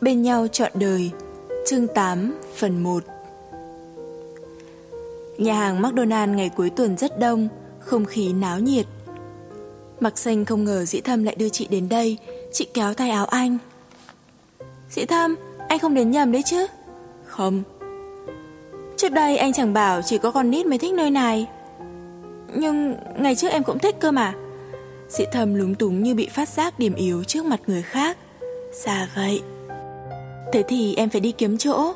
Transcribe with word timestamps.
Bên 0.00 0.22
nhau 0.22 0.46
trọn 0.48 0.72
đời, 0.74 1.10
Chương 1.66 1.88
8 1.88 2.34
phần 2.56 2.82
1 2.82 3.04
Nhà 5.38 5.54
hàng 5.54 5.82
McDonald 5.82 6.34
ngày 6.34 6.50
cuối 6.56 6.70
tuần 6.70 6.96
rất 6.96 7.18
đông, 7.18 7.48
Không 7.80 8.04
khí 8.04 8.32
náo 8.32 8.58
nhiệt. 8.58 8.86
Mặc 10.00 10.18
xanh 10.18 10.44
không 10.44 10.64
ngờ 10.64 10.84
dĩ 10.84 11.00
thâm 11.00 11.24
lại 11.24 11.34
đưa 11.34 11.48
chị 11.48 11.66
đến 11.70 11.88
đây. 11.88 12.18
Chị 12.52 12.66
kéo 12.74 12.94
tay 12.94 13.10
áo 13.10 13.26
anh. 13.26 13.58
Dĩ 14.90 15.04
thâm, 15.04 15.36
Anh 15.68 15.78
không 15.78 15.94
đến 15.94 16.10
nhầm 16.10 16.32
đấy 16.32 16.42
chứ? 16.46 16.66
Không. 17.24 17.62
Trước 18.96 19.12
đây 19.12 19.36
anh 19.36 19.52
chẳng 19.52 19.72
bảo 19.72 20.02
chỉ 20.02 20.18
có 20.18 20.30
con 20.30 20.50
nít 20.50 20.66
mới 20.66 20.78
thích 20.78 20.92
nơi 20.92 21.10
này. 21.10 21.46
Nhưng 22.54 22.94
ngày 23.16 23.36
trước 23.36 23.48
em 23.48 23.64
cũng 23.64 23.78
thích 23.78 23.96
cơ 24.00 24.10
mà. 24.10 24.34
Dĩ 25.08 25.24
thâm 25.32 25.54
lúng 25.54 25.74
túng 25.74 26.02
như 26.02 26.14
bị 26.14 26.28
phát 26.28 26.48
giác 26.48 26.78
điểm 26.78 26.94
yếu 26.94 27.24
trước 27.24 27.44
mặt 27.44 27.60
người 27.66 27.82
khác. 27.82 28.16
Sao 28.72 29.06
vậy. 29.16 29.42
Thế 30.52 30.62
thì 30.68 30.94
em 30.96 31.08
phải 31.10 31.20
đi 31.20 31.32
kiếm 31.32 31.58
chỗ. 31.58 31.92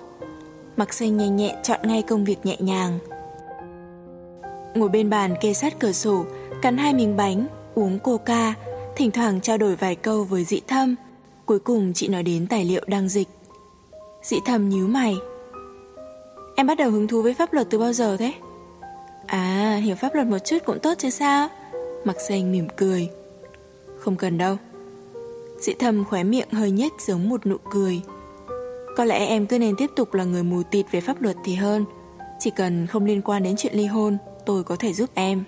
Mặc 0.77 0.95
xanh 0.95 1.16
nhẹ 1.16 1.29
nhẹ 1.29 1.56
chọn 1.62 1.80
ngay 1.83 2.02
công 2.02 2.24
việc 2.24 2.47
nhẹ 2.47 2.56
nhàng. 2.59 2.98
Ngồi 4.74 4.88
bên 4.88 5.10
bàn 5.10 5.34
kê 5.41 5.55
sát 5.55 5.79
cửa 5.80 5.93
sổ 5.93 6.24
Cắn 6.62 6.77
hai 6.77 6.95
miếng 6.95 7.16
bánh 7.16 7.46
Uống 7.74 7.98
coca 7.98 8.55
Thỉnh 8.96 9.10
thoảng 9.10 9.41
trao 9.41 9.59
đổi 9.59 9.77
vài 9.77 9.95
câu 9.95 10.24
với 10.24 10.45
dị 10.45 10.60
thâm. 10.66 10.95
Cuối 11.46 11.59
cùng 11.59 11.93
chị 11.95 12.09
nói 12.09 12.23
đến 12.23 12.46
tài 12.46 12.65
liệu 12.65 12.83
đang 12.87 13.09
dịch. 13.09 13.29
Dị 14.23 14.37
thâm 14.46 14.69
nhíu 14.69 14.87
mày. 14.87 15.16
Em 16.57 16.66
bắt 16.66 16.79
đầu 16.79 16.91
hứng 16.91 17.09
thú 17.09 17.23
với 17.23 17.34
pháp 17.34 17.52
luật 17.52 17.66
từ 17.71 17.79
bao 17.79 17.93
giờ 17.93 18.16
thế? 18.16 18.32
À, 19.27 19.80
hiểu 19.84 19.96
pháp 19.96 20.15
luật 20.15 20.27
một 20.27 20.38
chút 20.38 20.59
cũng 20.65 20.79
tốt 20.79 20.95
chứ 20.98 21.10
sao? 21.10 21.48
Mặc 22.05 22.16
xanh 22.29 22.52
mỉm 22.52 22.69
cười. 22.77 23.10
Không 23.98 24.16
cần 24.16 24.38
đâu. 24.38 24.57
Dị 25.60 25.73
thầm 25.79 26.05
khóe 26.05 26.24
miệng 26.24 26.49
hơi 26.52 26.71
nhếch 26.71 26.93
giống 27.07 27.29
một 27.29 27.46
nụ 27.46 27.57
cười. 27.71 28.01
Có 28.96 29.04
lẽ 29.04 29.26
em 29.26 29.46
cứ 29.46 29.59
nên 29.59 29.76
tiếp 29.76 29.90
tục 29.96 30.15
là 30.15 30.24
người 30.24 30.43
mù 30.43 30.62
tịt 30.62 30.87
về 30.90 31.01
pháp 31.01 31.23
luật 31.23 31.37
thì 31.45 31.54
hơn. 31.54 31.85
Chỉ 32.38 32.51
cần 32.51 32.87
không 32.87 33.04
liên 33.04 33.23
quan 33.23 33.43
đến 33.43 33.54
chuyện 33.59 33.74
ly 33.74 33.87
hôn, 33.87 34.18
Tôi 34.46 34.65
có 34.65 34.76
thể 34.76 34.93
giúp 34.93 35.10
em. 35.15 35.45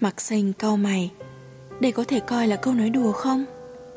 Mặc 0.00 0.20
xanh 0.20 0.52
cau 0.52 0.76
mày. 0.76 1.10
Đây 1.80 1.92
có 1.92 2.04
thể 2.04 2.20
coi 2.20 2.48
là 2.48 2.56
câu 2.56 2.74
nói 2.74 2.90
đùa 2.90 3.12
không? 3.12 3.44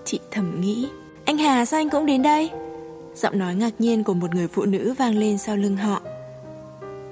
Chị 0.06 0.19
thầm 0.31 0.61
nghĩ. 0.61 0.88
Anh 1.25 1.38
Hà, 1.38 1.66
sao 1.66 1.80
anh 1.80 1.89
cũng 1.89 2.06
đến 2.06 2.23
đây? 2.23 2.50
Giọng 3.16 3.39
nói 3.39 3.56
ngạc 3.56 3.73
nhiên 3.80 4.03
của 4.03 4.13
một 4.13 4.36
người 4.36 4.47
phụ 4.47 4.66
nữ 4.66 4.94
vang 4.97 5.17
lên 5.17 5.38
sau 5.38 5.58
lưng 5.58 5.78
họ. 5.78 6.02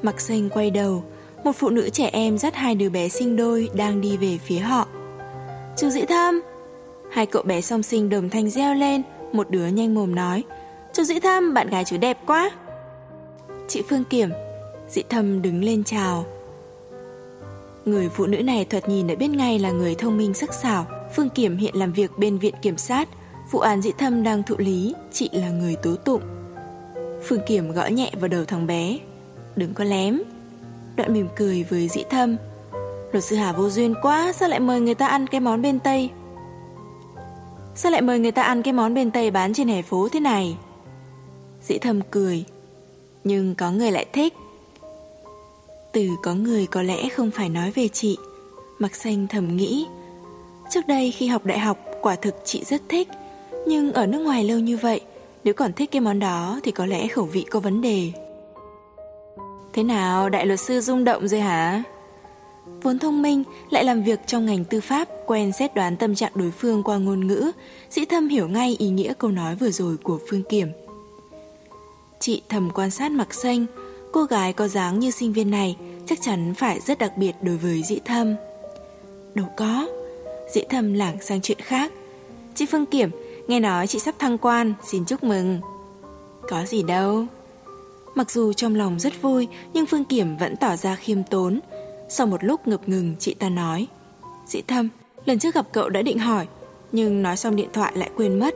Mặc 0.01 0.22
xanh 0.22 0.49
quay 0.49 0.72
đầu. 0.72 1.03
Một 1.44 1.51
phụ 1.55 1.69
nữ 1.69 1.89
trẻ 1.89 2.09
em 2.13 2.38
dắt 2.38 2.55
hai 2.55 2.75
đứa 2.75 2.89
bé 2.89 3.09
sinh 3.09 3.35
đôi 3.35 3.69
Đang 3.73 4.01
đi 4.01 4.17
về 4.17 4.38
phía 4.45 4.59
họ. 4.59 4.88
Chú 5.77 5.89
Dĩ 5.89 6.01
Thâm 6.01 6.41
Hai 7.11 7.25
cậu 7.25 7.44
bé 7.44 7.61
song 7.61 7.83
sinh 7.83 8.09
đồng 8.09 8.29
thanh 8.29 8.49
reo 8.49 8.73
lên. 8.73 9.01
Một 9.33 9.50
đứa 9.50 9.67
nhanh 9.67 9.95
mồm 9.95 10.16
nói, 10.16 10.44
Chú 10.94 11.03
Dĩ 11.03 11.20
Thâm, 11.20 11.53
bạn 11.53 11.70
gái 11.70 11.86
chú 11.86 11.97
đẹp 11.97 12.17
quá. 12.25 12.52
Chị 13.67 13.81
Phương 13.89 14.03
Kiểm, 14.03 14.30
Dĩ 14.89 15.02
Thâm 15.09 15.42
đứng 15.42 15.64
lên 15.64 15.84
chào. 15.84 16.25
Người 17.86 18.09
phụ 18.09 18.25
nữ 18.25 18.44
này 18.44 18.66
thoạt 18.66 18.89
nhìn 18.89 19.08
đã 19.08 19.16
biết 19.16 19.28
ngay 19.28 19.59
là 19.59 19.72
người 19.72 19.95
thông 19.95 20.17
minh, 20.17 20.34
sắc 20.34 20.53
sảo. 20.53 20.86
Phương 21.16 21.30
Kiểm 21.30 21.58
hiện 21.58 21.75
làm 21.75 21.94
việc 21.94 22.11
bên 22.17 22.38
viện 22.38 22.53
kiểm 22.61 22.78
sát. 22.78 23.09
Vụ 23.52 23.59
án 23.59 23.81
dĩ 23.81 23.92
thâm 23.97 24.23
đang 24.23 24.44
thụ 24.44 24.56
lý, 24.58 24.94
Chị 25.11 25.30
là 25.34 25.50
người 25.50 25.75
tố 25.75 25.95
tụng. 25.95 26.22
Phương 27.23 27.39
Kiểm 27.47 27.72
gõ 27.72 27.88
nhẹ 27.88 28.12
vào 28.19 28.28
đầu 28.28 28.45
thằng 28.45 28.67
bé. 28.67 29.00
Đừng 29.56 29.73
có 29.73 29.84
lém. 29.84 30.22
Đoạn 30.95 31.14
mỉm 31.14 31.28
cười 31.36 31.66
với 31.69 31.88
dĩ 31.88 32.03
thâm. 32.09 32.36
Luật 33.12 33.23
sư 33.23 33.36
Hà 33.36 33.53
vô 33.53 33.69
duyên 33.69 33.95
quá, 34.02 34.34
Sao 34.34 34.50
lại 34.50 34.59
mời 34.59 34.80
người 34.80 34.95
ta 34.95 35.08
ăn 35.08 35.28
cái 35.28 35.41
món 35.41 35.62
bên 35.62 35.80
Tây? 35.80 36.09
Sao 37.78 37.92
lại 37.92 38.02
mời 38.02 38.20
người 38.20 38.31
ta 38.31 38.44
ăn 38.44 38.64
cái 38.64 38.73
món 38.73 38.94
bên 38.94 39.11
Tây 39.11 39.31
bán 39.31 39.53
trên 39.53 39.67
hè 39.67 39.81
phố 39.81 40.09
thế 40.09 40.20
này? 40.20 40.58
Dĩ 41.62 41.78
thầm 41.78 42.01
cười. 42.12 42.46
Nhưng 43.24 43.56
có 43.56 43.72
người 43.72 43.91
lại 43.91 44.06
thích. 44.13 44.34
Từ 45.91 46.09
có 46.24 46.34
người 46.34 46.68
có 46.68 46.81
lẽ 46.81 47.09
không 47.09 47.31
phải 47.31 47.50
nói 47.50 47.72
về 47.72 47.88
chị. 47.88 48.18
Mặc 48.79 48.96
xanh 48.96 49.28
thầm 49.28 49.57
nghĩ. 49.57 49.88
Trước 50.69 50.88
đây 50.88 51.12
khi 51.12 51.28
học 51.28 51.46
đại 51.46 51.59
học, 51.59 51.78
Quả 52.01 52.16
thực 52.16 52.35
chị 52.46 52.63
rất 52.63 52.81
thích. 52.90 53.07
Nhưng 53.68 53.94
ở 53.94 54.06
nước 54.06 54.19
ngoài 54.19 54.44
lâu 54.44 54.59
như 54.59 54.78
vậy, 54.78 55.01
Nếu 55.44 55.53
còn 55.53 55.74
thích 55.74 55.91
cái 55.91 56.01
món 56.01 56.19
đó 56.19 56.59
Thì 56.63 56.72
có 56.72 56.85
lẽ 56.85 57.07
khẩu 57.07 57.25
vị 57.25 57.46
có 57.50 57.59
vấn 57.59 57.81
đề. 57.81 58.12
Thế 59.74 59.84
nào, 59.84 60.30
đại 60.30 60.46
luật 60.46 60.59
sư 60.59 60.81
rung 60.81 61.03
động 61.03 61.28
rồi 61.28 61.40
hả? 61.40 61.84
Vốn 62.81 62.99
thông 62.99 63.21
minh, 63.21 63.43
Lại 63.69 63.83
làm 63.83 64.03
việc 64.03 64.19
trong 64.27 64.45
ngành 64.45 64.65
tư 64.65 64.81
pháp, 64.81 65.07
Quen 65.25 65.51
xét 65.51 65.75
đoán 65.75 65.97
tâm 65.97 66.15
trạng 66.15 66.31
đối 66.35 66.51
phương 66.51 66.83
qua 66.83 66.97
ngôn 66.97 67.27
ngữ, 67.27 67.51
Sĩ 67.89 68.05
thâm 68.05 68.27
hiểu 68.27 68.47
ngay 68.47 68.75
ý 68.79 68.89
nghĩa 68.89 69.13
câu 69.17 69.31
nói 69.31 69.55
vừa 69.55 69.71
rồi 69.71 69.97
của 69.97 70.19
Phương 70.29 70.43
Kiểm. 70.43 70.67
Chị 72.19 72.41
thầm 72.49 72.69
quan 72.73 72.91
sát 72.91 73.11
mặc 73.11 73.33
xanh, 73.33 73.65
Cô 74.11 74.23
gái 74.23 74.53
có 74.53 74.67
dáng 74.67 74.99
như 74.99 75.11
sinh 75.11 75.33
viên 75.33 75.51
này, 75.51 75.77
Chắc 76.05 76.21
chắn 76.21 76.53
phải 76.53 76.79
rất 76.79 76.99
đặc 76.99 77.17
biệt 77.17 77.33
đối 77.41 77.57
với 77.57 77.83
dĩ 77.83 77.99
thâm. 78.05 78.35
Đâu 79.35 79.47
có. 79.57 79.88
Dĩ 80.53 80.61
thâm 80.69 80.94
lảng 80.94 81.21
sang 81.21 81.41
chuyện 81.41 81.59
khác. 81.61 81.91
Chị 82.55 82.65
Phương 82.65 82.85
Kiểm, 82.85 83.09
Nghe 83.47 83.59
nói 83.59 83.88
chị 83.88 83.99
sắp 83.99 84.15
thăng 84.19 84.38
quan, 84.38 84.73
Xin 84.83 85.05
chúc 85.05 85.23
mừng. 85.23 85.59
Có 86.49 86.65
gì 86.65 86.83
đâu. 86.83 87.25
Mặc 88.15 88.31
dù 88.31 88.53
trong 88.53 88.75
lòng 88.75 88.99
rất 88.99 89.21
vui, 89.21 89.47
Nhưng 89.73 89.85
Phương 89.85 90.03
Kiểm 90.03 90.38
vẫn 90.38 90.55
tỏ 90.55 90.75
ra 90.75 90.95
khiêm 90.95 91.23
tốn 91.23 91.59
sau 92.09 92.28
một 92.28 92.44
lúc 92.44 92.68
ngập 92.68 92.90
ngừng 92.90 93.16
chị 93.19 93.34
ta 93.34 93.50
nói 93.50 93.88
Dĩ 94.47 94.62
thâm 94.68 94.90
Lần 95.25 95.40
trước 95.40 95.56
gặp 95.56 95.68
cậu 95.72 95.90
đã 95.90 96.01
định 96.01 96.19
hỏi 96.19 96.47
Nhưng 96.91 97.23
nói 97.23 97.38
xong 97.38 97.56
điện 97.56 97.69
thoại 97.73 97.94
lại 97.95 98.09
quên 98.16 98.40
mất 98.40 98.56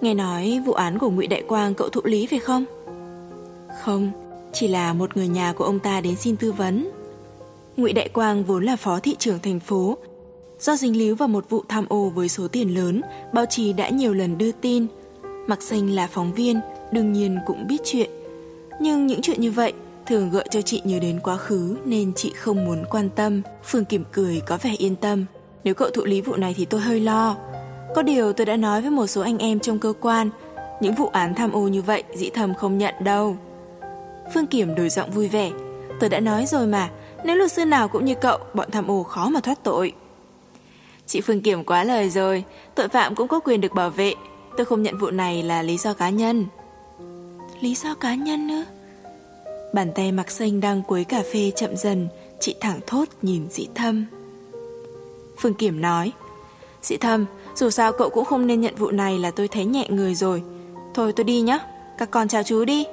Nghe 0.00 0.14
nói 0.14 0.62
vụ 0.66 0.72
án 0.72 0.98
của 0.98 1.10
ngụy 1.10 1.26
Đại 1.26 1.42
Quang 1.48 1.74
cậu 1.74 1.88
thụ 1.88 2.00
lý 2.04 2.26
phải 2.26 2.38
không? 2.38 2.64
Không 3.82 4.10
Chỉ 4.52 4.68
là 4.68 4.92
một 4.92 5.16
người 5.16 5.28
nhà 5.28 5.52
của 5.52 5.64
ông 5.64 5.78
ta 5.78 6.00
đến 6.00 6.16
xin 6.16 6.36
tư 6.36 6.52
vấn 6.52 6.90
ngụy 7.76 7.92
Đại 7.92 8.08
Quang 8.08 8.44
vốn 8.44 8.64
là 8.64 8.76
phó 8.76 9.00
thị 9.00 9.16
trưởng 9.18 9.38
thành 9.38 9.60
phố 9.60 9.96
Do 10.60 10.76
dính 10.76 10.96
líu 10.96 11.16
vào 11.16 11.28
một 11.28 11.50
vụ 11.50 11.64
tham 11.68 11.84
ô 11.88 12.08
với 12.08 12.28
số 12.28 12.48
tiền 12.48 12.74
lớn, 12.74 13.02
báo 13.32 13.46
chí 13.46 13.72
đã 13.72 13.88
nhiều 13.88 14.14
lần 14.14 14.38
đưa 14.38 14.52
tin. 14.52 14.86
Mặc 15.46 15.62
xanh 15.62 15.90
là 15.90 16.06
phóng 16.06 16.32
viên, 16.32 16.60
đương 16.92 17.12
nhiên 17.12 17.38
cũng 17.46 17.66
biết 17.66 17.80
chuyện. 17.84 18.10
Nhưng 18.80 19.06
những 19.06 19.22
chuyện 19.22 19.40
như 19.40 19.50
vậy 19.50 19.72
thường 20.06 20.30
gợi 20.30 20.44
cho 20.50 20.60
chị 20.62 20.82
nhớ 20.84 20.98
đến 20.98 21.20
quá 21.22 21.36
khứ 21.36 21.76
nên 21.84 22.12
chị 22.16 22.32
không 22.36 22.64
muốn 22.64 22.84
quan 22.90 23.08
tâm. 23.10 23.42
Phương 23.64 23.84
Kiểm 23.84 24.04
cười 24.12 24.40
có 24.46 24.58
vẻ 24.62 24.74
yên 24.78 24.96
tâm. 24.96 25.24
Nếu 25.64 25.74
cậu 25.74 25.90
thụ 25.90 26.04
lý 26.04 26.20
vụ 26.20 26.36
này 26.36 26.54
thì 26.56 26.64
tôi 26.64 26.80
hơi 26.80 27.00
lo. 27.00 27.36
Có 27.94 28.02
điều 28.02 28.32
tôi 28.32 28.46
đã 28.46 28.56
nói 28.56 28.80
với 28.80 28.90
một 28.90 29.06
số 29.06 29.20
anh 29.20 29.38
em 29.38 29.60
trong 29.60 29.78
cơ 29.78 29.92
quan, 30.00 30.30
những 30.80 30.94
vụ 30.94 31.06
án 31.06 31.34
tham 31.34 31.52
ô 31.52 31.68
như 31.68 31.82
vậy 31.82 32.02
dĩ 32.14 32.30
thầm 32.30 32.54
không 32.54 32.78
nhận 32.78 32.94
đâu. 33.00 33.36
Phương 34.34 34.46
Kiểm 34.46 34.74
đổi 34.74 34.88
giọng 34.88 35.10
vui 35.10 35.28
vẻ. 35.28 35.50
Tôi 36.00 36.10
đã 36.10 36.20
nói 36.20 36.46
rồi 36.46 36.66
mà, 36.66 36.90
nếu 37.24 37.36
luật 37.36 37.52
sư 37.52 37.64
nào 37.64 37.88
cũng 37.88 38.04
như 38.04 38.14
cậu, 38.14 38.38
bọn 38.54 38.70
tham 38.70 38.90
ô 38.90 39.02
khó 39.02 39.28
mà 39.28 39.40
thoát 39.40 39.62
tội. 39.62 39.92
Chị 41.06 41.20
Phương 41.20 41.40
Kiểm 41.40 41.64
quá 41.64 41.84
lời 41.84 42.10
rồi, 42.10 42.44
tội 42.74 42.88
phạm 42.88 43.14
cũng 43.14 43.28
có 43.28 43.40
quyền 43.40 43.60
được 43.60 43.74
bảo 43.74 43.90
vệ. 43.90 44.14
Tôi 44.56 44.64
không 44.64 44.82
nhận 44.82 44.98
vụ 44.98 45.10
này 45.10 45.42
là 45.42 45.62
lý 45.62 45.76
do 45.76 45.92
cá 45.92 46.10
nhân. 46.10 46.46
Lý 47.60 47.74
do 47.74 47.94
cá 47.94 48.14
nhân 48.14 48.46
nữa? 48.46 48.64
Bàn 49.76 49.92
tay 49.94 50.12
mặc 50.12 50.30
xanh 50.30 50.60
đang 50.60 50.82
quấy 50.82 51.04
cà 51.04 51.22
phê 51.32 51.52
chậm 51.56 51.76
dần, 51.76 52.08
chị 52.40 52.54
thẳng 52.60 52.80
thốt 52.86 53.04
nhìn 53.22 53.46
dị 53.50 53.68
thâm. 53.74 54.06
Phương 55.38 55.54
Kiểm 55.54 55.80
nói, 55.80 56.12
Dị 56.82 56.96
thâm, 56.96 57.26
dù 57.54 57.70
sao 57.70 57.92
cậu 57.92 58.10
cũng 58.10 58.24
không 58.24 58.46
nên 58.46 58.60
nhận 58.60 58.74
vụ 58.76 58.90
này 58.90 59.18
là 59.18 59.30
tôi 59.30 59.48
thấy 59.48 59.64
nhẹ 59.64 59.86
người 59.88 60.14
rồi. 60.14 60.42
Thôi 60.94 61.12
tôi 61.16 61.24
đi 61.24 61.40
nhá, 61.40 61.58
các 61.98 62.10
con 62.10 62.28
chào 62.28 62.42
chú 62.42 62.64
đi. 62.64 62.86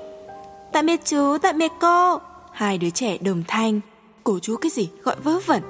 Tạm 0.71 0.85
biệt 0.85 0.99
chú, 1.05 1.37
tạm 1.41 1.57
biệt 1.57 1.71
cô. 1.81 2.17
Hai 2.51 2.77
đứa 2.77 2.89
trẻ 2.89 3.17
đồng 3.17 3.43
thanh. 3.47 3.79
Cổ 4.23 4.39
chú 4.39 4.55
cái 4.55 4.69
gì, 4.69 4.89
gọi 5.03 5.15
vớ 5.23 5.39
vẩn. 5.45 5.61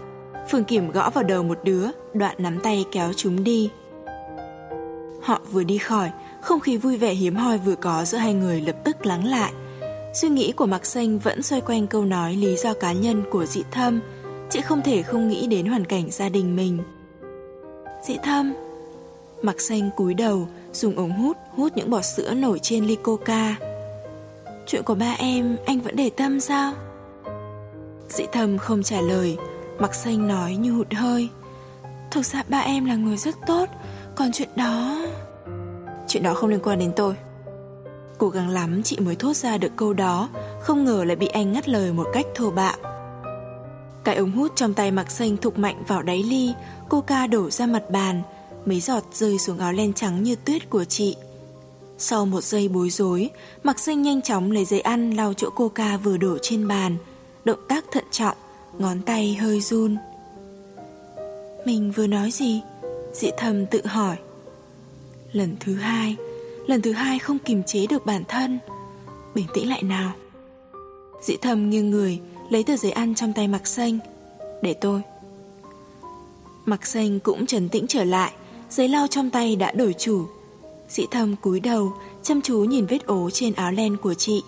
Phương 0.52 0.64
Kiểm 0.64 0.92
gõ 0.92 1.10
vào 1.10 1.24
đầu 1.24 1.44
một 1.44 1.60
đứa, 1.64 1.88
đoạn 2.14 2.36
nắm 2.38 2.60
tay 2.60 2.86
kéo 2.92 3.14
chúng 3.14 3.44
đi. 3.44 3.70
Họ 5.22 5.42
vừa 5.52 5.64
đi 5.64 5.78
khỏi, 5.78 6.12
không 6.42 6.60
khí 6.60 6.78
vui 6.78 6.98
vẻ 6.98 7.14
hiếm 7.14 7.36
hoi 7.36 7.58
vừa 7.58 7.76
có 7.76 8.06
giữa 8.06 8.18
hai 8.18 8.34
người 8.34 8.62
lập 8.62 8.76
tức 8.84 9.06
lắng 9.06 9.26
lại. 9.26 9.54
Suy 10.14 10.30
nghĩ 10.30 10.52
của 10.52 10.66
Mạc 10.66 10.86
Xanh 10.86 11.20
vẫn 11.20 11.44
xoay 11.44 11.62
quanh 11.62 11.88
câu 11.88 12.06
nói 12.06 12.36
lý 12.36 12.56
do 12.56 12.74
cá 12.74 12.94
nhân 12.94 13.24
của 13.32 13.46
dị 13.46 13.64
thâm. 13.72 14.02
Chị 14.50 14.62
không 14.62 14.82
thể 14.82 15.02
không 15.02 15.28
nghĩ 15.28 15.48
đến 15.48 15.66
hoàn 15.66 15.86
cảnh 15.86 16.12
gia 16.12 16.30
đình 16.30 16.56
mình. 16.56 16.80
Dị 18.08 18.18
thâm 18.24 18.54
Mạc 19.42 19.62
Xanh 19.62 19.90
cúi 19.96 20.14
đầu, 20.14 20.48
dùng 20.74 20.96
ống 20.96 21.12
hút 21.12 21.38
hút 21.56 21.72
những 21.76 21.90
bọt 21.90 22.06
sữa 22.06 22.34
nổi 22.34 22.60
trên 22.60 22.86
ly 22.86 22.96
coca. 22.96 23.56
Chuyện 24.68 24.84
của 24.84 24.96
ba 24.96 25.16
em, 25.20 25.58
anh 25.66 25.80
vẫn 25.80 25.96
để 25.96 26.10
tâm 26.10 26.40
sao? 26.40 26.74
Dị 28.10 28.24
thâm 28.32 28.58
không 28.58 28.84
trả 28.84 29.02
lời, 29.02 29.38
Mặc 29.80 29.96
xanh 29.96 30.28
nói 30.28 30.56
như 30.56 30.72
hụt 30.72 30.94
hơi 30.94 31.30
Thực 32.12 32.26
ra 32.26 32.44
ba 32.48 32.60
em 32.60 32.86
là 32.86 32.96
người 32.96 33.18
rất 33.18 33.36
tốt 33.48 33.70
Còn 34.16 34.32
chuyện 34.32 34.50
đó 34.56 35.06
Chuyện 36.08 36.24
đó 36.24 36.34
không 36.34 36.50
liên 36.50 36.60
quan 36.64 36.80
đến 36.80 36.92
tôi 36.96 37.16
Cố 38.18 38.30
gắng 38.30 38.50
lắm 38.50 38.84
chị 38.84 38.98
mới 39.00 39.16
thốt 39.16 39.36
ra 39.36 39.58
được 39.58 39.72
câu 39.76 39.94
đó 39.94 40.30
Không 40.62 40.86
ngờ 40.86 41.04
lại 41.04 41.16
bị 41.16 41.28
anh 41.28 41.52
ngắt 41.52 41.70
lời 41.70 41.94
một 41.94 42.08
cách 42.14 42.26
thô 42.36 42.52
bạo 42.52 42.78
Cái 44.04 44.16
ống 44.16 44.32
hút 44.32 44.52
trong 44.56 44.74
tay 44.74 44.92
mặc 44.92 45.12
xanh 45.12 45.38
thục 45.38 45.58
mạnh 45.58 45.84
vào 45.88 46.02
đáy 46.02 46.24
ly 46.24 46.54
Coca 46.90 47.28
đổ 47.28 47.50
ra 47.50 47.66
mặt 47.66 47.84
bàn 47.90 48.22
Mấy 48.66 48.80
giọt 48.80 49.04
rơi 49.14 49.38
xuống 49.40 49.60
áo 49.60 49.74
len 49.74 49.94
trắng 49.94 50.24
như 50.24 50.36
tuyết 50.36 50.70
của 50.70 50.86
chị 50.86 51.16
Sau 51.98 52.26
một 52.26 52.44
giây 52.44 52.68
bối 52.68 52.90
rối, 52.90 53.30
Mặc 53.64 53.80
Sinh 53.80 54.02
nhanh 54.02 54.22
chóng 54.22 54.52
lấy 54.52 54.66
giấy 54.66 54.82
ăn 54.82 55.12
lau 55.12 55.34
chỗ 55.34 55.50
coca 55.50 55.98
vừa 55.98 56.18
đổ 56.18 56.38
trên 56.42 56.68
bàn. 56.68 56.98
Động 57.46 57.60
tác 57.68 57.86
thận 57.92 58.04
trọng, 58.12 58.38
ngón 58.78 59.02
tay 59.02 59.36
hơi 59.36 59.62
run. 59.62 59.98
Mình 61.66 61.92
vừa 61.92 62.08
nói 62.08 62.32
gì? 62.32 62.62
Dị 63.14 63.30
thầm 63.38 63.66
tự 63.66 63.86
hỏi. 63.86 64.16
Lần 65.32 65.56
thứ 65.60 65.76
hai, 65.76 66.16
lần 66.68 66.82
thứ 66.82 66.92
hai 66.92 67.20
không 67.20 67.40
kiềm 67.40 67.64
chế 67.64 67.88
được 67.88 68.06
bản 68.06 68.24
thân. 68.28 68.60
Bình 69.36 69.46
tĩnh 69.54 69.70
lại 69.70 69.84
nào. 69.84 70.12
Dị 71.22 71.38
thầm 71.38 71.70
nghiêng 71.70 71.90
người, 71.90 72.20
lấy 72.50 72.64
tờ 72.64 72.78
giấy 72.78 72.92
ăn 72.92 73.16
trong 73.16 73.34
tay 73.34 73.48
Mặc 73.48 73.68
Xanh. 73.68 74.00
Để 74.62 74.74
tôi. 74.74 75.02
Mặc 76.66 76.86
Xanh 76.86 77.20
cũng 77.20 77.46
trấn 77.46 77.70
tĩnh 77.70 77.86
trở 77.88 78.04
lại, 78.04 78.32
giấy 78.70 78.88
lau 78.88 79.08
trong 79.08 79.30
tay 79.30 79.56
đã 79.56 79.72
đổi 79.72 79.94
chủ. 79.98 80.26
Dị 80.90 81.06
thầm 81.12 81.36
cúi 81.36 81.60
đầu, 81.60 81.94
chăm 82.24 82.42
chú 82.42 82.64
nhìn 82.64 82.86
vết 82.86 83.06
ố 83.06 83.30
trên 83.34 83.54
áo 83.54 83.72
len 83.72 83.98
của 83.98 84.14
chị. 84.14 84.44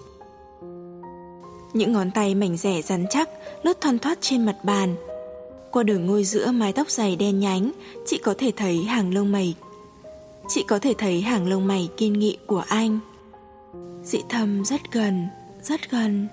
Những 1.73 1.93
ngón 1.93 2.11
tay 2.11 2.35
mảnh 2.35 2.57
rẻ 2.57 2.81
rắn 2.81 3.05
chắc 3.09 3.29
lướt 3.63 3.81
thoăn 3.81 3.99
thoát 3.99 4.17
trên 4.21 4.45
mặt 4.45 4.57
bàn. 4.63 4.95
Qua 5.71 5.83
đường 5.83 6.05
ngôi 6.05 6.23
giữa 6.23 6.51
mái 6.51 6.73
tóc 6.73 6.89
dày 6.89 7.15
đen 7.15 7.39
nhánh, 7.39 7.71
chị 8.05 8.17
có 8.17 8.35
thể 8.37 8.51
thấy 8.55 8.83
hàng 8.83 9.13
lông 9.13 9.31
mày. 9.31 9.55
Chị 10.47 10.63
có 10.63 10.79
thể 10.79 10.93
thấy 10.97 11.21
hàng 11.21 11.47
lông 11.47 11.67
mày 11.67 11.89
kiên 11.97 12.13
nghị 12.13 12.37
của 12.47 12.63
anh. 12.67 12.99
Dị 14.03 14.19
thầm 14.29 14.65
rất 14.65 14.91
gần, 14.91 15.27
rất 15.63 15.91
gần. 15.91 16.27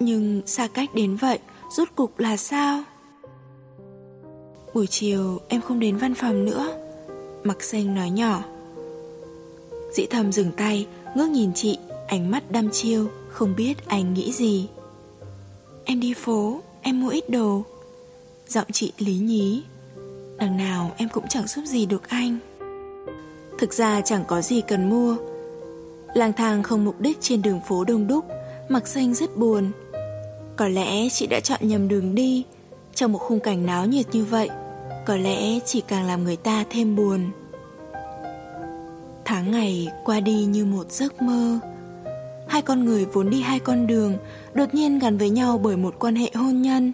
Nhưng 0.00 0.42
xa 0.46 0.68
cách 0.68 0.94
đến 0.94 1.16
vậy, 1.16 1.38
rốt 1.70 1.88
cục 1.94 2.18
là 2.18 2.36
sao? 2.36 2.82
Buổi 4.74 4.86
chiều 4.86 5.40
em 5.48 5.60
không 5.60 5.80
đến 5.80 5.96
văn 5.96 6.14
phòng 6.14 6.44
nữa 6.44 6.78
Mặc 7.44 7.62
xanh 7.62 7.94
nói 7.94 8.10
nhỏ 8.10 8.44
Dĩ 9.92 10.06
thầm 10.10 10.32
dừng 10.32 10.52
tay 10.56 10.86
Ngước 11.16 11.30
nhìn 11.30 11.54
chị 11.54 11.78
Ánh 12.06 12.30
mắt 12.30 12.50
đăm 12.50 12.70
chiêu 12.70 13.06
Không 13.28 13.54
biết 13.56 13.86
anh 13.86 14.14
nghĩ 14.14 14.32
gì 14.32 14.68
Em 15.84 16.00
đi 16.00 16.14
phố 16.14 16.60
Em 16.82 17.00
mua 17.00 17.08
ít 17.08 17.30
đồ 17.30 17.62
Giọng 18.48 18.66
chị 18.72 18.92
lý 18.98 19.14
nhí 19.14 19.62
Đằng 20.36 20.56
nào 20.56 20.90
em 20.96 21.08
cũng 21.12 21.28
chẳng 21.28 21.46
giúp 21.46 21.62
gì 21.64 21.86
được 21.86 22.08
anh 22.08 22.38
Thực 23.62 23.72
ra 23.72 24.00
chẳng 24.00 24.24
có 24.28 24.42
gì 24.42 24.60
cần 24.60 24.90
mua. 24.90 25.16
Lang 26.14 26.32
thang 26.32 26.62
không 26.62 26.84
mục 26.84 27.00
đích 27.00 27.20
trên 27.20 27.42
đường 27.42 27.60
phố 27.68 27.84
đông 27.84 28.06
đúc, 28.06 28.24
Mặc 28.68 28.88
xanh 28.88 29.14
rất 29.14 29.36
buồn. 29.36 29.70
Có 30.56 30.68
lẽ 30.68 31.08
chị 31.08 31.26
đã 31.26 31.40
chọn 31.40 31.60
nhầm 31.62 31.88
đường 31.88 32.14
đi, 32.14 32.44
Trong 32.94 33.12
một 33.12 33.18
khung 33.18 33.40
cảnh 33.40 33.66
náo 33.66 33.86
nhiệt 33.86 34.06
như 34.12 34.24
vậy, 34.24 34.48
có 35.06 35.16
lẽ 35.16 35.58
chỉ 35.66 35.80
càng 35.80 36.06
làm 36.06 36.24
người 36.24 36.36
ta 36.36 36.64
thêm 36.70 36.96
buồn. 36.96 37.30
Tháng 39.24 39.50
ngày 39.50 39.88
qua 40.04 40.20
đi 40.20 40.44
như 40.44 40.64
một 40.64 40.92
giấc 40.92 41.22
mơ. 41.22 41.58
Hai 42.48 42.62
con 42.62 42.84
người 42.84 43.04
vốn 43.04 43.30
đi 43.30 43.40
hai 43.40 43.58
con 43.58 43.86
đường, 43.86 44.16
đột 44.54 44.74
nhiên 44.74 44.98
gắn 44.98 45.18
với 45.18 45.30
nhau 45.30 45.58
bởi 45.58 45.76
một 45.76 45.94
quan 45.98 46.16
hệ 46.16 46.30
hôn 46.34 46.62
nhân. 46.62 46.92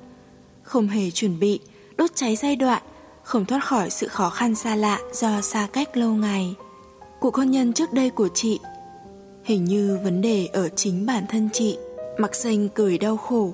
Không 0.63 0.89
hề 0.89 1.11
chuẩn 1.11 1.39
bị, 1.39 1.61
đốt 1.97 2.11
cháy 2.15 2.37
giai 2.37 2.57
đoạn 2.57 2.83
không 3.29 3.45
thoát 3.45 3.65
khỏi 3.65 3.91
sự 3.91 4.09
khó 4.09 4.31
khăn 4.31 4.55
xa 4.55 4.77
lạ 4.77 5.01
do 5.13 5.41
xa 5.41 5.69
cách 5.73 5.97
lâu 5.97 6.15
ngày. 6.15 6.55
Cuộc 7.21 7.35
hôn 7.37 7.51
nhân 7.51 7.73
trước 7.73 7.93
đây 7.93 8.11
của 8.11 8.29
chị, 8.35 8.61
hình 9.45 9.65
như 9.65 9.99
vấn 10.05 10.21
đề 10.21 10.47
ở 10.53 10.69
chính 10.69 11.07
bản 11.07 11.25
thân 11.29 11.49
chị, 11.53 11.79
mặc 12.19 12.35
xanh 12.35 12.69
cười 12.69 12.99
đau 12.99 13.17
khổ. 13.17 13.53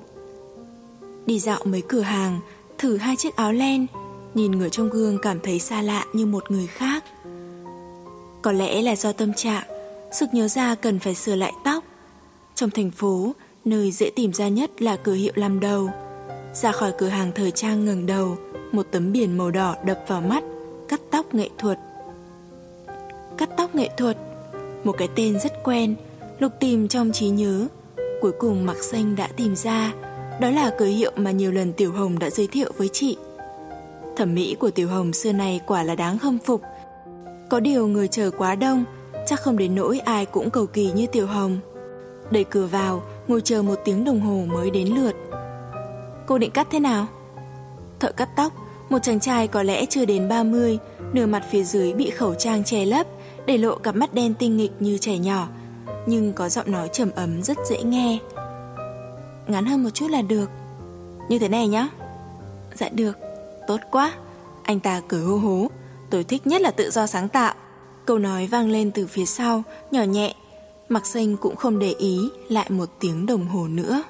Đi 1.25 1.39
dạo 1.39 1.59
mấy 1.65 1.83
cửa 1.87 2.01
hàng, 2.01 2.39
thử 2.77 2.97
hai 2.97 3.15
chiếc 3.15 3.35
áo 3.35 3.51
len, 3.51 3.87
Nhìn 4.33 4.51
người 4.51 4.69
trong 4.69 4.89
gương 4.89 5.17
cảm 5.21 5.39
thấy 5.39 5.59
xa 5.59 5.81
lạ 5.81 6.05
như 6.13 6.25
một 6.25 6.51
người 6.51 6.67
khác. 6.67 7.03
Có 8.41 8.51
lẽ 8.51 8.81
là 8.81 8.95
do 8.95 9.11
tâm 9.11 9.33
trạng, 9.33 9.63
Sực 10.11 10.29
nhớ 10.33 10.47
ra 10.47 10.75
cần 10.75 10.99
phải 10.99 11.15
sửa 11.15 11.35
lại 11.35 11.53
tóc. 11.63 11.83
Trong 12.55 12.69
thành 12.69 12.91
phố, 12.91 13.33
Nơi 13.65 13.91
dễ 13.91 14.09
tìm 14.15 14.33
ra 14.33 14.47
nhất 14.47 14.81
là 14.81 14.95
cửa 14.95 15.13
hiệu 15.13 15.33
làm 15.35 15.59
đầu. 15.59 15.89
Ra 16.53 16.71
khỏi 16.71 16.91
cửa 16.97 17.07
hàng 17.07 17.31
thời 17.35 17.51
trang 17.51 17.85
ngừng 17.85 18.05
đầu 18.05 18.37
một 18.75 18.87
tấm 18.91 19.11
biển 19.11 19.37
màu 19.37 19.51
đỏ 19.51 19.75
đập 19.85 19.99
vào 20.07 20.21
mắt 20.21 20.43
Cắt 20.87 21.01
tóc 21.11 21.33
nghệ 21.33 21.49
thuật 21.57 21.79
Cắt 23.37 23.49
tóc 23.57 23.75
nghệ 23.75 23.89
thuật 23.97 24.17
Một 24.83 24.95
cái 24.97 25.07
tên 25.15 25.39
rất 25.39 25.63
quen 25.63 25.95
Lục 26.39 26.51
tìm 26.59 26.87
trong 26.87 27.11
trí 27.11 27.29
nhớ 27.29 27.67
Cuối 28.21 28.31
cùng 28.39 28.65
Mạc 28.65 28.83
Xanh 28.83 29.15
đã 29.15 29.29
tìm 29.35 29.55
ra 29.55 29.93
Đó 30.41 30.49
là 30.49 30.71
cửa 30.77 30.85
hiệu 30.85 31.11
mà 31.15 31.31
nhiều 31.31 31.51
lần 31.51 31.73
Tiểu 31.73 31.91
Hồng 31.91 32.19
đã 32.19 32.29
giới 32.29 32.47
thiệu 32.47 32.71
với 32.77 32.89
chị 32.93 33.17
Thẩm 34.15 34.35
mỹ 34.35 34.55
của 34.59 34.71
Tiểu 34.71 34.87
Hồng 34.87 35.13
xưa 35.13 35.31
này 35.31 35.61
quả 35.65 35.83
là 35.83 35.95
đáng 35.95 36.19
khâm 36.19 36.37
phục. 36.39 36.61
Có 37.49 37.59
điều 37.59 37.87
người 37.87 38.07
chờ 38.07 38.31
quá 38.37 38.55
đông, 38.55 38.83
chắc 39.25 39.41
không 39.41 39.57
đến 39.57 39.75
nỗi 39.75 39.99
ai 39.99 40.25
cũng 40.25 40.49
cầu 40.49 40.65
kỳ 40.65 40.91
như 40.91 41.07
Tiểu 41.07 41.27
Hồng. 41.27 41.57
Đẩy 42.31 42.43
cửa 42.43 42.65
vào, 42.65 43.03
ngồi 43.27 43.41
chờ 43.41 43.61
một 43.61 43.75
tiếng 43.85 44.05
đồng 44.05 44.21
hồ 44.21 44.45
mới 44.53 44.69
đến 44.69 44.87
lượt. 44.87 45.15
Cô 46.25 46.37
định 46.37 46.51
cắt 46.51 46.67
thế 46.71 46.79
nào? 46.79 47.07
Thợ 47.99 48.11
cắt 48.11 48.29
tóc, 48.35 48.53
một 48.89 48.99
chàng 49.03 49.19
trai 49.19 49.47
có 49.47 49.63
lẽ 49.63 49.85
chưa 49.85 50.05
đến 50.05 50.29
30, 50.29 50.79
nửa 51.13 51.25
mặt 51.25 51.43
phía 51.51 51.63
dưới 51.63 51.93
bị 51.93 52.09
khẩu 52.09 52.33
trang 52.33 52.63
che 52.63 52.85
lấp, 52.85 53.07
để 53.45 53.57
lộ 53.57 53.75
cặp 53.75 53.95
mắt 53.95 54.13
đen 54.13 54.33
tinh 54.33 54.57
nghịch 54.57 54.71
như 54.79 54.97
trẻ 54.97 55.17
nhỏ, 55.17 55.47
nhưng 56.05 56.33
có 56.33 56.49
giọng 56.49 56.71
nói 56.71 56.89
trầm 56.93 57.11
ấm 57.15 57.43
rất 57.43 57.57
dễ 57.69 57.83
nghe. 57.83 58.17
Ngắn 59.47 59.65
hơn 59.65 59.83
một 59.83 59.89
chút 59.89 60.11
là 60.11 60.21
được. 60.21 60.49
Như 61.29 61.39
thế 61.39 61.47
này 61.47 61.67
nhá. 61.67 61.89
Dạ 62.75 62.89
được. 62.89 63.17
Tốt 63.67 63.79
quá 63.91 64.11
Anh 64.63 64.79
ta 64.79 65.01
cười 65.07 65.21
hô 65.21 65.37
hố 65.37 65.67
Tôi 66.09 66.23
thích 66.23 66.47
nhất 66.47 66.61
là 66.61 66.71
tự 66.71 66.91
do 66.91 67.07
sáng 67.07 67.29
tạo 67.29 67.53
Câu 68.05 68.19
nói 68.19 68.47
vang 68.47 68.69
lên 68.69 68.91
từ 68.91 69.07
phía 69.07 69.25
sau 69.25 69.63
Nhỏ 69.91 70.03
nhẹ 70.03 70.35
Mặc 70.89 71.05
xanh 71.05 71.37
cũng 71.37 71.55
không 71.55 71.79
để 71.79 71.95
ý 71.97 72.29
Lại 72.49 72.69
một 72.69 72.89
tiếng 72.99 73.25
đồng 73.25 73.47
hồ 73.47 73.67
nữa 73.67 74.03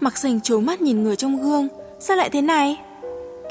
Mặc 0.00 0.18
xanh 0.18 0.40
trố 0.40 0.60
mắt 0.60 0.80
nhìn 0.80 1.02
người 1.02 1.16
trong 1.16 1.42
gương 1.42 1.68
Sao 2.00 2.16
lại 2.16 2.30
thế 2.30 2.42
này 2.42 2.80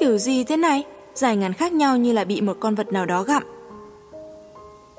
Kiểu 0.01 0.17
gì 0.17 0.43
thế 0.43 0.57
này 0.57 0.83
Dài 1.13 1.37
ngắn 1.37 1.53
khác 1.53 1.73
nhau 1.73 1.97
như 1.97 2.13
là 2.13 2.23
bị 2.23 2.41
một 2.41 2.57
con 2.59 2.75
vật 2.75 2.93
nào 2.93 3.05
đó 3.05 3.23
gặm 3.23 3.43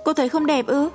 Cô 0.05 0.13
thấy 0.13 0.29
không 0.29 0.47
đẹp 0.47 0.67
ư 0.67 0.89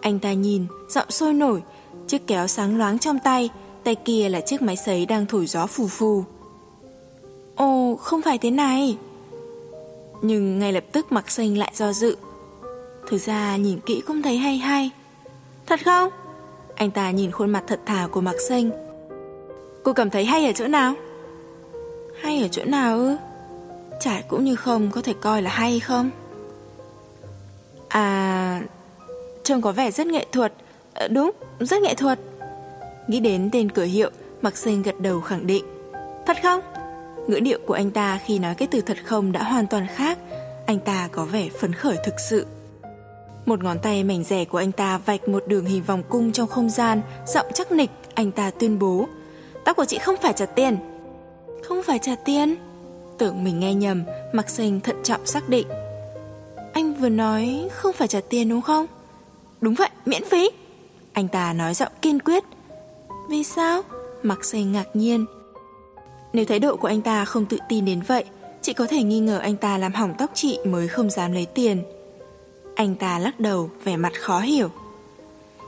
Anh 0.00 0.18
ta 0.18 0.32
nhìn 0.32 0.66
Giọng 0.88 1.10
sôi 1.10 1.34
nổi 1.34 1.62
Chiếc 2.06 2.26
kéo 2.26 2.46
sáng 2.46 2.78
loáng 2.78 2.98
trong 2.98 3.18
tay 3.24 3.50
Tay 3.84 3.94
kia 3.94 4.28
là 4.28 4.40
chiếc 4.40 4.62
máy 4.62 4.76
sấy 4.76 5.06
đang 5.06 5.26
thổi 5.26 5.46
gió 5.46 5.66
phù 5.66 5.86
phù 5.86 6.24
Ồ, 7.58 7.96
không 8.00 8.22
phải 8.22 8.38
thế 8.38 8.50
này. 8.50 8.98
Nhưng 10.22 10.58
ngay 10.58 10.72
lập 10.72 10.84
tức 10.92 11.12
mặc 11.12 11.30
xanh 11.30 11.58
lại 11.58 11.72
do 11.74 11.92
dự. 11.92 12.16
Thực 13.08 13.18
ra 13.18 13.56
nhìn 13.56 13.80
kỹ 13.86 14.02
cũng 14.06 14.22
thấy 14.22 14.36
hay 14.36 14.56
hay. 14.56 14.90
Thật 15.66 15.80
không? 15.84 16.12
Anh 16.74 16.90
ta 16.90 17.10
nhìn 17.10 17.30
khuôn 17.30 17.50
mặt 17.50 17.64
thật 17.66 17.80
thà 17.86 18.08
của 18.10 18.20
mặc 18.20 18.36
xanh. 18.48 18.70
Cô 19.82 19.92
cảm 19.92 20.10
thấy 20.10 20.24
hay 20.24 20.46
ở 20.46 20.52
chỗ 20.52 20.68
nào? 20.68 20.94
Hay 22.22 22.42
ở 22.42 22.48
chỗ 22.48 22.64
nào 22.64 22.98
ư? 22.98 23.16
Trải 24.00 24.22
cũng 24.28 24.44
như 24.44 24.56
không 24.56 24.90
có 24.90 25.02
thể 25.02 25.14
coi 25.20 25.42
là 25.42 25.50
hay 25.50 25.80
không? 25.80 26.10
À... 27.88 28.62
Trông 29.44 29.62
có 29.62 29.72
vẻ 29.72 29.90
rất 29.90 30.06
nghệ 30.06 30.26
thuật. 30.32 30.52
À, 30.94 31.08
đúng, 31.08 31.30
rất 31.60 31.82
nghệ 31.82 31.94
thuật. 31.94 32.18
Nghĩ 33.06 33.20
đến 33.20 33.48
tên 33.52 33.70
cửa 33.70 33.84
hiệu, 33.84 34.10
mặc 34.42 34.56
Sinh 34.56 34.82
gật 34.82 35.00
đầu 35.00 35.20
khẳng 35.20 35.46
định. 35.46 35.64
Thật 36.26 36.36
không? 36.42 36.60
Ngữ 37.28 37.40
điệu 37.40 37.58
của 37.66 37.74
anh 37.74 37.90
ta 37.90 38.18
khi 38.26 38.38
nói 38.38 38.54
cái 38.54 38.68
từ 38.70 38.80
thật 38.80 38.96
không 39.04 39.32
đã 39.32 39.42
hoàn 39.42 39.66
toàn 39.66 39.86
khác 39.94 40.18
Anh 40.66 40.78
ta 40.78 41.08
có 41.12 41.24
vẻ 41.24 41.48
phấn 41.60 41.72
khởi 41.72 41.96
thực 42.04 42.14
sự 42.30 42.46
Một 43.46 43.62
ngón 43.62 43.78
tay 43.78 44.04
mảnh 44.04 44.24
rẻ 44.24 44.44
của 44.44 44.58
anh 44.58 44.72
ta 44.72 44.98
vạch 44.98 45.28
một 45.28 45.44
đường 45.46 45.64
hình 45.64 45.82
vòng 45.82 46.02
cung 46.08 46.32
trong 46.32 46.48
không 46.48 46.70
gian 46.70 47.00
Giọng 47.26 47.46
chắc 47.54 47.72
nịch 47.72 47.90
Anh 48.14 48.32
ta 48.32 48.50
tuyên 48.50 48.78
bố 48.78 49.08
Tóc 49.64 49.76
của 49.76 49.84
chị 49.84 49.98
không 49.98 50.16
phải 50.22 50.32
trả 50.32 50.46
tiền 50.46 50.76
không 51.68 51.82
phải 51.82 51.98
trả 51.98 52.14
tiền. 52.14 52.56
Tưởng 53.18 53.44
mình 53.44 53.60
nghe 53.60 53.74
nhầm 53.74 54.04
Mặc 54.32 54.50
sinh 54.50 54.80
thận 54.80 54.96
trọng 55.02 55.26
xác 55.26 55.48
định. 55.48 55.66
Anh 56.72 56.94
vừa 56.94 57.08
nói 57.08 57.68
không 57.72 57.92
phải 57.92 58.08
trả 58.08 58.20
tiền 58.20 58.48
đúng 58.48 58.62
không? 58.62 58.86
Đúng 59.60 59.74
vậy 59.74 59.88
miễn 60.06 60.24
phí. 60.24 60.50
Anh 61.12 61.28
ta 61.28 61.52
nói 61.52 61.74
giọng 61.74 61.92
kiên 62.02 62.20
quyết. 62.20 62.44
Vì 63.28 63.44
sao? 63.44 63.82
Mặc 64.22 64.44
sinh 64.44 64.72
ngạc 64.72 64.96
nhiên. 64.96 65.26
Nếu 66.32 66.44
thái 66.44 66.58
độ 66.58 66.76
của 66.76 66.88
anh 66.88 67.00
ta 67.00 67.24
không 67.24 67.46
tự 67.46 67.58
tin 67.68 67.84
đến 67.84 68.00
vậy, 68.06 68.24
chị 68.62 68.72
có 68.72 68.86
thể 68.86 69.02
nghi 69.02 69.20
ngờ 69.20 69.38
anh 69.38 69.56
ta 69.56 69.78
làm 69.78 69.92
hỏng 69.92 70.14
tóc 70.18 70.30
chị 70.34 70.58
mới 70.64 70.88
không 70.88 71.10
dám 71.10 71.32
lấy 71.32 71.46
tiền. 71.46 71.82
Anh 72.74 72.94
ta 72.94 73.18
lắc 73.18 73.40
đầu, 73.40 73.70
vẻ 73.84 73.96
mặt 73.96 74.12
khó 74.20 74.40
hiểu. 74.40 74.68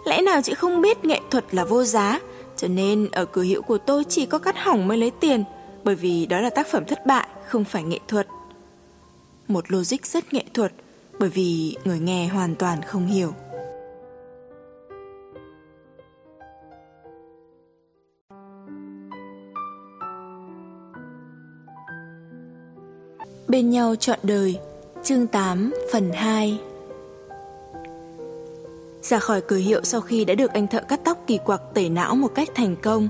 Lẽ 0.04 0.22
nào 0.22 0.42
chị 0.42 0.54
không 0.54 0.80
biết 0.80 1.04
nghệ 1.04 1.20
thuật 1.30 1.54
là 1.54 1.64
vô 1.64 1.84
giá, 1.84 2.20
cho 2.56 2.68
nên 2.68 3.08
ở 3.12 3.24
cửa 3.24 3.42
hiệu 3.42 3.62
của 3.62 3.78
tôi 3.78 4.04
chỉ 4.08 4.26
có 4.26 4.38
cắt 4.38 4.58
hỏng 4.58 4.88
mới 4.88 4.98
lấy 4.98 5.10
tiền, 5.10 5.44
bởi 5.84 5.94
vì 5.94 6.26
đó 6.26 6.40
là 6.40 6.50
tác 6.50 6.66
phẩm 6.66 6.84
thất 6.84 7.06
bại, 7.06 7.28
không 7.46 7.64
phải 7.64 7.82
nghệ 7.82 7.98
thuật. 8.08 8.26
Một 9.48 9.72
logic 9.72 10.06
rất 10.06 10.32
nghệ 10.32 10.44
thuật, 10.54 10.72
bởi 11.18 11.28
vì 11.28 11.76
người 11.84 11.98
nghe 11.98 12.28
hoàn 12.28 12.54
toàn 12.54 12.82
không 12.82 13.06
hiểu. 13.06 13.32
Bên 23.48 23.70
nhau 23.70 23.94
trọn 23.96 24.18
đời 24.22 24.58
Chương 25.02 25.26
8 25.26 25.74
phần 25.92 26.12
2 26.12 26.60
Ra 29.02 29.18
khỏi 29.18 29.40
cửa 29.40 29.56
hiệu 29.56 29.80
sau 29.84 30.00
khi 30.00 30.24
đã 30.24 30.34
được 30.34 30.52
anh 30.52 30.66
thợ 30.66 30.80
cắt 30.80 31.00
tóc 31.04 31.18
kỳ 31.26 31.38
quặc 31.44 31.62
tẩy 31.74 31.88
não 31.88 32.14
một 32.14 32.34
cách 32.34 32.48
thành 32.54 32.76
công, 32.82 33.08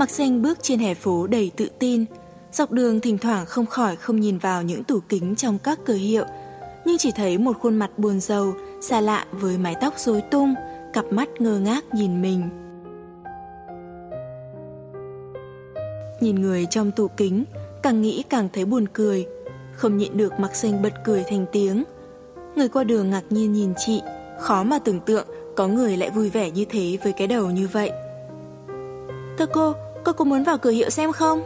Mặc 0.00 0.10
xanh 0.10 0.42
bước 0.42 0.58
trên 0.62 0.78
hè 0.78 0.94
phố 0.94 1.26
đầy 1.26 1.50
tự 1.56 1.68
tin. 1.78 2.04
Dọc 2.52 2.70
đường 2.70 3.00
thỉnh 3.00 3.18
thoảng 3.18 3.46
không 3.46 3.66
khỏi 3.66 3.96
không 3.96 4.20
nhìn 4.20 4.38
vào 4.38 4.62
những 4.62 4.84
tủ 4.84 5.00
kính 5.08 5.36
trong 5.36 5.58
các 5.58 5.78
cửa 5.86 5.94
hiệu, 5.94 6.24
nhưng 6.84 6.98
chỉ 6.98 7.10
thấy 7.16 7.38
một 7.38 7.56
khuôn 7.60 7.76
mặt 7.76 7.98
buồn 7.98 8.20
rầu, 8.20 8.54
xa 8.80 9.00
lạ 9.00 9.26
với 9.32 9.58
mái 9.58 9.74
tóc 9.80 9.98
rối 9.98 10.20
tung, 10.20 10.54
cặp 10.92 11.04
mắt 11.10 11.28
ngơ 11.38 11.58
ngác 11.58 11.84
nhìn 11.94 12.22
mình. 12.22 12.48
Nhìn 16.20 16.36
người 16.40 16.66
trong 16.70 16.90
tủ 16.90 17.08
kính, 17.08 17.44
càng 17.82 18.02
nghĩ 18.02 18.24
càng 18.28 18.48
thấy 18.52 18.64
buồn 18.64 18.88
cười, 18.92 19.26
không 19.72 19.96
nhịn 19.96 20.16
được 20.16 20.32
mặc 20.40 20.56
xanh 20.56 20.82
bật 20.82 20.92
cười 21.04 21.24
thành 21.30 21.46
tiếng. 21.52 21.84
Người 22.56 22.68
qua 22.68 22.84
đường 22.84 23.10
ngạc 23.10 23.24
nhiên 23.30 23.52
nhìn 23.52 23.72
chị, 23.76 24.02
khó 24.38 24.62
mà 24.62 24.78
tưởng 24.78 25.00
tượng 25.00 25.26
có 25.56 25.66
người 25.66 25.96
lại 25.96 26.10
vui 26.10 26.30
vẻ 26.30 26.50
như 26.50 26.64
thế 26.64 26.98
với 27.04 27.12
cái 27.12 27.26
đầu 27.26 27.50
như 27.50 27.68
vậy. 27.72 27.90
Thưa 29.38 29.46
cô, 29.52 29.74
cô 30.04 30.12
có 30.12 30.24
muốn 30.24 30.44
vào 30.44 30.58
cửa 30.58 30.70
hiệu 30.70 30.90
xem 30.90 31.12
không? 31.12 31.42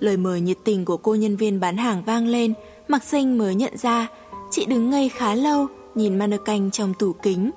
Lời 0.00 0.16
mời 0.16 0.40
nhiệt 0.40 0.58
tình 0.64 0.84
của 0.84 0.96
cô 0.96 1.14
nhân 1.14 1.36
viên 1.36 1.60
bán 1.60 1.76
hàng 1.76 2.02
vang 2.06 2.26
lên, 2.26 2.54
Mặc 2.88 3.04
Sinh 3.04 3.38
mới 3.38 3.54
nhận 3.54 3.76
ra, 3.76 4.08
chị 4.50 4.64
đứng 4.64 4.90
ngây 4.90 5.08
khá 5.08 5.34
lâu, 5.34 5.66
nhìn 5.94 6.18
mannequin 6.18 6.70
trong 6.70 6.94
tủ 6.94 7.12
kính. 7.12 7.50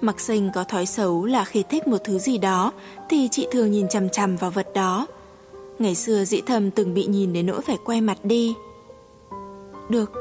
Mặc 0.00 0.20
Sinh 0.20 0.50
có 0.54 0.64
thói 0.64 0.86
xấu 0.86 1.24
là 1.24 1.44
khi 1.44 1.62
thích 1.62 1.86
một 1.86 1.98
thứ 2.04 2.18
gì 2.18 2.38
đó 2.38 2.72
thì 3.08 3.28
chị 3.30 3.46
thường 3.50 3.70
nhìn 3.70 3.88
chằm 3.88 4.08
chằm 4.08 4.36
vào 4.36 4.50
vật 4.50 4.66
đó. 4.74 5.06
Ngày 5.78 5.94
xưa 5.94 6.24
dĩ 6.24 6.40
thầm 6.40 6.70
từng 6.70 6.94
bị 6.94 7.06
nhìn 7.06 7.32
đến 7.32 7.46
nỗi 7.46 7.60
phải 7.60 7.76
quay 7.84 8.00
mặt 8.00 8.18
đi. 8.22 8.54
Được. 9.88 10.12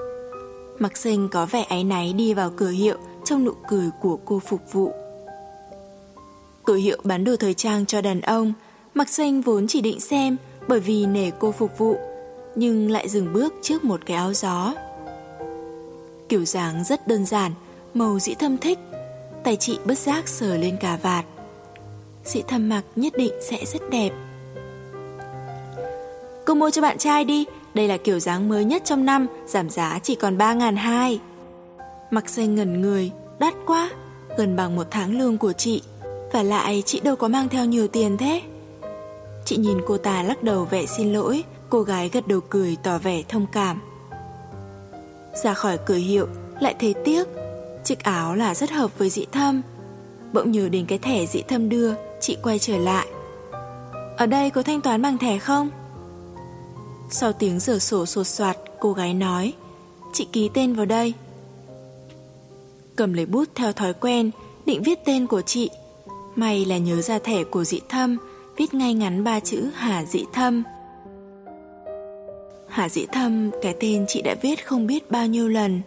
Mặc 0.80 0.98
Sinh 0.98 1.30
có 1.30 1.46
vẻ 1.46 1.62
áy 1.62 1.84
náy 1.84 2.14
đi 2.14 2.34
vào 2.34 2.52
cửa 2.58 2.70
hiệu 2.70 2.98
trong 3.26 3.46
nụ 3.46 3.52
cười 3.70 3.90
của 4.02 4.18
cô 4.26 4.40
phục 4.40 4.62
vụ. 4.72 4.94
Cửa 6.64 6.76
hiệu 6.76 6.98
bán 7.04 7.24
đồ 7.24 7.36
thời 7.36 7.54
trang 7.54 7.86
cho 7.86 8.02
đàn 8.02 8.22
ông, 8.22 8.54
Mặc 8.98 9.10
xanh 9.10 9.42
vốn 9.42 9.68
chỉ 9.68 9.82
định 9.82 10.00
xem 10.00 10.38
bởi 10.68 10.80
vì 10.80 11.06
nể 11.06 11.32
cô 11.40 11.52
phục 11.52 11.78
vụ, 11.78 11.98
nhưng 12.56 12.92
lại 12.92 13.10
dừng 13.10 13.34
bước 13.34 13.54
trước 13.62 13.84
một 13.84 14.00
cái 14.06 14.18
áo 14.18 14.34
gió. 14.34 14.74
Kiểu 16.30 16.46
dáng 16.46 16.84
rất 16.84 17.08
đơn 17.08 17.26
giản, 17.26 17.52
màu 17.94 18.20
dĩ 18.20 18.34
thâm 18.34 18.58
thích, 18.58 18.80
tay 19.44 19.56
chị 19.56 19.80
bất 19.86 19.98
giác 19.98 20.28
sờ 20.28 20.58
lên 20.58 20.78
cà 20.78 21.00
vạt. 21.02 21.26
Dĩ 22.26 22.42
thâm 22.48 22.70
mặc 22.70 22.82
nhất 22.96 23.14
định 23.18 23.34
sẽ 23.42 23.66
rất 23.66 23.90
đẹp. 23.90 24.10
Cô 26.46 26.54
mua 26.54 26.70
cho 26.70 26.82
bạn 26.82 26.98
trai 26.98 27.24
đi, 27.24 27.46
đây 27.74 27.88
là 27.88 27.98
kiểu 27.98 28.20
dáng 28.20 28.50
mới 28.50 28.66
nhất 28.66 28.82
trong 28.86 29.06
năm, 29.06 29.28
giảm 29.48 29.70
giá 29.70 30.00
chỉ 30.04 30.16
còn 30.16 30.38
3.200. 30.38 31.18
Mặc 32.12 32.30
xanh 32.30 32.56
ngẩn 32.56 32.82
người, 32.82 33.12
đắt 33.40 33.54
quá, 33.66 33.90
gần 34.38 34.56
bằng 34.56 34.76
một 34.76 34.88
tháng 34.92 35.18
lương 35.18 35.38
của 35.38 35.54
chị. 35.54 35.82
Và 36.32 36.44
lại 36.44 36.84
chị 36.86 37.00
đâu 37.00 37.16
có 37.16 37.28
mang 37.28 37.50
theo 37.50 37.66
nhiều 37.66 37.88
tiền 37.88 38.18
thế. 38.18 38.42
Chị 39.48 39.58
nhìn 39.58 39.78
cô 39.86 39.98
ta 39.98 40.24
lắc 40.24 40.44
đầu 40.44 40.66
vẻ 40.66 40.86
xin 40.86 41.14
lỗi, 41.14 41.44
cô 41.70 41.82
gái 41.82 42.10
gật 42.10 42.28
đầu 42.28 42.40
cười 42.50 42.78
tỏ 42.84 42.98
vẻ 42.98 43.24
thông 43.30 43.46
cảm. 43.52 43.82
Ra 45.44 45.54
khỏi 45.54 45.78
cửa 45.86 45.96
hiệu, 45.96 46.28
lại 46.62 46.76
thấy 46.80 46.94
tiếc, 47.06 47.28
chiếc 47.84 48.04
áo 48.04 48.36
là 48.36 48.56
rất 48.56 48.72
hợp 48.72 48.98
với 48.98 49.10
dị 49.10 49.26
thâm. 49.32 49.62
Bỗng 50.34 50.52
nhớ 50.52 50.70
đến 50.70 50.86
cái 50.86 50.98
thẻ 50.98 51.26
dị 51.26 51.42
thâm 51.42 51.70
đưa, 51.70 51.94
chị 52.22 52.38
quay 52.44 52.60
trở 52.60 52.78
lại. 52.78 53.08
Ở 54.18 54.26
đây 54.26 54.50
có 54.50 54.64
thanh 54.64 54.82
toán 54.82 55.02
bằng 55.02 55.18
thẻ 55.18 55.38
không? 55.40 55.70
Sau 57.10 57.34
tiếng 57.34 57.60
rửa 57.60 57.80
sổ 57.80 58.06
sột 58.06 58.28
soạt, 58.28 58.58
cô 58.80 58.94
gái 58.94 59.14
nói, 59.14 59.54
chị 60.14 60.28
ký 60.32 60.50
tên 60.54 60.74
vào 60.74 60.86
đây. 60.86 61.14
Cầm 62.96 63.14
lấy 63.14 63.26
bút 63.26 63.50
theo 63.56 63.72
thói 63.72 63.94
quen, 63.94 64.32
định 64.66 64.84
viết 64.84 65.00
tên 65.06 65.28
của 65.28 65.42
chị. 65.42 65.70
May 66.36 66.66
là 66.66 66.78
nhớ 66.78 67.02
ra 67.02 67.20
thẻ 67.20 67.44
của 67.44 67.64
dị 67.64 67.80
thâm, 67.90 68.18
viết 68.58 68.74
ngay 68.74 68.94
ngắn 68.94 69.24
ba 69.24 69.40
chữ 69.40 69.70
Hà 69.76 70.06
Dĩ 70.06 70.26
Thâm. 70.34 70.64
Hà 72.68 72.90
Dĩ 72.90 73.06
Thâm, 73.06 73.52
cái 73.62 73.76
tên 73.80 74.06
chị 74.08 74.22
đã 74.22 74.36
viết 74.42 74.66
không 74.68 74.88
biết 74.88 75.12
bao 75.12 75.28
nhiêu 75.28 75.48
lần. 75.48 75.82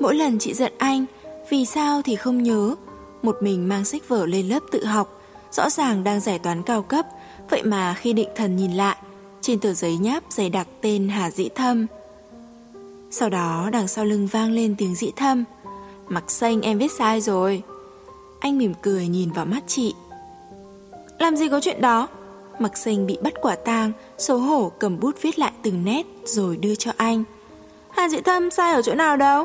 Mỗi 0.00 0.14
lần 0.14 0.38
chị 0.38 0.54
giận 0.54 0.72
anh, 0.78 1.04
vì 1.50 1.64
sao 1.64 2.02
thì 2.02 2.16
không 2.16 2.42
nhớ, 2.42 2.74
một 3.22 3.36
mình 3.40 3.68
mang 3.68 3.84
sách 3.84 4.08
vở 4.08 4.26
lên 4.26 4.48
lớp 4.48 4.62
tự 4.72 4.84
học, 4.84 5.22
rõ 5.52 5.70
ràng 5.70 6.04
đang 6.04 6.20
giải 6.20 6.38
toán 6.38 6.62
cao 6.62 6.82
cấp, 6.82 7.06
vậy 7.50 7.62
mà 7.62 7.94
khi 7.94 8.12
định 8.12 8.28
thần 8.36 8.56
nhìn 8.56 8.72
lại, 8.72 8.96
trên 9.40 9.60
tờ 9.60 9.72
giấy 9.72 9.96
nháp 9.96 10.24
dày 10.30 10.50
đặc 10.50 10.68
tên 10.80 11.08
Hà 11.08 11.30
Dĩ 11.30 11.48
Thâm. 11.54 11.86
Sau 13.10 13.28
đó 13.28 13.68
đằng 13.72 13.88
sau 13.88 14.04
lưng 14.04 14.26
vang 14.26 14.52
lên 14.52 14.74
tiếng 14.78 14.94
Dĩ 14.94 15.10
Thâm. 15.16 15.44
Mặc 16.08 16.30
xanh 16.30 16.60
em 16.60 16.78
viết 16.78 16.92
sai 16.92 17.20
rồi. 17.20 17.62
Anh 18.40 18.58
mỉm 18.58 18.74
cười 18.82 19.08
nhìn 19.08 19.30
vào 19.30 19.46
mắt 19.46 19.64
chị. 19.66 19.94
Làm 21.18 21.36
gì 21.36 21.48
có 21.48 21.60
chuyện 21.60 21.80
đó? 21.80 22.08
Mặc 22.58 22.76
xanh 22.76 23.06
bị 23.06 23.18
bắt 23.22 23.32
quả 23.42 23.56
tang, 23.56 23.92
xấu 24.18 24.38
hổ 24.38 24.72
cầm 24.78 25.00
bút 25.00 25.22
viết 25.22 25.38
lại 25.38 25.52
từng 25.62 25.84
nét 25.84 26.06
rồi 26.24 26.56
đưa 26.56 26.74
cho 26.74 26.92
anh. 26.96 27.24
Hà 27.90 28.08
Dĩ 28.08 28.20
Thâm 28.20 28.50
sai 28.50 28.72
ở 28.72 28.82
chỗ 28.82 28.94
nào 28.94 29.16
đâu? 29.16 29.44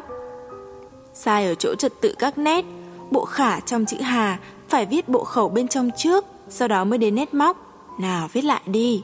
Sai 1.13 1.45
ở 1.45 1.55
chỗ 1.55 1.75
trật 1.75 1.93
tự 2.01 2.15
các 2.19 2.37
nét, 2.37 2.65
bộ 3.11 3.25
khả 3.25 3.59
trong 3.59 3.85
chữ 3.85 3.97
Hà 4.01 4.39
phải 4.69 4.85
viết 4.85 5.09
bộ 5.09 5.23
khẩu 5.23 5.49
bên 5.49 5.67
trong 5.67 5.89
trước, 5.97 6.25
sau 6.49 6.67
đó 6.67 6.83
mới 6.83 6.97
đến 6.97 7.15
nét 7.15 7.33
móc. 7.33 7.57
Nào 7.99 8.29
viết 8.33 8.43
lại 8.43 8.61
đi. 8.65 9.03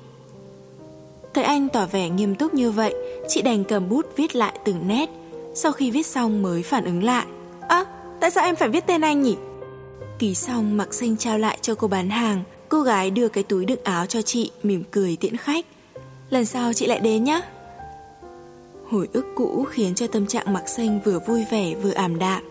Thấy 1.34 1.44
anh 1.44 1.70
tỏ 1.70 1.86
vẻ 1.92 2.10
nghiêm 2.10 2.36
túc 2.36 2.54
như 2.54 2.72
vậy, 2.72 2.96
chị 3.28 3.42
đành 3.42 3.64
cầm 3.64 3.90
bút 3.90 4.06
viết 4.16 4.36
lại 4.36 4.60
từng 4.64 4.88
nét. 4.88 5.10
Sau 5.56 5.72
khi 5.72 5.92
viết 5.92 6.06
xong 6.06 6.42
mới 6.42 6.64
phản 6.64 6.86
ứng 6.86 7.04
lại. 7.04 7.26
Ơ, 7.62 7.86
tại 8.20 8.32
sao 8.32 8.44
em 8.44 8.56
phải 8.56 8.70
viết 8.70 8.88
tên 8.88 9.02
anh 9.02 9.22
nhỉ? 9.22 9.38
Ký 10.20 10.36
xong 10.36 10.78
mặc 10.78 10.94
xanh 10.94 11.18
trao 11.18 11.38
lại 11.38 11.58
cho 11.62 11.76
cô 11.76 11.88
bán 11.88 12.10
hàng, 12.10 12.44
cô 12.70 12.82
gái 12.82 13.12
đưa 13.12 13.28
cái 13.28 13.44
túi 13.44 13.66
đựng 13.66 13.84
áo 13.84 14.06
cho 14.06 14.22
chị, 14.22 14.52
mỉm 14.64 14.84
cười 14.92 15.16
tiễn 15.16 15.38
khách. 15.38 15.66
Lần 16.30 16.46
sau 16.46 16.74
chị 16.74 16.88
lại 16.88 17.00
đến 17.00 17.24
nhé. 17.24 17.42
Hồi 18.90 19.10
ức 19.14 19.26
cũ 19.36 19.66
khiến 19.70 19.96
cho 19.96 20.08
tâm 20.08 20.28
trạng 20.28 20.54
mặc 20.54 20.70
xanh 20.70 21.00
vừa 21.06 21.20
vui 21.20 21.46
vẻ 21.52 21.76
vừa 21.76 21.92
ảm 21.92 22.20
đạm. 22.20 22.44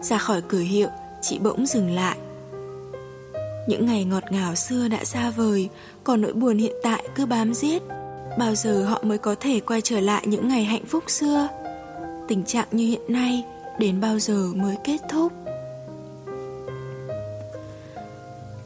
Ra 0.00 0.18
khỏi 0.18 0.42
cửa 0.48 0.58
hiệu, 0.58 0.88
chị 1.22 1.38
bỗng 1.38 1.66
dừng 1.66 1.94
lại. 1.94 2.16
Những 3.68 3.86
ngày 3.86 4.04
ngọt 4.04 4.24
ngào 4.30 4.54
xưa 4.54 4.88
đã 4.88 5.04
xa 5.04 5.30
vời, 5.30 5.68
còn 6.04 6.20
nỗi 6.20 6.32
buồn 6.32 6.58
hiện 6.58 6.74
tại 6.82 7.04
cứ 7.14 7.26
bám 7.26 7.54
giết. 7.54 7.82
Bao 8.38 8.54
giờ 8.54 8.84
họ 8.84 9.02
mới 9.02 9.18
có 9.18 9.34
thể 9.40 9.60
quay 9.60 9.80
trở 9.80 10.00
lại 10.00 10.26
những 10.26 10.48
ngày 10.48 10.64
hạnh 10.64 10.84
phúc 10.86 11.04
xưa? 11.06 11.48
Tình 12.28 12.44
trạng 12.44 12.66
như 12.72 12.86
hiện 12.86 13.02
nay, 13.08 13.44
đến 13.78 14.00
bao 14.00 14.18
giờ 14.18 14.46
mới 14.54 14.76
kết 14.84 14.98
thúc? 15.10 15.32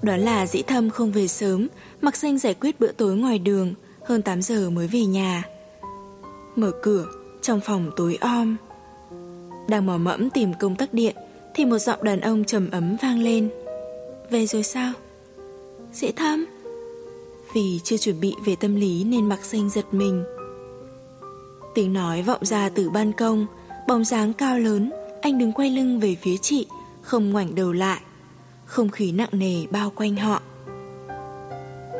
Đó 0.03 0.17
là 0.17 0.47
dĩ 0.47 0.63
thâm 0.63 0.91
không 0.91 1.13
về 1.13 1.29
sớm, 1.29 1.69
mặc 2.01 2.17
xanh 2.17 2.39
giải 2.39 2.55
quyết 2.55 2.81
bữa 2.81 2.93
tối 2.93 3.17
ngoài 3.17 3.39
đường, 3.39 3.75
hơn 4.05 4.23
8 4.23 4.43
giờ 4.43 4.71
mới 4.71 4.87
về 4.87 5.05
nhà. 5.05 5.43
Mở 6.57 6.71
cửa, 6.83 7.07
trong 7.43 7.61
phòng 7.61 7.91
tối 7.97 8.19
om. 8.21 8.57
Đang 9.69 9.87
mò 9.87 9.99
mẫm 9.99 10.31
tìm 10.31 10.53
công 10.61 10.77
tắc 10.77 10.95
điện, 10.95 11.17
thì 11.55 11.65
một 11.65 11.79
giọng 11.79 12.05
đàn 12.05 12.21
ông 12.21 12.45
trầm 12.45 12.71
ấm 12.71 12.97
vang 13.03 13.19
lên. 13.23 13.51
Về 14.31 14.47
rồi 14.47 14.63
sao? 14.63 14.93
Dĩ 15.93 16.13
thâm. 16.13 16.47
Vì 17.55 17.81
chưa 17.85 17.97
chuẩn 17.97 18.21
bị 18.21 18.35
về 18.47 18.57
tâm 18.57 18.77
lý 18.77 19.05
nên 19.05 19.29
mặc 19.29 19.45
xanh 19.45 19.71
giật 19.71 19.95
mình. 19.95 20.25
Tiếng 21.75 21.93
nói 21.93 22.23
vọng 22.23 22.45
ra 22.45 22.69
từ 22.69 22.91
ban 22.91 23.13
công, 23.13 23.47
bóng 23.89 24.05
dáng 24.05 24.33
cao 24.33 24.59
lớn, 24.59 24.91
anh 25.23 25.39
đứng 25.39 25.53
quay 25.53 25.71
lưng 25.71 26.01
về 26.01 26.17
phía 26.23 26.37
chị, 26.37 26.67
không 27.03 27.31
ngoảnh 27.31 27.55
đầu 27.55 27.73
lại. 27.73 28.01
Không 28.69 28.89
khí 28.89 29.13
nặng 29.13 29.29
nề 29.33 29.67
bao 29.71 29.93
quanh 29.97 30.17
họ. 30.17 30.43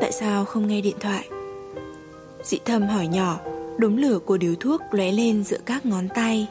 Tại 0.01 0.13
sao 0.13 0.45
không 0.45 0.67
nghe 0.67 0.81
điện 0.81 0.97
thoại? 1.01 1.29
Dị 2.45 2.59
thâm 2.65 2.83
hỏi 2.83 3.07
nhỏ, 3.07 3.41
Đốm 3.79 3.97
lửa 3.97 4.19
của 4.19 4.37
điếu 4.37 4.55
thuốc 4.61 4.81
lóe 4.91 5.13
lên 5.13 5.45
giữa 5.45 5.57
các 5.67 5.87
ngón 5.87 6.09
tay. 6.15 6.49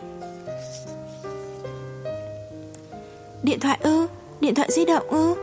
Điện 3.43 3.59
thoại 3.59 3.79
ư? 3.81 4.07
Điện 4.41 4.55
thoại 4.55 4.69
di 4.71 4.85
động 4.85 5.09
ư? 5.09 5.33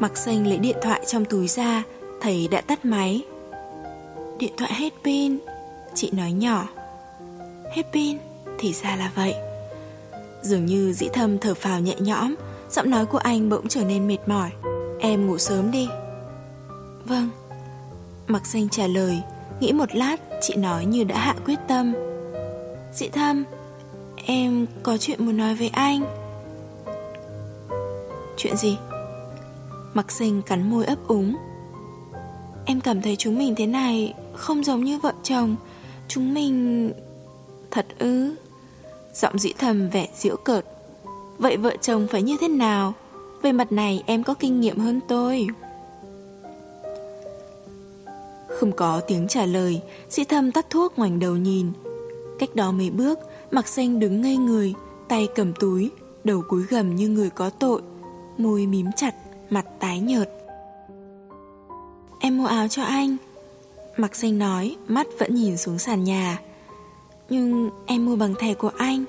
Mặc 0.00 0.16
xanh 0.16 0.46
lấy 0.46 0.58
điện 0.58 0.76
thoại 0.82 1.02
trong 1.06 1.24
túi 1.24 1.48
ra 1.48 1.82
Thấy 2.20 2.48
đã 2.50 2.60
tắt 2.60 2.84
máy. 2.84 3.24
Điện 4.38 4.52
thoại 4.56 4.72
hết 4.74 4.92
pin. 5.04 5.38
Chị 5.94 6.10
nói 6.10 6.32
nhỏ, 6.32 6.68
Hết 7.72 7.82
pin, 7.92 8.18
Thì 8.58 8.72
ra 8.72 8.96
là 8.96 9.10
vậy. 9.14 9.34
Dường 10.42 10.66
như 10.66 10.92
dĩ 10.92 11.08
thâm 11.12 11.38
thở 11.38 11.54
phào 11.54 11.80
nhẹ 11.80 11.94
nhõm 11.98 12.34
Giọng 12.70 12.90
nói 12.90 13.06
của 13.06 13.18
anh 13.18 13.48
bỗng 13.48 13.68
trở 13.68 13.84
nên 13.84 14.08
mệt 14.08 14.18
mỏi. 14.26 14.50
Em 15.00 15.26
ngủ 15.26 15.38
sớm 15.38 15.70
đi. 15.70 15.88
Vâng. 17.04 17.28
Mặc 18.26 18.46
xanh 18.46 18.68
trả 18.68 18.86
lời. 18.86 19.22
Nghĩ 19.60 19.72
một 19.72 19.94
lát, 19.94 20.16
chị 20.40 20.56
nói 20.56 20.84
như 20.84 21.04
đã 21.04 21.18
hạ 21.18 21.34
quyết 21.44 21.58
tâm. 21.68 21.94
Dị 22.92 23.08
thâm, 23.08 23.44
Em 24.26 24.66
có 24.82 24.96
chuyện 24.96 25.26
muốn 25.26 25.36
nói 25.36 25.54
với 25.54 25.68
anh. 25.68 26.04
Chuyện 28.36 28.56
gì? 28.56 28.76
Mặc 29.94 30.10
xanh 30.10 30.42
cắn 30.42 30.70
môi 30.70 30.84
ấp 30.84 30.98
úng. 31.06 31.36
Em 32.64 32.80
cảm 32.80 33.02
thấy 33.02 33.16
chúng 33.16 33.38
mình 33.38 33.54
thế 33.54 33.66
này 33.66 34.14
Không 34.34 34.64
giống 34.64 34.84
như 34.84 34.98
vợ 34.98 35.12
chồng. 35.22 35.56
Chúng 36.08 36.34
mình... 36.34 36.92
Thật 37.70 37.86
ư? 37.98 38.34
Giọng 39.14 39.38
dĩ 39.38 39.52
thầm 39.58 39.90
vẻ 39.90 40.08
diễu 40.14 40.36
cợt. 40.36 40.64
Vậy 41.40 41.56
vợ 41.56 41.76
chồng 41.80 42.06
phải 42.10 42.22
như 42.22 42.36
thế 42.40 42.48
nào? 42.48 42.94
Về 43.42 43.52
mặt 43.52 43.72
này 43.72 44.02
em 44.06 44.22
có 44.22 44.34
kinh 44.34 44.60
nghiệm 44.60 44.78
hơn 44.78 45.00
tôi. 45.08 45.46
Không 48.48 48.72
có 48.72 49.00
tiếng 49.00 49.28
trả 49.28 49.46
lời, 49.46 49.80
sĩ 50.10 50.24
thâm 50.24 50.52
tắt 50.52 50.66
thuốc 50.70 50.98
ngoảnh 50.98 51.18
đầu 51.18 51.36
nhìn. 51.36 51.66
Cách 52.38 52.54
đó 52.54 52.72
mấy 52.72 52.90
bước, 52.90 53.18
mặc 53.50 53.68
xanh 53.68 53.98
đứng 54.00 54.20
ngây 54.20 54.36
người, 54.36 54.74
tay 55.08 55.28
cầm 55.34 55.52
túi, 55.52 55.90
đầu 56.24 56.42
cúi 56.48 56.62
gầm 56.62 56.96
như 56.96 57.08
người 57.08 57.30
có 57.30 57.50
tội, 57.50 57.82
môi 58.38 58.66
mím 58.66 58.86
chặt, 58.96 59.14
mặt 59.50 59.66
tái 59.78 60.00
nhợt. 60.00 60.30
Em 62.20 62.38
mua 62.38 62.46
áo 62.46 62.68
cho 62.68 62.82
anh. 62.82 63.16
Mặc 63.96 64.16
xanh 64.16 64.38
nói, 64.38 64.76
mắt 64.88 65.06
vẫn 65.18 65.34
nhìn 65.34 65.56
xuống 65.56 65.78
sàn 65.78 66.04
nhà. 66.04 66.40
Nhưng 67.28 67.70
em 67.86 68.06
mua 68.06 68.16
bằng 68.16 68.34
thẻ 68.38 68.54
của 68.54 68.70
anh, 68.76 69.04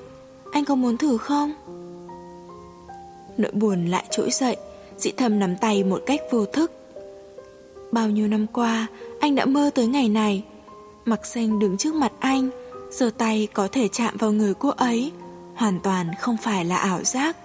anh 0.51 0.65
có 0.65 0.75
muốn 0.75 0.97
thử 0.97 1.17
không? 1.17 1.53
Nỗi 3.38 3.51
buồn 3.51 3.85
lại 3.85 4.05
trỗi 4.11 4.29
dậy, 4.31 4.57
dị 4.97 5.11
thầm 5.11 5.39
nắm 5.39 5.55
tay 5.61 5.83
một 5.83 6.01
cách 6.05 6.21
vô 6.31 6.45
thức. 6.45 6.71
Bao 7.91 8.09
nhiêu 8.09 8.27
năm 8.27 8.47
qua, 8.53 8.88
anh 9.19 9.35
đã 9.35 9.45
mơ 9.45 9.69
tới 9.75 9.88
ngày 9.88 10.09
này. 10.09 10.43
Mặc 11.05 11.25
xanh 11.25 11.59
đứng 11.59 11.77
trước 11.77 11.95
mặt 11.95 12.11
anh, 12.19 12.50
giờ 12.91 13.11
tay 13.17 13.47
có 13.53 13.67
thể 13.71 13.88
chạm 13.88 14.17
vào 14.17 14.31
người 14.31 14.53
cô 14.53 14.69
ấy, 14.69 15.11
hoàn 15.55 15.79
toàn 15.79 16.07
không 16.19 16.38
phải 16.38 16.65
là 16.65 16.77
ảo 16.77 17.03
giác. 17.03 17.38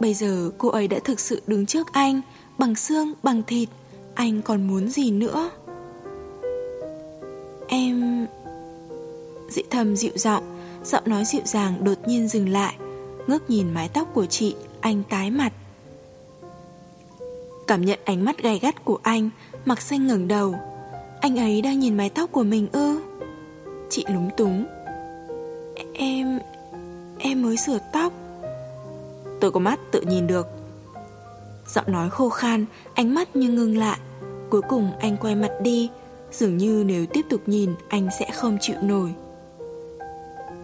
Bây 0.00 0.14
giờ 0.14 0.50
cô 0.58 0.68
ấy 0.68 0.88
đã 0.88 0.98
thực 1.04 1.20
sự 1.20 1.42
đứng 1.46 1.66
trước 1.66 1.92
anh, 1.92 2.20
bằng 2.58 2.74
xương, 2.74 3.12
bằng 3.22 3.42
thịt, 3.46 3.68
anh 4.14 4.42
còn 4.42 4.68
muốn 4.68 4.88
gì 4.88 5.10
nữa? 5.10 5.50
Em... 7.68 8.26
Dị 9.48 9.62
thầm 9.70 9.96
dịu 9.96 10.12
giọng, 10.14 10.44
giọng 10.84 11.02
nói 11.06 11.24
dịu 11.24 11.42
dàng 11.44 11.84
đột 11.84 12.08
nhiên 12.08 12.28
dừng 12.28 12.48
lại, 12.48 12.76
ngước 13.26 13.50
nhìn 13.50 13.74
mái 13.74 13.88
tóc 13.88 14.08
của 14.14 14.26
chị, 14.26 14.54
anh 14.86 15.02
tái 15.08 15.30
mặt. 15.30 15.52
Cảm 17.66 17.84
nhận 17.84 17.98
ánh 18.04 18.24
mắt 18.24 18.42
gay 18.42 18.58
gắt 18.58 18.84
của 18.84 18.98
anh, 19.02 19.30
mặc 19.64 19.80
xanh 19.80 20.06
ngẩng 20.06 20.28
đầu. 20.28 20.54
Anh 21.20 21.38
ấy 21.38 21.62
đang 21.62 21.80
nhìn 21.80 21.96
mái 21.96 22.10
tóc 22.10 22.32
của 22.32 22.42
mình 22.42 22.68
ư? 22.72 23.00
Chị 23.90 24.04
lúng 24.08 24.30
túng. 24.36 24.66
Em... 25.94 26.38
em 27.18 27.42
mới 27.42 27.56
sửa 27.56 27.78
tóc. 27.92 28.12
Tôi 29.40 29.50
có 29.50 29.60
mắt 29.60 29.78
tự 29.92 30.00
nhìn 30.00 30.26
được. 30.26 30.46
Giọng 31.74 31.92
nói 31.92 32.10
khô 32.10 32.28
khan, 32.28 32.66
ánh 32.94 33.14
mắt 33.14 33.36
như 33.36 33.50
ngưng 33.50 33.78
lại. 33.78 33.98
Cuối 34.50 34.62
cùng 34.68 34.92
anh 35.00 35.16
quay 35.16 35.34
mặt 35.34 35.52
đi, 35.62 35.90
dường 36.32 36.56
như 36.56 36.84
nếu 36.86 37.06
tiếp 37.06 37.22
tục 37.30 37.40
nhìn 37.46 37.74
anh 37.88 38.08
sẽ 38.18 38.30
không 38.30 38.58
chịu 38.60 38.76
nổi. 38.82 39.14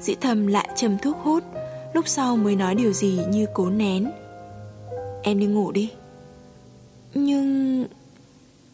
Dĩ 0.00 0.14
thầm 0.20 0.46
lại 0.46 0.68
châm 0.76 0.98
thuốc 0.98 1.16
hút, 1.22 1.44
lúc 1.94 2.08
sau 2.08 2.36
mới 2.36 2.56
nói 2.56 2.74
điều 2.74 2.92
gì 2.92 3.20
như 3.28 3.46
cố 3.54 3.70
nén. 3.70 4.10
Em 5.22 5.38
đi 5.38 5.46
ngủ 5.46 5.72
đi. 5.72 5.92
Nhưng... 7.14 7.86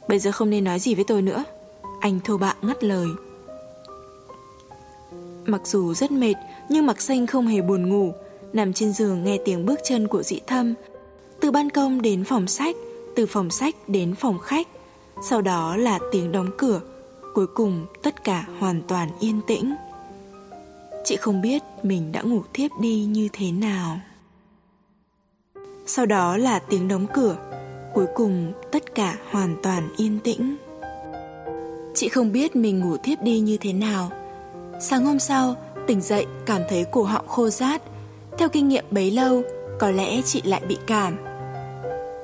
Bây 0.09 0.19
giờ 0.19 0.33
không 0.33 0.51
nên 0.51 0.65
nói 0.65 0.79
gì 0.79 0.95
với 0.95 1.05
tôi 1.05 1.23
nữa. 1.23 1.45
Anh 2.01 2.21
thô 2.25 2.39
bạo 2.39 2.55
ngắt 2.63 2.85
lời. 2.85 3.07
Mặc 5.47 5.67
dù 5.67 5.95
rất 5.95 6.11
mệt, 6.11 6.35
nhưng 6.69 6.87
mặc 6.87 7.01
xanh 7.01 7.27
không 7.27 7.47
hề 7.47 7.63
buồn 7.63 7.89
ngủ, 7.89 8.13
nằm 8.53 8.73
trên 8.73 8.93
giường 8.93 9.25
nghe 9.25 9.39
tiếng 9.45 9.67
bước 9.67 9.81
chân 9.85 10.09
của 10.09 10.23
dị 10.23 10.41
thâm. 10.47 10.75
Từ 11.41 11.51
ban 11.51 11.71
công 11.71 12.03
đến 12.03 12.25
phòng 12.25 12.47
sách, 12.47 12.77
từ 13.17 13.27
phòng 13.27 13.51
sách 13.51 13.75
đến 13.89 14.15
phòng 14.15 14.39
khách, 14.39 14.69
sau 15.23 15.41
đó 15.41 15.77
là 15.77 15.99
tiếng 16.13 16.33
đóng 16.33 16.51
cửa, 16.59 16.81
cuối 17.35 17.47
cùng 17.47 17.87
tất 18.03 18.25
cả 18.25 18.47
hoàn 18.59 18.83
toàn 18.89 19.09
yên 19.21 19.41
tĩnh. 19.47 19.75
Chị 21.09 21.17
không 21.17 21.41
biết 21.41 21.63
mình 21.83 22.13
đã 22.13 22.23
ngủ 22.23 22.43
thiếp 22.55 22.71
đi 22.81 23.05
như 23.05 23.29
thế 23.33 23.53
nào. 23.53 24.01
Sau 25.87 26.07
đó 26.07 26.37
là 26.37 26.59
tiếng 26.59 26.89
đóng 26.89 27.07
cửa, 27.15 27.37
cuối 27.95 28.07
cùng 28.15 28.53
tất 28.73 28.95
cả 28.95 29.17
hoàn 29.31 29.57
toàn 29.63 29.89
yên 29.97 30.19
tĩnh. 30.25 30.57
Chị 31.95 32.09
không 32.09 32.33
biết 32.33 32.57
mình 32.57 32.81
ngủ 32.81 32.97
thiếp 32.97 33.23
đi 33.23 33.41
như 33.41 33.57
thế 33.61 33.73
nào. 33.73 34.11
Sáng 34.81 35.05
hôm 35.05 35.19
sau, 35.19 35.55
tỉnh 35.87 36.01
dậy 36.01 36.27
cảm 36.47 36.63
thấy 36.69 36.85
cổ 36.93 37.03
họng 37.03 37.29
khô 37.29 37.51
rát. 37.51 37.83
Theo 38.39 38.49
kinh 38.49 38.69
nghiệm 38.69 38.85
bấy 38.91 39.11
lâu, 39.11 39.43
có 39.79 39.91
lẽ 39.91 40.23
chị 40.23 40.43
lại 40.45 40.63
bị 40.69 40.77
cảm. 40.87 41.17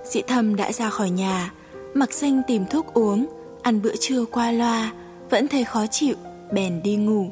Dị 0.04 0.22
thâm 0.22 0.56
đã 0.56 0.72
ra 0.72 0.90
khỏi 0.90 1.10
nhà, 1.10 1.52
mặc 1.94 2.12
xanh 2.12 2.42
tìm 2.46 2.64
thuốc 2.70 2.94
uống, 2.94 3.26
ăn 3.62 3.82
bữa 3.82 3.96
trưa 4.00 4.24
qua 4.24 4.52
loa, 4.52 4.92
vẫn 5.30 5.48
thấy 5.48 5.64
khó 5.64 5.86
chịu, 5.86 6.14
bèn 6.52 6.82
đi 6.82 6.96
ngủ. 6.96 7.30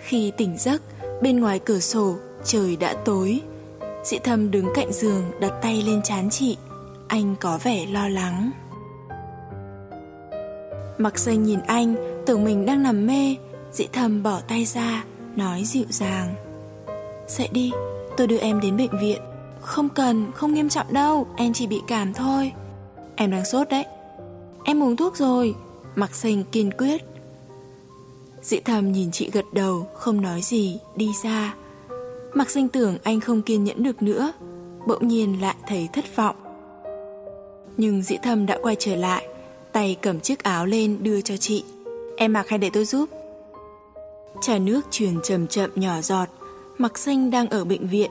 Khi 0.00 0.32
tỉnh 0.36 0.58
giấc, 0.58 0.82
bên 1.22 1.40
ngoài 1.40 1.58
cửa 1.58 1.80
sổ, 1.80 2.14
trời 2.44 2.76
đã 2.76 2.94
tối. 3.04 3.40
Dị 4.04 4.18
thâm 4.18 4.50
đứng 4.50 4.66
cạnh 4.74 4.92
giường 4.92 5.22
đặt 5.40 5.52
tay 5.62 5.82
lên 5.82 6.02
chán 6.02 6.30
chị, 6.30 6.56
anh 7.08 7.34
có 7.40 7.58
vẻ 7.62 7.86
lo 7.86 8.08
lắng. 8.08 8.50
Mặc 10.98 11.18
xanh 11.18 11.42
nhìn 11.42 11.60
anh, 11.66 11.94
tưởng 12.26 12.44
mình 12.44 12.66
đang 12.66 12.82
nằm 12.82 13.06
mê, 13.06 13.36
dị 13.72 13.86
thầm 13.92 14.22
bỏ 14.22 14.40
tay 14.48 14.64
ra, 14.64 15.04
nói 15.36 15.62
dịu 15.64 15.84
dàng. 15.88 16.34
Dậy 17.28 17.48
đi, 17.52 17.72
tôi 18.16 18.26
đưa 18.26 18.38
em 18.38 18.60
đến 18.60 18.76
bệnh 18.76 19.00
viện. 19.00 19.20
Không 19.60 19.88
cần, 19.88 20.32
không 20.34 20.54
nghiêm 20.54 20.68
trọng 20.68 20.92
đâu, 20.92 21.26
em 21.36 21.52
chỉ 21.52 21.66
bị 21.66 21.82
cảm 21.86 22.14
thôi. 22.14 22.52
Em 23.16 23.30
đang 23.30 23.44
sốt 23.44 23.68
đấy. 23.68 23.84
Em 24.64 24.82
uống 24.82 24.96
thuốc 24.96 25.16
rồi, 25.16 25.54
mặc 25.94 26.14
xanh 26.14 26.44
kiên 26.52 26.70
quyết. 26.78 27.04
Dĩ 28.42 28.60
thầm 28.60 28.92
nhìn 28.92 29.10
chị 29.10 29.30
gật 29.32 29.44
đầu, 29.52 29.86
không 29.94 30.20
nói 30.20 30.42
gì, 30.42 30.78
đi 30.96 31.10
ra. 31.24 31.54
Mặc 32.34 32.50
danh 32.50 32.68
tưởng 32.68 32.98
anh 33.02 33.20
không 33.20 33.42
kiên 33.42 33.64
nhẫn 33.64 33.82
được 33.82 34.02
nữa, 34.02 34.32
bỗng 34.86 35.08
nhiên 35.08 35.40
lại 35.40 35.54
thấy 35.68 35.88
thất 35.92 36.16
vọng. 36.16 36.36
Nhưng 37.76 38.02
dĩ 38.02 38.16
thầm 38.22 38.46
đã 38.46 38.58
quay 38.62 38.76
trở 38.78 38.96
lại, 38.96 39.26
tay 39.72 39.96
cầm 40.02 40.20
chiếc 40.20 40.42
áo 40.42 40.66
lên 40.66 40.98
đưa 41.02 41.20
cho 41.20 41.36
chị. 41.36 41.64
Em 42.16 42.32
mặc 42.32 42.48
hay 42.48 42.58
để 42.58 42.70
tôi 42.70 42.84
giúp? 42.84 43.08
Trà 44.42 44.58
nước 44.58 44.80
truyền 44.90 45.20
chậm 45.22 45.46
chậm 45.46 45.70
nhỏ 45.74 46.00
giọt, 46.00 46.28
mặc 46.78 46.98
xanh 46.98 47.30
đang 47.30 47.48
ở 47.48 47.64
bệnh 47.64 47.86
viện. 47.86 48.10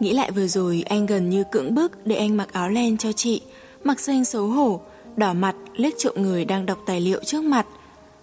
Nghĩ 0.00 0.12
lại 0.12 0.30
vừa 0.30 0.46
rồi 0.46 0.84
anh 0.86 1.06
gần 1.06 1.30
như 1.30 1.44
cưỡng 1.52 1.74
bức 1.74 2.06
để 2.06 2.16
anh 2.16 2.36
mặc 2.36 2.52
áo 2.52 2.68
len 2.68 2.96
cho 2.96 3.12
chị, 3.12 3.42
mặc 3.84 4.00
xanh 4.00 4.24
xấu 4.24 4.46
hổ, 4.46 4.80
đỏ 5.16 5.32
mặt 5.32 5.56
liếc 5.76 5.98
trộm 5.98 6.14
người 6.16 6.44
đang 6.44 6.66
đọc 6.66 6.78
tài 6.86 7.00
liệu 7.00 7.20
trước 7.24 7.44
mặt. 7.44 7.66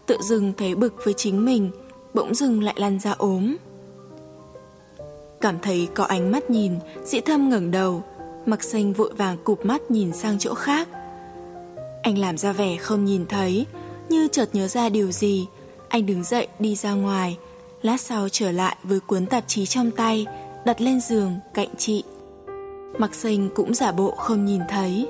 Tự 0.05 0.17
dưng 0.21 0.53
thấy 0.57 0.75
bực 0.75 0.93
với 1.05 1.13
chính 1.13 1.45
mình, 1.45 1.71
bỗng 2.13 2.35
dưng 2.35 2.63
lại 2.63 2.75
lăn 2.77 2.99
ra 2.99 3.11
ốm. 3.11 3.55
Cảm 5.41 5.59
thấy 5.61 5.87
có 5.93 6.03
ánh 6.03 6.31
mắt 6.31 6.49
nhìn, 6.49 6.73
dĩ 7.05 7.21
thâm 7.21 7.49
ngẩng 7.49 7.71
đầu, 7.71 8.03
mặc 8.45 8.63
xanh 8.63 8.93
vội 8.93 9.13
vàng 9.17 9.37
cụp 9.43 9.65
mắt 9.65 9.91
nhìn 9.91 10.11
sang 10.11 10.39
chỗ 10.39 10.53
khác. 10.53 10.87
Anh 12.03 12.17
làm 12.17 12.37
ra 12.37 12.53
vẻ 12.53 12.77
không 12.77 13.05
nhìn 13.05 13.25
thấy, 13.25 13.65
như 14.09 14.27
chợt 14.27 14.49
nhớ 14.53 14.67
ra 14.67 14.89
điều 14.89 15.11
gì. 15.11 15.47
Anh 15.89 16.05
đứng 16.05 16.23
dậy 16.23 16.47
đi 16.59 16.75
ra 16.75 16.93
ngoài, 16.93 17.37
lát 17.81 18.01
sau 18.01 18.29
trở 18.29 18.51
lại 18.51 18.75
với 18.83 18.99
cuốn 18.99 19.25
tạp 19.25 19.43
chí 19.47 19.65
trong 19.65 19.91
tay, 19.91 20.25
đặt 20.65 20.81
lên 20.81 21.01
giường 21.01 21.33
cạnh 21.53 21.69
chị. 21.77 22.03
Mặc 22.97 23.15
xanh 23.15 23.49
cũng 23.55 23.73
giả 23.73 23.91
bộ 23.91 24.11
không 24.11 24.45
nhìn 24.45 24.61
thấy. 24.69 25.07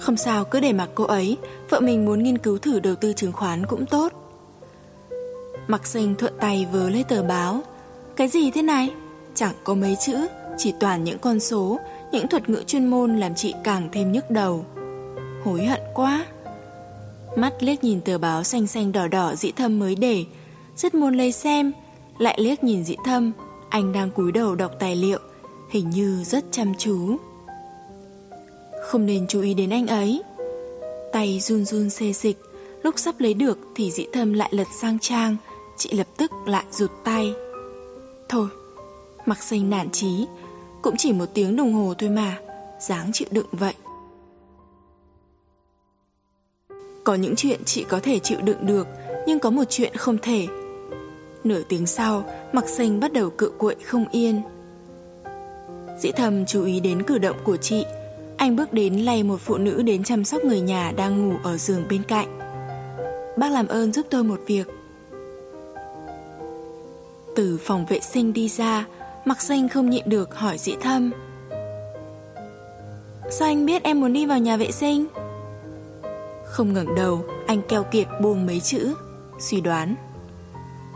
Không 0.00 0.16
sao 0.16 0.44
cứ 0.44 0.60
để 0.60 0.72
mặc 0.72 0.90
cô 0.94 1.04
ấy, 1.04 1.36
vợ 1.70 1.80
mình 1.80 2.04
muốn 2.04 2.22
nghiên 2.22 2.38
cứu 2.38 2.58
thử 2.58 2.80
đầu 2.80 2.94
tư 2.94 3.12
chứng 3.12 3.32
khoán 3.32 3.66
cũng 3.66 3.86
tốt. 3.86 4.12
Mặc 5.68 5.86
xanh 5.86 6.14
thuận 6.14 6.32
tay 6.40 6.66
vớ 6.72 6.90
lấy 6.90 7.04
tờ 7.04 7.22
báo. 7.22 7.60
Cái 8.16 8.28
gì 8.28 8.50
thế 8.50 8.62
này? 8.62 8.90
Chẳng 9.34 9.54
có 9.64 9.74
mấy 9.74 9.96
chữ, 10.06 10.26
chỉ 10.58 10.74
toàn 10.80 11.04
những 11.04 11.18
con 11.18 11.40
số, 11.40 11.78
những 12.12 12.28
thuật 12.28 12.48
ngữ 12.48 12.62
chuyên 12.66 12.86
môn 12.86 13.16
làm 13.16 13.34
chị 13.34 13.54
càng 13.64 13.88
thêm 13.92 14.12
nhức 14.12 14.30
đầu. 14.30 14.64
Hối 15.44 15.64
hận 15.64 15.80
quá. 15.94 16.26
Mắt 17.36 17.62
liếc 17.62 17.84
nhìn 17.84 18.00
tờ 18.00 18.18
báo 18.18 18.42
xanh 18.42 18.66
xanh 18.66 18.92
đỏ 18.92 19.08
đỏ 19.08 19.34
dĩ 19.34 19.52
thâm 19.52 19.78
mới 19.78 19.94
để, 19.94 20.24
rất 20.76 20.94
muốn 20.94 21.14
lấy 21.14 21.32
xem, 21.32 21.72
lại 22.18 22.38
liếc 22.40 22.64
nhìn 22.64 22.84
dĩ 22.84 22.96
thâm, 23.04 23.32
anh 23.68 23.92
đang 23.92 24.10
cúi 24.10 24.32
đầu 24.32 24.54
đọc 24.54 24.70
tài 24.78 24.96
liệu, 24.96 25.18
hình 25.70 25.90
như 25.90 26.24
rất 26.24 26.44
chăm 26.50 26.74
chú. 26.78 27.16
Không 28.86 29.06
nên 29.06 29.26
chú 29.26 29.40
ý 29.40 29.54
đến 29.54 29.70
anh 29.70 29.86
ấy. 29.86 30.22
Tay 31.12 31.40
run 31.40 31.64
run 31.64 31.90
xê 31.90 32.12
dịch, 32.12 32.36
lúc 32.82 32.98
sắp 32.98 33.14
lấy 33.18 33.34
được 33.34 33.58
thì 33.74 33.90
dĩ 33.90 34.06
thâm 34.12 34.32
lại 34.32 34.48
lật 34.52 34.66
sang 34.80 34.98
trang, 34.98 35.36
chị 35.76 35.90
lập 35.92 36.06
tức 36.16 36.32
lại 36.46 36.64
rụt 36.70 36.90
tay. 37.04 37.34
Thôi, 38.28 38.48
mặc 39.26 39.42
xanh 39.42 39.70
nản 39.70 39.90
trí 39.90 40.26
cũng 40.82 40.94
chỉ 40.98 41.12
một 41.12 41.26
tiếng 41.34 41.56
đồng 41.56 41.72
hồ 41.72 41.94
thôi 41.98 42.10
mà, 42.10 42.38
dáng 42.80 43.10
chịu 43.12 43.28
đựng 43.30 43.46
vậy. 43.52 43.74
Có 47.04 47.14
những 47.14 47.36
chuyện 47.36 47.60
chị 47.64 47.84
có 47.88 48.00
thể 48.00 48.18
chịu 48.18 48.38
đựng 48.40 48.66
được, 48.66 48.86
nhưng 49.26 49.38
có 49.38 49.50
một 49.50 49.64
chuyện 49.68 49.96
không 49.96 50.18
thể. 50.22 50.46
Nửa 51.44 51.62
tiếng 51.68 51.86
sau, 51.86 52.24
mặc 52.52 52.68
xanh 52.68 53.00
bắt 53.00 53.12
đầu 53.12 53.30
cự 53.30 53.52
cuội 53.58 53.76
không 53.84 54.08
yên. 54.10 54.42
Dĩ 55.98 56.10
thầm 56.16 56.46
chú 56.46 56.64
ý 56.64 56.80
đến 56.80 57.02
cử 57.02 57.18
động 57.18 57.36
của 57.44 57.56
chị, 57.56 57.84
anh 58.36 58.56
bước 58.56 58.72
đến 58.72 58.94
lay 58.94 59.22
một 59.22 59.40
phụ 59.40 59.56
nữ 59.56 59.82
đến 59.82 60.04
chăm 60.04 60.24
sóc 60.24 60.44
người 60.44 60.60
nhà 60.60 60.92
đang 60.96 61.28
ngủ 61.28 61.36
ở 61.42 61.56
giường 61.56 61.84
bên 61.90 62.02
cạnh. 62.02 62.38
Bác 63.36 63.52
làm 63.52 63.68
ơn 63.68 63.92
giúp 63.92 64.06
tôi 64.10 64.24
một 64.24 64.40
việc. 64.46 64.66
Từ 67.36 67.58
phòng 67.62 67.86
vệ 67.86 68.00
sinh 68.00 68.32
đi 68.32 68.48
ra, 68.48 68.86
Mặc 69.26 69.42
xanh 69.42 69.68
không 69.68 69.90
nhịn 69.90 70.02
được 70.08 70.34
hỏi 70.34 70.58
dĩ 70.58 70.74
thâm. 70.80 71.10
Sao 73.30 73.48
anh 73.48 73.66
biết 73.66 73.82
em 73.82 74.00
muốn 74.00 74.12
đi 74.12 74.26
vào 74.26 74.38
nhà 74.38 74.56
vệ 74.56 74.70
sinh? 74.70 75.06
Không 76.44 76.72
ngẩng 76.72 76.94
đầu, 76.94 77.24
anh 77.46 77.62
keo 77.68 77.84
kiệt 77.84 78.06
buông 78.22 78.46
mấy 78.46 78.60
chữ, 78.60 78.94
suy 79.38 79.60
đoán. 79.60 79.94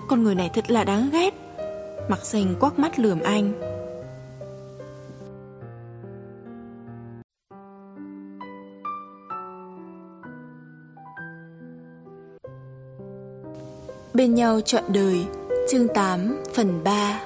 Con 0.09 0.23
người 0.23 0.35
này 0.35 0.51
thật 0.55 0.71
là 0.71 0.85
đáng 0.85 1.11
ghét. 1.13 1.35
Mặc 2.09 2.27
xanh 2.27 2.55
quắc 2.61 2.79
mắt 2.79 2.99
lườm 2.99 3.21
anh. 3.21 3.70
Bên 14.21 14.35
nhau 14.35 14.61
trọn 14.61 14.83
đời 14.89 15.25
Chương 15.69 15.89
8 15.89 16.43
phần 16.55 16.85
3 16.85 17.21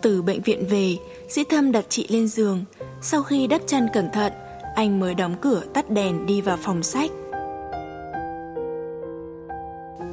Từ 0.00 0.22
bệnh 0.22 0.40
viện 0.40 0.66
về, 0.70 0.96
Sĩ 1.28 1.44
Thâm 1.44 1.72
đặt 1.72 1.84
chị 1.88 2.06
lên 2.08 2.28
giường. 2.28 2.64
Sau 3.02 3.22
khi 3.22 3.46
đắp 3.46 3.60
chăn 3.66 3.86
cẩn 3.92 4.10
thận, 4.12 4.32
anh 4.74 5.00
mới 5.00 5.14
đóng 5.14 5.34
cửa 5.40 5.62
tắt 5.74 5.90
đèn 5.90 6.26
đi 6.26 6.40
vào 6.40 6.58
phòng 6.62 6.82
sách. 6.82 7.10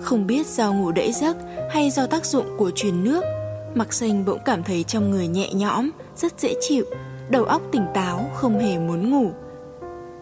Không 0.02 0.28
biết 0.28 0.48
do 0.48 0.74
ngủ 0.74 0.92
đẫy 0.92 1.12
giấc 1.12 1.38
hay 1.70 1.90
do 1.90 2.08
tác 2.08 2.26
dụng 2.26 2.46
của 2.58 2.72
truyền 2.76 3.04
nước, 3.04 3.24
Mặc 3.76 3.94
Xanh 3.94 4.26
bỗng 4.26 4.40
cảm 4.46 4.64
thấy 4.64 4.84
trong 4.84 5.12
người 5.12 5.28
nhẹ 5.28 5.54
nhõm, 5.54 5.90
rất 6.16 6.40
dễ 6.40 6.54
chịu, 6.62 6.86
đầu 7.30 7.44
óc 7.44 7.62
tỉnh 7.72 7.86
táo, 7.94 8.30
không 8.36 8.60
hề 8.60 8.78
muốn 8.78 9.12
ngủ. 9.12 9.32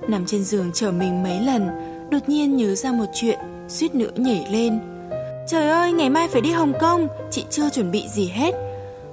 Nằm 0.08 0.26
trên 0.26 0.44
giường 0.44 0.72
chờ 0.74 0.91
mình 0.91 1.24
mấy 1.24 1.39
lần, 1.39 1.68
đột 2.12 2.30
nhiên 2.30 2.58
nhớ 2.58 2.76
ra 2.76 2.91
một 2.91 3.06
chuyện, 3.13 3.39
suýt 3.68 3.96
nữa 3.96 4.12
nhảy 4.15 4.48
lên. 4.52 4.80
Trời 5.48 5.70
ơi, 5.70 5.91
ngày 5.91 6.10
mai 6.10 6.28
phải 6.28 6.41
đi 6.41 6.52
Hồng 6.52 6.74
Kông, 6.82 7.08
chị 7.32 7.46
chưa 7.50 7.70
chuẩn 7.70 7.91
bị 7.91 8.04
gì 8.13 8.28
hết. 8.28 8.56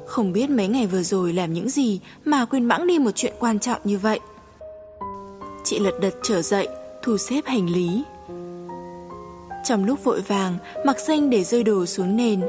Không 0.06 0.32
biết 0.32 0.50
mấy 0.50 0.68
ngày 0.68 0.86
vừa 0.86 1.02
rồi 1.02 1.32
làm 1.32 1.52
những 1.52 1.68
gì 1.68 2.00
mà 2.24 2.44
quên 2.44 2.68
bẵng 2.68 2.86
đi 2.86 2.98
một 2.98 3.10
chuyện 3.14 3.32
quan 3.38 3.58
trọng 3.58 3.80
như 3.84 3.98
vậy. 3.98 4.20
Chị 5.64 5.78
lật 5.78 6.00
đật 6.00 6.14
trở 6.22 6.42
dậy, 6.42 6.68
thu 7.02 7.16
xếp 7.16 7.40
hành 7.44 7.70
lý. 7.70 8.02
Trong 9.64 9.84
lúc 9.84 10.04
vội 10.04 10.20
vàng, 10.20 10.58
mặc 10.86 11.00
xanh 11.00 11.30
để 11.30 11.44
rơi 11.44 11.62
đồ 11.62 11.86
xuống 11.86 12.16
nền. 12.16 12.40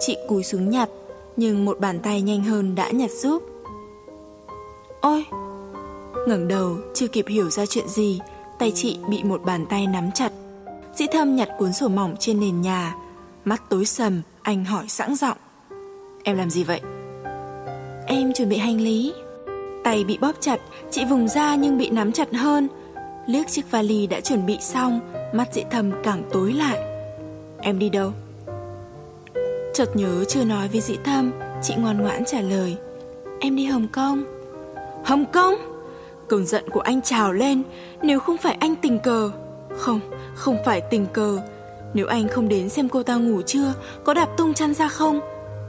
Chị 0.00 0.16
cúi 0.28 0.42
xuống 0.42 0.70
nhặt, 0.70 0.88
nhưng 1.36 1.64
một 1.64 1.80
bàn 1.80 1.98
tay 1.98 2.22
nhanh 2.22 2.44
hơn 2.44 2.74
đã 2.74 2.90
nhặt 2.90 3.10
giúp. 3.10 3.42
Ôi! 5.00 5.24
ngẩng 6.26 6.48
đầu, 6.48 6.76
chưa 6.94 7.08
kịp 7.08 7.24
hiểu 7.28 7.50
ra 7.50 7.66
chuyện 7.66 7.88
gì, 7.88 8.20
tay 8.58 8.72
chị 8.74 8.98
bị 9.08 9.22
một 9.22 9.42
bàn 9.44 9.66
tay 9.66 9.86
nắm 9.86 10.10
chặt. 10.14 10.32
Dĩ 10.94 11.06
thâm 11.12 11.36
nhặt 11.36 11.48
cuốn 11.58 11.72
sổ 11.72 11.88
mỏng 11.88 12.14
trên 12.18 12.40
nền 12.40 12.60
nhà. 12.60 12.94
Mắt 13.44 13.62
tối 13.68 13.84
sầm, 13.84 14.22
anh 14.42 14.64
hỏi 14.64 14.84
sẵn 14.88 15.14
giọng. 15.14 15.36
Em 16.24 16.36
làm 16.36 16.50
gì 16.50 16.64
vậy? 16.64 16.80
Em 18.06 18.32
chuẩn 18.32 18.48
bị 18.48 18.56
hành 18.56 18.80
lý. 18.80 19.12
Tay 19.84 20.04
bị 20.04 20.18
bóp 20.18 20.32
chặt, 20.40 20.60
chị 20.90 21.04
vùng 21.04 21.28
ra 21.28 21.54
nhưng 21.54 21.78
bị 21.78 21.90
nắm 21.90 22.12
chặt 22.12 22.34
hơn. 22.34 22.68
Liếc 23.26 23.48
chiếc 23.48 23.70
vali 23.70 24.06
đã 24.06 24.20
chuẩn 24.20 24.46
bị 24.46 24.58
xong, 24.60 25.00
mắt 25.32 25.54
dĩ 25.54 25.62
thâm 25.70 25.90
càng 26.02 26.22
tối 26.32 26.52
lại. 26.52 26.78
Em 27.60 27.78
đi 27.78 27.88
đâu? 27.88 28.12
Chợt 29.74 29.96
nhớ 29.96 30.24
chưa 30.28 30.44
nói 30.44 30.68
với 30.68 30.80
dĩ 30.80 30.96
thâm, 31.04 31.32
chị 31.62 31.74
ngoan 31.74 32.02
ngoãn 32.02 32.24
trả 32.24 32.40
lời. 32.40 32.76
Em 33.40 33.56
đi 33.56 33.64
Hồng 33.64 33.88
Kông. 33.92 34.24
Hồng 35.04 35.24
Kông? 35.32 35.54
Cơn 36.28 36.46
giận 36.46 36.70
của 36.70 36.80
anh 36.80 37.02
trào 37.02 37.32
lên, 37.32 37.62
nếu 38.02 38.20
không 38.20 38.36
phải 38.36 38.56
anh 38.60 38.76
tình 38.76 38.98
cờ. 38.98 39.30
Không, 39.76 40.00
không 40.34 40.56
phải 40.64 40.80
tình 40.80 41.06
cờ. 41.06 41.38
Nếu 41.94 42.06
anh 42.06 42.28
không 42.28 42.48
đến 42.48 42.68
xem 42.68 42.88
cô 42.88 43.02
ta 43.02 43.14
ngủ 43.14 43.42
chưa, 43.46 43.72
có 44.04 44.14
đạp 44.14 44.28
tung 44.36 44.54
chăn 44.54 44.74
ra 44.74 44.88
không, 44.88 45.20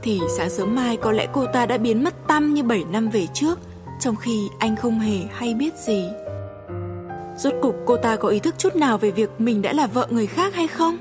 thì 0.02 0.20
sáng 0.36 0.50
sớm 0.50 0.74
mai 0.74 0.96
có 0.96 1.12
lẽ 1.12 1.26
cô 1.32 1.46
ta 1.46 1.66
đã 1.66 1.78
biến 1.78 2.04
mất 2.04 2.14
tăm 2.26 2.54
như 2.54 2.62
7 2.62 2.84
năm 2.84 3.08
về 3.08 3.26
trước, 3.34 3.58
trong 4.00 4.16
khi 4.16 4.48
anh 4.58 4.76
không 4.76 5.00
hề 5.00 5.18
hay 5.32 5.54
biết 5.54 5.74
gì. 5.74 6.08
Rốt 7.36 7.54
cuộc 7.62 7.74
cô 7.86 7.96
ta 7.96 8.16
có 8.16 8.28
ý 8.28 8.38
thức 8.38 8.54
chút 8.58 8.76
nào 8.76 8.98
về 8.98 9.10
việc 9.10 9.30
mình 9.38 9.62
đã 9.62 9.72
là 9.72 9.86
vợ 9.86 10.06
người 10.10 10.26
khác 10.26 10.54
hay 10.54 10.66
không? 10.66 10.96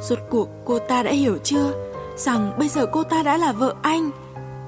Rốt 0.00 0.18
cuộc 0.30 0.48
cô 0.64 0.78
ta 0.78 1.02
đã 1.02 1.10
hiểu 1.10 1.38
chưa 1.44 1.72
rằng 2.16 2.52
bây 2.58 2.68
giờ 2.68 2.86
cô 2.86 3.02
ta 3.02 3.22
đã 3.22 3.36
là 3.36 3.52
vợ 3.52 3.74
anh, 3.82 4.10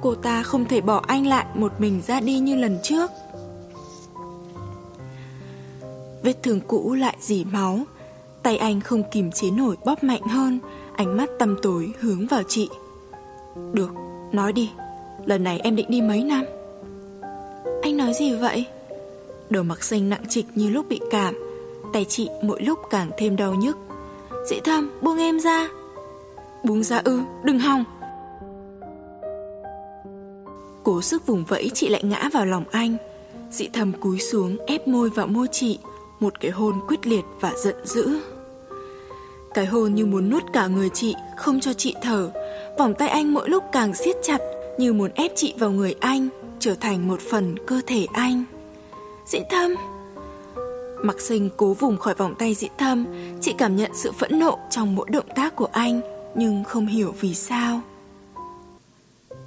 cô 0.02 0.14
ta 0.14 0.42
không 0.42 0.64
thể 0.64 0.80
bỏ 0.80 1.02
anh 1.06 1.26
lại 1.26 1.46
một 1.54 1.72
mình 1.78 2.02
ra 2.06 2.20
đi 2.20 2.38
như 2.38 2.54
lần 2.54 2.78
trước. 2.82 3.10
Vết 6.22 6.42
thương 6.42 6.60
cũ 6.60 6.94
lại 6.94 7.16
dỉ 7.20 7.44
máu, 7.44 7.80
tay 8.42 8.56
anh 8.56 8.80
không 8.80 9.02
kìm 9.10 9.30
chế 9.30 9.50
nổi 9.50 9.76
bóp 9.84 10.04
mạnh 10.04 10.22
hơn, 10.22 10.58
ánh 10.96 11.16
mắt 11.16 11.30
tăm 11.38 11.56
tối 11.62 11.92
hướng 12.00 12.26
vào 12.26 12.42
chị. 12.48 12.68
Được, 13.72 13.90
nói 14.32 14.52
đi. 14.52 14.70
Lần 15.24 15.44
này 15.44 15.60
em 15.60 15.76
định 15.76 15.86
đi 15.90 16.00
mấy 16.00 16.24
năm? 16.24 16.44
Anh 17.82 17.96
nói 17.96 18.14
gì 18.14 18.34
vậy? 18.34 18.64
Đầu 19.50 19.62
mặc 19.62 19.84
xanh 19.84 20.10
nặng 20.10 20.24
trịch 20.28 20.46
như 20.54 20.68
lúc 20.68 20.88
bị 20.88 21.00
cảm. 21.10 21.34
Tay 21.92 22.04
chị 22.04 22.28
mỗi 22.42 22.62
lúc 22.62 22.78
càng 22.90 23.10
thêm 23.18 23.36
đau 23.36 23.54
nhức. 23.54 23.78
Dĩ 24.50 24.56
thâm 24.64 24.90
buông 25.02 25.18
em 25.18 25.40
ra. 25.40 25.68
Buông 26.64 26.82
ra 26.82 27.00
ư 27.04 27.20
đừng 27.44 27.58
hòng. 27.58 27.84
Cố 30.92 31.02
sức 31.02 31.26
vùng 31.26 31.44
vẫy 31.44 31.70
chị 31.74 31.88
lại 31.88 32.02
ngã 32.04 32.28
vào 32.32 32.46
lòng 32.46 32.64
anh. 32.70 32.96
Dị 33.50 33.68
thầm 33.72 33.92
cúi 34.00 34.18
xuống, 34.18 34.56
ép 34.66 34.88
môi 34.88 35.10
vào 35.10 35.26
môi 35.26 35.46
chị, 35.52 35.78
Một 36.20 36.40
cái 36.40 36.50
hôn 36.50 36.80
quyết 36.88 37.06
liệt 37.06 37.24
và 37.40 37.52
giận 37.56 37.74
dữ. 37.84 38.20
Cái 39.54 39.66
hôn 39.66 39.94
như 39.94 40.06
muốn 40.06 40.30
nuốt 40.30 40.42
cả 40.52 40.66
người 40.66 40.88
chị, 40.88 41.14
Không 41.36 41.60
cho 41.60 41.72
chị 41.72 41.94
thở. 42.02 42.30
Vòng 42.78 42.94
tay 42.94 43.08
anh 43.08 43.34
mỗi 43.34 43.48
lúc 43.48 43.64
càng 43.72 43.94
siết 43.94 44.16
chặt, 44.22 44.38
Như 44.78 44.92
muốn 44.92 45.10
ép 45.14 45.32
chị 45.34 45.54
vào 45.58 45.70
người 45.70 45.94
anh, 46.00 46.28
Trở 46.58 46.74
thành 46.74 47.08
một 47.08 47.20
phần 47.30 47.54
cơ 47.66 47.80
thể 47.86 48.06
anh. 48.12 48.44
Dĩ 49.26 49.38
thâm 49.50 49.74
Mặc 51.02 51.20
sinh 51.20 51.50
cố 51.56 51.74
vùng 51.74 51.96
khỏi 51.96 52.14
vòng 52.14 52.34
tay 52.38 52.54
dĩ 52.54 52.68
thâm 52.78 53.06
Chị 53.40 53.54
cảm 53.58 53.76
nhận 53.76 53.90
sự 53.94 54.12
phẫn 54.12 54.38
nộ 54.38 54.58
trong 54.70 54.94
mỗi 54.94 55.06
động 55.10 55.28
tác 55.34 55.56
của 55.56 55.68
anh, 55.72 56.00
Nhưng 56.34 56.64
không 56.64 56.86
hiểu 56.86 57.14
vì 57.20 57.34
sao. 57.34 57.80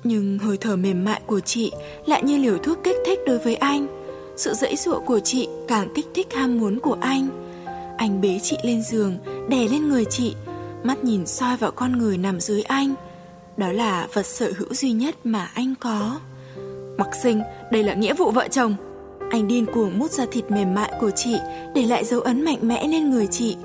Nhưng 0.05 0.39
hơi 0.39 0.57
thở 0.57 0.75
mềm 0.75 1.05
mại 1.05 1.21
của 1.25 1.39
chị 1.39 1.71
Lại 2.05 2.23
như 2.23 2.37
liều 2.37 2.57
thuốc 2.57 2.77
kích 2.83 2.95
thích 3.05 3.19
đối 3.27 3.37
với 3.37 3.55
anh. 3.55 3.87
Sự 4.37 4.53
dẫy 4.53 4.75
dụa 4.75 4.99
của 4.99 5.19
chị 5.19 5.47
càng 5.67 5.87
kích 5.95 6.05
thích 6.13 6.33
ham 6.33 6.59
muốn 6.59 6.79
của 6.79 6.97
anh. 7.01 7.27
Anh 7.97 8.21
bế 8.21 8.39
chị 8.43 8.57
lên 8.63 8.81
giường 8.81 9.17
Đè 9.49 9.67
lên 9.67 9.89
người 9.89 10.05
chị 10.05 10.35
Mắt 10.83 11.03
nhìn 11.03 11.25
soi 11.25 11.57
vào 11.57 11.71
con 11.71 11.97
người 11.97 12.17
nằm 12.17 12.39
dưới 12.39 12.61
anh. 12.61 12.93
Đó 13.57 13.71
là 13.71 14.07
vật 14.13 14.25
sở 14.25 14.51
hữu 14.57 14.73
duy 14.73 14.91
nhất 14.91 15.15
mà 15.23 15.51
anh 15.53 15.73
có. 15.79 16.19
Mặc 16.97 17.09
sinh, 17.23 17.41
đây 17.71 17.83
là 17.83 17.93
nghĩa 17.93 18.13
vụ 18.13 18.31
vợ 18.31 18.47
chồng. 18.51 18.75
Anh 19.31 19.47
điên 19.47 19.65
cuồng 19.73 19.99
mút 19.99 20.11
ra 20.11 20.25
thịt 20.31 20.51
mềm 20.51 20.73
mại 20.73 20.91
của 20.99 21.11
chị 21.11 21.35
Để 21.75 21.85
lại 21.85 22.05
dấu 22.05 22.21
ấn 22.21 22.41
mạnh 22.41 22.59
mẽ 22.61 22.87
lên 22.87 23.09
người 23.09 23.27
chị. 23.27 23.57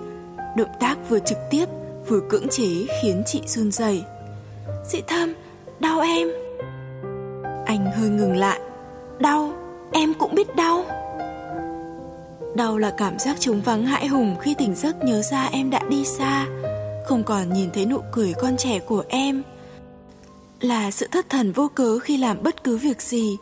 Động 0.56 0.70
tác 0.80 0.98
vừa 1.08 1.18
trực 1.18 1.38
tiếp 1.50 1.64
Vừa 2.08 2.20
cưỡng 2.28 2.48
chế 2.48 2.86
khiến 3.02 3.22
chị 3.26 3.40
run 3.46 3.72
rẩy. 3.72 4.04
Dị 4.84 5.00
thâm, 5.06 5.34
đau 5.80 6.00
em. 6.00 6.28
Anh 7.66 7.92
hơi 7.96 8.08
ngừng 8.08 8.36
lại. 8.36 8.60
Đau, 9.18 9.52
em 9.92 10.14
cũng 10.14 10.34
biết 10.34 10.56
đau. 10.56 10.84
Đau 12.54 12.78
là 12.78 12.90
cảm 12.96 13.18
giác 13.18 13.40
trống 13.40 13.60
vắng 13.60 13.86
hãi 13.86 14.06
hùng 14.06 14.36
khi 14.40 14.54
tỉnh 14.54 14.74
giấc 14.74 15.04
nhớ 15.04 15.22
ra 15.22 15.48
em 15.52 15.70
đã 15.70 15.80
đi 15.88 16.04
xa 16.04 16.46
Không 17.06 17.22
còn 17.24 17.52
nhìn 17.52 17.70
thấy 17.70 17.86
nụ 17.86 17.98
cười 18.12 18.34
con 18.40 18.56
trẻ 18.56 18.78
của 18.78 19.04
em. 19.08 19.42
Là 20.60 20.90
sự 20.90 21.08
thất 21.12 21.28
thần 21.28 21.52
vô 21.52 21.68
cớ 21.74 21.98
khi 21.98 22.16
làm 22.16 22.42
bất 22.42 22.64
cứ 22.64 22.76
việc 22.76 23.02
gì, 23.02 23.36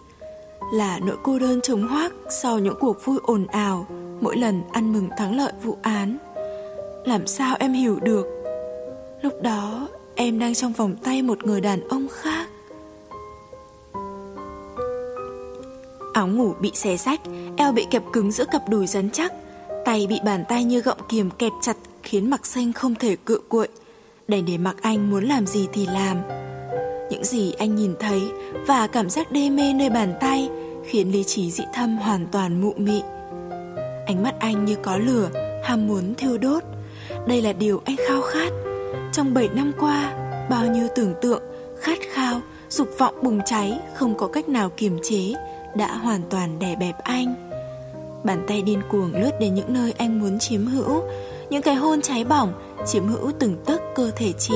là 0.73 0.99
nỗi 0.99 1.17
cô 1.23 1.39
đơn 1.39 1.61
trống 1.61 1.89
hoác 1.89 2.13
sau 2.43 2.59
những 2.59 2.75
cuộc 2.81 3.05
vui 3.05 3.19
ồn 3.23 3.47
ào 3.47 3.87
mỗi 4.21 4.37
lần 4.37 4.63
ăn 4.73 4.93
mừng 4.93 5.09
thắng 5.19 5.37
lợi 5.37 5.53
vụ 5.63 5.77
án. 5.83 6.19
Làm 7.05 7.27
sao 7.27 7.57
em 7.61 7.73
hiểu 7.73 8.01
được? 8.01 8.27
Lúc 9.23 9.43
đó 9.43 9.89
em 10.19 10.39
đang 10.39 10.55
trong 10.55 10.73
vòng 10.73 10.97
tay 11.05 11.23
một 11.23 11.45
người 11.45 11.61
đàn 11.61 11.89
ông 11.89 12.07
khác. 12.13 12.49
Áo 16.13 16.29
ngủ 16.29 16.55
bị 16.61 16.71
xé 16.75 16.97
rách, 16.97 17.21
eo 17.57 17.73
bị 17.73 17.87
kẹp 17.91 18.03
cứng 18.13 18.33
giữa 18.33 18.45
cặp 18.53 18.69
đùi 18.69 18.87
rắn 18.87 19.11
chắc, 19.11 19.33
tay 19.85 20.07
bị 20.07 20.21
bàn 20.25 20.45
tay 20.49 20.65
như 20.65 20.81
gọng 20.81 20.99
kiềm 21.09 21.31
kẹp 21.31 21.53
chặt 21.63 21.77
khiến 22.03 22.31
mặc 22.31 22.47
xanh 22.47 22.73
không 22.73 22.95
thể 22.95 23.17
cự 23.17 23.41
cuội. 23.49 23.69
Đành 24.29 24.45
để 24.47 24.59
mặc 24.59 24.77
anh 24.83 25.11
muốn 25.11 25.25
làm 25.25 25.47
gì 25.47 25.69
thì 25.73 25.87
làm 25.87 26.17
những 27.11 27.25
gì 27.25 27.53
anh 27.53 27.77
nhìn 27.77 27.95
thấy 28.01 28.23
và 28.67 28.87
cảm 28.87 29.11
giác 29.11 29.33
đê 29.33 29.51
mê 29.51 29.73
nơi 29.73 29.91
bàn 29.91 30.15
tay 30.21 30.49
khiến 30.87 31.13
lý 31.13 31.25
trí 31.25 31.51
dị 31.51 31.65
thâm 31.75 31.97
hoàn 31.97 32.27
toàn 32.33 32.61
mụ 32.61 32.73
mị. 32.77 33.03
Ánh 34.07 34.23
mắt 34.23 34.35
anh 34.41 34.65
như 34.65 34.77
có 34.83 34.97
lửa, 34.97 35.31
ham 35.65 35.87
muốn 35.87 36.15
thiêu 36.15 36.39
đốt. 36.39 36.63
Đây 37.27 37.43
là 37.43 37.53
điều 37.53 37.83
anh 37.85 37.97
khao 38.09 38.23
khát. 38.23 38.68
Trong 39.13 39.35
7 39.35 39.49
năm 39.49 39.73
qua, 39.79 40.15
bao 40.51 40.67
nhiêu 40.67 40.89
tưởng 40.97 41.15
tượng, 41.23 41.43
khát 41.81 41.99
khao, 42.13 42.41
dục 42.69 42.89
vọng 42.99 43.15
bùng 43.23 43.41
cháy 43.47 43.79
không 43.95 44.17
có 44.17 44.27
cách 44.27 44.49
nào 44.49 44.71
kiềm 44.77 44.99
chế 45.03 45.35
đã 45.77 45.97
hoàn 45.97 46.21
toàn 46.31 46.59
đè 46.59 46.77
bẹp 46.77 46.99
anh. 46.99 47.49
Bàn 48.25 48.45
tay 48.49 48.63
điên 48.63 48.83
cuồng 48.91 49.13
lướt 49.15 49.31
đến 49.41 49.55
những 49.55 49.73
nơi 49.73 49.95
anh 49.99 50.21
muốn 50.21 50.39
chiếm 50.39 50.67
hữu 50.67 51.03
Những 51.51 51.63
cái 51.63 51.75
hôn 51.75 52.01
cháy 52.01 52.25
bỏng 52.25 52.53
Chiếm 52.87 53.07
hữu 53.07 53.33
từng 53.39 53.57
tấc 53.65 53.83
cơ 53.95 54.11
thể 54.17 54.33
chị. 54.39 54.55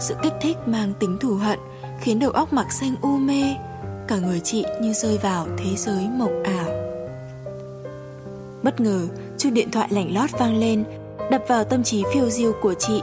Sự 0.00 0.14
kích 0.22 0.32
thích 0.40 0.56
mang 0.66 0.92
tính 1.00 1.18
thù 1.20 1.34
hận 1.34 1.58
Khiến 2.00 2.18
đầu 2.18 2.30
óc 2.30 2.52
mặc 2.52 2.72
xanh 2.72 2.94
u 3.02 3.16
mê 3.16 3.54
Cả 4.08 4.16
người 4.16 4.40
chị 4.40 4.64
như 4.80 4.92
rơi 4.92 5.18
vào 5.18 5.46
thế 5.58 5.76
giới 5.76 6.08
mộng 6.18 6.42
ảo. 6.42 6.70
Bất 8.62 8.80
ngờ 8.80 9.06
chuông 9.38 9.54
điện 9.54 9.70
thoại 9.70 9.88
lảnh 9.90 10.14
lót 10.14 10.30
vang 10.38 10.56
lên 10.56 10.84
Đập 11.30 11.44
vào 11.48 11.64
tâm 11.64 11.82
trí 11.82 12.02
phiêu 12.14 12.30
diêu 12.30 12.52
của 12.62 12.74
chị. 12.74 13.02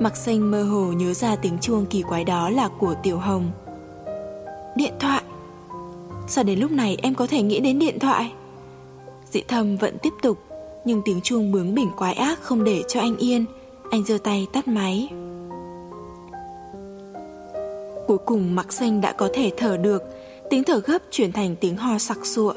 Mặc 0.00 0.16
xanh 0.16 0.50
mơ 0.50 0.62
hồ 0.62 0.92
nhớ 0.92 1.14
ra 1.14 1.36
tiếng 1.36 1.58
chuông 1.60 1.86
kỳ 1.86 2.02
quái 2.02 2.24
đó 2.24 2.50
là 2.50 2.68
của 2.68 2.94
Tiểu 3.02 3.18
Hồng. 3.18 3.50
Điện 4.76 4.92
thoại. 5.00 5.22
Sao 6.28 6.44
đến 6.44 6.58
lúc 6.58 6.70
này 6.70 6.96
em 7.02 7.14
có 7.14 7.26
thể 7.26 7.42
nghĩ 7.42 7.60
đến 7.60 7.78
điện 7.78 7.98
thoại? 7.98 8.32
Dị 9.30 9.42
thầm 9.48 9.76
vẫn 9.76 9.98
tiếp 10.02 10.12
tục, 10.22 10.38
Nhưng 10.84 11.02
tiếng 11.04 11.20
chuông 11.20 11.52
bướng 11.52 11.74
bỉnh 11.74 11.90
quái 11.96 12.14
ác 12.14 12.42
không 12.42 12.64
để 12.64 12.82
cho 12.88 13.00
anh 13.00 13.16
yên. 13.16 13.44
Anh 13.90 14.04
giơ 14.04 14.18
tay 14.18 14.46
tắt 14.52 14.68
máy. 14.68 15.08
Cuối 18.06 18.18
cùng 18.18 18.54
mặc 18.54 18.72
xanh 18.72 19.00
đã 19.00 19.12
có 19.12 19.28
thể 19.34 19.50
thở 19.56 19.76
được. 19.76 20.02
Tiếng 20.50 20.64
thở 20.64 20.80
gấp 20.84 20.98
chuyển 21.10 21.32
thành 21.32 21.56
tiếng 21.56 21.76
ho 21.76 21.98
sặc 21.98 22.18
sụa. 22.26 22.54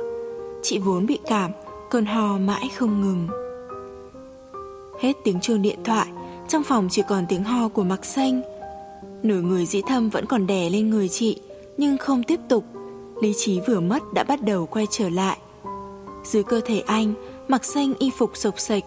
Chị 0.63 0.79
vốn 0.79 1.05
bị 1.05 1.19
cảm, 1.27 1.51
Cơn 1.89 2.05
ho 2.05 2.37
mãi 2.37 2.69
không 2.75 3.01
ngừng. 3.01 3.27
Hết 4.99 5.13
tiếng 5.23 5.39
chuông 5.41 5.61
điện 5.61 5.79
thoại 5.83 6.07
trong 6.47 6.63
phòng 6.63 6.87
chỉ 6.91 7.01
còn 7.07 7.25
tiếng 7.29 7.43
ho 7.43 7.67
của 7.67 7.83
mặc 7.83 8.05
xanh. 8.05 8.41
Nửa 9.23 9.41
người 9.41 9.65
dĩ 9.65 9.81
thâm 9.87 10.09
vẫn 10.09 10.25
còn 10.25 10.47
đè 10.47 10.69
lên 10.69 10.89
người 10.89 11.09
chị, 11.09 11.41
Nhưng 11.77 11.97
không 11.97 12.23
tiếp 12.23 12.39
tục. 12.49 12.63
Lý 13.21 13.33
trí 13.37 13.59
vừa 13.67 13.79
mất 13.79 14.13
đã 14.13 14.23
bắt 14.23 14.41
đầu 14.41 14.65
quay 14.65 14.87
trở 14.89 15.09
lại. 15.09 15.37
Dưới 16.23 16.43
cơ 16.43 16.61
thể 16.65 16.83
anh 16.87 17.13
Mặc 17.47 17.65
xanh 17.65 17.93
y 17.99 18.09
phục 18.17 18.31
sộc 18.33 18.59
sạch. 18.59 18.83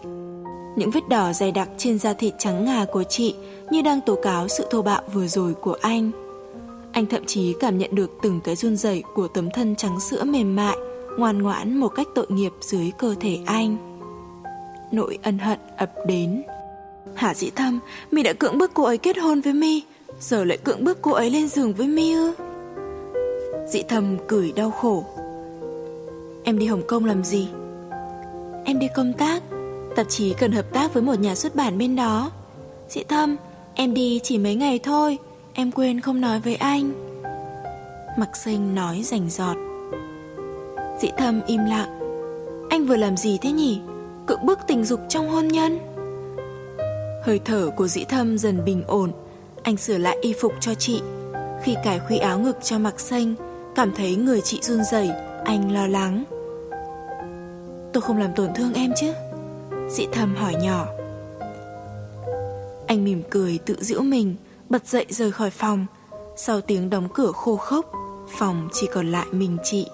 Những 0.75 0.91
vết 0.91 1.09
đỏ 1.09 1.33
dày 1.33 1.51
đặc 1.51 1.69
trên 1.77 1.99
da 1.99 2.13
thịt 2.13 2.33
trắng 2.39 2.65
ngà 2.65 2.85
của 2.91 3.03
chị 3.03 3.35
Như 3.71 3.81
đang 3.81 4.01
tố 4.01 4.15
cáo 4.23 4.47
sự 4.47 4.67
thô 4.71 4.81
bạo 4.81 5.01
vừa 5.13 5.27
rồi 5.27 5.53
của 5.53 5.77
anh. 5.81 6.11
Anh 6.91 7.05
thậm 7.05 7.25
chí 7.25 7.55
cảm 7.59 7.77
nhận 7.77 7.95
được 7.95 8.11
từng 8.21 8.41
cái 8.43 8.55
run 8.55 8.77
rẩy 8.77 9.03
của 9.15 9.27
tấm 9.27 9.49
thân 9.53 9.75
trắng 9.75 9.99
sữa 9.99 10.23
mềm 10.23 10.55
mại, 10.55 10.77
Ngoan 11.17 11.41
ngoãn 11.41 11.77
một 11.77 11.87
cách 11.87 12.07
tội 12.15 12.25
nghiệp 12.29 12.51
dưới 12.61 12.91
cơ 12.97 13.15
thể 13.19 13.39
anh. 13.45 13.77
Nỗi 14.91 15.17
ân 15.23 15.39
hận 15.39 15.59
ập 15.77 15.91
đến. 16.07 16.43
Hà 17.19 17.33
dĩ 17.33 17.49
thâm 17.49 17.79
Mi 18.11 18.23
đã 18.23 18.33
cưỡng 18.33 18.57
bức 18.57 18.71
cô 18.73 18.83
ấy 18.83 18.97
kết 18.97 19.17
hôn 19.17 19.41
với 19.41 19.53
Mi, 19.53 19.83
Giờ 20.19 20.43
lại 20.43 20.57
cưỡng 20.57 20.83
bức 20.83 21.01
cô 21.01 21.11
ấy 21.11 21.29
lên 21.29 21.47
giường 21.47 21.73
với 21.73 21.87
Mi 21.87 22.13
ư? 22.13 22.33
Dĩ 23.67 23.83
thầm 23.89 24.17
cười 24.27 24.51
đau 24.51 24.71
khổ. 24.71 25.05
Em 26.43 26.59
đi 26.59 26.65
Hồng 26.65 26.81
Kông 26.87 27.05
làm 27.05 27.23
gì? 27.23 27.47
Em 28.65 28.79
đi 28.79 28.87
công 28.95 29.13
tác, 29.13 29.43
Tạp 29.95 30.09
chí 30.09 30.33
cần 30.33 30.51
hợp 30.51 30.73
tác 30.73 30.93
với 30.93 31.03
một 31.03 31.19
nhà 31.19 31.35
xuất 31.35 31.55
bản 31.55 31.77
bên 31.77 31.95
đó. 31.95 32.31
Dĩ 32.89 33.03
thâm 33.03 33.35
Em 33.75 33.93
đi 33.93 34.19
chỉ 34.23 34.37
mấy 34.37 34.55
ngày 34.55 34.79
thôi, 34.79 35.17
Em 35.53 35.71
quên 35.71 36.01
không 36.01 36.21
nói 36.21 36.39
với 36.39 36.55
anh. 36.55 36.91
Mặc 38.19 38.37
sinh 38.37 38.75
nói 38.75 39.01
rành 39.03 39.29
giọt 39.29 39.57
Dĩ 41.01 41.09
thâm 41.17 41.41
im 41.47 41.65
lặng. 41.65 41.99
Anh 42.69 42.85
vừa 42.85 42.97
làm 42.97 43.17
gì 43.17 43.37
thế 43.41 43.51
nhỉ? 43.51 43.79
Cưỡng 44.25 44.45
bức 44.45 44.59
tình 44.67 44.85
dục 44.85 44.99
trong 45.09 45.29
hôn 45.29 45.47
nhân? 45.47 45.79
Hơi 47.29 47.39
thở 47.45 47.69
của 47.75 47.87
dĩ 47.87 48.03
thâm 48.03 48.37
dần 48.37 48.65
bình 48.65 48.83
ổn. 48.87 49.11
Anh 49.63 49.77
sửa 49.77 49.97
lại 49.97 50.17
y 50.21 50.33
phục 50.33 50.53
cho 50.59 50.73
chị. 50.73 51.01
Khi 51.63 51.75
cài 51.83 51.99
khuy 51.99 52.17
áo 52.17 52.39
ngực 52.39 52.57
cho 52.63 52.79
mặc 52.79 52.99
xanh 52.99 53.35
Cảm 53.75 53.91
thấy 53.95 54.15
người 54.15 54.41
chị 54.41 54.59
run 54.61 54.83
rẩy, 54.83 55.09
Anh 55.45 55.71
lo 55.73 55.87
lắng. 55.87 56.23
Tôi 57.93 58.01
không 58.01 58.17
làm 58.17 58.31
tổn 58.35 58.49
thương 58.55 58.73
em 58.73 58.91
chứ? 58.95 59.13
Dĩ 59.89 60.05
thâm 60.11 60.35
hỏi 60.35 60.55
nhỏ. 60.63 60.85
Anh 62.87 63.03
mỉm 63.03 63.23
cười 63.29 63.59
tự 63.65 63.75
giễu 63.79 64.01
mình 64.01 64.35
Bật 64.69 64.87
dậy 64.87 65.05
rời 65.09 65.31
khỏi 65.31 65.49
phòng. 65.49 65.85
Sau 66.37 66.61
tiếng 66.61 66.89
đóng 66.89 67.07
cửa 67.13 67.31
khô 67.31 67.55
khốc 67.55 67.91
Phòng 68.37 68.69
chỉ 68.73 68.87
còn 68.93 69.11
lại 69.11 69.27
mình 69.31 69.57
chị. 69.63 69.87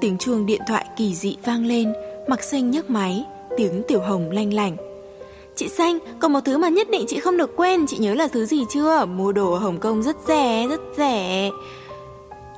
Tiếng 0.00 0.18
chuông 0.18 0.46
điện 0.46 0.60
thoại 0.68 0.86
kỳ 0.96 1.14
dị 1.14 1.36
vang 1.44 1.66
lên 1.66 1.92
Mặc 2.28 2.42
xanh 2.42 2.70
nhấc 2.70 2.90
máy 2.90 3.24
Tiếng 3.56 3.82
tiểu 3.88 4.00
hồng 4.00 4.30
lanh 4.30 4.54
lảnh. 4.54 4.85
Chị 5.56 5.68
Xanh, 5.68 5.98
còn 6.20 6.32
một 6.32 6.40
thứ 6.44 6.58
mà 6.58 6.68
nhất 6.68 6.90
định 6.90 7.04
chị 7.08 7.20
không 7.20 7.36
được 7.36 7.56
quên 7.56 7.86
Chị 7.86 7.98
nhớ 7.98 8.14
là 8.14 8.28
thứ 8.28 8.46
gì 8.46 8.64
chưa? 8.70 9.06
Mua 9.06 9.32
đồ 9.32 9.52
ở 9.52 9.58
Hồng 9.58 9.78
Kông 9.80 10.02
rất 10.02 10.16
rẻ, 10.28 10.66
rất 10.68 10.80
rẻ. 10.96 11.50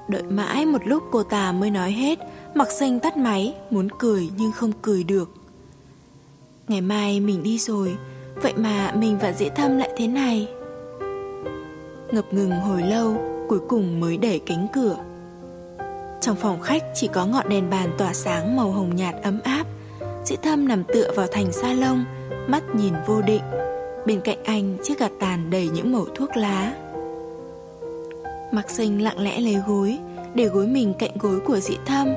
Đợi 0.08 0.22
mãi 0.22 0.66
một 0.66 0.78
lúc 0.84 1.02
cô 1.11 1.22
ta 1.22 1.52
mới 1.52 1.70
nói 1.70 1.92
hết. 1.92 2.18
Mặc 2.54 2.68
xanh 2.70 3.00
tắt 3.00 3.16
máy 3.16 3.54
Muốn 3.70 3.88
cười 3.98 4.28
nhưng 4.37 4.52
không 4.52 4.72
cười 4.82 5.04
được. 5.04 5.30
Ngày 6.68 6.80
mai 6.80 7.20
mình 7.20 7.42
đi 7.42 7.58
rồi 7.58 7.96
Vậy 8.42 8.52
mà 8.56 8.92
mình 8.96 9.18
và 9.18 9.32
dễ 9.32 9.48
thâm 9.48 9.78
lại 9.78 9.90
thế 9.96 10.06
này. 10.06 10.48
Ngập 12.12 12.34
ngừng 12.34 12.50
hồi 12.50 12.82
lâu 12.82 13.16
Cuối 13.48 13.61
cùng 13.68 14.00
mới 14.00 14.16
đẩy 14.16 14.38
cánh 14.38 14.66
cửa. 14.72 14.96
Trong 16.20 16.37
phòng 16.37 16.61
khách 16.61 16.82
chỉ 16.94 17.08
có 17.12 17.26
ngọn 17.26 17.48
đèn 17.48 17.70
bàn 17.70 17.90
tỏa 17.98 18.12
sáng 18.12 18.56
màu 18.56 18.70
hồng 18.70 18.96
nhạt 18.96 19.14
ấm 19.22 19.40
áp. 19.44 19.64
Dĩ 20.24 20.37
thâm 20.42 20.68
nằm 20.68 20.84
tựa 20.84 21.12
vào 21.16 21.26
thành 21.32 21.52
sa 21.52 21.72
lông 21.72 22.04
Mắt 22.48 22.62
nhìn 22.74 22.94
vô 23.06 23.22
định. 23.22 23.42
Bên 24.06 24.20
cạnh 24.20 24.38
anh, 24.44 24.76
chiếc 24.82 24.98
gạt 24.98 25.12
tàn 25.20 25.50
đầy 25.50 25.68
những 25.68 25.92
mẩu 25.92 26.06
thuốc 26.14 26.37
lá. 26.37 26.74
Mặc 28.52 28.70
sinh 28.70 29.04
lặng 29.04 29.18
lẽ 29.18 29.40
lấy 29.40 29.56
gối, 29.66 29.98
Để 30.34 30.46
gối 30.46 30.66
mình 30.66 30.94
cạnh 30.98 31.11
gối 31.20 31.40
của 31.40 31.61
dị 31.61 31.76
thâm, 31.87 32.08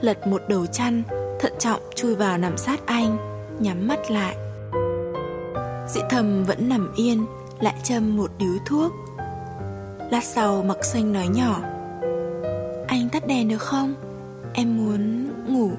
Lật 0.00 0.26
một 0.26 0.42
đầu 0.48 0.66
chăn, 0.66 1.02
Thận 1.40 1.52
trọng 1.58 1.80
chui 1.94 2.14
vào 2.14 2.38
nằm 2.38 2.56
sát 2.56 2.86
anh, 2.86 3.16
Nhắm 3.58 3.88
mắt 3.88 4.10
lại. 4.10 4.36
Dị 5.88 6.00
thầm 6.10 6.44
vẫn 6.44 6.68
nằm 6.68 6.92
yên, 6.96 7.26
Lại 7.60 7.74
châm 7.82 8.16
một 8.16 8.30
điếu 8.38 8.54
thuốc. 8.66 8.92
Lát 10.10 10.24
sau, 10.24 10.62
mặc 10.62 10.84
sinh 10.84 11.12
nói 11.12 11.28
nhỏ, 11.28 11.60
Anh 12.86 13.08
tắt 13.12 13.26
đèn 13.26 13.48
được 13.48 13.62
không? 13.62 13.94
Em 14.54 14.76
muốn 14.76 15.28
ngủ. 15.46 15.70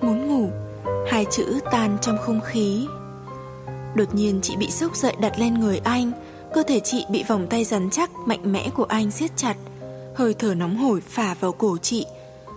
Muốn 0.00 0.28
ngủ? 0.28 0.50
Hai 1.16 1.26
chữ 1.30 1.60
tan 1.70 1.96
trong 2.00 2.18
không 2.18 2.40
khí 2.44 2.86
Đột 3.94 4.14
nhiên 4.14 4.40
chị 4.42 4.56
bị 4.56 4.70
sốc 4.70 4.96
dậy 4.96 5.12
đặt 5.20 5.38
lên 5.38 5.54
người 5.54 5.80
anh 5.84 6.12
Cơ 6.54 6.62
thể 6.62 6.80
chị 6.80 7.04
bị 7.10 7.24
vòng 7.28 7.46
tay 7.50 7.64
rắn 7.64 7.90
chắc 7.90 8.10
Mạnh 8.26 8.52
mẽ 8.52 8.70
của 8.74 8.84
anh 8.84 9.10
siết 9.10 9.36
chặt 9.36 9.54
Hơi 10.14 10.34
thở 10.34 10.54
nóng 10.54 10.76
hổi 10.76 11.00
phả 11.00 11.34
vào 11.40 11.52
cổ 11.52 11.76
chị 11.82 12.06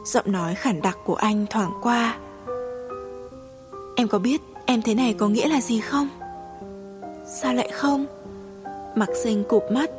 Giọng 0.05 0.31
nói 0.31 0.55
khản 0.55 0.81
đặc 0.81 0.97
của 1.05 1.15
anh 1.15 1.45
thoảng 1.49 1.71
qua 1.81 2.17
Em 3.95 4.07
có 4.07 4.19
biết 4.19 4.41
em 4.65 4.81
thế 4.81 4.95
này 4.95 5.13
có 5.13 5.27
nghĩa 5.27 5.47
là 5.47 5.61
gì 5.61 5.79
không? 5.79 6.09
Sao 7.41 7.53
lại 7.53 7.69
không? 7.73 8.05
Mặc 8.95 9.09
xanh 9.23 9.43
cụp 9.43 9.63
mắt 9.71 9.89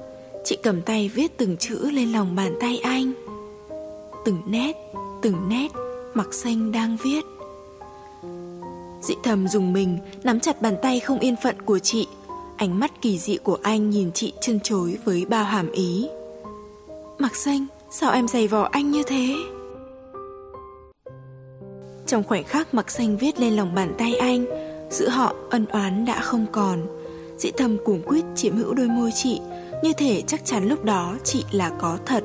Chị 0.44 0.58
cầm 0.62 0.82
tay 0.82 1.10
viết 1.14 1.38
từng 1.38 1.56
chữ 1.56 1.90
lên 1.90 2.12
lòng 2.12 2.36
bàn 2.36 2.54
tay 2.60 2.80
anh 2.82 3.12
Từng 4.24 4.42
nét, 4.46 4.72
từng 5.22 5.48
nét 5.48 5.68
Mặc 6.14 6.34
xanh 6.34 6.72
đang 6.72 6.96
viết 7.02 7.24
Dị 9.02 9.14
thầm 9.22 9.48
dùng 9.48 9.72
mình, 9.72 9.98
Nắm 10.24 10.40
chặt 10.40 10.62
bàn 10.62 10.76
tay 10.82 11.00
không 11.00 11.18
yên 11.18 11.36
phận 11.42 11.62
của 11.62 11.78
chị. 11.78 12.06
Ánh 12.56 12.80
mắt 12.80 12.92
kỳ 13.02 13.18
dị 13.18 13.36
của 13.36 13.58
anh 13.62 13.90
nhìn 13.90 14.12
chị 14.12 14.32
chân 14.40 14.60
chối 14.60 14.98
với 15.04 15.24
bao 15.24 15.44
hàm 15.44 15.72
ý. 15.72 16.08
Mặc 17.18 17.36
xanh 17.36 17.66
Sao 17.90 18.12
em 18.12 18.28
giày 18.28 18.48
vò 18.48 18.62
anh 18.62 18.90
như 18.90 19.02
thế? 19.02 19.34
Trong 22.06 22.24
khoảnh 22.24 22.44
khắc 22.44 22.74
mặc 22.74 22.90
xanh 22.90 23.16
viết 23.16 23.40
lên 23.40 23.56
lòng 23.56 23.74
bàn 23.74 23.94
tay 23.98 24.14
anh, 24.14 24.46
Giữa 24.90 25.08
họ 25.08 25.34
ân 25.50 25.66
oán 25.66 26.04
đã 26.04 26.20
không 26.20 26.46
còn. 26.52 26.86
Dĩ 27.38 27.50
thầm 27.56 27.76
cuồng 27.84 28.02
quyết 28.06 28.24
chiếm 28.36 28.56
hữu 28.56 28.74
đôi 28.74 28.88
môi 28.88 29.10
chị, 29.14 29.40
Như 29.82 29.92
thể 29.92 30.22
chắc 30.26 30.44
chắn 30.44 30.68
lúc 30.68 30.84
đó 30.84 31.16
chị 31.24 31.44
là 31.50 31.70
có 31.78 31.98
thật. 32.06 32.24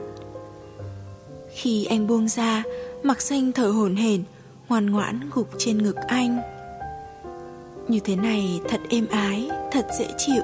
Khi 1.53 1.85
anh 1.85 2.07
buông 2.07 2.27
ra, 2.27 2.63
Mặc 3.03 3.21
xanh 3.21 3.51
thở 3.51 3.67
hổn 3.67 3.95
hển, 3.95 4.23
Ngoan 4.69 4.85
ngoãn 4.85 5.19
gục 5.33 5.49
trên 5.57 5.83
ngực 5.83 5.95
anh 6.07 6.54
như 7.88 8.00
thế 8.00 8.15
này 8.15 8.62
thật 8.69 8.82
êm 8.89 9.08
ái, 9.12 9.50
thật 9.71 9.88
dễ 10.00 10.08
chịu. 10.17 10.43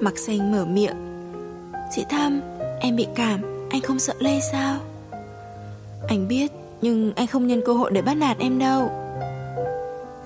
Mặc 0.00 0.18
xanh 0.18 0.52
mở 0.52 0.64
miệng. 0.64 0.96
Chị 1.90 2.04
Thăm, 2.08 2.40
em 2.80 2.96
bị 2.96 3.06
cảm, 3.14 3.40
anh 3.70 3.80
không 3.80 3.98
sợ 3.98 4.14
lây 4.18 4.40
sao? 4.52 4.76
Anh 6.08 6.28
biết, 6.28 6.52
nhưng 6.82 7.12
anh 7.16 7.26
không 7.26 7.46
nhân 7.46 7.62
cơ 7.66 7.72
hội 7.72 7.90
để 7.90 8.02
bắt 8.02 8.14
nạt 8.14 8.38
em 8.38 8.58
đâu. 8.58 8.90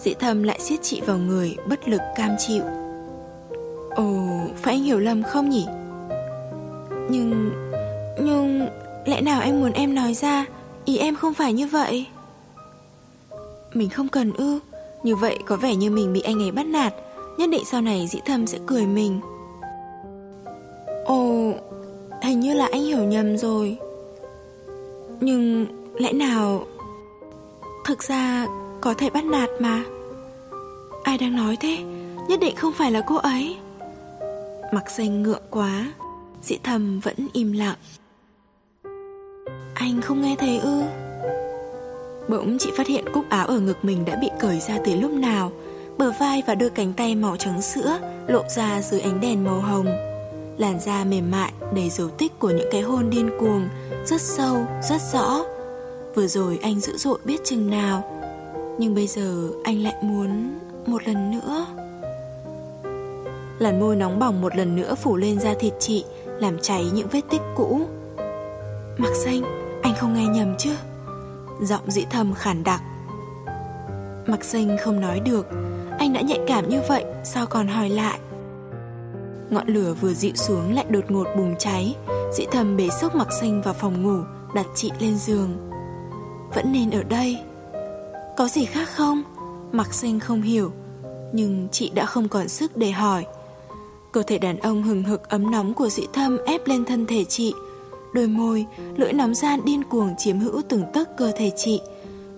Dĩ 0.00 0.14
thầm 0.14 0.42
lại 0.42 0.60
siết 0.60 0.82
chị 0.82 1.00
vào 1.00 1.18
người 1.18 1.56
Bất 1.68 1.88
lực 1.88 2.00
cam 2.16 2.30
chịu. 2.38 2.62
Ồ 3.90 4.14
phải 4.56 4.74
anh 4.74 4.82
hiểu 4.82 4.98
lầm 4.98 5.22
không 5.22 5.50
nhỉ? 5.50 5.66
Nhưng 7.10 7.50
Nhưng 8.20 8.68
Lẽ 9.04 9.20
nào 9.20 9.40
anh 9.40 9.60
muốn 9.60 9.72
em 9.72 9.94
nói 9.94 10.14
ra 10.14 10.46
Ý 10.84 10.98
em 10.98 11.16
không 11.16 11.34
phải 11.34 11.52
như 11.52 11.66
vậy? 11.66 12.06
Mình 13.74 13.90
không 13.90 14.08
cần 14.08 14.32
ư? 14.32 14.58
Như 15.02 15.16
vậy 15.16 15.38
có 15.46 15.56
vẻ 15.56 15.74
như 15.74 15.90
mình 15.90 16.12
bị 16.12 16.20
anh 16.20 16.42
ấy 16.42 16.50
bắt 16.50 16.66
nạt. 16.66 16.94
Nhất 17.38 17.50
định 17.50 17.64
sau 17.64 17.80
này 17.80 18.06
dĩ 18.10 18.18
thâm 18.26 18.46
sẽ 18.46 18.58
cười 18.66 18.86
mình. 18.86 19.20
Ồ, 21.04 21.52
Hình 22.22 22.40
như 22.40 22.54
là 22.54 22.68
anh 22.72 22.82
hiểu 22.82 23.04
nhầm 23.04 23.38
rồi. 23.38 23.78
Nhưng 25.20 25.66
Lẽ 25.94 26.12
nào 26.12 26.66
Thực 27.84 28.02
ra 28.02 28.46
có 28.80 28.94
thể 28.94 29.10
bắt 29.10 29.24
nạt 29.24 29.50
mà? 29.60 29.84
Ai 31.02 31.18
đang 31.18 31.36
nói 31.36 31.56
thế? 31.60 31.78
Nhất 32.28 32.40
định 32.40 32.56
không 32.56 32.72
phải 32.72 32.90
là 32.90 33.02
cô 33.06 33.16
ấy. 33.16 33.56
Mặc 34.72 34.90
xanh 34.90 35.22
ngượng 35.22 35.42
quá, 35.50 35.92
Dĩ 36.42 36.58
thầm 36.62 37.00
vẫn 37.00 37.28
im 37.32 37.52
lặng. 37.52 37.76
Anh 39.74 40.00
không 40.00 40.22
nghe 40.22 40.36
thấy 40.38 40.58
ư? 40.58 40.82
Bỗng 42.28 42.56
chị 42.60 42.70
phát 42.76 42.86
hiện 42.86 43.04
cúc 43.12 43.24
áo 43.28 43.46
ở 43.46 43.60
ngực 43.60 43.84
mình 43.84 44.04
đã 44.04 44.16
bị 44.16 44.28
cởi 44.40 44.60
ra 44.60 44.78
từ 44.84 44.94
lúc 44.94 45.10
nào. 45.10 45.52
Bờ 45.98 46.12
vai 46.20 46.42
và 46.46 46.54
đôi 46.54 46.70
cánh 46.70 46.92
tay 46.92 47.14
màu 47.14 47.36
trắng 47.36 47.62
sữa 47.62 47.98
Lộ 48.26 48.42
ra 48.56 48.82
dưới 48.82 49.00
ánh 49.00 49.20
đèn 49.20 49.44
màu 49.44 49.60
hồng. 49.60 49.86
Làn 50.58 50.80
da 50.80 51.04
mềm 51.04 51.30
mại 51.30 51.52
đầy 51.74 51.90
dấu 51.90 52.08
tích 52.08 52.38
của 52.38 52.50
những 52.50 52.68
cái 52.72 52.80
hôn 52.80 53.10
điên 53.10 53.30
cuồng 53.40 53.68
Rất 54.06 54.20
sâu, 54.20 54.56
rất 54.88 55.00
rõ. 55.12 55.44
Vừa 56.14 56.26
rồi 56.26 56.58
anh 56.62 56.80
dữ 56.80 56.96
dội 56.96 57.18
biết 57.24 57.44
chừng 57.44 57.70
nào 57.70 58.20
Nhưng 58.78 58.94
bây 58.94 59.06
giờ 59.06 59.48
anh 59.64 59.82
lại 59.82 59.94
muốn 60.02 60.58
một 60.86 61.02
lần 61.08 61.30
nữa. 61.30 61.66
Làn 63.58 63.80
môi 63.80 63.96
nóng 63.96 64.18
bỏng 64.18 64.40
một 64.40 64.56
lần 64.56 64.76
nữa 64.76 64.94
phủ 64.94 65.16
lên 65.16 65.40
da 65.40 65.54
thịt 65.54 65.72
chị 65.78 66.04
Làm 66.38 66.58
cháy 66.62 66.84
những 66.94 67.08
vết 67.08 67.20
tích 67.30 67.42
cũ. 67.56 67.80
Mặc 68.98 69.12
xanh, 69.24 69.42
anh 69.82 69.94
không 69.98 70.14
nghe 70.14 70.26
nhầm 70.26 70.54
chứ? 70.58 70.70
Giọng 71.62 71.90
dĩ 71.90 72.04
thầm 72.10 72.34
khản 72.34 72.64
đặc. 72.64 72.82
Mặc 74.26 74.44
xanh 74.44 74.76
không 74.80 75.00
nói 75.00 75.20
được, 75.20 75.46
Anh 75.98 76.12
đã 76.12 76.20
nhạy 76.20 76.38
cảm 76.46 76.68
như 76.68 76.80
vậy, 76.88 77.04
Sao 77.24 77.46
còn 77.46 77.68
hỏi 77.68 77.88
lại? 77.88 78.18
Ngọn 79.50 79.66
lửa 79.66 79.94
vừa 80.00 80.14
dịu 80.14 80.32
xuống 80.34 80.74
lại 80.74 80.84
đột 80.88 81.10
ngột 81.10 81.26
bùng 81.36 81.54
cháy, 81.58 81.96
Dĩ 82.32 82.44
thầm 82.52 82.76
bế 82.76 82.88
sốc 83.00 83.14
mặc 83.14 83.28
xanh 83.40 83.62
vào 83.62 83.74
phòng 83.74 84.02
ngủ, 84.02 84.24
Đặt 84.54 84.66
chị 84.74 84.90
lên 85.00 85.16
giường. 85.18 85.70
Vẫn 86.54 86.72
nên 86.72 86.90
ở 86.90 87.02
đây? 87.02 87.38
Có 88.36 88.48
gì 88.48 88.64
khác 88.64 88.88
không? 88.88 89.22
Mặc 89.72 89.94
xanh 89.94 90.20
không 90.20 90.42
hiểu, 90.42 90.72
Nhưng 91.32 91.68
chị 91.72 91.90
đã 91.94 92.06
không 92.06 92.28
còn 92.28 92.48
sức 92.48 92.76
để 92.76 92.90
hỏi. 92.90 93.26
Cơ 94.12 94.22
thể 94.22 94.38
đàn 94.38 94.58
ông 94.58 94.82
hừng 94.82 95.02
hực 95.02 95.28
ấm 95.28 95.50
nóng 95.50 95.74
của 95.74 95.88
dĩ 95.88 96.02
thâm 96.12 96.38
ép 96.46 96.66
lên 96.66 96.84
thân 96.84 97.06
thể 97.06 97.24
chị 97.24 97.54
Đôi 98.12 98.26
môi, 98.26 98.66
lưỡi 98.96 99.12
nóng 99.12 99.34
gian 99.34 99.60
điên 99.64 99.84
cuồng 99.84 100.14
chiếm 100.18 100.38
hữu 100.38 100.62
từng 100.68 100.84
tấc 100.92 101.16
cơ 101.16 101.32
thể 101.36 101.50
chị 101.56 101.80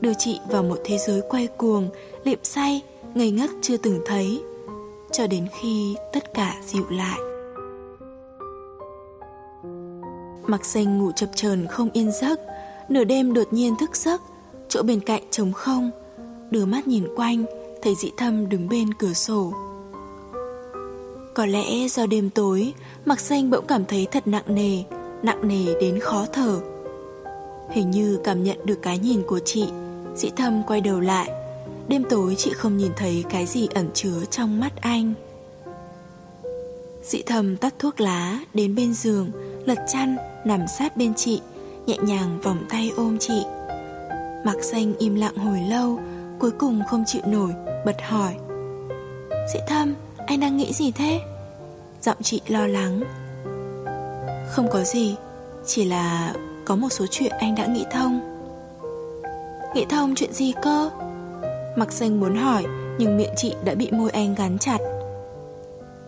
Đưa 0.01 0.13
chị 0.19 0.41
vào 0.51 0.63
một 0.63 0.79
thế 0.85 0.99
giới 0.99 1.23
quay 1.29 1.47
cuồng, 1.47 1.89
liệm 2.25 2.39
say, 2.43 2.83
ngây 3.15 3.31
ngất 3.31 3.51
chưa 3.63 3.77
từng 3.77 4.01
thấy 4.07 4.43
Cho 5.13 5.27
đến 5.27 5.47
khi 5.61 5.97
tất 6.13 6.35
cả 6.35 6.57
dịu 6.67 6.85
lại. 6.91 7.19
Mặc 10.47 10.65
xanh 10.65 10.99
ngủ 10.99 11.13
chập 11.13 11.31
chờn 11.35 11.67
không 11.67 11.91
yên 11.93 12.13
giấc 12.13 12.41
Nửa 12.89 13.05
đêm 13.05 13.35
đột 13.35 13.53
nhiên 13.53 13.77
thức 13.81 13.97
giấc 13.97 14.23
Chỗ 14.69 14.83
bên 14.83 15.01
cạnh 15.01 15.23
trống 15.31 15.53
không 15.53 15.91
Đưa 16.51 16.65
mắt 16.65 16.87
nhìn 16.87 17.05
quanh 17.17 17.45
Thấy 17.83 17.95
dị 17.95 18.11
thâm 18.17 18.49
đứng 18.49 18.69
bên 18.69 18.95
cửa 18.95 19.13
sổ. 19.13 19.53
Có 21.35 21.47
lẽ 21.47 21.89
do 21.89 22.07
đêm 22.07 22.31
tối 22.31 22.75
Mặc 23.05 23.21
xanh 23.21 23.51
bỗng 23.51 23.67
cảm 23.67 23.85
thấy 23.85 24.07
thật 24.11 24.27
nặng 24.27 24.45
nề 24.47 24.83
Nặng 25.25 25.49
nề 25.49 25.75
đến 25.81 25.99
khó 26.01 26.27
thở. 26.33 26.61
Hình 27.71 27.91
như 27.91 28.19
cảm 28.25 28.43
nhận 28.43 28.59
được 28.65 28.79
cái 28.83 28.99
nhìn 28.99 29.23
của 29.27 29.41
chị, 29.45 29.67
Dĩ 30.17 30.31
thâm 30.37 30.63
quay 30.67 30.81
đầu 30.81 31.01
lại. 31.01 31.31
Đêm 31.89 32.05
tối 32.11 32.35
chị 32.39 32.53
không 32.53 32.77
nhìn 32.77 32.93
thấy 32.97 33.25
cái 33.31 33.47
gì 33.47 33.69
ẩn 33.75 33.89
chứa 33.95 34.25
trong 34.31 34.61
mắt 34.61 34.73
anh. 34.81 35.15
Dĩ 37.03 37.23
thầm 37.27 37.57
tắt 37.57 37.75
thuốc 37.79 38.01
lá, 38.01 38.39
Đến 38.55 38.75
bên 38.75 38.95
giường, 38.95 39.31
Lật 39.67 39.79
chăn, 39.93 40.17
nằm 40.45 40.61
sát 40.79 40.97
bên 40.97 41.15
chị, 41.15 41.41
Nhẹ 41.87 41.97
nhàng 42.03 42.41
vòng 42.43 42.65
tay 42.69 42.93
ôm 42.97 43.19
chị. 43.21 43.43
Mặc 44.45 44.57
xanh 44.63 44.95
im 44.99 45.15
lặng 45.15 45.37
hồi 45.37 45.61
lâu, 45.71 45.99
Cuối 46.39 46.51
cùng 46.51 46.81
không 46.91 47.05
chịu 47.07 47.23
nổi, 47.27 47.53
Bật 47.87 47.97
hỏi. 48.03 48.35
Dĩ 49.55 49.61
thâm, 49.69 49.95
anh 50.27 50.41
đang 50.41 50.57
nghĩ 50.57 50.73
gì 50.73 50.93
thế? 50.93 51.21
Giọng 52.03 52.23
chị 52.23 52.41
lo 52.49 52.67
lắng. 52.67 53.24
Không 54.55 54.69
có 54.71 54.85
gì, 54.85 55.17
Chỉ 55.67 55.85
là 55.85 56.35
có 56.65 56.77
một 56.77 56.89
số 56.91 57.07
chuyện 57.11 57.33
anh 57.39 57.55
đã 57.55 57.67
nghĩ 57.67 57.85
thông. 57.91 58.21
Nghĩ 59.75 59.85
thông 59.85 60.15
chuyện 60.15 60.33
gì 60.33 60.53
cơ? 60.63 60.91
Mặc 61.77 61.93
xanh 61.93 62.21
muốn 62.21 62.37
hỏi, 62.37 62.65
Nhưng 62.99 63.17
miệng 63.17 63.33
chị 63.37 63.55
đã 63.65 63.75
bị 63.75 63.91
môi 63.91 64.11
anh 64.11 64.35
gắn 64.35 64.59
chặt. 64.59 64.79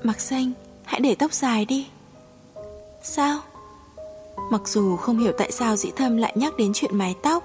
Mặc 0.03 0.21
xanh, 0.21 0.53
Hãy 0.85 1.01
để 1.01 1.15
tóc 1.15 1.33
dài 1.33 1.65
đi. 1.65 1.87
Sao? 3.03 3.39
Mặc 4.51 4.69
dù 4.69 4.97
không 4.97 5.19
hiểu 5.19 5.33
tại 5.39 5.53
sao 5.53 5.77
dĩ 5.77 5.91
thâm 5.97 6.17
lại 6.17 6.33
nhắc 6.37 6.57
đến 6.57 6.73
chuyện 6.75 6.99
mái 6.99 7.15
tóc, 7.23 7.45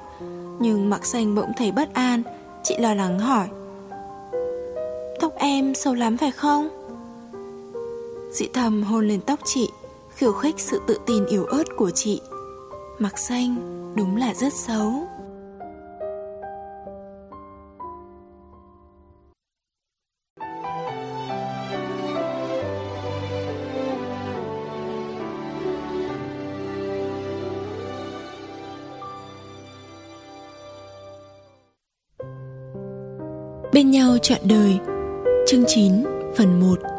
Nhưng 0.60 0.90
mặc 0.90 1.06
xanh 1.06 1.36
bỗng 1.36 1.52
thấy 1.58 1.72
bất 1.72 1.94
an, 1.94 2.24
Chị 2.64 2.78
lo 2.78 2.94
lắng 2.94 3.20
hỏi. 3.20 3.48
Tóc 5.20 5.34
em 5.36 5.76
sâu 5.76 5.94
lắm 5.94 6.18
phải 6.18 6.32
không? 6.32 6.70
Dĩ 8.32 8.48
thầm 8.54 8.84
hôn 8.84 9.08
lên 9.08 9.22
tóc 9.22 9.40
chị. 9.46 9.70
Khiêu 10.22 10.34
khích 10.34 10.60
sự 10.60 10.82
tự 10.88 10.98
tin 11.06 11.26
yếu 11.26 11.46
ớt 11.46 11.64
của 11.78 11.92
chị. 11.92 12.22
Mặc 13.00 13.18
xanh 13.18 13.56
đúng 13.98 14.16
là 14.16 14.34
rất 14.34 14.54
xấu. 14.54 14.92
Bên 33.74 33.92
nhau 33.92 34.18
trọn 34.22 34.40
đời, 34.44 34.80
Chương 35.48 35.64
9 35.68 36.04
phần 36.38 36.60
1 36.60 36.91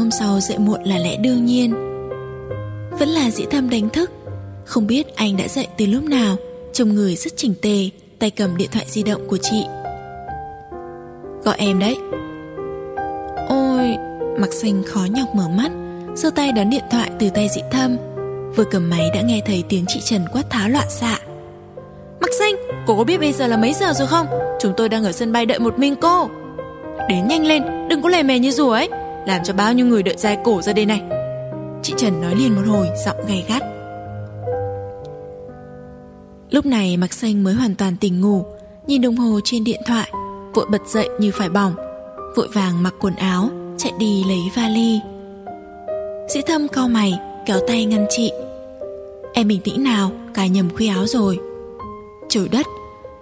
hôm 0.00 0.10
sau 0.10 0.40
dậy 0.40 0.58
muộn 0.58 0.82
là 0.82 0.98
lẽ 0.98 1.16
đương 1.16 1.46
nhiên. 1.46 1.70
Vẫn 2.98 3.08
là 3.08 3.30
dĩ 3.30 3.44
thâm 3.50 3.70
đánh 3.70 3.88
thức. 3.88 4.10
Không 4.64 4.86
biết 4.86 5.16
anh 5.16 5.36
đã 5.36 5.48
dậy 5.48 5.66
từ 5.78 5.86
lúc 5.86 6.04
nào 6.04 6.36
Trông 6.72 6.94
người 6.94 7.16
rất 7.16 7.36
chỉnh 7.36 7.54
tề 7.62 7.88
Tay 8.18 8.30
cầm 8.30 8.56
điện 8.56 8.68
thoại 8.72 8.84
di 8.88 9.02
động 9.02 9.28
của 9.28 9.36
chị. 9.36 9.64
Gọi 11.44 11.56
em 11.58 11.78
đấy. 11.78 11.96
Ôi 13.48 13.96
Mặc 14.38 14.52
xanh 14.52 14.82
khó 14.86 15.00
nhọc 15.10 15.28
mở 15.34 15.48
mắt 15.48 15.70
giơ 16.14 16.30
tay 16.30 16.52
đón 16.52 16.70
điện 16.70 16.84
thoại 16.90 17.10
từ 17.18 17.30
tay 17.30 17.48
dị 17.54 17.60
thâm 17.70 17.96
Vừa 18.56 18.64
cầm 18.64 18.90
máy 18.90 19.10
đã 19.14 19.22
nghe 19.22 19.40
thấy 19.46 19.64
tiếng 19.68 19.84
chị 19.88 20.00
Trần 20.04 20.24
quát 20.32 20.50
tháo 20.50 20.68
loạn 20.68 20.86
xạ. 20.90 21.18
Mặc 22.20 22.30
xanh, 22.38 22.54
cô 22.86 22.96
có 22.96 23.04
biết 23.04 23.20
bây 23.20 23.32
giờ 23.32 23.46
là 23.46 23.56
mấy 23.56 23.72
giờ 23.72 23.92
rồi 23.92 24.08
không? 24.08 24.26
Chúng 24.60 24.72
tôi 24.76 24.88
đang 24.88 25.04
ở 25.04 25.12
sân 25.12 25.32
bay 25.32 25.46
đợi 25.46 25.58
một 25.58 25.78
mình 25.78 25.94
cô. 26.00 26.28
Đến 27.08 27.28
nhanh 27.28 27.46
lên, 27.46 27.88
đừng 27.88 28.02
có 28.02 28.08
lề 28.08 28.22
mề 28.22 28.38
như 28.38 28.50
rùa 28.50 28.70
ấy. 28.70 28.88
Làm 29.26 29.42
cho 29.44 29.54
bao 29.54 29.72
nhiêu 29.72 29.86
người 29.86 30.02
đợi 30.02 30.14
dài 30.18 30.38
cổ 30.44 30.62
ra 30.62 30.72
đây 30.72 30.86
này. 30.86 31.02
Chị 31.82 31.94
Trần 31.96 32.20
nói 32.20 32.34
liền 32.34 32.54
một 32.54 32.62
hồi, 32.66 32.88
giọng 33.04 33.16
gay 33.28 33.44
gắt. 33.48 33.62
Lúc 36.50 36.66
này 36.66 36.96
Mặc 36.96 37.12
Xanh 37.12 37.44
mới 37.44 37.54
hoàn 37.54 37.74
toàn 37.74 37.96
tỉnh 37.96 38.20
ngủ 38.20 38.44
Nhìn 38.86 39.02
đồng 39.02 39.16
hồ 39.16 39.40
trên 39.44 39.64
điện 39.64 39.80
thoại 39.86 40.12
Vội 40.54 40.66
bật 40.70 40.86
dậy 40.86 41.08
như 41.18 41.30
phải 41.34 41.48
bỏng 41.48 41.74
Vội 42.36 42.48
vàng 42.54 42.82
mặc 42.82 42.94
quần 43.00 43.14
áo 43.16 43.50
Chạy 43.76 43.92
đi 43.98 44.24
lấy 44.28 44.38
vali. 44.56 45.00
Sĩ 46.28 46.42
thâm 46.46 46.68
cau 46.68 46.88
mày 46.88 47.18
Kéo 47.46 47.58
tay 47.68 47.84
ngăn 47.84 48.06
chị. 48.10 48.32
Em 49.32 49.48
bình 49.48 49.60
tĩnh 49.64 49.84
nào 49.84 50.10
Cài 50.34 50.48
nhầm 50.48 50.68
khuy 50.76 50.88
áo 50.88 51.06
rồi. 51.06 51.38
Trời 52.28 52.48
đất 52.48 52.66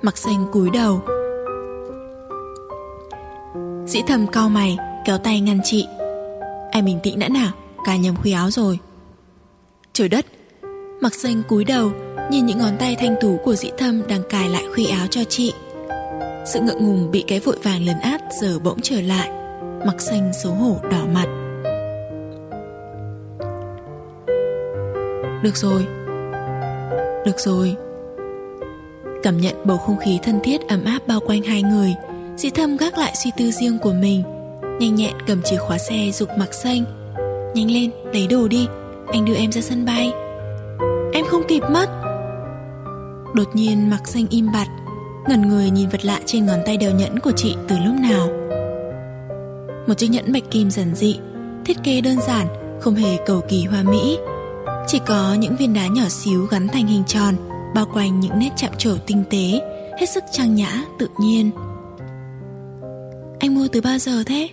Mặc 0.03 0.19
xanh 0.19 0.47
cúi 0.53 0.71
đầu. 0.71 1.01
Dĩ 3.87 4.01
thầm 4.07 4.27
cau 4.27 4.49
mày 4.49 4.77
Kéo 5.09 5.19
tay 5.19 5.41
ngăn 5.41 5.61
chị. 5.65 5.87
Em 6.71 6.85
bình 6.85 6.99
tĩnh 7.03 7.19
đã 7.19 7.29
nào 7.29 7.53
Cài 7.85 7.99
nhầm 7.99 8.17
khuy 8.17 8.33
áo 8.33 8.51
rồi. 8.51 8.79
Trời 9.93 10.09
đất 10.09 10.27
Mặc 11.01 11.15
xanh 11.15 11.43
cúi 11.49 11.65
đầu, 11.65 11.93
Nhìn 12.31 12.47
những 12.47 12.59
ngón 12.59 12.77
tay 12.79 12.97
thanh 13.01 13.15
tú 13.21 13.37
của 13.45 13.55
dĩ 13.55 13.71
thâm 13.79 14.03
Đang 14.09 14.23
cài 14.31 14.49
lại 14.49 14.65
khuy 14.75 14.87
áo 14.87 15.07
cho 15.07 15.25
chị. 15.25 15.53
Sự 16.47 16.61
ngượng 16.61 16.87
ngùng 16.87 17.11
bị 17.11 17.25
cái 17.27 17.41
vội 17.41 17.59
vàng 17.63 17.87
lấn 17.87 18.01
át 18.01 18.21
Giờ 18.41 18.59
bỗng 18.59 18.81
trở 18.81 19.01
lại 19.01 19.31
Mặc 19.87 20.01
xanh 20.01 20.33
xấu 20.43 20.53
hổ 20.53 20.77
đỏ 20.91 21.07
mặt. 21.15 21.27
Được 25.43 25.57
rồi 25.57 25.87
Được 27.25 27.41
rồi. 27.41 27.77
Cảm 29.23 29.41
nhận 29.41 29.55
bầu 29.65 29.79
không 29.79 29.99
khí 29.99 30.19
thân 30.23 30.41
thiết 30.43 30.69
ấm 30.69 30.85
áp 30.85 31.07
bao 31.07 31.21
quanh 31.21 31.43
hai 31.43 31.63
người, 31.63 31.95
Dĩ 32.37 32.51
thâm 32.51 32.77
gác 32.77 32.99
lại 32.99 33.13
suy 33.25 33.31
tư 33.37 33.51
riêng 33.51 33.79
của 33.79 33.93
mình. 33.93 34.38
Nhanh 34.79 34.95
nhẹn 34.95 35.15
cầm 35.27 35.43
chìa 35.43 35.57
khóa 35.57 35.79
xe 35.79 36.11
dục 36.13 36.29
mặc 36.39 36.55
xanh. 36.55 36.85
Nhanh 37.55 37.71
lên, 37.71 37.91
lấy 38.13 38.27
đồ 38.27 38.49
đi. 38.49 38.67
Anh 39.13 39.25
đưa 39.25 39.35
em 39.35 39.53
ra 39.53 39.61
sân 39.61 39.85
bay. 39.85 40.13
Em 41.13 41.25
không 41.25 41.43
kịp 41.49 41.63
mất. 41.71 41.89
Đột 43.35 43.49
nhiên 43.55 43.91
mặc 43.91 44.09
xanh 44.09 44.27
im 44.31 44.53
bặt 44.53 44.67
Ngẩn 45.29 45.49
người 45.49 45.71
nhìn 45.71 45.89
vật 45.89 46.05
lạ 46.05 46.21
trên 46.27 46.47
ngón 46.47 46.59
tay 46.67 46.77
đeo 46.77 46.91
nhẫn 46.91 47.21
của 47.21 47.33
chị 47.37 47.57
từ 47.69 47.77
lúc 47.85 47.95
nào. 47.95 48.29
Một 49.87 49.95
chiếc 49.95 50.09
nhẫn 50.11 50.33
bạch 50.33 50.51
kim 50.51 50.71
giản 50.71 50.95
dị 50.95 51.19
Thiết 51.65 51.77
kế 51.85 52.01
đơn 52.01 52.21
giản 52.21 52.47
Không 52.81 52.95
hề 52.95 53.17
cầu 53.27 53.41
kỳ 53.49 53.65
hoa 53.65 53.83
mỹ. 53.83 54.19
Chỉ 54.87 54.99
có 55.07 55.35
những 55.35 55.57
viên 55.57 55.75
đá 55.75 55.87
nhỏ 55.87 56.09
xíu 56.09 56.47
gắn 56.51 56.69
thành 56.69 56.87
hình 56.87 57.05
tròn 57.07 57.35
bao 57.75 57.87
quanh 57.93 58.21
những 58.21 58.39
nét 58.39 58.51
chạm 58.57 58.73
trổ 58.79 58.91
tinh 59.07 59.25
tế, 59.31 59.61
hết 60.01 60.07
sức 60.07 60.25
trang 60.33 60.55
nhã, 60.55 60.85
tự 60.99 61.09
nhiên. 61.21 61.51
Anh 63.41 63.55
mua 63.55 63.69
từ 63.73 63.81
bao 63.81 63.99
giờ 63.99 64.23
thế? 64.27 64.49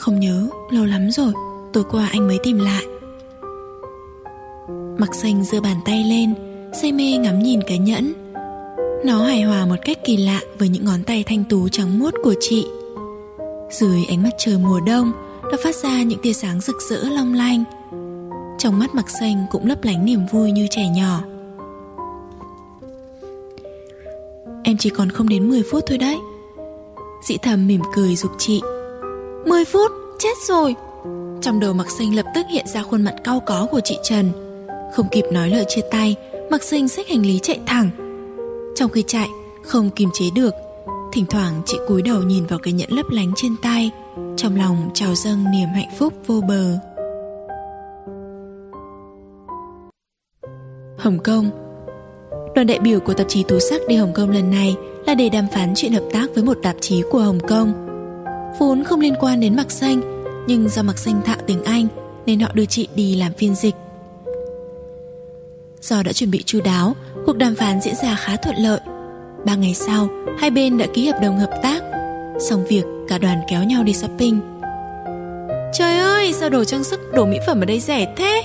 Không 0.00 0.20
nhớ, 0.20 0.48
lâu 0.70 0.84
lắm 0.84 1.10
rồi, 1.10 1.32
tối 1.72 1.84
qua 1.90 2.08
anh 2.12 2.28
mới 2.28 2.38
tìm 2.42 2.58
lại. 2.58 2.84
Mặc 4.98 5.14
xanh 5.14 5.44
giơ 5.44 5.60
bàn 5.60 5.76
tay 5.84 6.04
lên, 6.04 6.34
say 6.82 6.92
mê 6.92 7.16
ngắm 7.16 7.42
nhìn 7.42 7.60
cái 7.66 7.78
nhẫn. 7.78 8.12
Nó 9.04 9.24
hài 9.24 9.42
hòa 9.42 9.66
một 9.66 9.76
cách 9.84 9.98
kỳ 10.04 10.16
lạ 10.16 10.40
với 10.58 10.68
những 10.68 10.84
ngón 10.84 11.02
tay 11.02 11.24
thanh 11.26 11.44
tú 11.44 11.68
trắng 11.68 11.98
muốt 11.98 12.14
của 12.22 12.34
chị. 12.40 12.66
Dưới 13.70 14.04
ánh 14.08 14.22
mắt 14.22 14.30
trời 14.38 14.58
mùa 14.58 14.80
đông, 14.86 15.12
nó 15.42 15.58
phát 15.64 15.74
ra 15.74 16.02
những 16.02 16.20
tia 16.22 16.32
sáng 16.32 16.60
rực 16.60 16.76
rỡ 16.90 17.02
long 17.08 17.34
lanh. 17.34 17.64
Trong 18.58 18.78
mắt 18.78 18.94
mặc 18.94 19.10
xanh 19.20 19.46
cũng 19.50 19.66
lấp 19.66 19.84
lánh 19.84 20.04
niềm 20.04 20.20
vui 20.32 20.52
như 20.52 20.66
trẻ 20.70 20.88
nhỏ. 20.96 21.22
Em 24.64 24.76
chỉ 24.78 24.90
còn 24.90 25.10
không 25.10 25.28
đến 25.28 25.48
10 25.48 25.62
phút 25.70 25.84
thôi 25.86 25.98
đấy. 25.98 26.18
Dị 27.28 27.36
thầm 27.42 27.66
mỉm 27.66 27.80
cười 27.94 28.16
dục 28.16 28.32
chị. 28.38 28.60
10 29.46 29.64
phút, 29.64 29.92
chết 30.18 30.38
rồi. 30.48 30.74
Trong 31.40 31.60
đầu 31.60 31.72
mặc 31.72 31.90
sinh 31.90 32.16
lập 32.16 32.26
tức 32.34 32.46
hiện 32.50 32.66
ra 32.66 32.82
khuôn 32.82 33.02
mặt 33.02 33.14
cau 33.24 33.40
có 33.40 33.66
của 33.70 33.80
chị 33.84 33.98
Trần. 34.02 34.30
Không 34.94 35.08
kịp 35.10 35.24
nói 35.32 35.50
lời 35.50 35.64
chia 35.68 35.80
tay, 35.90 36.16
mặc 36.50 36.62
sinh 36.62 36.88
xách 36.88 37.08
hành 37.08 37.26
lý 37.26 37.38
chạy 37.38 37.60
thẳng. 37.66 37.90
Trong 38.76 38.90
khi 38.90 39.04
chạy, 39.06 39.28
không 39.64 39.90
kiềm 39.90 40.08
chế 40.12 40.24
được, 40.34 40.54
thỉnh 41.12 41.26
thoảng 41.30 41.62
chị 41.66 41.78
cúi 41.88 42.02
đầu 42.02 42.22
nhìn 42.22 42.46
vào 42.46 42.58
cái 42.58 42.72
nhẫn 42.72 42.92
lấp 42.92 43.06
lánh 43.10 43.32
trên 43.36 43.56
tay, 43.62 43.90
trong 44.36 44.56
lòng 44.56 44.90
trào 44.94 45.14
dâng 45.14 45.44
niềm 45.52 45.68
hạnh 45.74 45.90
phúc 45.98 46.12
vô 46.26 46.40
bờ. 46.48 46.78
Hồng 50.98 51.18
Kông 51.24 51.50
Đoàn 52.54 52.66
đại 52.66 52.78
biểu 52.78 53.00
của 53.00 53.14
tạp 53.14 53.28
chí 53.28 53.42
Tú 53.42 53.58
Sắc 53.58 53.80
đi 53.88 53.96
Hồng 53.96 54.12
Kông 54.14 54.30
lần 54.30 54.50
này 54.50 54.76
là 55.06 55.14
để 55.14 55.28
đàm 55.28 55.46
phán 55.52 55.72
chuyện 55.76 55.92
hợp 55.92 56.04
tác 56.12 56.26
với 56.34 56.44
một 56.44 56.58
tạp 56.62 56.76
chí 56.80 57.02
của 57.10 57.18
Hồng 57.18 57.40
Kông. 57.48 57.89
Vốn 58.58 58.84
không 58.84 59.00
liên 59.00 59.14
quan 59.20 59.40
đến 59.40 59.56
Mặc 59.56 59.70
Xanh, 59.70 60.24
nhưng 60.46 60.68
do 60.68 60.82
Mặc 60.82 60.98
Xanh 60.98 61.22
thạo 61.24 61.36
tiếng 61.46 61.64
Anh 61.64 61.86
nên 62.26 62.40
họ 62.40 62.50
đưa 62.54 62.64
chị 62.64 62.88
đi 62.94 63.16
làm 63.16 63.32
phiên 63.32 63.54
dịch. 63.54 63.74
Do 65.80 66.02
đã 66.02 66.12
chuẩn 66.12 66.30
bị 66.30 66.42
chu 66.42 66.60
đáo, 66.64 66.94
cuộc 67.26 67.36
đàm 67.36 67.54
phán 67.54 67.80
diễn 67.80 67.94
ra 67.94 68.16
khá 68.16 68.36
thuận 68.36 68.56
lợi. 68.56 68.80
Ba 69.44 69.54
ngày 69.54 69.74
sau, 69.74 70.08
hai 70.38 70.50
bên 70.50 70.78
đã 70.78 70.86
ký 70.94 71.06
hợp 71.06 71.18
đồng 71.22 71.38
hợp 71.38 71.50
tác. 71.62 71.82
Xong 72.40 72.64
việc, 72.64 72.84
cả 73.08 73.18
đoàn 73.18 73.40
kéo 73.48 73.64
nhau 73.64 73.82
đi 73.82 73.92
shopping. 73.92 74.40
Trời 75.72 75.98
ơi, 75.98 76.32
sao 76.32 76.50
đồ 76.50 76.64
trang 76.64 76.84
sức, 76.84 77.00
đồ 77.14 77.26
mỹ 77.26 77.38
phẩm 77.46 77.60
ở 77.60 77.64
đây 77.64 77.80
rẻ 77.80 78.14
thế? 78.16 78.42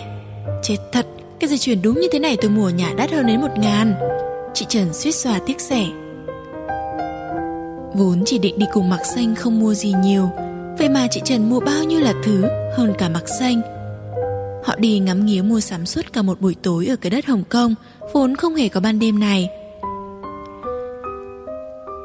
Chết 0.64 0.78
thật, 0.92 1.06
cái 1.40 1.48
dây 1.48 1.58
chuyền 1.58 1.82
đúng 1.82 2.02
như 2.02 2.08
thế 2.12 2.20
này 2.20 2.38
tôi 2.42 2.52
mua 2.52 2.70
nhà 2.70 2.94
đắt 2.98 3.12
hơn 3.12 3.28
đến 3.28 3.42
một 3.42 3.52
ngàn. 3.58 3.96
Chị 4.54 4.66
Trần 4.70 4.94
suýt 4.94 5.12
xòa 5.12 5.40
tiếc 5.46 5.62
rẻ. 5.62 5.86
Vốn 7.98 8.24
chỉ 8.26 8.38
định 8.38 8.60
đi 8.60 8.66
cùng 8.74 8.90
mặc 8.90 9.06
xanh 9.06 9.36
không 9.36 9.60
mua 9.60 9.74
gì 9.74 9.94
nhiều. 10.04 10.30
Vậy 10.78 10.90
mà 10.90 11.08
chị 11.12 11.22
Trần 11.26 11.50
mua 11.50 11.60
bao 11.60 11.84
nhiêu 11.84 12.00
là 12.00 12.14
thứ, 12.24 12.42
hơn 12.78 12.94
cả 12.98 13.10
mặc 13.10 13.24
xanh. 13.40 13.62
Họ 14.66 14.76
đi 14.78 15.00
ngắm 15.00 15.26
nghía 15.26 15.42
mua 15.42 15.60
sắm 15.60 15.86
suốt 15.86 16.14
cả 16.14 16.22
một 16.22 16.42
buổi 16.42 16.56
tối 16.64 16.88
ở 16.88 16.96
cái 16.96 17.10
đất 17.10 17.26
Hồng 17.26 17.44
Kông, 17.50 17.76
Vốn 18.14 18.36
không 18.36 18.56
hề 18.56 18.70
có 18.70 18.80
ban 18.80 19.00
đêm 19.00 19.20
này. 19.20 19.50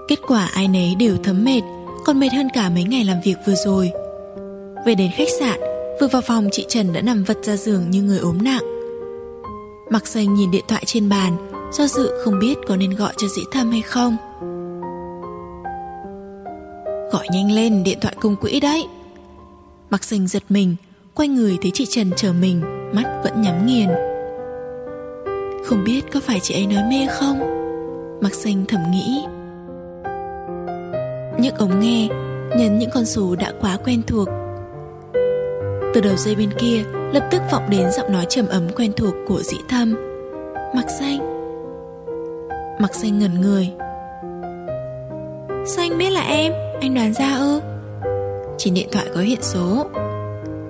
Kết 0.09 0.19
quả 0.29 0.47
ai 0.55 0.69
nấy 0.69 0.95
đều 0.99 1.17
thấm 1.23 1.45
mệt, 1.45 1.63
Còn 2.05 2.21
mệt 2.21 2.33
hơn 2.33 2.49
cả 2.55 2.71
mấy 2.71 2.85
ngày 2.85 3.05
làm 3.05 3.17
việc 3.25 3.37
vừa 3.47 3.55
rồi. 3.55 3.91
Về 4.87 4.95
đến 4.95 5.11
khách 5.17 5.29
sạn, 5.41 5.61
Vừa 6.01 6.09
vào 6.09 6.23
phòng 6.23 6.49
chị 6.53 6.67
Trần 6.69 6.93
đã 6.93 7.01
nằm 7.01 7.25
vật 7.25 7.39
ra 7.43 7.57
giường 7.57 7.91
như 7.91 8.03
người 8.03 8.19
ốm 8.19 8.39
nặng. 8.43 8.63
Mặc 9.91 10.07
xanh 10.07 10.35
nhìn 10.35 10.51
điện 10.51 10.65
thoại 10.69 10.83
trên 10.87 11.09
bàn, 11.09 11.37
Do 11.73 11.87
dự 11.87 12.11
không 12.25 12.39
biết 12.39 12.55
có 12.67 12.77
nên 12.77 12.91
gọi 12.91 13.13
cho 13.17 13.29
dĩ 13.29 13.43
thâm 13.53 13.71
hay 13.71 13.83
không. 13.83 14.17
Gọi 17.13 17.27
nhanh 17.33 17.53
lên 17.53 17.85
điện 17.85 17.99
thoại 18.01 18.15
công 18.21 18.37
quỹ 18.37 18.61
đấy. 18.61 18.87
Mặc 19.91 20.05
sinh 20.05 20.29
giật 20.29 20.43
mình, 20.49 20.77
Quay 21.15 21.29
người 21.29 21.59
thấy 21.63 21.71
chị 21.75 21.87
Trần 21.87 22.11
chờ 22.17 22.33
mình, 22.33 22.61
Mắt 22.95 23.21
vẫn 23.25 23.43
nhắm 23.43 23.67
nghiền. 23.67 23.89
Không 25.65 25.85
biết 25.85 26.01
có 26.13 26.21
phải 26.21 26.41
chị 26.41 26.55
ấy 26.55 26.67
nói 26.67 26.83
mê 26.91 27.07
không? 27.11 27.39
Mặc 28.21 28.35
sinh 28.35 28.65
thầm 28.69 28.81
nghĩ. 28.93 29.25
Nhấc 31.39 31.59
ống 31.59 31.81
nghe 31.81 32.09
Nhấn 32.57 32.79
những 32.79 32.91
con 32.95 33.05
số 33.05 33.37
đã 33.37 33.53
quá 33.61 33.77
quen 33.85 34.03
thuộc. 34.07 34.29
Từ 35.95 36.01
đầu 36.01 36.17
dây 36.17 36.35
bên 36.35 36.51
kia, 36.59 36.85
Lập 37.13 37.29
tức 37.31 37.43
vọng 37.51 37.71
đến 37.71 37.91
giọng 37.91 38.13
nói 38.13 38.27
trầm 38.29 38.47
ấm 38.49 38.69
quen 38.77 38.93
thuộc 38.97 39.15
của 39.27 39.43
dĩ 39.43 39.57
thâm. 39.69 39.95
Mặc 40.75 40.91
xanh 40.99 41.19
Mặc 42.81 42.95
xanh 42.95 43.19
ngẩn 43.19 43.41
người. 43.41 43.71
Sao 45.67 45.85
anh 45.85 45.99
biết 45.99 46.11
là 46.11 46.21
em? 46.21 46.53
Anh 46.81 46.95
đoán 46.95 47.13
ra 47.13 47.37
ư? 47.37 47.61
Trên 48.59 48.75
điện 48.75 48.89
thoại 48.93 49.07
có 49.15 49.21
hiện 49.21 49.43
số. 49.43 49.87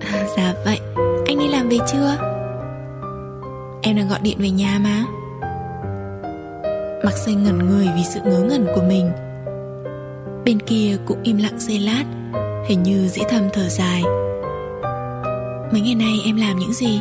À, 0.00 0.26
Dạ 0.36 0.54
vậy. 0.64 0.78
Anh 1.26 1.38
đi 1.38 1.48
làm 1.48 1.68
về 1.68 1.78
chưa? 1.92 2.16
Em 3.82 3.96
đang 3.96 4.08
gọi 4.08 4.18
điện 4.22 4.36
về 4.40 4.50
nhà 4.50 4.78
mà. 4.82 5.04
Mặc 7.04 7.12
xanh 7.12 7.44
ngẩn 7.44 7.58
người 7.58 7.88
vì 7.96 8.02
sự 8.04 8.20
ngớ 8.24 8.40
ngẩn 8.40 8.66
của 8.74 8.82
mình. 8.88 9.10
Bên 10.44 10.60
kia 10.60 10.96
cũng 11.06 11.22
im 11.22 11.38
lặng 11.38 11.58
giây 11.58 11.78
lát 11.78 12.04
Hình 12.68 12.82
như 12.82 13.08
dĩ 13.08 13.22
thầm 13.28 13.42
thở 13.52 13.68
dài. 13.68 14.02
Mấy 15.72 15.80
ngày 15.80 15.94
nay 15.94 16.12
em 16.24 16.36
làm 16.36 16.58
những 16.58 16.72
gì? 16.72 17.00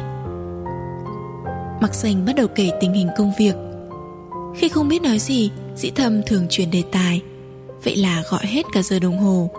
Mặc 1.82 1.94
xanh 1.94 2.26
bắt 2.26 2.34
đầu 2.36 2.48
kể 2.56 2.72
tình 2.82 2.94
hình 2.94 3.08
công 3.18 3.32
việc. 3.40 3.56
Khi 4.56 4.70
không 4.70 4.88
biết 4.88 5.02
nói 5.02 5.20
gì 5.20 5.52
Dĩ 5.76 5.92
thầm 5.96 6.22
thường 6.26 6.46
chuyển 6.50 6.72
đề 6.72 6.84
tài. 6.92 7.22
Vậy 7.84 7.96
là 7.96 8.24
gọi 8.30 8.46
hết 8.46 8.66
cả 8.72 8.82
giờ 8.82 9.00
đồng 9.00 9.18
hồ. 9.18 9.50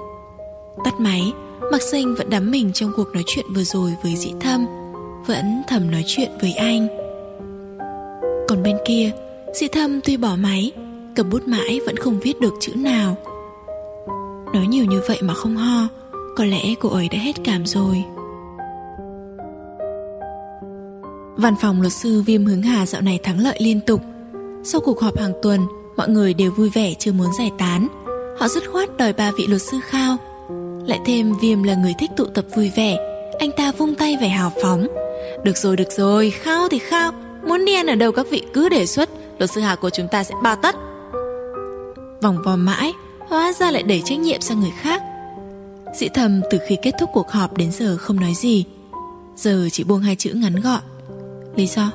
Tắt 0.85 1.01
máy, 1.01 1.33
Mạc 1.73 1.83
Sinh 1.83 2.15
vẫn 2.15 2.31
đắm 2.31 2.51
mình 2.51 2.73
trong 2.73 2.93
cuộc 2.97 3.15
nói 3.15 3.23
chuyện 3.27 3.47
vừa 3.55 3.63
rồi 3.63 3.95
với 4.03 4.17
dĩ 4.17 4.33
thâm, 4.41 4.67
Vẫn 5.27 5.63
thầm 5.69 5.91
nói 5.91 6.05
chuyện 6.07 6.31
với 6.41 6.53
anh. 6.53 6.89
Còn 8.49 8.63
bên 8.63 8.77
kia, 8.85 9.11
Dĩ 9.55 9.69
thâm 9.69 10.01
tuy 10.01 10.17
bỏ 10.17 10.37
máy, 10.37 10.73
Cầm 11.17 11.31
bút 11.31 11.49
mãi 11.49 11.81
vẫn 11.87 11.97
không 11.97 12.21
viết 12.21 12.41
được 12.41 12.55
chữ 12.61 12.73
nào. 12.75 13.17
Nói 14.55 14.67
nhiều 14.67 14.85
như 14.85 15.01
vậy 15.09 15.19
mà 15.23 15.35
không 15.35 15.57
ho, 15.57 15.89
Có 16.37 16.45
lẽ 16.45 16.75
cô 16.81 16.89
ấy 16.89 17.09
đã 17.09 17.19
hết 17.19 17.37
cảm 17.45 17.67
rồi. 17.67 18.05
Văn 21.37 21.55
phòng 21.61 21.81
luật 21.81 21.93
sư 21.93 22.23
Viêm 22.23 22.45
Hướng 22.45 22.63
Hà 22.63 22.87
dạo 22.87 23.01
này 23.01 23.19
thắng 23.23 23.41
lợi 23.41 23.59
liên 23.61 23.81
tục. 23.87 24.01
Sau 24.65 24.81
cuộc 24.81 25.01
họp 25.01 25.19
hàng 25.19 25.33
tuần, 25.43 25.61
Mọi 25.97 26.09
người 26.09 26.35
đều 26.35 26.51
vui 26.51 26.71
vẻ 26.75 26.95
chưa 26.99 27.13
muốn 27.13 27.27
giải 27.39 27.51
tán. 27.59 27.89
Họ 28.41 28.49
dứt 28.49 28.63
khoát 28.73 28.97
đòi 28.97 29.13
ba 29.13 29.31
vị 29.37 29.47
luật 29.47 29.63
sư 29.63 29.77
khao. 29.83 30.17
Lại 30.87 31.01
thêm 31.07 31.35
Viêm 31.41 31.63
là 31.63 31.75
người 31.75 31.95
thích 31.99 32.11
tụ 32.17 32.25
tập 32.25 32.45
vui 32.57 32.73
vẻ 32.77 32.97
Anh 33.39 33.51
ta 33.57 33.73
vung 33.73 33.95
tay 33.95 34.17
vẻ 34.21 34.29
hào 34.29 34.53
phóng. 34.63 34.87
Được 35.45 35.57
rồi, 35.57 35.77
được 35.77 35.93
rồi, 35.93 36.31
khao 36.31 36.69
thì 36.69 36.79
khao. 36.79 37.13
Muốn 37.47 37.65
đi 37.65 37.75
ăn 37.75 37.87
ở 37.87 37.95
đâu 37.95 38.13
các 38.13 38.27
vị 38.31 38.43
cứ 38.53 38.69
đề 38.69 38.87
xuất 38.87 39.11
Luật 39.39 39.51
sư 39.51 39.61
Hà 39.61 39.75
của 39.75 39.91
chúng 39.91 40.09
ta 40.09 40.25
sẽ 40.25 40.35
bao 40.43 40.57
tất. 40.57 40.77
Vòng 42.23 42.39
vò 42.45 42.57
mãi 42.57 42.93
Hóa 43.29 43.53
ra 43.53 43.71
lại 43.71 43.83
đẩy 43.83 44.03
trách 44.05 44.19
nhiệm 44.19 44.41
sang 44.41 44.61
người 44.61 44.73
khác. 44.81 45.03
Dĩ 45.95 46.09
thầm 46.15 46.41
từ 46.51 46.59
khi 46.69 46.77
kết 46.83 46.93
thúc 47.01 47.11
cuộc 47.13 47.31
họp 47.31 47.57
đến 47.57 47.71
giờ 47.73 47.97
không 47.97 48.21
nói 48.21 48.33
gì. 48.35 48.65
Giờ 49.37 49.69
chỉ 49.73 49.85
buông 49.85 50.01
hai 50.01 50.17
chữ 50.17 50.33
ngắn 50.35 50.57
gọn. 50.57 50.81
Lý 51.57 51.67
do? 51.67 51.91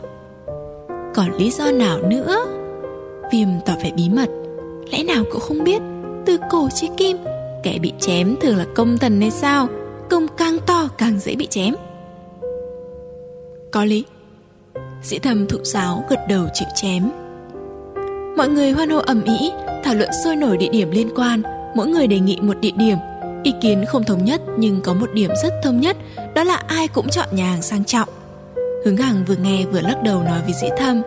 Còn 1.15 1.37
lý 1.37 1.51
do 1.51 1.71
nào 1.71 1.99
nữa? 2.09 2.45
Viêm 3.31 3.47
tỏ 3.65 3.73
vẻ 3.83 3.91
bí 3.95 4.09
mật. 4.09 4.29
Lẽ 4.91 5.03
nào 5.03 5.23
cậu 5.31 5.39
không 5.39 5.63
biết? 5.63 5.81
Từ 6.26 6.38
cổ 6.49 6.69
chí 6.76 6.89
kim. 6.97 7.17
Kẻ 7.63 7.80
bị 7.82 7.93
chém 7.99 8.36
thường 8.41 8.57
là 8.57 8.65
công 8.76 8.97
thần 8.97 9.21
hay 9.21 9.32
sao? 9.32 9.67
Công 10.09 10.28
càng 10.38 10.57
to 10.67 10.89
càng 10.97 11.19
dễ 11.19 11.36
bị 11.36 11.47
chém. 11.47 11.76
Có 13.71 13.86
lý. 13.86 14.05
Sĩ 15.03 15.19
thầm 15.19 15.47
thụ 15.47 15.57
giáo 15.63 16.05
gật 16.09 16.19
đầu 16.30 16.47
chịu 16.53 16.67
chém. 16.76 17.09
Mọi 18.38 18.49
người 18.49 18.71
hoan 18.71 18.89
hô 18.89 18.97
ầm 18.99 19.23
ĩ, 19.23 19.51
Thảo 19.84 19.95
luận 19.95 20.09
sôi 20.23 20.36
nổi 20.36 20.57
địa 20.57 20.69
điểm 20.69 20.91
liên 20.91 21.09
quan. 21.15 21.41
Mỗi 21.76 21.88
người 21.88 22.07
đề 22.07 22.19
nghị 22.19 22.39
một 22.41 22.59
địa 22.59 22.71
điểm. 22.78 22.97
Ý 23.43 23.53
kiến 23.61 23.86
không 23.88 24.03
thống 24.03 24.26
nhất 24.26 24.41
nhưng 24.57 24.82
có 24.82 24.93
một 24.93 25.13
điểm 25.13 25.32
rất 25.43 25.53
thống 25.63 25.80
nhất, 25.80 25.97
Đó 26.36 26.43
là 26.43 26.55
ai 26.55 26.88
cũng 26.88 27.09
chọn 27.09 27.28
nhà 27.32 27.51
hàng 27.51 27.61
sang 27.61 27.86
trọng. 27.86 28.09
Hướng 28.86 28.97
Hằng 28.97 29.26
vừa 29.28 29.36
nghe 29.36 29.65
vừa 29.65 29.82
lắc 29.82 30.03
đầu 30.03 30.23
nói 30.23 30.41
với 30.43 30.53
dĩ 30.61 30.67
thâm. 30.78 31.01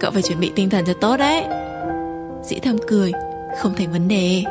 Cậu 0.00 0.10
phải 0.10 0.22
chuẩn 0.22 0.40
bị 0.40 0.52
tinh 0.54 0.70
thần 0.70 0.84
cho 0.86 0.92
tốt 1.00 1.16
đấy. 1.16 1.44
Dĩ 2.44 2.58
thâm 2.58 2.76
cười 2.86 3.12
không 3.58 3.74
thành 3.74 3.92
vấn 3.92 4.08
đề. 4.08 4.44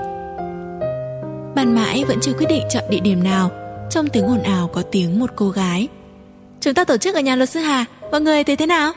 Bàn 1.56 1.76
mãi 1.76 2.04
vẫn 2.08 2.18
chưa 2.22 2.34
quyết 2.34 2.46
định 2.50 2.64
chọn 2.70 2.84
địa 2.90 3.00
điểm 3.00 3.24
nào. 3.24 3.52
Trong 3.90 4.08
tiếng 4.08 4.26
ồn 4.26 4.44
ào 4.44 4.68
có 4.74 4.82
tiếng 4.92 5.20
một 5.20 5.30
cô 5.36 5.50
gái. 5.50 5.88
Chúng 6.62 6.74
ta 6.74 6.84
tổ 6.84 6.98
chức 6.98 7.16
ở 7.16 7.22
nhà 7.22 7.36
luật 7.36 7.50
sư 7.50 7.60
Hà. 7.60 7.86
Mọi 8.12 8.22
người 8.22 8.44
thấy 8.44 8.56
thế 8.56 8.66
nào? 8.66 8.92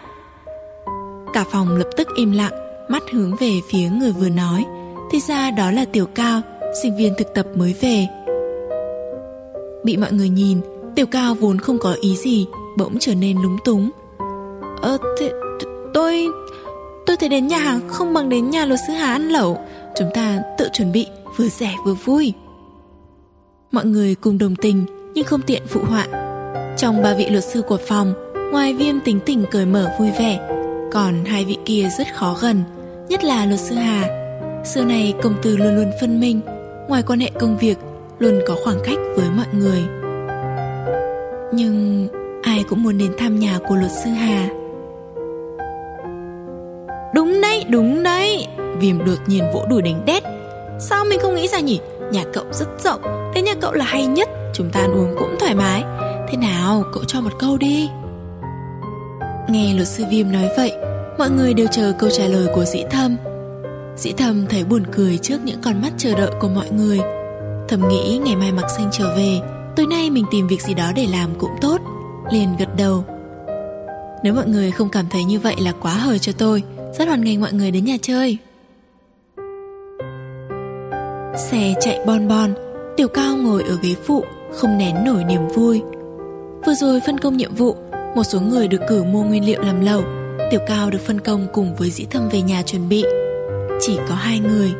Cả 1.32 1.44
phòng 1.52 1.76
lập 1.76 1.88
tức 1.96 2.08
im 2.16 2.32
lặng 2.32 2.52
Mắt 2.88 3.02
hướng 3.12 3.36
về 3.36 3.52
phía 3.70 3.88
người 3.88 4.12
vừa 4.12 4.28
nói. 4.28 4.64
Thì 5.10 5.20
ra 5.20 5.50
đó 5.50 5.70
là 5.70 5.84
Tiểu 5.92 6.06
Cao 6.06 6.40
Sinh 6.82 6.96
viên 6.96 7.14
thực 7.18 7.34
tập 7.34 7.46
mới 7.54 7.74
về. 7.80 8.06
Bị 9.84 9.96
mọi 9.96 10.12
người 10.12 10.28
nhìn 10.28 10.60
Tiểu 10.94 11.06
Cao 11.06 11.34
vốn 11.34 11.58
không 11.58 11.78
có 11.78 11.96
ý 12.00 12.16
gì 12.16 12.46
Bỗng 12.76 12.98
trở 13.00 13.14
nên 13.14 13.42
lúng 13.42 13.56
túng. 13.64 13.90
Ờ, 14.82 14.98
thế, 15.18 15.32
tôi 15.94 16.28
Tôi 17.08 17.16
thấy 17.16 17.28
đến 17.28 17.46
nhà 17.46 17.58
hàng 17.58 17.80
không 17.88 18.14
bằng 18.14 18.28
đến 18.28 18.50
nhà 18.50 18.64
luật 18.64 18.80
sư 18.86 18.92
Hà 18.92 19.12
ăn 19.12 19.28
lẩu. 19.28 19.58
Chúng 19.98 20.10
ta 20.14 20.38
tự 20.58 20.68
chuẩn 20.72 20.92
bị 20.92 21.06
vừa 21.36 21.48
rẻ 21.48 21.74
vừa 21.84 21.94
vui. 21.94 22.32
Mọi 23.72 23.84
người 23.84 24.14
cùng 24.14 24.38
đồng 24.38 24.56
tình 24.56 24.84
nhưng 25.14 25.24
không 25.24 25.42
tiện 25.42 25.62
phụ 25.66 25.80
họa. 25.84 26.06
Trong 26.76 27.02
ba 27.02 27.14
vị 27.14 27.26
luật 27.30 27.44
sư 27.44 27.62
của 27.62 27.78
phòng 27.88 28.14
Ngoài 28.52 28.74
viêm 28.74 29.00
tính 29.00 29.20
tình 29.26 29.44
cởi 29.50 29.66
mở 29.66 29.90
vui 29.98 30.10
vẻ 30.18 30.48
Còn 30.92 31.24
hai 31.24 31.44
vị 31.44 31.56
kia 31.64 31.88
rất 31.98 32.14
khó 32.14 32.36
gần 32.40 32.62
Nhất 33.08 33.24
là 33.24 33.46
luật 33.46 33.60
sư 33.60 33.74
Hà. 33.74 34.08
Xưa 34.64 34.84
này 34.84 35.14
công 35.22 35.34
tử 35.42 35.56
luôn 35.56 35.76
luôn 35.76 35.90
phân 36.00 36.20
minh 36.20 36.40
Ngoài 36.88 37.02
quan 37.02 37.20
hệ 37.20 37.30
công 37.40 37.58
việc 37.58 37.78
Luôn 38.18 38.40
có 38.46 38.56
khoảng 38.64 38.78
cách 38.84 38.98
với 39.16 39.30
mọi 39.36 39.46
người. 39.52 39.82
Nhưng 41.52 42.08
ai 42.42 42.64
cũng 42.68 42.82
muốn 42.82 42.98
đến 42.98 43.12
thăm 43.18 43.38
nhà 43.38 43.58
của 43.68 43.74
luật 43.74 43.92
sư 43.92 44.10
Hà? 44.10 44.48
Đúng 47.14 47.40
đấy, 47.40 47.64
đúng 47.68 48.02
đấy! 48.02 48.46
Viêm 48.80 49.04
đột 49.04 49.18
nhiên 49.26 49.44
vỗ 49.54 49.66
đùi 49.70 49.82
đánh 49.82 50.04
đét. 50.06 50.22
Sao 50.78 51.04
mình 51.04 51.18
không 51.22 51.34
nghĩ 51.34 51.48
ra 51.48 51.60
nhỉ? 51.60 51.80
Nhà 52.12 52.24
cậu 52.32 52.44
rất 52.52 52.68
rộng, 52.84 53.00
Thế 53.34 53.42
nhà 53.42 53.54
cậu 53.60 53.72
là 53.72 53.84
hay 53.84 54.06
nhất, 54.06 54.28
Chúng 54.54 54.70
ta 54.70 54.80
ăn 54.80 54.92
uống 54.92 55.14
cũng 55.18 55.36
thoải 55.40 55.54
mái. 55.54 55.84
Thế 56.28 56.36
nào, 56.36 56.84
cậu 56.92 57.04
cho 57.04 57.20
một 57.20 57.32
câu 57.38 57.56
đi. 57.56 57.88
Nghe 59.48 59.74
luật 59.74 59.88
sư 59.88 60.04
Viêm 60.10 60.32
nói 60.32 60.48
vậy, 60.56 60.72
Mọi 61.18 61.30
người 61.30 61.54
đều 61.54 61.66
chờ 61.66 61.92
câu 61.98 62.10
trả 62.10 62.24
lời 62.26 62.46
của 62.54 62.64
dĩ 62.64 62.84
thâm. 62.90 63.16
Dĩ 63.96 64.12
thâm 64.12 64.46
thấy 64.46 64.64
buồn 64.64 64.82
cười 64.92 65.18
trước 65.18 65.38
những 65.44 65.60
con 65.62 65.82
mắt 65.82 65.92
chờ 65.98 66.14
đợi 66.14 66.30
của 66.40 66.48
mọi 66.48 66.70
người. 66.70 66.98
Thầm 67.68 67.88
nghĩ 67.88 68.20
ngày 68.24 68.36
mai 68.36 68.52
mặc 68.52 68.66
xanh 68.76 68.88
trở 68.92 69.16
về, 69.16 69.40
Tối 69.76 69.86
nay 69.86 70.10
mình 70.10 70.24
tìm 70.30 70.46
việc 70.46 70.62
gì 70.62 70.74
đó 70.74 70.92
để 70.96 71.06
làm 71.12 71.30
cũng 71.38 71.50
tốt, 71.60 71.80
Liền 72.32 72.48
gật 72.58 72.76
đầu. 72.76 73.04
Nếu 74.22 74.34
mọi 74.34 74.46
người 74.46 74.70
không 74.70 74.88
cảm 74.88 75.04
thấy 75.10 75.24
như 75.24 75.38
vậy 75.38 75.56
là 75.58 75.72
quá 75.82 75.92
hời 75.92 76.18
cho 76.18 76.32
tôi, 76.38 76.62
Rất 76.98 77.08
hoan 77.08 77.24
nghênh 77.24 77.40
mọi 77.40 77.52
người 77.52 77.70
đến 77.70 77.84
nhà 77.84 77.96
chơi. 78.02 78.38
Xe 81.36 81.74
chạy 81.80 82.00
bon 82.06 82.28
bon, 82.28 82.54
Tiểu 82.96 83.08
cao 83.08 83.36
ngồi 83.36 83.62
ở 83.62 83.78
ghế 83.82 83.94
phụ, 84.06 84.24
Không 84.52 84.78
nén 84.78 85.04
nổi 85.04 85.24
niềm 85.24 85.48
vui. 85.54 85.82
Vừa 86.66 86.74
rồi 86.74 87.00
phân 87.06 87.18
công 87.18 87.36
nhiệm 87.36 87.54
vụ, 87.54 87.76
Một 88.14 88.24
số 88.24 88.40
người 88.40 88.68
được 88.68 88.80
cử 88.88 89.04
mua 89.04 89.22
nguyên 89.22 89.46
liệu 89.46 89.60
làm 89.62 89.80
lẩu 89.80 90.02
Tiểu 90.50 90.60
cao 90.66 90.90
được 90.90 91.00
phân 91.00 91.20
công 91.20 91.46
cùng 91.52 91.74
với 91.74 91.90
dĩ 91.90 92.06
thâm 92.10 92.28
về 92.28 92.42
nhà 92.42 92.62
chuẩn 92.62 92.88
bị. 92.88 93.04
Chỉ 93.80 93.98
có 94.08 94.14
hai 94.14 94.38
người. 94.38 94.72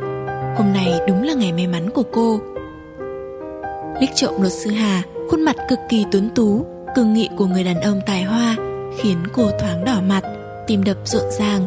Hôm 0.57 0.73
nay 0.73 1.01
đúng 1.09 1.23
là 1.23 1.35
ngày 1.35 1.53
may 1.53 1.67
mắn 1.67 1.91
của 1.91 2.03
cô. 2.13 2.41
Lích 4.01 4.11
trộm 4.15 4.35
luật 4.41 4.53
sư 4.53 4.71
Hà, 4.71 5.03
Khuôn 5.31 5.43
mặt 5.43 5.57
cực 5.69 5.79
kỳ 5.89 6.05
tuấn 6.13 6.31
tú, 6.35 6.67
Cương 6.97 7.15
nghị 7.15 7.29
của 7.37 7.47
người 7.47 7.65
đàn 7.65 7.81
ông 7.81 8.01
tài 8.07 8.23
hoa, 8.23 8.57
Khiến 8.99 9.17
cô 9.33 9.51
thoáng 9.61 9.85
đỏ 9.85 10.01
mặt, 10.09 10.23
Tim 10.67 10.85
đập 10.85 10.97
rộn 11.05 11.31
ràng. 11.31 11.67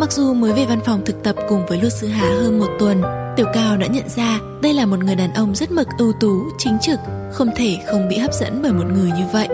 Mặc 0.00 0.12
dù 0.12 0.34
mới 0.34 0.52
về 0.52 0.66
văn 0.66 0.80
phòng 0.84 1.02
thực 1.04 1.22
tập 1.22 1.36
cùng 1.48 1.66
với 1.66 1.80
luật 1.80 1.92
sư 1.92 2.06
Hà 2.08 2.28
hơn 2.28 2.58
một 2.58 2.68
tuần 2.78 3.23
Tiểu 3.36 3.46
Cao 3.52 3.76
đã 3.76 3.86
nhận 3.86 4.08
ra 4.08 4.40
đây 4.62 4.74
là 4.74 4.86
một 4.86 4.98
người 4.98 5.16
đàn 5.16 5.34
ông 5.34 5.54
rất 5.54 5.70
mực 5.70 5.88
ưu 5.98 6.12
tú, 6.12 6.42
chính 6.58 6.78
trực 6.80 6.98
Không 7.32 7.50
thể 7.56 7.78
không 7.86 8.08
bị 8.08 8.18
hấp 8.18 8.34
dẫn 8.34 8.60
bởi 8.62 8.72
một 8.72 8.84
người 8.92 9.10
như 9.10 9.24
vậy. 9.32 9.48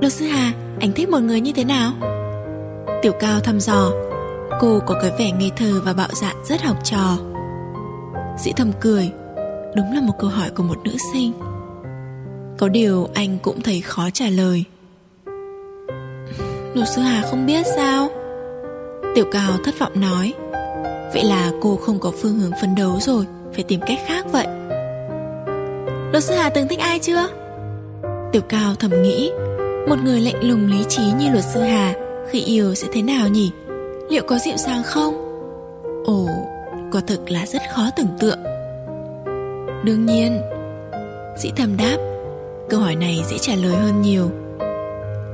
Luật 0.00 0.12
sư 0.12 0.26
Hà, 0.26 0.52
anh 0.80 0.92
thích 0.92 1.08
một 1.08 1.18
người 1.18 1.40
như 1.40 1.52
thế 1.52 1.64
nào? 1.64 1.92
Tiểu 3.02 3.12
Cao 3.20 3.40
thăm 3.40 3.60
dò. 3.60 3.90
Cô 4.60 4.80
có 4.86 4.94
cái 5.02 5.10
vẻ 5.18 5.30
ngây 5.32 5.50
thơ 5.56 5.80
và 5.84 5.92
bạo 5.92 6.08
dạn 6.12 6.36
rất 6.44 6.62
học 6.62 6.84
trò. 6.84 7.16
Dĩ 8.38 8.52
thầm 8.56 8.72
cười. 8.80 9.10
Đúng 9.76 9.92
là 9.94 10.00
một 10.00 10.14
câu 10.18 10.30
hỏi 10.30 10.50
của 10.56 10.62
một 10.62 10.78
nữ 10.84 10.92
sinh. 11.12 11.32
Có 12.58 12.68
điều 12.68 13.08
anh 13.14 13.38
cũng 13.42 13.60
thấy 13.60 13.80
khó 13.80 14.10
trả 14.12 14.28
lời. 14.28 14.64
Luật 16.74 16.88
sư 16.88 17.02
Hà 17.02 17.22
không 17.30 17.46
biết 17.46 17.66
sao? 17.76 18.08
Tiểu 19.14 19.24
Cao 19.32 19.52
thất 19.64 19.78
vọng 19.78 20.00
nói. 20.00 20.34
Vậy 21.18 21.26
là 21.26 21.52
cô 21.60 21.76
không 21.76 21.98
có 21.98 22.12
phương 22.22 22.38
hướng 22.38 22.50
phấn 22.60 22.74
đấu 22.74 23.00
rồi 23.00 23.24
Phải 23.54 23.64
tìm 23.64 23.80
cách 23.86 23.98
khác 24.06 24.26
vậy 24.32 24.46
Luật 26.12 26.24
sư 26.24 26.34
Hà 26.34 26.50
từng 26.50 26.68
thích 26.68 26.78
ai 26.78 26.98
chưa? 26.98 27.28
Tiểu 28.32 28.42
Cao 28.48 28.74
thầm 28.74 29.02
nghĩ 29.02 29.30
Một 29.88 29.96
người 30.04 30.20
lạnh 30.20 30.48
lùng 30.48 30.66
lý 30.66 30.84
trí 30.88 31.02
như 31.18 31.30
luật 31.32 31.44
sư 31.44 31.60
Hà 31.60 31.94
Khi 32.30 32.40
yêu 32.40 32.74
sẽ 32.74 32.88
thế 32.92 33.02
nào 33.02 33.28
nhỉ? 33.28 33.50
Liệu 34.10 34.22
có 34.26 34.38
dịu 34.38 34.56
dàng 34.56 34.82
không? 34.84 35.14
Ồ, 36.06 36.28
quả 36.92 37.00
thực 37.06 37.30
là 37.30 37.46
rất 37.46 37.62
khó 37.74 37.90
tưởng 37.96 38.18
tượng 38.20 38.38
Đương 39.84 40.06
nhiên 40.06 40.40
Dĩ 41.38 41.50
thầm 41.56 41.76
đáp 41.76 41.96
Câu 42.70 42.80
hỏi 42.80 42.94
này 42.94 43.22
dễ 43.30 43.38
trả 43.38 43.54
lời 43.54 43.76
hơn 43.76 44.02
nhiều 44.02 44.30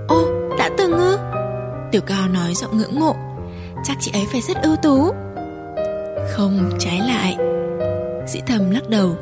Ô, 0.08 0.24
đã 0.58 0.70
từng 0.78 0.92
ư? 0.92 1.18
Tiểu 1.92 2.02
Cao 2.06 2.28
nói 2.28 2.54
giọng 2.54 2.78
ngưỡng 2.78 3.00
mộ 3.00 3.14
Chắc 3.84 3.96
chị 4.00 4.10
ấy 4.14 4.22
phải 4.32 4.40
rất 4.40 4.56
ưu 4.62 4.76
tú 4.76 5.23
không, 6.32 6.70
trái 6.78 6.98
lại. 6.98 7.36
Dĩ 8.26 8.40
thầm 8.46 8.70
lắc 8.70 8.88
đầu. 8.88 9.16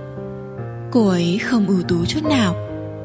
Cô 0.92 1.08
ấy 1.08 1.38
không 1.42 1.66
ưu 1.66 1.82
tú 1.88 2.04
chút 2.04 2.20
nào. 2.24 2.54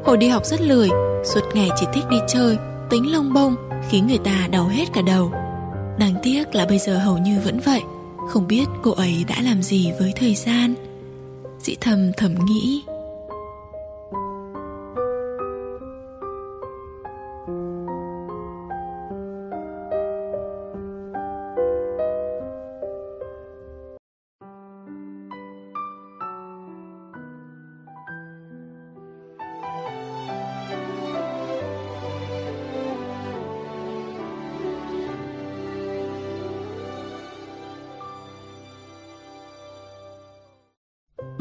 Hồi 0.06 0.18
đi 0.18 0.28
học 0.28 0.46
rất 0.46 0.62
lười 0.62 0.90
Suốt 1.24 1.42
ngày 1.54 1.70
chỉ 1.76 1.86
thích 1.94 2.04
đi 2.10 2.18
chơi 2.28 2.58
Tính 2.90 3.12
lông 3.12 3.34
bông 3.34 3.56
Khiến 3.90 4.08
người 4.08 4.18
ta 4.18 4.48
đau 4.52 4.68
hết 4.68 4.86
cả 4.94 5.02
đầu. 5.02 5.32
Đáng 6.00 6.14
tiếc 6.24 6.56
là 6.56 6.66
bây 6.66 6.80
giờ 6.80 6.98
hầu 6.98 7.18
như 7.18 7.40
vẫn 7.46 7.60
vậy 7.66 7.82
Không 8.30 8.48
biết 8.48 8.66
cô 8.84 8.92
ấy 8.92 9.26
đã 9.28 9.36
làm 9.42 9.64
gì 9.64 9.92
với 10.00 10.14
thời 10.16 10.36
gian. 10.36 10.74
Dĩ 11.60 11.76
thầm 11.82 12.12
thầm 12.18 12.36
nghĩ. 12.46 12.84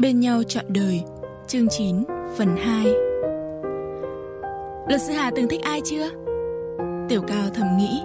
Bên 0.07 0.19
nhau 0.19 0.43
trọn 0.43 0.65
đời 0.69 1.03
Chương 1.47 1.67
9 1.69 2.03
phần 2.37 2.55
2 2.57 2.85
Luật 4.87 5.01
sư 5.01 5.13
Hà 5.13 5.31
từng 5.35 5.47
thích 5.47 5.61
ai 5.63 5.81
chưa? 5.85 6.09
Tiểu 7.09 7.21
Cao 7.27 7.49
thầm 7.53 7.77
nghĩ 7.77 8.01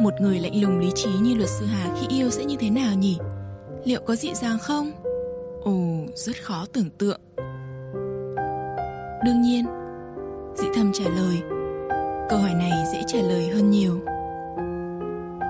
Một 0.00 0.14
người 0.20 0.38
lạnh 0.38 0.62
lùng 0.62 0.78
lý 0.78 0.90
trí 0.94 1.10
như 1.22 1.34
luật 1.34 1.48
sư 1.48 1.66
Hà 1.66 1.96
khi 2.00 2.06
yêu 2.16 2.30
sẽ 2.30 2.44
như 2.44 2.56
thế 2.58 2.70
nào 2.70 2.94
nhỉ? 2.94 3.18
Liệu 3.84 4.00
có 4.06 4.16
dị 4.16 4.34
dàng 4.34 4.58
không? 4.58 4.90
Ồ, 5.64 5.72
rất 6.14 6.42
khó 6.42 6.66
tưởng 6.72 6.90
tượng 6.98 7.20
Đương 9.24 9.42
nhiên 9.42 9.66
dị 10.54 10.66
thầm 10.74 10.92
trả 10.92 11.04
lời 11.04 11.42
Câu 12.28 12.38
hỏi 12.38 12.54
này 12.54 12.72
dễ 12.92 13.02
trả 13.06 13.18
lời 13.18 13.48
hơn 13.48 13.70
nhiều 13.70 14.00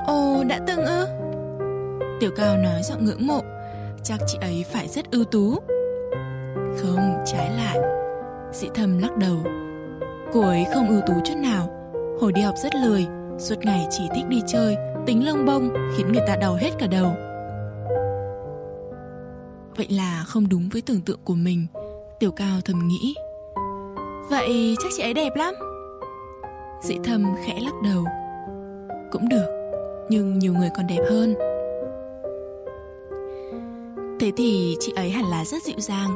Ồ, 0.07 0.45
đã 0.49 0.61
từng 0.67 0.85
ư? 0.85 1.07
Tiểu 2.21 2.31
Cao 2.37 2.57
nói 2.57 2.83
giọng 2.83 3.05
ngưỡng 3.05 3.27
mộ 3.27 3.41
Chắc 4.05 4.21
chị 4.27 4.39
ấy 4.41 4.65
phải 4.73 4.89
rất 4.89 5.11
ưu 5.11 5.25
tú 5.25 5.59
không, 6.77 7.23
trái 7.27 7.51
lại. 7.57 7.79
Dĩ 8.53 8.68
thầm 8.75 8.99
lắc 8.99 9.16
đầu. 9.16 9.37
Cô 10.33 10.41
ấy 10.41 10.66
không 10.75 10.89
ưu 10.89 11.01
tú 11.07 11.12
chút 11.25 11.37
nào. 11.37 11.68
Hồi 12.21 12.33
đi 12.33 12.43
học 12.43 12.55
rất 12.62 12.75
lười 12.75 13.07
Suốt 13.39 13.55
ngày 13.64 13.87
chỉ 13.91 14.03
thích 14.14 14.25
đi 14.29 14.43
chơi 14.47 14.77
Tính 15.07 15.27
lông 15.27 15.47
bông 15.47 15.71
khiến 15.97 16.12
người 16.12 16.23
ta 16.27 16.37
đau 16.37 16.55
hết 16.55 16.71
cả 16.79 16.87
đầu. 16.87 17.12
Vậy 19.77 19.87
là 19.91 20.25
không 20.27 20.49
đúng 20.49 20.68
với 20.73 20.83
tưởng 20.83 21.01
tượng 21.01 21.21
của 21.25 21.35
mình 21.35 21.66
Tiểu 22.18 22.31
cao 22.31 22.61
thầm 22.64 22.89
nghĩ. 22.89 23.14
Vậy 24.31 24.77
chắc 24.83 24.89
chị 24.97 25.03
ấy 25.03 25.14
đẹp 25.14 25.37
lắm. 25.37 25.55
Dĩ 26.83 26.97
thầm 27.05 27.35
khẽ 27.45 27.61
lắc 27.61 27.75
đầu. 27.85 28.05
Cũng 29.11 29.29
được 29.29 29.47
Nhưng 30.09 30.39
nhiều 30.39 30.55
người 30.55 30.71
còn 30.77 30.87
đẹp 30.87 31.05
hơn. 31.11 31.35
Thế 34.21 34.33
thì 34.37 34.77
chị 34.81 34.93
ấy 34.97 35.11
hẳn 35.11 35.25
là 35.25 35.45
rất 35.45 35.62
dịu 35.62 35.81
dàng 35.81 36.11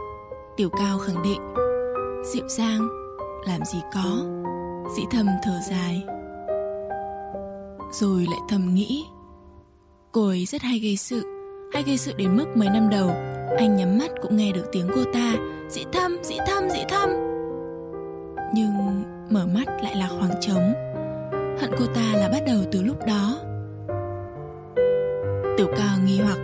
Tiểu 0.57 0.69
Cao 0.79 0.99
khẳng 0.99 1.23
định 1.23 1.41
Dịu 2.25 2.49
dàng 2.49 2.89
Làm 3.47 3.65
gì 3.65 3.79
có 3.95 4.25
Dĩ 4.97 5.03
thầm 5.11 5.27
thở 5.45 5.59
dài. 5.71 6.03
Rồi 7.93 8.27
lại 8.31 8.41
thầm 8.49 8.75
nghĩ 8.75 9.05
Cô 10.13 10.29
ấy 10.29 10.45
rất 10.45 10.63
hay 10.63 10.79
gây 10.79 10.97
sự 10.97 11.23
Hay 11.73 11.83
gây 11.83 11.97
sự 11.97 12.13
đến 12.17 12.37
mức 12.37 12.47
mấy 12.55 12.69
năm 12.69 12.89
đầu 12.91 13.09
Anh 13.59 13.77
nhắm 13.77 13.99
mắt 13.99 14.11
cũng 14.23 14.37
nghe 14.37 14.53
được 14.53 14.65
tiếng 14.73 14.91
cô 14.95 15.05
ta 15.13 15.35
Dĩ 15.69 15.85
thâm, 15.93 16.17
dĩ 16.23 16.37
thâm, 16.47 16.71
dĩ 16.71 16.81
thâm 16.89 17.11
Nhưng 18.55 19.03
mở 19.31 19.47
mắt 19.55 19.67
lại 19.83 19.97
là 19.97 20.09
khoảng 20.09 20.41
trống 20.41 20.75
Hận 21.61 21.71
cô 21.79 21.87
ta 21.95 22.13
là 22.15 22.29
bắt 22.33 22.43
đầu 22.47 22.59
từ 22.73 22.83
lúc 22.83 22.97
đó. 23.07 23.39
Tiểu 25.57 25.67
Cao 25.77 25.99
nghi 26.05 26.21
hoặc 26.21 26.39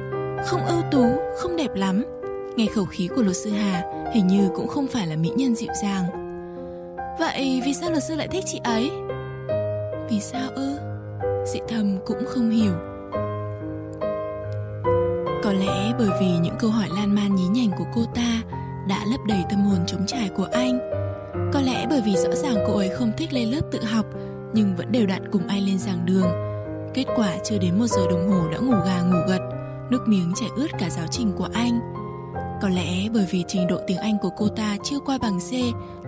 Không 0.47 0.67
ưu 0.67 0.83
tú, 0.91 1.05
không 1.37 1.57
đẹp 1.57 1.75
lắm. 1.75 2.20
Nghe 2.57 2.67
khẩu 2.67 2.85
khí 2.85 3.09
của 3.17 3.23
luật 3.23 3.37
sư 3.37 3.51
Hà, 3.51 3.83
Hình 4.15 4.27
như 4.27 4.49
cũng 4.55 4.69
không 4.69 4.87
phải 4.87 5.07
là 5.07 5.17
mỹ 5.17 5.33
nhân 5.37 5.55
dịu 5.55 5.71
dàng. 5.83 6.05
Vậy 7.21 7.63
vì 7.65 7.75
sao 7.75 7.91
luật 7.91 8.05
sư 8.05 8.15
lại 8.15 8.29
thích 8.29 8.45
chị 8.47 8.61
ấy? 8.65 8.91
Vì 10.11 10.21
sao 10.21 10.51
ư? 10.55 10.79
Dị 11.47 11.61
thầm 11.69 11.99
cũng 12.07 12.25
không 12.27 12.51
hiểu. 12.51 12.73
Có 15.43 15.53
lẽ 15.53 15.93
bởi 15.99 16.09
vì 16.21 16.39
những 16.43 16.55
câu 16.59 16.71
hỏi 16.71 16.89
lan 16.95 17.15
man 17.15 17.35
nhí 17.35 17.47
nhảnh 17.49 17.71
của 17.79 17.85
cô 17.95 18.03
ta 18.15 18.43
Đã 18.89 19.05
lấp 19.11 19.21
đầy 19.29 19.45
tâm 19.51 19.61
hồn 19.61 19.79
trống 19.87 20.07
trải 20.07 20.31
của 20.37 20.49
anh. 20.53 20.79
Có 21.53 21.61
lẽ 21.61 21.87
bởi 21.91 22.03
vì 22.07 22.17
rõ 22.17 22.35
ràng 22.35 22.57
cô 22.67 22.77
ấy 22.77 22.89
không 22.89 23.13
thích 23.17 23.33
lên 23.33 23.49
lớp 23.49 23.61
tự 23.71 23.85
học, 23.85 24.07
Nhưng 24.53 24.77
vẫn 24.77 24.93
đều 24.93 25.07
đặn 25.07 25.31
cùng 25.33 25.47
anh 25.47 25.67
lên 25.67 25.79
giảng 25.79 26.07
đường. 26.07 26.27
Kết 26.95 27.05
quả 27.17 27.37
chưa 27.45 27.59
đến 27.59 27.79
một 27.79 27.87
giờ 27.87 28.03
đồng 28.11 28.31
hồ 28.31 28.49
đã 28.53 28.59
ngủ 28.59 28.75
gà 28.87 29.01
ngủ 29.01 29.19
gật, 29.29 29.41
Nước 29.91 30.09
miếng 30.09 30.33
chảy 30.37 30.49
ướt 30.57 30.69
cả 30.79 30.91
giáo 30.91 31.07
trình 31.11 31.33
của 31.37 31.49
anh 31.53 31.81
có 32.61 32.69
lẽ 32.69 33.09
bởi 33.15 33.27
vì 33.31 33.45
trình 33.49 33.67
độ 33.67 33.77
tiếng 33.87 33.99
Anh 33.99 34.19
của 34.23 34.31
cô 34.37 34.49
ta 34.49 34.77
chưa 34.85 34.99
qua 35.01 35.19
bằng 35.19 35.39
C 35.41 35.53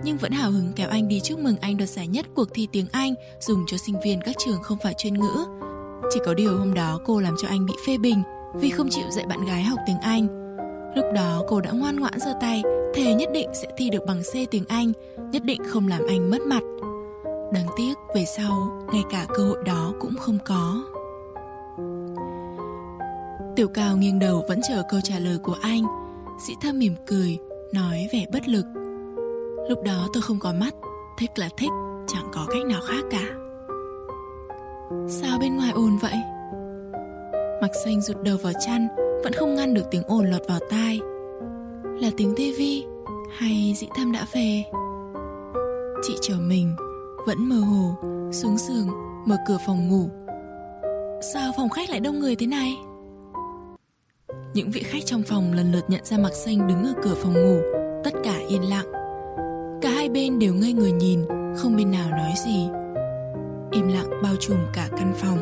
nhưng 0.03 0.17
vẫn 0.17 0.31
hào 0.31 0.51
hứng 0.51 0.71
kéo 0.75 0.89
anh 0.89 1.07
đi 1.07 1.19
chúc 1.19 1.39
mừng 1.39 1.55
anh 1.61 1.77
đoạt 1.77 1.89
giải 1.89 2.07
nhất 2.07 2.25
cuộc 2.35 2.47
thi 2.53 2.67
tiếng 2.71 2.87
Anh 2.91 3.13
dùng 3.39 3.63
cho 3.67 3.77
sinh 3.77 3.95
viên 4.03 4.21
các 4.21 4.35
trường 4.39 4.61
không 4.61 4.77
phải 4.83 4.93
chuyên 4.93 5.13
ngữ. 5.13 5.45
Chỉ 6.13 6.19
có 6.25 6.33
điều 6.33 6.57
hôm 6.57 6.73
đó 6.73 6.99
cô 7.05 7.19
làm 7.19 7.35
cho 7.41 7.47
anh 7.47 7.65
bị 7.65 7.73
phê 7.87 7.97
bình 7.97 8.23
vì 8.55 8.69
không 8.69 8.89
chịu 8.89 9.05
dạy 9.11 9.25
bạn 9.25 9.45
gái 9.45 9.63
học 9.63 9.79
tiếng 9.87 9.99
Anh. 9.99 10.27
Lúc 10.95 11.05
đó 11.15 11.43
cô 11.47 11.61
đã 11.61 11.71
ngoan 11.71 11.99
ngoãn 11.99 12.19
giơ 12.19 12.33
tay, 12.41 12.63
thề 12.95 13.13
nhất 13.13 13.29
định 13.33 13.49
sẽ 13.53 13.67
thi 13.77 13.89
được 13.89 14.05
bằng 14.07 14.21
C 14.21 14.51
tiếng 14.51 14.65
Anh, 14.67 14.91
nhất 15.31 15.43
định 15.43 15.61
không 15.67 15.87
làm 15.87 16.01
anh 16.07 16.29
mất 16.29 16.41
mặt. 16.41 16.63
Đáng 17.53 17.67
tiếc 17.77 17.93
về 18.15 18.25
sau, 18.25 18.83
ngay 18.93 19.03
cả 19.11 19.25
cơ 19.35 19.43
hội 19.43 19.57
đó 19.65 19.93
cũng 19.99 20.15
không 20.15 20.37
có. 20.45 20.83
Tiểu 23.55 23.67
Cao 23.67 23.97
nghiêng 23.97 24.19
đầu 24.19 24.45
vẫn 24.47 24.61
chờ 24.69 24.83
câu 24.89 24.99
trả 25.01 25.19
lời 25.19 25.37
của 25.43 25.55
anh. 25.61 26.02
Sĩ 26.39 26.55
Thâm 26.61 26.79
mỉm 26.79 26.95
cười, 27.07 27.37
nói 27.73 28.07
vẻ 28.13 28.25
bất 28.33 28.47
lực. 28.47 28.65
Lúc 29.69 29.83
đó 29.83 30.07
tôi 30.13 30.21
không 30.21 30.39
có 30.39 30.53
mắt, 30.53 30.73
thích 31.19 31.31
là 31.35 31.49
thích, 31.57 31.69
chẳng 32.07 32.25
có 32.33 32.47
cách 32.49 32.65
nào 32.65 32.81
khác 32.87 33.03
cả. 33.09 33.23
Sao 35.07 35.39
bên 35.39 35.55
ngoài 35.55 35.71
ồn 35.71 35.97
vậy? 36.01 36.15
Mặc 37.61 37.71
xanh 37.83 38.01
rụt 38.01 38.17
đầu 38.23 38.37
vào 38.43 38.53
chăn, 38.65 38.87
vẫn 39.23 39.33
không 39.33 39.55
ngăn 39.55 39.73
được 39.73 39.83
tiếng 39.91 40.03
ồn 40.03 40.25
lọt 40.25 40.41
vào 40.47 40.59
tai. 40.69 40.99
Là 41.83 42.09
tiếng 42.17 42.35
tivi 42.35 42.85
hay 43.37 43.73
dĩ 43.77 43.87
thâm 43.95 44.11
đã 44.11 44.25
về? 44.33 44.63
Chị 46.03 46.15
chờ 46.21 46.35
mình, 46.39 46.75
vẫn 47.27 47.49
mơ 47.49 47.55
hồ, 47.55 47.95
xuống 48.31 48.57
giường, 48.57 48.87
mở 49.25 49.37
cửa 49.47 49.57
phòng 49.67 49.89
ngủ. 49.89 50.09
Sao 51.33 51.51
phòng 51.57 51.69
khách 51.69 51.89
lại 51.89 51.99
đông 51.99 52.19
người 52.19 52.35
thế 52.35 52.47
này? 52.47 52.77
Những 54.53 54.71
vị 54.71 54.83
khách 54.83 55.05
trong 55.05 55.23
phòng 55.23 55.53
lần 55.53 55.71
lượt 55.71 55.85
nhận 55.87 56.05
ra 56.05 56.17
Mạc 56.17 56.33
Xanh 56.33 56.67
đứng 56.67 56.83
ở 56.83 56.93
cửa 57.03 57.15
phòng 57.15 57.33
ngủ, 57.33 57.61
tất 58.03 58.13
cả 58.23 58.39
yên 58.49 58.69
lặng. 58.69 58.85
Cả 59.81 59.89
hai 59.89 60.09
bên 60.09 60.39
đều 60.39 60.53
ngây 60.53 60.73
người 60.73 60.91
nhìn, 60.91 61.19
không 61.55 61.75
bên 61.75 61.91
nào 61.91 62.09
nói 62.09 62.31
gì. 62.45 62.67
Im 63.71 63.87
lặng 63.87 64.09
bao 64.23 64.35
trùm 64.39 64.57
cả 64.73 64.89
căn 64.97 65.13
phòng. 65.15 65.37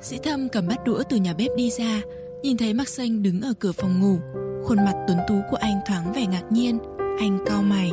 Sĩ 0.00 0.18
Thâm 0.18 0.48
cầm 0.48 0.68
bát 0.68 0.84
đũa 0.84 1.02
từ 1.08 1.16
nhà 1.16 1.34
bếp 1.38 1.50
đi 1.56 1.70
ra, 1.70 2.00
nhìn 2.42 2.56
thấy 2.56 2.74
Mạc 2.74 2.88
Xanh 2.88 3.22
đứng 3.22 3.40
ở 3.40 3.52
cửa 3.60 3.72
phòng 3.72 4.00
ngủ, 4.00 4.16
khuôn 4.64 4.78
mặt 4.84 4.94
tuấn 5.08 5.18
tú 5.28 5.34
của 5.50 5.56
anh 5.56 5.80
thoáng 5.86 6.12
vẻ 6.12 6.26
ngạc 6.26 6.44
nhiên, 6.50 6.78
anh 6.98 7.38
cau 7.46 7.62
mày. 7.62 7.90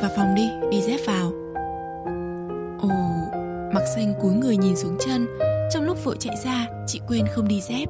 Vào 0.00 0.10
phòng 0.16 0.34
đi, 0.34 0.48
đi 0.70 0.82
dép 0.82 1.00
vào. 1.06 1.32
Ồ, 2.80 2.88
Mạc 3.74 3.84
Xanh 3.94 4.14
cúi 4.22 4.34
người 4.34 4.56
nhìn 4.56 4.76
xuống 4.76 4.96
chân, 5.00 5.26
trong 5.72 5.84
lúc 5.84 6.04
vội 6.04 6.16
chạy 6.18 6.36
ra, 6.44 6.66
chị 6.86 7.00
quên 7.08 7.24
không 7.34 7.48
đi 7.48 7.60
dép. 7.60 7.88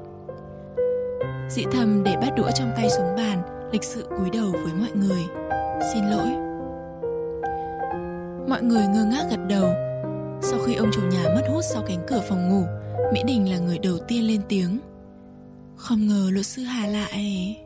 Dị 1.49 1.65
thầm 1.73 2.03
để 2.05 2.17
bát 2.21 2.31
đũa 2.37 2.51
trong 2.55 2.73
tay 2.77 2.91
xuống 2.91 3.17
bàn 3.17 3.43
Lịch 3.73 3.85
sự 3.85 4.07
cúi 4.19 4.31
đầu 4.31 4.53
với 4.53 4.73
mọi 4.79 4.91
người. 4.95 5.25
Xin 5.95 6.05
lỗi. 6.05 6.29
Mọi 8.49 8.63
người 8.63 8.83
ngơ 8.87 9.05
ngác 9.05 9.25
gật 9.31 9.41
đầu. 9.49 9.69
Sau 10.43 10.59
khi 10.67 10.75
ông 10.75 10.91
chủ 10.93 11.01
nhà 11.13 11.25
mất 11.35 11.43
hút 11.49 11.65
sau 11.73 11.83
cánh 11.87 12.05
cửa 12.07 12.21
phòng 12.29 12.49
ngủ 12.49 12.65
Mỹ 13.13 13.23
Đình 13.27 13.51
là 13.51 13.59
người 13.59 13.79
đầu 13.79 13.99
tiên 14.09 14.27
lên 14.27 14.41
tiếng. 14.49 14.79
Không 15.77 16.07
ngờ 16.07 16.31
luật 16.33 16.47
sư 16.47 16.63
Hà 16.63 16.87
lại. 16.87 17.57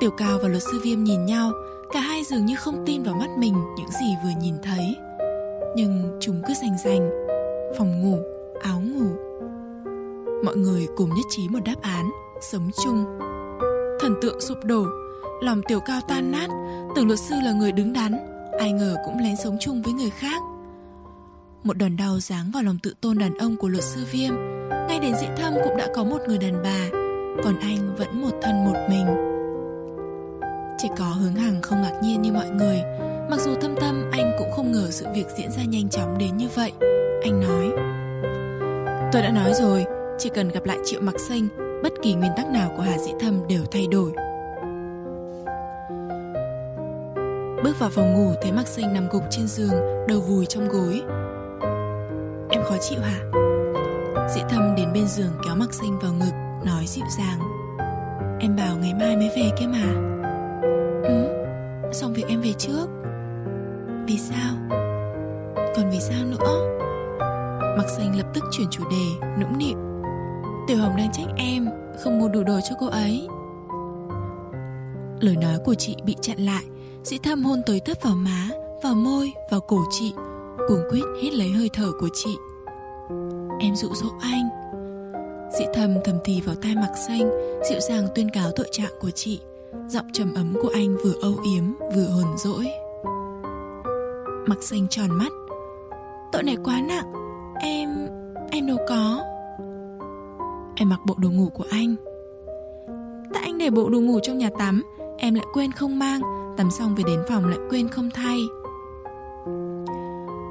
Tiểu 0.00 0.10
Cao 0.16 0.38
và 0.42 0.48
luật 0.48 0.62
sư 0.62 0.80
Viêm 0.84 1.04
nhìn 1.04 1.26
nhau 1.26 1.52
Cả 1.92 2.00
hai 2.00 2.24
dường 2.24 2.46
như 2.46 2.56
không 2.56 2.82
tin 2.86 3.02
vào 3.02 3.14
mắt 3.14 3.30
mình 3.38 3.54
những 3.76 3.90
gì 3.90 4.16
vừa 4.24 4.40
nhìn 4.40 4.54
thấy. 4.62 4.96
Nhưng 5.76 6.18
chúng 6.20 6.42
cứ 6.48 6.54
rành 6.54 6.78
rành 6.84 7.10
Phòng 7.78 8.02
ngủ, 8.02 8.18
áo 8.62 8.80
ngủ. 8.80 9.23
Mọi 10.44 10.56
người 10.56 10.88
cùng 10.96 11.14
nhất 11.14 11.26
trí 11.30 11.48
một 11.48 11.58
đáp 11.64 11.82
án, 11.82 12.10
Sống 12.40 12.70
chung. 12.84 13.04
Thần 14.00 14.14
tượng 14.22 14.40
sụp 14.40 14.58
đổ, 14.64 14.86
Lòng 15.42 15.62
tiểu 15.68 15.80
cao 15.80 16.00
tan 16.08 16.32
nát, 16.32 16.48
Tưởng 16.96 17.06
luật 17.06 17.18
sư 17.18 17.34
là 17.44 17.52
người 17.52 17.72
đứng 17.72 17.92
đắn, 17.92 18.16
Ai 18.58 18.72
ngờ 18.72 18.96
cũng 19.04 19.18
lén 19.18 19.36
sống 19.36 19.56
chung 19.60 19.82
với 19.82 19.92
người 19.92 20.10
khác. 20.10 20.42
Một 21.62 21.78
đòn 21.78 21.96
đau 21.96 22.20
giáng 22.20 22.50
vào 22.54 22.62
lòng 22.62 22.78
tự 22.82 22.94
tôn 23.00 23.18
đàn 23.18 23.38
ông 23.38 23.56
của 23.56 23.68
luật 23.68 23.84
sư 23.84 24.04
Viêm, 24.10 24.34
Ngay 24.88 24.98
đến 24.98 25.14
dị 25.20 25.26
thâm 25.36 25.54
cũng 25.64 25.76
đã 25.76 25.88
có 25.94 26.04
một 26.04 26.18
người 26.28 26.38
đàn 26.38 26.62
bà, 26.62 26.98
Còn 27.44 27.60
anh 27.60 27.96
vẫn 27.98 28.22
một 28.22 28.32
thân 28.42 28.64
một 28.64 28.86
mình. 28.90 29.06
Chỉ 30.78 30.88
có 30.98 31.04
hướng 31.04 31.34
hằng 31.34 31.62
không 31.62 31.82
ngạc 31.82 32.00
nhiên 32.02 32.22
như 32.22 32.32
mọi 32.32 32.50
người, 32.50 32.82
Mặc 33.30 33.40
dù 33.40 33.54
thâm 33.54 33.74
tâm 33.80 34.10
anh 34.12 34.32
cũng 34.38 34.52
không 34.56 34.72
ngờ 34.72 34.86
sự 34.90 35.06
việc 35.14 35.26
diễn 35.38 35.50
ra 35.50 35.62
nhanh 35.64 35.88
chóng 35.88 36.18
đến 36.18 36.36
như 36.36 36.48
vậy, 36.54 36.72
Anh 37.22 37.40
nói. 37.40 37.68
Tôi 39.12 39.22
đã 39.22 39.30
nói 39.30 39.54
rồi 39.54 39.86
chỉ 40.18 40.30
cần 40.34 40.48
gặp 40.48 40.64
lại 40.64 40.78
Triệu 40.84 41.00
Mặc 41.00 41.14
Xanh, 41.28 41.48
bất 41.82 41.92
kỳ 42.02 42.14
nguyên 42.14 42.32
tắc 42.36 42.46
nào 42.50 42.70
của 42.76 42.82
Hà 42.82 42.98
Dĩ 42.98 43.12
Thâm 43.20 43.40
đều 43.48 43.64
thay 43.70 43.86
đổi. 43.86 44.12
Bước 47.64 47.78
vào 47.78 47.90
phòng 47.90 48.14
ngủ 48.14 48.32
thấy 48.42 48.52
Mặc 48.52 48.66
Xanh 48.66 48.94
nằm 48.94 49.08
gục 49.08 49.22
trên 49.30 49.46
giường, 49.46 50.06
đầu 50.08 50.20
vùi 50.20 50.46
trong 50.46 50.68
gối. 50.68 51.02
Em 52.50 52.62
khó 52.64 52.76
chịu 52.80 53.00
hả? 53.00 53.20
Dĩ 54.34 54.40
Thâm 54.48 54.74
đến 54.76 54.92
bên 54.94 55.06
giường 55.06 55.32
kéo 55.44 55.54
Mặc 55.54 55.74
Xanh 55.74 55.98
vào 56.02 56.12
ngực, 56.12 56.32
nói 56.66 56.84
dịu 56.86 57.04
dàng. 57.18 57.38
Em 58.40 58.56
bảo 58.56 58.76
ngày 58.76 58.94
mai 59.00 59.16
mới 59.16 59.30
về 59.36 59.50
kia 59.58 59.66
mà. 59.66 60.14
Ừ, 61.02 61.44
xong 61.92 62.12
việc 62.12 62.24
em 62.28 62.40
về 62.40 62.52
trước. 62.52 62.86
Vì 64.06 64.18
sao? 64.18 64.54
Còn 65.76 65.90
vì 65.90 66.00
sao 66.00 66.24
nữa? 66.24 66.70
Mặc 67.78 67.88
xanh 67.88 68.18
lập 68.18 68.26
tức 68.34 68.44
chuyển 68.50 68.68
chủ 68.70 68.84
đề, 68.90 69.26
nũng 69.40 69.58
nịu 69.58 69.93
Tiểu 70.66 70.78
Hồng 70.78 70.96
đang 70.96 71.12
trách 71.12 71.28
em 71.36 71.68
Không 72.04 72.18
mua 72.18 72.28
đủ 72.28 72.42
đồ 72.42 72.60
cho 72.68 72.76
cô 72.80 72.86
ấy. 72.86 73.28
Lời 75.20 75.36
nói 75.36 75.58
của 75.64 75.74
chị 75.74 75.96
bị 76.04 76.16
chặn 76.20 76.38
lại 76.38 76.64
Dĩ 77.02 77.18
thâm 77.18 77.44
hôn 77.44 77.62
tới 77.66 77.80
tấp 77.80 77.98
vào 78.02 78.14
má 78.14 78.48
Vào 78.82 78.94
môi, 78.94 79.32
vào 79.50 79.60
cổ 79.60 79.84
chị 79.90 80.12
Cuồng 80.68 80.82
quyết 80.90 81.02
hít 81.22 81.34
lấy 81.34 81.48
hơi 81.48 81.70
thở 81.72 81.92
của 82.00 82.08
chị. 82.14 82.36
Em 83.60 83.76
dụ 83.76 83.88
dỗ 83.94 84.08
anh. 84.20 84.48
Dĩ 85.58 85.64
Thâm 85.74 85.94
thầm 86.04 86.16
thì 86.24 86.40
vào 86.40 86.54
tai 86.62 86.74
mặc 86.74 86.92
xanh 87.08 87.30
Dịu 87.70 87.80
dàng 87.80 88.06
tuyên 88.14 88.30
cáo 88.30 88.50
tội 88.56 88.66
trạng 88.72 88.92
của 89.00 89.10
chị. 89.10 89.40
Giọng 89.88 90.06
trầm 90.12 90.34
ấm 90.34 90.54
của 90.62 90.70
anh 90.74 90.96
vừa 91.04 91.12
âu 91.22 91.34
yếm 91.44 91.64
Vừa 91.94 92.06
hồn 92.06 92.36
dỗi. 92.36 92.66
Mặc 94.46 94.62
xanh 94.62 94.88
tròn 94.88 95.10
mắt. 95.10 95.32
Tội 96.32 96.42
này 96.42 96.56
quá 96.64 96.80
nặng. 96.88 97.12
Em... 97.60 98.08
em 98.50 98.66
đâu 98.66 98.78
có. 98.88 99.33
Em 100.76 100.88
mặc 100.88 101.00
bộ 101.06 101.14
đồ 101.18 101.30
ngủ 101.30 101.48
của 101.54 101.64
anh. 101.70 101.94
Tại 103.32 103.42
anh 103.42 103.58
để 103.58 103.70
bộ 103.70 103.88
đồ 103.88 104.00
ngủ 104.00 104.18
trong 104.22 104.38
nhà 104.38 104.50
tắm, 104.58 104.82
Em 105.18 105.34
lại 105.34 105.46
quên 105.52 105.72
không 105.72 105.98
mang. 105.98 106.20
Tắm 106.56 106.70
xong 106.70 106.94
về 106.94 107.04
đến 107.06 107.20
phòng 107.28 107.46
lại 107.46 107.58
quên 107.70 107.88
không 107.88 108.10
thay. 108.14 108.40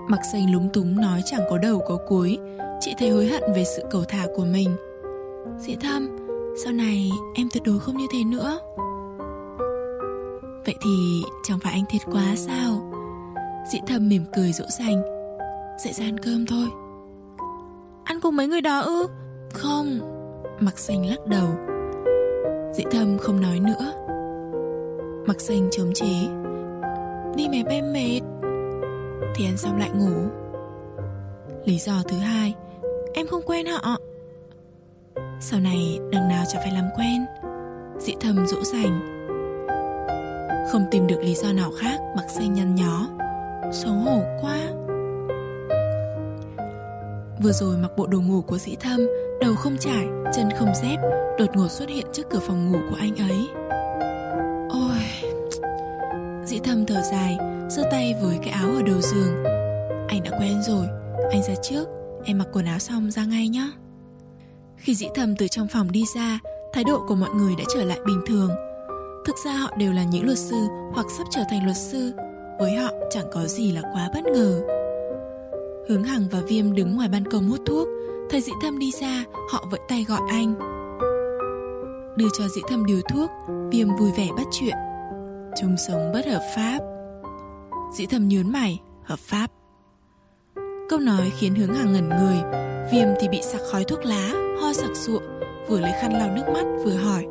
Mặc 0.08 0.20
xanh 0.32 0.54
lúng 0.54 0.70
túng 0.74 1.02
nói 1.02 1.22
chẳng 1.26 1.42
có 1.50 1.58
đầu 1.58 1.82
có 1.88 1.98
cuối. 2.08 2.38
Chị 2.80 2.94
thấy 2.98 3.10
hối 3.10 3.28
hận 3.28 3.44
về 3.56 3.64
sự 3.64 3.84
cầu 3.92 4.04
thả 4.08 4.28
của 4.36 4.46
mình. 4.46 4.70
Dĩ 5.60 5.76
thâm, 5.76 6.18
Sau 6.64 6.74
này 6.74 7.12
em 7.36 7.48
tuyệt 7.54 7.64
đối 7.64 7.80
không 7.80 7.98
như 7.98 8.06
thế 8.12 8.24
nữa. 8.24 8.60
Vậy 10.66 10.76
thì 10.84 11.22
chẳng 11.44 11.60
phải 11.64 11.74
anh 11.74 11.84
thiệt 11.90 12.02
quá 12.12 12.36
sao? 12.36 12.92
Dĩ 13.72 13.80
thâm 13.88 14.10
mỉm 14.10 14.26
cười 14.36 14.52
dỗ 14.52 14.66
dành. 14.80 15.02
Dậy 15.84 15.94
ra 15.94 16.06
ăn 16.06 16.18
cơm 16.18 16.46
thôi. 16.46 16.68
Ăn 18.04 18.20
cùng 18.22 18.36
mấy 18.36 18.48
người 18.48 18.62
đó 18.62 18.80
ư? 18.80 19.08
Không. 19.54 20.13
Mặc 20.64 20.80
xanh 20.80 21.06
lắc 21.06 21.28
đầu. 21.28 21.48
Dĩ 22.74 22.84
thâm 22.92 23.18
không 23.18 23.42
nói 23.42 23.60
nữa. 23.60 23.94
Mặc 25.26 25.42
xanh 25.42 25.68
chống 25.72 25.94
chế. 25.94 26.14
Đi 27.36 27.48
máy 27.50 27.64
bay 27.64 27.82
mệt. 27.82 28.22
Thì 29.36 29.46
ăn 29.46 29.58
xong 29.58 29.80
lại 29.80 29.90
ngủ. 29.90 30.30
Lý 31.66 31.78
do 31.78 31.94
thứ 32.08 32.18
hai, 32.18 32.54
Em 33.14 33.28
không 33.28 33.42
quen 33.46 33.66
họ. 33.66 33.98
Sau 35.40 35.60
này 35.60 36.00
đằng 36.12 36.28
nào 36.28 36.46
chả 36.54 36.60
phải 36.60 36.72
làm 36.72 36.86
quen, 36.98 37.26
Dĩ 38.00 38.14
thầm 38.20 38.48
dỗ 38.48 38.64
dành 38.64 39.00
Không 40.72 40.86
tìm 40.92 41.08
được 41.08 41.20
lý 41.22 41.36
do 41.36 41.54
nào 41.54 41.72
khác 41.80 42.00
Mặc 42.16 42.26
xanh 42.30 42.54
nhăn 42.54 42.76
nhó. 42.76 43.08
Xấu 43.72 43.94
hổ 43.94 44.22
quá. 44.42 44.60
Vừa 47.44 47.52
rồi 47.52 47.78
mặc 47.78 47.92
bộ 47.98 48.08
đồ 48.08 48.22
ngủ 48.22 48.42
của 48.42 48.58
dĩ 48.58 48.76
thâm 48.76 49.08
Đầu 49.42 49.56
không 49.56 49.78
trải, 49.80 50.06
chân 50.34 50.50
không 50.60 50.70
dép 50.82 50.98
Đột 51.40 51.56
ngột 51.56 51.68
xuất 51.68 51.90
hiện 51.90 52.06
trước 52.14 52.24
cửa 52.30 52.40
phòng 52.40 52.72
ngủ 52.72 52.78
của 52.90 52.96
anh 53.00 53.16
ấy 53.16 53.48
Ôi 54.70 55.04
Dĩ 56.46 56.60
thâm 56.64 56.86
thở 56.86 57.02
dài 57.12 57.38
giơ 57.70 57.84
tay 57.92 58.16
với 58.22 58.38
cái 58.38 58.50
áo 58.50 58.70
ở 58.70 58.82
đầu 58.82 59.02
giường 59.02 59.44
Anh 60.08 60.24
đã 60.24 60.32
quen 60.40 60.62
rồi 60.68 60.88
Anh 61.32 61.44
ra 61.44 61.56
trước, 61.64 61.88
em 62.26 62.38
mặc 62.38 62.48
quần 62.54 62.66
áo 62.66 62.80
xong 62.80 63.12
ra 63.12 63.26
ngay 63.26 63.48
nhé. 63.48 63.70
Khi 64.78 64.96
dĩ 64.96 65.08
thâm 65.16 65.36
từ 65.36 65.48
trong 65.48 65.68
phòng 65.68 65.92
đi 65.92 66.04
ra, 66.16 66.40
thái 66.74 66.84
độ 66.84 67.06
của 67.08 67.16
mọi 67.16 67.30
người 67.30 67.54
đã 67.58 67.64
trở 67.74 67.84
lại 67.84 68.00
bình 68.06 68.22
thường. 68.28 68.50
Thực 69.26 69.36
ra 69.46 69.52
họ 69.54 69.72
đều 69.78 69.94
là 69.94 70.04
những 70.04 70.26
luật 70.26 70.38
sư 70.38 70.68
hoặc 70.94 71.06
sắp 71.18 71.28
trở 71.32 71.42
thành 71.50 71.66
luật 71.66 71.78
sư. 71.78 72.14
Với 72.60 72.76
họ 72.76 72.90
chẳng 73.12 73.26
có 73.34 73.46
gì 73.46 73.72
là 73.72 73.82
quá 73.82 74.10
bất 74.14 74.24
ngờ. 74.24 74.62
Hướng 75.90 76.04
Hằng 76.04 76.28
và 76.32 76.42
Viêm 76.48 76.74
đứng 76.74 76.96
ngoài 76.96 77.10
ban 77.10 77.26
công 77.26 77.50
hút 77.50 77.60
thuốc. 77.66 77.88
Thấy 78.30 78.42
dĩ 78.42 78.52
thâm 78.62 78.80
đi 78.80 78.92
ra, 79.02 79.24
họ 79.52 79.66
vẫy 79.72 79.80
tay 79.88 80.06
gọi 80.10 80.22
anh. 80.30 80.54
Đưa 82.18 82.28
cho 82.38 82.48
dĩ 82.48 82.62
thâm 82.70 82.86
điều 82.86 83.02
thuốc, 83.02 83.30
Viêm 83.72 83.88
vui 84.00 84.12
vẻ 84.18 84.28
bắt 84.38 84.48
chuyện. 84.52 84.76
Chúng 85.62 85.76
sống 85.88 86.12
bất 86.14 86.26
hợp 86.26 86.52
pháp. 86.56 86.80
Dĩ 87.94 88.06
thâm 88.06 88.28
nhớn 88.28 88.52
mày, 88.52 88.80
hợp 89.04 89.20
pháp. 89.20 89.52
Câu 90.90 91.00
nói 91.00 91.32
khiến 91.40 91.56
hướng 91.56 91.74
Hằng 91.74 91.94
ngẩn 91.94 92.10
người, 92.10 92.38
Viêm 92.92 93.08
thì 93.20 93.28
bị 93.30 93.42
sặc 93.42 93.62
khói 93.72 93.84
thuốc 93.84 94.06
lá, 94.06 94.34
ho 94.62 94.74
sặc 94.74 94.92
sụa, 94.94 95.20
vừa 95.68 95.80
lấy 95.80 95.92
khăn 96.02 96.14
lau 96.14 96.32
nước 96.36 96.46
mắt 96.54 96.66
vừa 96.86 96.96
hỏi. 96.96 97.26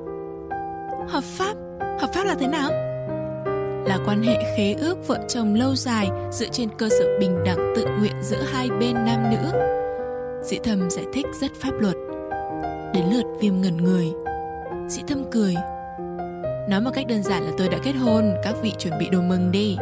Hợp 1.09 1.25
pháp? 1.25 1.55
Hợp 2.01 2.11
pháp 2.15 2.25
là 2.25 2.35
thế 2.35 2.47
nào? 2.47 2.92
Là 3.87 3.99
quan 4.07 4.23
hệ 4.23 4.37
khế 4.57 4.75
ước 4.75 5.09
vợ 5.09 5.19
chồng 5.29 5.55
lâu 5.55 5.75
dài 5.75 6.09
dựa 6.31 6.49
trên 6.53 6.69
cơ 6.79 6.89
sở 6.89 7.05
bình 7.21 7.39
đẳng 7.45 7.73
tự 7.77 7.87
nguyện 7.99 8.15
giữa 8.23 8.43
hai 8.53 8.69
bên 8.81 8.95
nam 8.95 9.31
nữ. 9.31 9.53
Dĩ 10.43 10.59
thâm 10.65 10.91
giải 10.91 11.05
thích 11.13 11.27
rất 11.41 11.51
pháp 11.61 11.73
luật. 11.81 11.95
Đến 12.95 13.05
lượt 13.13 13.25
viêm 13.41 13.61
ngẩn 13.61 13.77
người. 13.77 14.13
Dĩ 14.89 15.03
thâm 15.09 15.25
cười. 15.31 15.55
Nói 16.69 16.81
một 16.81 16.91
cách 16.95 17.07
đơn 17.09 17.23
giản 17.23 17.43
là 17.43 17.51
tôi 17.59 17.69
đã 17.69 17.79
kết 17.83 17.93
hôn, 17.93 18.35
các 18.43 18.55
vị 18.63 18.73
chuẩn 18.79 18.99
bị 18.99 19.09
đồ 19.09 19.21
mừng 19.21 19.51
đi. 19.51 19.77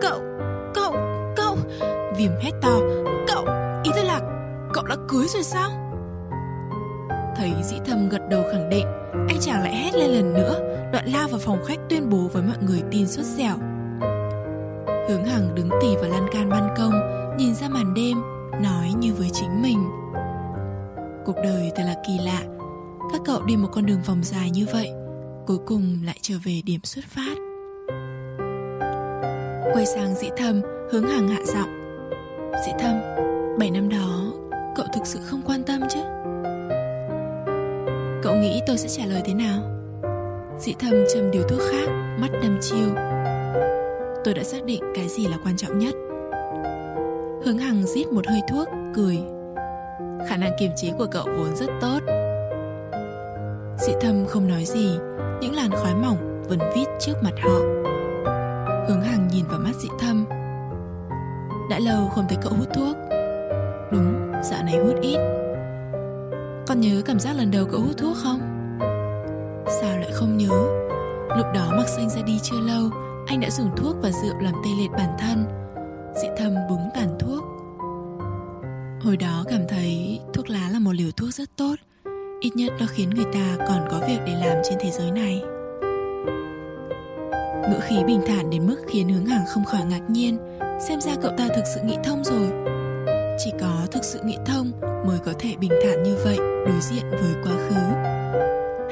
Cậu, 0.00 0.20
cậu, 0.74 0.92
cậu, 1.36 1.56
viêm 2.16 2.30
hét 2.40 2.52
to. 2.62 2.78
Cậu, 3.26 3.44
ý 3.84 3.90
tôi 3.94 4.04
là 4.04 4.20
cậu 4.72 4.84
đã 4.84 4.96
cưới 5.08 5.26
rồi 5.28 5.42
sao? 5.42 5.70
Thấy 7.36 7.52
dĩ 7.62 7.76
thâm 7.86 8.08
gật 8.08 8.22
đầu 8.30 8.42
khẳng 8.52 8.70
định, 8.70 8.86
anh 9.12 9.38
chàng 9.40 9.62
lại 9.62 9.74
hét 9.74 9.94
lên 9.94 10.10
lần 10.10 10.34
nữa, 10.34 10.73
đoạn 10.94 11.08
lao 11.08 11.28
vào 11.28 11.40
phòng 11.40 11.64
khách 11.66 11.78
tuyên 11.88 12.10
bố 12.10 12.28
với 12.32 12.42
mọi 12.42 12.56
người 12.60 12.82
tin 12.90 13.08
suốt 13.08 13.22
dẻo. 13.22 13.54
Hướng 15.08 15.24
Hằng 15.24 15.54
đứng 15.54 15.68
tỉ 15.80 15.96
vào 15.96 16.10
lan 16.10 16.26
can 16.32 16.48
ban 16.50 16.74
công, 16.76 16.92
nhìn 17.38 17.54
ra 17.54 17.68
màn 17.68 17.94
đêm, 17.94 18.16
nói 18.62 18.92
như 18.98 19.14
với 19.14 19.30
chính 19.32 19.62
mình. 19.62 19.78
Cuộc 21.24 21.36
đời 21.36 21.72
thật 21.76 21.82
là 21.86 21.94
kỳ 22.06 22.18
lạ, 22.18 22.42
các 23.12 23.20
cậu 23.24 23.42
đi 23.42 23.56
một 23.56 23.68
con 23.72 23.86
đường 23.86 24.02
vòng 24.06 24.24
dài 24.24 24.50
như 24.50 24.66
vậy, 24.72 24.90
cuối 25.46 25.58
cùng 25.66 25.98
lại 26.04 26.18
trở 26.20 26.34
về 26.44 26.60
điểm 26.64 26.80
xuất 26.84 27.04
phát. 27.04 27.34
Quay 29.74 29.86
sang 29.86 30.14
dĩ 30.14 30.28
thâm, 30.36 30.60
hướng 30.92 31.06
Hằng 31.06 31.28
hạ 31.28 31.40
giọng. 31.44 32.00
Dĩ 32.66 32.72
thâm, 32.78 33.00
7 33.58 33.70
năm 33.70 33.88
đó, 33.88 34.32
cậu 34.76 34.86
thực 34.94 35.06
sự 35.06 35.18
không 35.24 35.42
quan 35.46 35.62
tâm 35.62 35.80
chứ? 35.90 36.00
Cậu 38.22 38.34
nghĩ 38.34 38.60
tôi 38.66 38.78
sẽ 38.78 38.88
trả 38.88 39.06
lời 39.06 39.22
thế 39.24 39.34
nào? 39.34 39.73
Dị 40.58 40.74
thâm 40.78 40.94
châm 41.14 41.30
điều 41.30 41.42
thuốc 41.42 41.60
khác, 41.70 41.88
mắt 42.18 42.28
đâm 42.42 42.58
chiêu. 42.60 42.88
Tôi 44.24 44.34
đã 44.34 44.42
xác 44.42 44.64
định 44.64 44.82
cái 44.94 45.08
gì 45.08 45.26
là 45.26 45.36
quan 45.44 45.56
trọng 45.56 45.78
nhất. 45.78 45.94
Hướng 47.44 47.58
Hằng 47.58 47.82
rít 47.82 48.06
một 48.12 48.26
hơi 48.26 48.40
thuốc, 48.50 48.68
cười. 48.94 49.18
Khả 50.28 50.36
năng 50.36 50.52
kiềm 50.58 50.70
chế 50.76 50.92
của 50.98 51.06
cậu 51.10 51.24
vốn 51.24 51.56
rất 51.56 51.70
tốt. 51.80 51.98
Dị 53.78 53.92
thâm 54.00 54.26
không 54.26 54.48
nói 54.48 54.64
gì, 54.64 54.98
những 55.40 55.54
làn 55.54 55.70
khói 55.70 55.94
mỏng 55.94 56.42
vẫn 56.48 56.58
vít 56.74 56.88
trước 57.00 57.14
mặt 57.22 57.34
họ. 57.42 57.58
Hướng 58.88 59.00
Hằng 59.00 59.28
nhìn 59.32 59.44
vào 59.48 59.58
mắt 59.58 59.72
dị 59.82 59.88
thâm. 60.00 60.26
Đã 61.70 61.78
lâu 61.78 62.08
không 62.14 62.24
thấy 62.28 62.38
cậu 62.42 62.52
hút 62.52 62.68
thuốc. 62.74 62.96
Đúng, 63.92 64.32
dạo 64.42 64.62
này 64.64 64.78
hút 64.84 65.00
ít 65.00 65.18
con 66.66 66.80
nhớ 66.80 67.02
cảm 67.04 67.20
giác 67.20 67.36
lần 67.36 67.50
đầu 67.50 67.66
cậu 67.72 67.80
hút 67.80 67.96
thuốc 67.98 68.16
không? 68.16 68.53
Không 70.24 70.38
nhớ? 70.38 70.68
Lúc 71.36 71.46
đó 71.54 71.72
mặc 71.76 71.88
xanh 71.88 72.10
ra 72.10 72.22
đi 72.22 72.38
chưa 72.42 72.60
lâu, 72.60 72.90
Anh 73.26 73.40
đã 73.40 73.50
dùng 73.50 73.70
thuốc 73.76 73.96
và 74.02 74.10
rượu 74.10 74.34
làm 74.40 74.54
tê 74.64 74.70
liệt 74.78 74.90
bản 74.90 75.16
thân. 75.18 75.46
Dị 76.14 76.28
thầm 76.36 76.54
búng 76.68 76.88
tàn 76.94 77.16
thuốc. 77.18 77.44
Hồi 79.00 79.16
đó 79.16 79.44
cảm 79.48 79.60
thấy 79.68 80.20
thuốc 80.32 80.50
lá 80.50 80.68
là 80.72 80.78
một 80.78 80.92
liều 80.94 81.10
thuốc 81.16 81.30
rất 81.30 81.56
tốt, 81.56 81.74
Ít 82.40 82.50
nhất 82.56 82.72
nó 82.80 82.86
khiến 82.88 83.10
người 83.10 83.24
ta 83.32 83.56
còn 83.68 83.88
có 83.90 84.00
việc 84.08 84.18
để 84.26 84.34
làm 84.34 84.56
trên 84.64 84.78
thế 84.80 84.90
giới 84.90 85.10
này. 85.10 85.42
Ngữ 87.70 87.80
khí 87.80 87.96
bình 88.06 88.20
thản 88.26 88.50
đến 88.50 88.66
mức 88.66 88.76
khiến 88.88 89.08
hướng 89.08 89.26
hàng 89.26 89.44
không 89.48 89.64
khỏi 89.64 89.84
ngạc 89.84 90.10
nhiên, 90.10 90.38
Xem 90.88 91.00
ra 91.00 91.12
cậu 91.22 91.32
ta 91.36 91.48
thực 91.48 91.64
sự 91.74 91.80
nghĩ 91.84 91.96
thông 92.04 92.24
rồi. 92.24 92.50
Chỉ 93.44 93.52
có 93.60 93.86
thực 93.92 94.04
sự 94.04 94.20
nghĩ 94.24 94.36
thông 94.46 94.72
mới 94.80 95.18
có 95.18 95.32
thể 95.38 95.56
bình 95.60 95.72
thản 95.84 96.02
như 96.02 96.16
vậy, 96.24 96.36
đối 96.38 96.80
diện 96.80 97.10
với 97.10 97.34
quá 97.44 97.52
khứ 97.68 98.13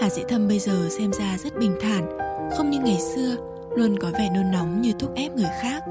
hà 0.00 0.10
dĩ 0.10 0.22
thâm 0.28 0.48
bây 0.48 0.58
giờ 0.58 0.88
xem 0.98 1.12
ra 1.12 1.36
rất 1.44 1.58
bình 1.58 1.76
thản, 1.80 2.18
không 2.56 2.70
như 2.70 2.78
ngày 2.78 2.98
xưa, 2.98 3.36
luôn 3.76 3.98
có 3.98 4.10
vẻ 4.12 4.30
nôn 4.34 4.52
nóng 4.52 4.80
như 4.80 4.92
thúc 4.98 5.10
ép 5.14 5.32
người 5.32 5.50
khác. 5.62 5.82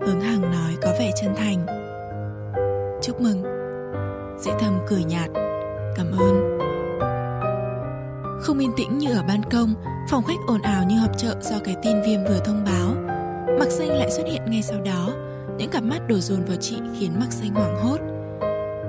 Hướng 0.00 0.20
hằng 0.20 0.40
nói 0.40 0.76
có 0.82 0.92
vẻ 0.98 1.10
chân 1.20 1.34
thành. 1.36 1.66
Chúc 3.02 3.20
mừng. 3.20 3.42
Dĩ 4.38 4.50
thâm 4.60 4.78
cười 4.88 5.04
nhạt. 5.04 5.30
Cảm 5.96 6.06
ơn. 6.18 6.58
Không 8.40 8.58
yên 8.58 8.72
tĩnh 8.76 8.98
như 8.98 9.12
ở 9.12 9.22
ban 9.28 9.42
công, 9.50 9.74
phòng 10.10 10.24
khách 10.24 10.38
ồn 10.46 10.62
ào 10.62 10.84
như 10.84 10.98
họp 10.98 11.18
chợ 11.18 11.34
do 11.40 11.56
cái 11.64 11.76
tin 11.82 12.02
viêm 12.06 12.24
vừa 12.24 12.38
thông 12.44 12.64
báo. 12.64 12.94
Mặc 13.58 13.70
xanh 13.70 13.88
lại 13.88 14.10
xuất 14.10 14.26
hiện 14.26 14.42
ngay 14.46 14.62
sau 14.62 14.80
đó. 14.80 15.10
Những 15.58 15.70
cặp 15.70 15.82
mắt 15.82 16.08
đổ 16.08 16.18
dồn 16.18 16.44
vào 16.44 16.56
chị 16.60 16.76
khiến 16.98 17.12
mặc 17.20 17.32
xanh 17.32 17.54
hoảng 17.54 17.76
hốt. 17.76 17.98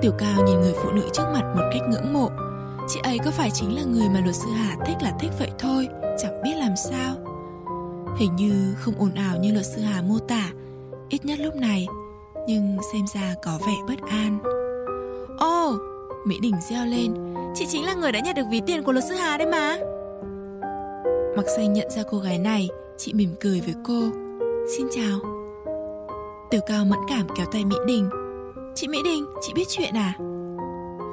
Tiểu 0.00 0.12
Cao 0.18 0.42
nhìn 0.46 0.60
người 0.60 0.74
phụ 0.82 0.90
nữ 0.90 1.02
trước 1.12 1.24
mặt 1.34 1.42
một 1.56 1.64
cách 1.72 1.82
ngưỡng 1.88 2.12
mộ. 2.12 2.28
Chị 2.88 3.00
ấy 3.02 3.18
có 3.24 3.30
phải 3.30 3.50
chính 3.50 3.76
là 3.76 3.82
người 3.82 4.08
mà 4.08 4.20
luật 4.20 4.34
sư 4.34 4.48
Hà 4.56 4.76
thích 4.86 4.96
là 5.02 5.12
thích 5.20 5.30
vậy 5.38 5.50
thôi, 5.58 5.88
chẳng 6.18 6.42
biết 6.42 6.54
làm 6.56 6.76
sao. 6.76 7.16
Hình 8.16 8.36
như 8.36 8.74
không 8.78 8.94
ồn 8.98 9.14
ào 9.14 9.36
như 9.36 9.52
luật 9.52 9.66
sư 9.66 9.80
Hà 9.82 10.02
mô 10.02 10.18
tả, 10.18 10.50
ít 11.08 11.24
nhất 11.24 11.38
lúc 11.38 11.56
này, 11.56 11.86
nhưng 12.48 12.76
xem 12.92 13.02
ra 13.14 13.34
có 13.42 13.58
vẻ 13.66 13.74
bất 13.88 14.08
an. 14.08 14.38
Ô 15.38 15.70
oh, 15.70 15.80
Mỹ 16.26 16.38
Đình 16.42 16.54
reo 16.70 16.86
lên, 16.86 17.14
chị 17.54 17.66
chính 17.68 17.86
là 17.86 17.94
người 17.94 18.12
đã 18.12 18.20
nhận 18.20 18.34
được 18.34 18.46
ví 18.50 18.60
tiền 18.66 18.82
của 18.82 18.92
luật 18.92 19.04
sư 19.04 19.14
Hà 19.14 19.36
đấy 19.36 19.46
mà. 19.46 19.78
Mặc 21.36 21.46
xanh 21.56 21.72
nhận 21.72 21.90
ra 21.90 22.02
cô 22.10 22.18
gái 22.18 22.38
này, 22.38 22.68
chị 22.98 23.12
mỉm 23.12 23.34
cười 23.40 23.60
với 23.60 23.74
cô. 23.84 24.02
Xin 24.76 24.86
chào. 24.96 25.18
Tiểu 26.50 26.60
Cao 26.66 26.84
mẫn 26.84 26.98
cảm 27.08 27.26
kéo 27.36 27.46
tay 27.52 27.64
Mỹ 27.64 27.76
Đình 27.86 28.10
Chị 28.74 28.88
Mỹ 28.88 28.98
Đình, 29.04 29.26
chị 29.40 29.52
biết 29.54 29.68
chuyện 29.68 29.94
à? 29.94 30.14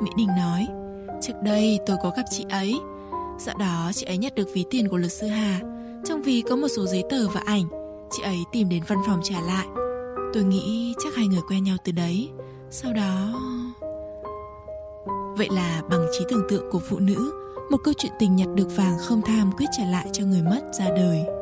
Mỹ 0.01 0.09
Đình 0.17 0.27
nói 0.37 0.78
Trước 1.21 1.33
đây 1.43 1.79
tôi 1.85 1.97
có 2.03 2.11
gặp 2.17 2.23
chị 2.29 2.45
ấy. 2.49 2.73
Dạo 3.39 3.57
đó 3.57 3.91
chị 3.93 4.05
ấy 4.05 4.17
nhận 4.17 4.35
được 4.35 4.47
ví 4.53 4.65
tiền 4.69 4.87
của 4.87 4.97
luật 4.97 5.11
sư 5.11 5.27
Hà. 5.27 5.59
Trong 6.05 6.21
ví 6.21 6.41
có 6.49 6.55
một 6.55 6.67
số 6.67 6.85
giấy 6.85 7.03
tờ 7.09 7.27
và 7.27 7.41
ảnh. 7.45 7.63
Chị 8.11 8.23
ấy 8.23 8.37
tìm 8.51 8.69
đến 8.69 8.83
văn 8.87 8.99
phòng 9.07 9.19
trả 9.23 9.41
lại. 9.41 9.65
Tôi 10.33 10.43
nghĩ 10.43 10.93
chắc 11.03 11.15
hai 11.15 11.27
người 11.27 11.41
quen 11.49 11.63
nhau 11.63 11.77
từ 11.83 11.91
đấy. 11.91 12.29
Sau 12.71 12.93
đó... 12.93 13.39
Vậy 15.37 15.47
là 15.51 15.81
bằng 15.89 16.05
trí 16.11 16.25
tưởng 16.29 16.43
tượng 16.49 16.71
của 16.71 16.79
phụ 16.79 16.99
nữ, 16.99 17.31
Một 17.69 17.77
câu 17.83 17.93
chuyện 17.97 18.11
tình 18.19 18.35
nhặt 18.35 18.47
được 18.55 18.67
vàng 18.75 18.97
không 18.99 19.21
tham 19.21 19.51
quyết 19.57 19.65
trả 19.77 19.85
lại 19.85 20.07
cho 20.13 20.23
người 20.25 20.41
mất 20.41 20.61
ra 20.73 20.85
đời. 20.89 21.38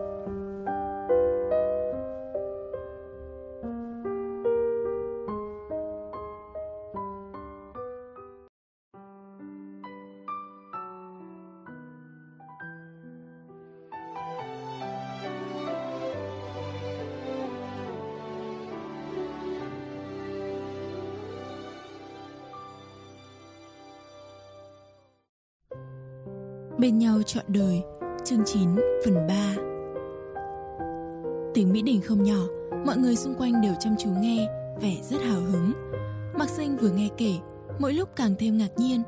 Bên 26.88 27.00
nhau 27.00 27.22
trọn 27.26 27.44
đời. 27.48 27.82
Chương 28.26 28.44
9 28.46 28.76
phần 29.06 29.28
3 29.28 29.56
Tiếng 31.54 31.72
Mỹ 31.72 31.82
Đình 31.82 32.02
không 32.02 32.24
nhỏ, 32.24 32.40
Mọi 32.86 32.98
người 32.98 33.16
xung 33.16 33.36
quanh 33.36 33.62
đều 33.62 33.74
chăm 33.80 33.96
chú 34.00 34.10
nghe, 34.10 34.48
Vẻ 34.82 34.96
rất 35.10 35.22
hào 35.22 35.42
hứng. 35.42 35.74
Mạc 36.40 36.50
Sinh 36.50 36.78
vừa 36.78 36.90
nghe 36.90 37.10
kể, 37.18 37.34
Mỗi 37.80 37.94
lúc 37.94 38.10
càng 38.16 38.36
thêm 38.40 38.58
ngạc 38.58 38.78
nhiên. 38.78 39.04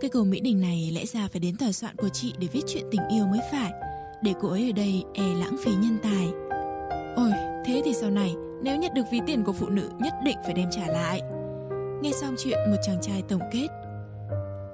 Cây 0.00 0.10
cầu 0.10 0.24
Mỹ 0.24 0.40
Đình 0.40 0.60
này 0.60 0.90
lẽ 0.94 1.06
ra 1.06 1.28
phải 1.32 1.40
đến 1.40 1.56
tòa 1.56 1.72
soạn 1.72 1.96
của 1.96 2.08
chị 2.08 2.34
Để 2.38 2.46
viết 2.52 2.62
chuyện 2.66 2.84
tình 2.90 3.00
yêu 3.10 3.26
mới 3.26 3.40
phải, 3.52 3.72
Để 4.22 4.34
cô 4.40 4.48
ấy 4.48 4.70
ở 4.70 4.72
đây 4.72 5.04
e 5.14 5.34
lãng 5.40 5.56
phí 5.64 5.70
nhân 5.70 5.98
tài. 6.02 6.28
Ôi, 7.16 7.32
thế 7.66 7.82
thì 7.84 7.94
sau 7.94 8.10
này, 8.10 8.34
Nếu 8.62 8.76
nhận 8.76 8.94
được 8.94 9.04
ví 9.12 9.20
tiền 9.26 9.44
của 9.44 9.52
phụ 9.52 9.68
nữ 9.68 9.90
Nhất 9.98 10.14
định 10.24 10.36
phải 10.44 10.54
đem 10.54 10.68
trả 10.70 10.86
lại. 10.86 11.20
Nghe 12.02 12.10
xong 12.12 12.34
chuyện, 12.38 12.58
một 12.70 12.76
chàng 12.86 13.00
trai 13.02 13.22
tổng 13.28 13.42
kết. 13.52 13.68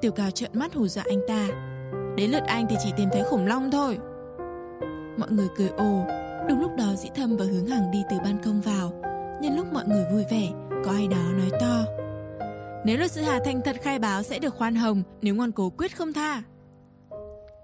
Tiểu 0.01 0.13
cao 0.13 0.31
trợn 0.31 0.51
mắt 0.53 0.75
hù 0.75 0.89
dọa 0.89 1.05
anh 1.09 1.21
ta. 1.29 1.74
Đến 2.17 2.31
lượt 2.31 2.43
anh 2.47 2.67
thì 2.71 2.77
chỉ 2.85 2.93
tìm 2.97 3.09
thấy 3.13 3.23
khủng 3.23 3.47
long 3.47 3.71
thôi 3.71 3.99
Mọi 5.19 5.31
người 5.31 5.49
cười 5.57 5.69
ồ 5.69 6.07
Đúng 6.49 6.61
lúc 6.61 6.71
đó 6.79 6.95
Dĩ 6.97 7.09
Thâm 7.15 7.37
và 7.37 7.45
Hướng 7.45 7.67
Hằng 7.67 7.91
đi 7.91 8.03
từ 8.11 8.17
ban 8.25 8.39
công 8.45 8.61
vào 8.61 8.93
Nhân 9.41 9.57
lúc 9.57 9.73
mọi 9.73 9.85
người 9.87 10.05
vui 10.13 10.25
vẻ 10.31 10.51
có 10.85 10.91
ai 10.91 11.09
đó 11.09 11.17
nói 11.39 11.51
to. 11.61 11.85
Nếu 12.85 12.99
luật 12.99 13.11
sư 13.11 13.21
Hà 13.21 13.41
thành 13.45 13.61
thật 13.65 13.77
khai 13.83 13.99
báo 13.99 14.23
sẽ 14.23 14.39
được 14.39 14.55
khoan 14.55 14.75
hồng 14.75 15.03
nếu 15.23 15.35
ngoan 15.35 15.53
cố 15.53 15.71
quyết 15.71 15.97
không 15.97 16.13
tha. 16.13 16.43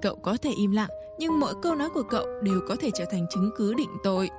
Cậu 0.02 0.16
có 0.16 0.36
thể 0.42 0.50
im 0.56 0.72
lặng, 0.72 0.90
nhưng 1.18 1.40
mỗi 1.40 1.54
câu 1.62 1.74
nói 1.74 1.88
của 1.94 2.02
cậu 2.02 2.26
đều 2.42 2.60
có 2.68 2.76
thể 2.80 2.90
trở 2.94 3.04
thành 3.10 3.26
chứng 3.30 3.50
cứ 3.56 3.74
định 3.74 3.90
tội. 4.02 4.30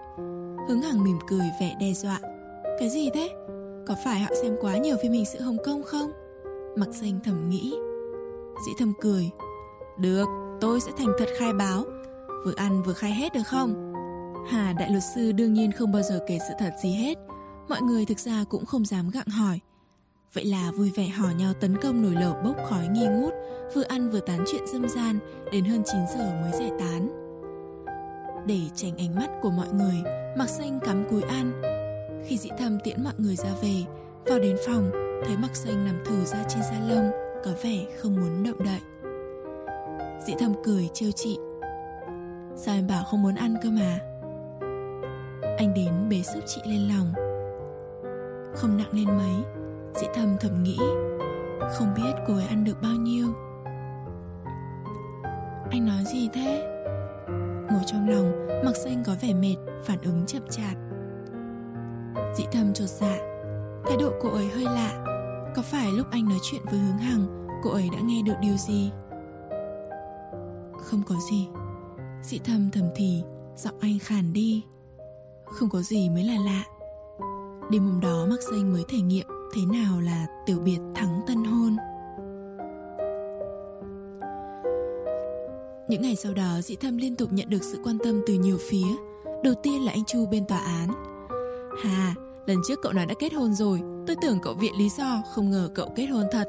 Hướng 0.68 0.82
Hằng 0.82 1.04
mỉm 1.04 1.18
cười 1.28 1.52
vẻ 1.60 1.76
đe 1.80 1.94
dọa. 1.94 2.20
Cái 2.80 2.90
gì 2.90 3.10
thế? 3.14 3.30
Có 3.88 3.96
phải 4.06 4.20
họ 4.20 4.30
xem 4.42 4.56
quá 4.62 4.78
nhiều 4.78 4.96
phim 5.02 5.12
hình 5.12 5.26
sự 5.26 5.42
Hồng 5.42 5.58
Kông 5.66 5.84
không? 5.84 6.12
Mặc 6.76 6.90
danh 6.92 7.20
thầm 7.24 7.50
nghĩ. 7.50 7.74
Dĩ 8.66 8.72
thầm 8.78 8.94
cười. 9.02 9.30
Được, 10.02 10.26
tôi 10.62 10.82
sẽ 10.82 10.92
thành 10.98 11.14
thật 11.18 11.30
khai 11.38 11.54
báo. 11.54 11.84
Vừa 12.46 12.54
ăn 12.56 12.84
vừa 12.84 12.94
khai 12.94 13.12
hết 13.12 13.34
được 13.34 13.48
không? 13.48 13.94
Hà 14.50 14.74
đại 14.74 14.90
luật 14.90 15.04
sư 15.16 15.32
đương 15.32 15.54
nhiên 15.54 15.72
không 15.72 15.92
bao 15.92 16.02
giờ 16.02 16.20
kể 16.28 16.40
sự 16.48 16.54
thật 16.60 16.74
gì 16.84 16.92
hết. 16.92 17.18
Mọi 17.70 17.82
người 17.82 18.06
thực 18.06 18.20
ra 18.20 18.44
cũng 18.50 18.66
không 18.66 18.86
dám 18.86 19.10
gặng 19.10 19.28
hỏi. 19.28 19.60
Vậy 20.34 20.46
là 20.46 20.72
vui 20.72 20.92
vẻ 20.96 21.08
hò 21.08 21.30
nhau 21.30 21.54
tấn 21.54 21.78
công 21.78 22.02
nồi 22.02 22.16
lẩu 22.22 22.34
bốc 22.44 22.56
khói 22.70 22.88
nghi 22.88 23.08
ngút, 23.08 23.34
vừa 23.74 23.84
ăn 23.84 24.10
vừa 24.10 24.20
tán 24.20 24.44
chuyện 24.52 24.68
dâm 24.68 24.90
gian, 24.90 25.20
đến 25.52 25.66
hơn 25.66 25.84
9 25.86 26.02
giờ 26.16 26.34
mới 26.42 26.52
giải 26.52 26.72
tán. 26.80 27.10
Để 28.48 28.60
tránh 28.76 28.98
ánh 28.98 29.16
mắt 29.16 29.30
của 29.42 29.52
mọi 29.52 29.68
người, 29.74 29.96
Mặc 30.38 30.50
Xanh 30.50 30.80
cắm 30.80 31.06
cúi 31.10 31.22
ăn. 31.22 31.62
Khi 32.28 32.38
dĩ 32.38 32.50
thâm 32.58 32.78
tiễn 32.84 33.04
mọi 33.04 33.14
người 33.18 33.36
ra 33.36 33.50
về, 33.62 33.84
vào 34.26 34.40
đến 34.40 34.58
phòng, 34.68 34.92
thấy 35.26 35.38
Mặc 35.38 35.56
Xanh 35.56 35.86
nằm 35.86 36.04
thử 36.06 36.26
ra 36.26 36.44
trên 36.50 36.62
da 36.64 36.80
lông 36.90 37.12
có 37.46 37.52
vẻ 37.64 37.86
không 38.02 38.16
muốn 38.16 38.44
động 38.44 38.64
đậy. 38.66 38.91
Dĩ 40.26 40.34
thầm 40.40 40.54
cười 40.64 40.90
trêu 40.94 41.12
chị. 41.12 41.40
Sao 42.56 42.76
em 42.76 42.88
bảo 42.88 43.04
không 43.04 43.22
muốn 43.22 43.36
ăn 43.36 43.56
cơ 43.64 43.70
mà? 43.70 44.00
Anh 45.58 45.74
đến 45.76 46.10
bế 46.10 46.22
sức 46.22 46.44
chị 46.46 46.62
lên 46.66 46.88
lòng. 46.88 47.14
Không 48.56 48.78
nặng 48.78 48.90
lên 48.94 49.18
mấy, 49.18 49.62
Dĩ 49.96 50.08
thầm 50.14 50.38
thầm 50.40 50.64
nghĩ 50.64 50.78
Không 51.72 51.94
biết 51.96 52.12
cô 52.28 52.36
ấy 52.36 52.46
ăn 52.48 52.64
được 52.64 52.82
bao 52.82 52.94
nhiêu 52.94 53.28
Anh 55.72 55.86
nói 55.86 56.04
gì 56.14 56.30
thế 56.34 56.68
Ngồi 57.72 57.82
trong 57.86 58.10
lòng 58.10 58.48
Mặc 58.66 58.76
xanh 58.76 59.04
có 59.06 59.16
vẻ 59.22 59.34
mệt 59.34 59.56
Phản 59.84 60.02
ứng 60.02 60.26
chậm 60.26 60.44
chạp 60.50 60.78
Dĩ 62.36 62.44
thầm 62.52 62.74
trột 62.74 62.90
dạ 62.90 63.18
Thái 63.86 63.98
độ 64.00 64.12
cô 64.22 64.30
ấy 64.30 64.48
hơi 64.48 64.64
lạ 64.64 65.04
Có 65.56 65.62
phải 65.62 65.92
lúc 65.92 66.08
anh 66.12 66.30
nói 66.30 66.38
chuyện 66.42 66.62
với 66.66 66.80
hướng 66.80 66.98
hằng 66.98 67.48
Cô 67.64 67.72
ấy 67.72 67.90
đã 67.94 68.00
nghe 68.02 68.22
được 68.26 68.36
điều 68.42 68.58
gì 68.58 68.92
không 70.82 71.02
có 71.08 71.16
gì. 71.32 71.48
Dị 72.24 72.40
thầm 72.40 72.70
thầm 72.72 72.86
thì, 72.96 73.24
Giọng 73.58 73.80
anh 73.80 74.00
khàn 74.00 74.34
đi. 74.34 74.64
Không 75.46 75.70
có 75.70 75.82
gì 75.82 76.10
mới 76.10 76.24
là 76.24 76.38
lạ. 76.46 76.64
Đêm 77.72 77.84
hôm 77.84 78.00
đó 78.00 78.26
Mắc 78.30 78.40
Xanh 78.52 78.74
mới 78.74 78.84
thể 78.90 78.98
nghiệm 79.02 79.28
thế 79.56 79.62
nào 79.74 80.02
là 80.02 80.28
tiểu 80.46 80.60
biệt 80.60 80.80
thắng 80.96 81.22
tân 81.28 81.44
hôn. 81.44 81.78
Những 85.88 86.02
ngày 86.02 86.16
sau 86.16 86.34
đó, 86.34 86.62
dị 86.62 86.76
thâm 86.76 86.98
liên 86.98 87.16
tục 87.16 87.34
nhận 87.34 87.50
được 87.50 87.64
sự 87.64 87.82
quan 87.84 87.98
tâm 88.04 88.22
từ 88.28 88.34
nhiều 88.34 88.58
phía. 88.70 88.88
Đầu 89.44 89.54
tiên 89.64 89.86
là 89.86 89.92
anh 89.92 90.06
chu 90.06 90.26
bên 90.26 90.46
tòa 90.46 90.60
án. 90.60 90.90
Hà, 91.84 92.16
lần 92.46 92.58
trước 92.68 92.80
cậu 92.82 92.94
nói 92.94 93.06
đã 93.06 93.14
kết 93.20 93.34
hôn 93.34 93.54
rồi. 93.54 93.82
Tôi 94.08 94.16
tưởng 94.22 94.40
cậu 94.44 94.54
viện 94.54 94.74
lý 94.78 94.90
do, 94.90 95.22
không 95.36 95.50
ngờ 95.50 95.70
cậu 95.76 95.90
kết 95.96 96.06
hôn 96.06 96.26
thật. 96.32 96.48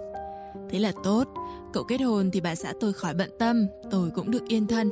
Thế 0.70 0.78
là 0.78 0.92
tốt 1.04 1.24
cậu 1.72 1.84
kết 1.84 2.00
hôn 2.00 2.30
thì 2.30 2.40
bà 2.40 2.54
xã 2.54 2.72
tôi 2.80 2.92
khỏi 2.92 3.14
bận 3.14 3.30
tâm 3.38 3.66
tôi 3.90 4.10
cũng 4.14 4.30
được 4.30 4.48
yên 4.48 4.66
thân. 4.66 4.90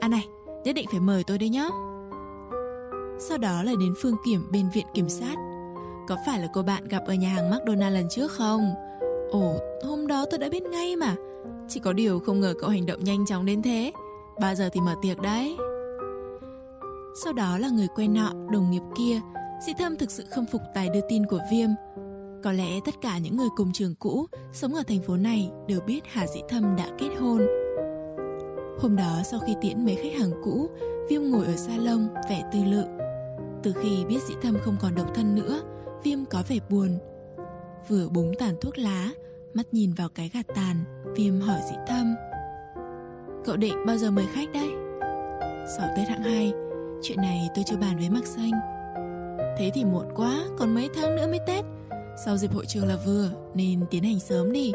À 0.00 0.08
này 0.08 0.26
nhất 0.64 0.74
định 0.74 0.86
phải 0.90 1.00
mời 1.00 1.24
tôi 1.24 1.38
đấy 1.38 1.48
nhá. 1.48 1.68
Sau 3.18 3.38
đó 3.38 3.62
là 3.62 3.72
đến 3.80 3.94
phương 4.02 4.16
kiểm 4.24 4.48
bên 4.52 4.70
viện 4.74 4.86
kiểm 4.94 5.08
sát. 5.08 5.36
Có 6.08 6.16
phải 6.26 6.40
là 6.40 6.48
cô 6.52 6.62
bạn 6.62 6.88
gặp 6.88 7.02
ở 7.06 7.14
nhà 7.14 7.28
hàng 7.28 7.50
McDonald 7.50 7.94
lần 7.94 8.08
trước 8.10 8.32
không? 8.32 8.74
Ồ, 9.30 9.56
hôm 9.84 10.06
đó 10.06 10.24
tôi 10.30 10.38
đã 10.38 10.48
biết 10.48 10.62
ngay 10.62 10.96
mà. 10.96 11.14
Chỉ 11.68 11.80
có 11.80 11.92
điều 11.92 12.20
không 12.20 12.40
ngờ 12.40 12.54
cậu 12.60 12.70
hành 12.70 12.86
động 12.86 13.04
nhanh 13.04 13.26
chóng 13.26 13.46
đến 13.46 13.62
thế. 13.62 13.92
Bao 14.40 14.54
giờ 14.54 14.68
thì 14.72 14.80
mở 14.80 14.94
tiệc 15.02 15.20
đấy. 15.20 15.56
Sau 17.24 17.32
đó 17.32 17.58
là 17.58 17.68
người 17.68 17.88
quen 17.96 18.14
nọ, 18.14 18.32
đồng 18.50 18.70
nghiệp 18.70 18.82
kia. 18.96 19.20
Sĩ 19.66 19.72
Thâm 19.78 19.96
thực 19.96 20.10
sự 20.10 20.24
khâm 20.30 20.46
phục 20.46 20.62
tài 20.74 20.88
đưa 20.88 21.00
tin 21.08 21.26
của 21.26 21.40
Viêm. 21.50 21.70
Có 22.44 22.52
lẽ 22.52 22.80
tất 22.84 22.94
cả 23.00 23.18
những 23.18 23.36
người 23.36 23.48
cùng 23.56 23.72
trường 23.72 23.94
cũ 23.94 24.26
Sống 24.52 24.74
ở 24.74 24.82
thành 24.88 25.02
phố 25.02 25.16
này 25.16 25.50
đều 25.68 25.80
biết 25.80 26.00
Hà 26.12 26.26
Dĩ 26.26 26.40
Thâm 26.48 26.76
đã 26.76 26.86
kết 26.98 27.08
hôn. 27.20 27.46
Hôm 28.80 28.96
đó, 28.96 29.22
sau 29.24 29.40
khi 29.46 29.54
tiễn 29.60 29.84
mấy 29.84 29.94
khách 29.94 30.18
hàng 30.18 30.30
cũ, 30.44 30.70
Viêm 31.08 31.22
ngồi 31.22 31.46
ở 31.46 31.56
salon 31.56 32.08
vẻ 32.30 32.42
tư 32.52 32.58
lự. 32.64 32.84
Từ 33.62 33.72
khi 33.82 34.04
biết 34.04 34.18
Dĩ 34.28 34.34
Thâm 34.42 34.56
không 34.64 34.76
còn 34.80 34.94
độc 34.94 35.14
thân 35.14 35.34
nữa, 35.34 35.62
Viêm 36.02 36.24
có 36.24 36.42
vẻ 36.48 36.58
buồn. 36.70 36.98
Vừa 37.88 38.08
búng 38.08 38.32
tàn 38.38 38.54
thuốc 38.60 38.78
lá, 38.78 39.10
Mắt 39.54 39.74
nhìn 39.74 39.92
vào 39.92 40.08
cái 40.08 40.30
gạt 40.34 40.46
tàn, 40.54 40.84
Viêm 41.16 41.40
hỏi 41.40 41.60
dị 41.70 41.76
thâm, 41.86 42.14
Cậu 43.44 43.56
định 43.56 43.86
bao 43.86 43.96
giờ 43.96 44.10
mời 44.10 44.26
khách 44.32 44.52
đấy? 44.52 44.70
Sau 45.78 45.88
Tết 45.96 46.08
hạng 46.08 46.22
2 46.22 46.52
Chuyện 47.02 47.18
này 47.18 47.48
tôi 47.54 47.64
chưa 47.66 47.76
bàn 47.76 47.96
với 47.98 48.10
Mạc 48.10 48.26
Xanh. 48.26 48.52
Thế 49.58 49.70
thì 49.74 49.84
muộn 49.84 50.06
quá, 50.14 50.44
Còn 50.58 50.74
mấy 50.74 50.88
tháng 50.94 51.16
nữa 51.16 51.26
mới 51.26 51.40
Tết. 51.46 51.64
Sau 52.16 52.36
dịp 52.36 52.52
hội 52.52 52.66
trường 52.66 52.86
là 52.86 52.96
vừa 53.04 53.30
Nên 53.54 53.84
tiến 53.90 54.02
hành 54.02 54.20
sớm 54.20 54.52
đi 54.52 54.72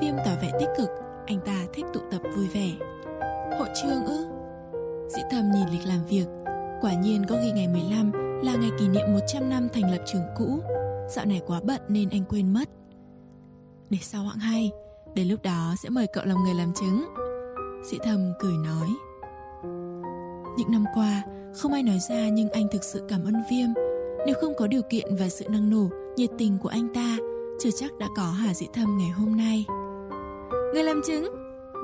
Viêm 0.00 0.14
tỏ 0.24 0.30
vẻ 0.42 0.52
tích 0.60 0.68
cực 0.78 0.88
Anh 1.26 1.40
ta 1.46 1.66
thích 1.72 1.86
tụ 1.94 2.00
tập 2.10 2.22
vui 2.36 2.48
vẻ 2.48 2.70
Hội 3.58 3.68
trường 3.82 4.04
ư 4.04 4.26
Dĩ 5.08 5.22
thầm 5.30 5.50
nhìn 5.50 5.68
lịch 5.68 5.86
làm 5.86 6.06
việc 6.06 6.26
Quả 6.80 6.92
nhiên 6.94 7.24
có 7.28 7.36
ghi 7.42 7.52
ngày 7.52 7.68
15 7.68 8.12
là 8.42 8.56
ngày 8.56 8.70
kỷ 8.78 8.88
niệm 8.88 9.12
100 9.12 9.50
năm 9.50 9.68
thành 9.72 9.90
lập 9.90 10.02
trường 10.06 10.22
cũ. 10.36 10.60
Dạo 11.08 11.24
này 11.24 11.40
quá 11.46 11.60
bận 11.64 11.80
nên 11.88 12.08
anh 12.10 12.24
quên 12.28 12.52
mất. 12.52 12.68
Để 13.90 13.98
sau 14.00 14.24
hạng 14.24 14.38
hay, 14.38 14.70
đến 15.14 15.28
lúc 15.28 15.42
đó 15.42 15.74
sẽ 15.82 15.88
mời 15.88 16.06
cậu 16.12 16.24
làm 16.24 16.44
người 16.44 16.54
làm 16.54 16.72
chứng. 16.74 17.04
Sĩ 17.90 17.98
thầm 18.04 18.32
cười 18.40 18.56
nói. 18.56 18.88
Những 20.58 20.70
năm 20.70 20.84
qua, 20.94 21.22
không 21.54 21.72
ai 21.72 21.82
nói 21.82 21.98
ra 22.08 22.28
nhưng 22.28 22.50
anh 22.50 22.68
thực 22.72 22.84
sự 22.84 23.06
cảm 23.08 23.24
ơn 23.24 23.34
Viêm. 23.50 23.68
Nếu 24.26 24.34
không 24.40 24.52
có 24.58 24.66
điều 24.66 24.82
kiện 24.90 25.16
và 25.16 25.28
sự 25.28 25.48
năng 25.48 25.70
nổ, 25.70 25.88
nhiệt 26.16 26.30
tình 26.38 26.58
của 26.58 26.68
anh 26.68 26.88
ta, 26.94 27.16
chưa 27.60 27.70
chắc 27.70 27.98
đã 27.98 28.06
có 28.16 28.22
Hà 28.22 28.54
Dĩ 28.54 28.66
Thâm 28.72 28.98
ngày 28.98 29.10
hôm 29.10 29.36
nay. 29.36 29.66
Người 30.74 30.82
làm 30.82 31.00
chứng? 31.06 31.24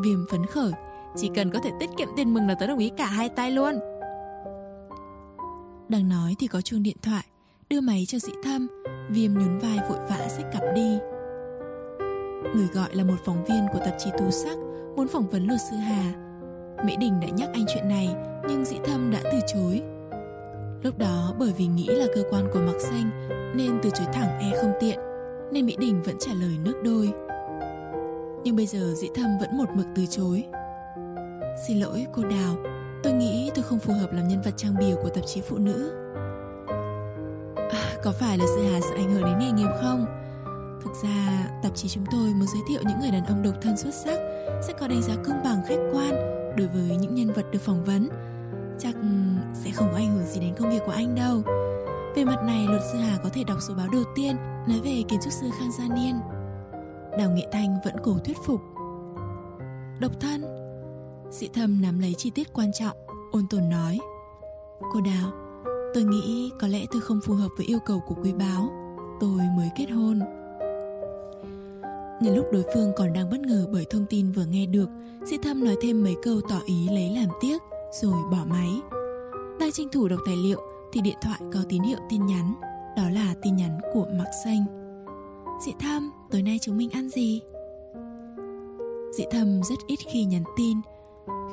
Viêm 0.03 0.27
phấn 0.31 0.47
khởi, 0.47 0.73
chỉ 1.17 1.31
cần 1.35 1.51
có 1.51 1.59
thể 1.59 1.71
tiết 1.81 1.91
kiệm 1.97 2.09
tiền 2.17 2.35
mừng 2.35 2.49
là 2.49 2.55
tớ 2.55 2.67
đồng 2.67 2.79
ý 2.79 2.91
cả 2.97 3.07
hai 3.07 3.29
tay 3.29 3.51
luôn. 3.51 3.75
Đang 5.89 6.09
nói 6.09 6.35
thì 6.39 6.47
có 6.47 6.61
chuông 6.61 6.83
điện 6.83 6.97
thoại 7.03 7.25
Đưa 7.71 7.81
máy 7.81 8.05
cho 8.09 8.19
dĩ 8.19 8.33
thâm 8.45 8.69
Viêm 9.11 9.35
nhún 9.35 9.59
vai 9.59 9.79
vội 9.89 9.99
vã 10.09 10.29
xách 10.29 10.53
cặp 10.53 10.63
đi 10.75 10.99
Người 12.55 12.69
gọi 12.73 12.89
là 12.95 13.05
một 13.05 13.15
phóng 13.25 13.45
viên 13.45 13.67
của 13.73 13.79
tạp 13.79 13.95
chí 13.99 14.11
Tú 14.19 14.31
Sắc 14.31 14.59
Muốn 14.97 15.09
phỏng 15.09 15.29
vấn 15.29 15.47
luật 15.47 15.61
sư 15.71 15.77
Hà 15.77 16.15
Mỹ 16.85 16.97
Đình 16.97 17.21
đã 17.21 17.29
nhắc 17.29 17.49
anh 17.53 17.65
chuyện 17.75 17.89
này 17.89 18.15
Nhưng 18.49 18.65
dĩ 18.65 18.77
thâm 18.85 19.11
đã 19.11 19.21
từ 19.25 19.39
chối 19.55 19.83
Lúc 20.83 20.99
đó 20.99 21.35
bởi 21.39 21.53
vì 21.59 21.67
nghĩ 21.67 21.87
là 21.87 22.07
cơ 22.15 22.23
quan 22.31 22.49
của 22.53 22.61
Mạc 22.61 22.81
Xanh 22.81 23.29
Nên 23.57 23.79
từ 23.83 23.91
chối 23.91 24.07
thẳng 24.13 24.39
e 24.41 24.59
không 24.63 24.73
tiện 24.81 24.99
Nên 25.53 25.67
Mỹ 25.67 25.77
Đình 25.79 26.03
vẫn 26.03 26.17
trả 26.21 26.33
lời 26.33 26.59
nước 26.65 26.81
đôi. 26.85 27.13
Nhưng 28.45 28.57
bây 28.57 28.67
giờ 28.67 28.95
dĩ 28.97 29.09
thâm 29.15 29.39
vẫn 29.41 29.59
một 29.59 29.69
mực 29.75 29.87
từ 29.95 30.07
chối. 30.07 30.45
Xin 31.67 31.81
lỗi 31.81 32.07
cô 32.13 32.23
Đào 32.23 32.57
Tôi 33.03 33.13
nghĩ 33.13 33.51
tôi 33.55 33.65
không 33.65 33.79
phù 33.79 33.93
hợp 33.93 34.13
làm 34.13 34.29
nhân 34.29 34.43
vật 34.43 34.55
trang 34.57 34.75
bìa 34.79 34.95
của 35.03 35.09
tạp 35.09 35.27
chí 35.27 35.41
phụ 35.41 35.59
nữ. 35.59 35.93
À, 37.57 37.97
Có 38.03 38.13
phải 38.13 38.39
là 38.39 38.45
sự 38.57 38.63
hà 38.73 38.81
sẽ 38.81 38.97
ảnh 38.97 39.15
hưởng 39.15 39.25
đến 39.25 39.39
nghề 39.39 39.53
nghiệp 39.53 39.71
không? 39.81 40.07
Thực 40.85 40.91
ra, 41.03 41.49
tạp 41.63 41.75
chí 41.75 41.89
chúng 41.89 42.05
tôi 42.11 42.27
muốn 42.35 42.47
giới 42.47 42.63
thiệu 42.69 42.81
những 42.89 43.01
người 43.01 43.11
đàn 43.11 43.25
ông 43.25 43.43
độc 43.43 43.55
thân 43.63 43.77
xuất 43.77 43.95
sắc 43.95 44.19
Sẽ 44.63 44.73
có 44.81 44.89
đánh 44.89 45.03
giá 45.03 45.15
công 45.25 45.43
bằng 45.45 45.63
khách 45.69 45.81
quan 45.93 46.15
đối 46.57 46.69
với 46.69 46.97
những 46.97 47.15
nhân 47.15 47.33
vật 47.33 47.47
được 47.53 47.63
phỏng 47.63 47.85
vấn. 47.85 48.09
Chắc 48.79 48.95
ừ, 48.95 49.09
sẽ 49.55 49.71
không 49.71 49.89
có 49.91 49.97
ảnh 49.97 50.15
hưởng 50.15 50.27
gì 50.27 50.41
đến 50.41 50.55
công 50.59 50.71
việc 50.71 50.83
của 50.87 50.93
anh 50.93 51.15
đâu. 51.15 51.43
Về 52.17 52.25
mặt 52.25 52.43
này, 52.47 52.67
luật 52.69 52.83
sư 52.93 52.99
Hà 52.99 53.19
có 53.23 53.29
thể 53.33 53.45
đọc 53.45 53.59
số 53.69 53.75
báo 53.75 53.89
đầu 53.93 54.03
tiên 54.15 54.37
nói 54.69 54.81
về 54.85 55.03
kiến 55.09 55.21
trúc 55.25 55.33
sư 55.33 55.47
Khang 55.59 55.73
Gia 55.73 55.95
Niên. 55.95 56.15
Đào 57.19 57.31
Nghệ 57.31 57.47
Thanh 57.53 57.77
vẫn 57.85 57.95
cố 58.03 58.19
thuyết 58.25 58.37
phục. 58.45 58.61
Độc 60.01 60.13
thân. 60.21 60.45
Sĩ 61.31 61.49
thâm 61.55 61.83
nắm 61.83 61.99
lấy 61.99 62.15
chi 62.19 62.31
tiết 62.31 62.53
quan 62.53 62.73
trọng 62.73 62.97
Ôn 63.33 63.47
tồn 63.51 63.69
nói. 63.69 63.99
Cô 64.93 65.01
Đào 65.01 65.33
Tôi 65.95 66.05
nghĩ 66.05 66.51
có 66.61 66.69
lẽ 66.69 66.87
tôi 66.91 67.01
không 67.01 67.21
phù 67.25 67.35
hợp 67.35 67.49
với 67.57 67.67
yêu 67.67 67.79
cầu 67.87 68.01
của 68.01 68.15
quý 68.23 68.33
báo. 68.33 68.71
Tôi 69.21 69.41
mới 69.57 69.71
kết 69.77 69.87
hôn. 69.91 70.21
Nhân 72.21 72.37
lúc 72.37 72.47
đối 72.53 72.65
phương 72.75 72.93
còn 72.97 73.13
đang 73.13 73.31
bất 73.31 73.41
ngờ 73.41 73.67
bởi 73.73 73.87
thông 73.91 74.07
tin 74.07 74.33
vừa 74.33 74.45
nghe 74.45 74.67
được 74.67 74.89
Sĩ 75.31 75.39
thâm 75.43 75.65
nói 75.65 75.77
thêm 75.81 76.05
mấy 76.05 76.17
câu 76.23 76.41
tỏ 76.49 76.61
ý 76.67 76.89
lấy 76.89 77.11
làm 77.11 77.29
tiếc. 77.41 77.63
Rồi 77.93 78.23
bỏ 78.31 78.45
máy 78.47 78.69
Đang 79.61 79.73
tranh 79.73 79.89
thủ 79.93 80.09
đọc 80.09 80.21
tài 80.27 80.37
liệu 80.37 80.61
Thì 80.93 81.01
điện 81.01 81.17
thoại 81.23 81.41
có 81.53 81.61
tín 81.69 81.83
hiệu 81.83 81.99
tin 82.09 82.27
nhắn 82.27 82.55
Đó 82.97 83.11
là 83.11 83.35
tin 83.43 83.57
nhắn 83.57 83.81
của 83.95 84.07
Mạc 84.19 84.31
Xanh 84.45 84.65
Dị 85.67 85.73
thâm, 85.81 86.11
tối 86.31 86.43
nay 86.43 86.59
chúng 86.63 86.77
mình 86.77 86.91
ăn 86.91 87.09
gì? 87.09 87.43
Dị 89.13 89.25
thâm 89.31 89.63
rất 89.63 89.79
ít 89.87 89.99
khi 90.07 90.25
nhắn 90.25 90.45
tin 90.57 90.81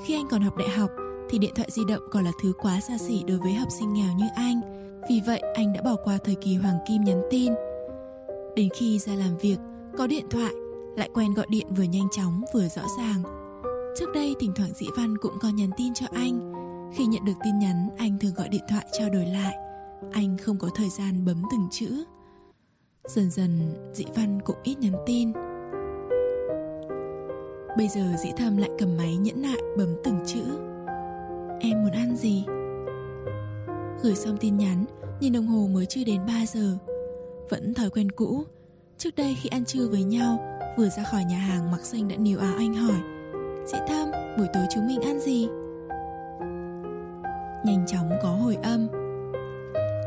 khi 0.04 0.16
anh 0.16 0.28
còn 0.28 0.42
học 0.42 0.58
đại 0.58 0.70
học 0.70 0.90
thì 1.30 1.40
điện 1.40 1.52
thoại 1.56 1.70
di 1.72 1.82
động 1.88 2.02
còn 2.12 2.26
là 2.26 2.32
thứ 2.42 2.54
quá 2.62 2.80
xa 2.80 2.98
xỉ 2.98 3.24
đối 3.28 3.38
với 3.38 3.54
học 3.54 3.68
sinh 3.72 3.94
nghèo 3.94 4.14
như 4.18 4.26
anh 4.36 4.62
Vì 5.10 5.22
vậy 5.26 5.42
anh 5.54 5.74
đã 5.74 5.82
bỏ 5.82 5.96
qua 6.04 6.18
thời 6.24 6.36
kỳ 6.36 6.56
Hoàng 6.56 6.78
Kim 6.88 7.04
nhắn 7.04 7.22
tin. 7.32 7.54
Đến 8.56 8.70
khi 8.76 9.00
ra 9.00 9.16
làm 9.16 9.38
việc, 9.38 9.58
có 9.98 10.08
điện 10.08 10.26
thoại, 10.30 10.54
lại 10.98 11.10
quen 11.14 11.34
gọi 11.34 11.46
điện 11.50 11.68
vừa 11.78 11.84
nhanh 11.84 12.08
chóng 12.12 12.42
vừa 12.54 12.68
rõ 12.68 12.82
ràng. 12.98 13.24
Trước 13.96 14.14
đây 14.14 14.36
thỉnh 14.40 14.52
thoảng 14.56 14.74
Dĩ 14.74 14.88
Văn 14.98 15.18
cũng 15.18 15.40
có 15.42 15.50
nhắn 15.50 15.70
tin 15.78 15.94
cho 15.94 16.06
anh. 16.12 16.54
Khi 16.96 17.06
nhận 17.06 17.26
được 17.26 17.34
tin 17.44 17.60
nhắn, 17.60 17.90
anh 17.98 18.18
thường 18.20 18.34
gọi 18.34 18.50
điện 18.50 18.64
thoại 18.70 18.86
trao 18.92 19.10
đổi 19.10 19.26
lại. 19.26 19.56
Anh 20.12 20.38
không 20.38 20.58
có 20.58 20.70
thời 20.76 20.90
gian 20.90 21.26
bấm 21.26 21.44
từng 21.52 21.68
chữ. 21.72 22.04
Dần 23.08 23.32
dần, 23.32 23.60
Dĩ 23.94 24.06
Văn 24.16 24.40
cũng 24.46 24.56
ít 24.64 24.80
nhắn 24.80 24.94
tin. 25.06 25.34
Bây 27.78 27.88
giờ 27.88 28.16
Dĩ 28.24 28.30
Thâm 28.38 28.58
lại 28.58 28.70
cầm 28.80 28.98
máy 28.98 29.18
nhẫn 29.18 29.42
nại 29.42 29.58
bấm 29.78 29.90
từng 30.04 30.20
chữ. 30.26 30.44
Em 31.60 31.84
muốn 31.84 31.92
ăn 31.92 32.16
gì? 32.16 32.46
Gửi 34.04 34.16
xong 34.16 34.38
tin 34.38 34.58
nhắn, 34.58 34.86
nhìn 35.20 35.34
đồng 35.34 35.48
hồ 35.48 35.68
mới 35.68 35.86
chưa 35.86 36.04
đến 36.04 36.22
3 36.28 36.46
giờ. 36.46 36.78
Vẫn 37.50 37.74
thói 37.74 37.90
quen 37.90 38.12
cũ. 38.12 38.44
Trước 38.98 39.16
đây 39.16 39.38
khi 39.42 39.50
ăn 39.50 39.66
trưa 39.66 39.88
với 39.88 40.04
nhau, 40.04 40.60
vừa 40.78 40.90
ra 40.90 41.04
khỏi 41.04 41.24
nhà 41.24 41.38
hàng 41.38 41.72
mặc 41.72 41.86
xanh 41.86 42.08
đã 42.08 42.16
níu 42.16 42.40
áo 42.40 42.54
anh 42.58 42.74
hỏi 42.74 43.15
Dĩ 43.66 43.78
Thâm, 43.88 44.12
buổi 44.38 44.48
tối 44.54 44.64
chúng 44.70 44.88
mình 44.88 45.02
ăn 45.02 45.20
gì? 45.20 45.48
Nhanh 47.66 47.86
chóng 47.88 48.10
có 48.24 48.30
hồi 48.30 48.58
âm. 48.64 48.88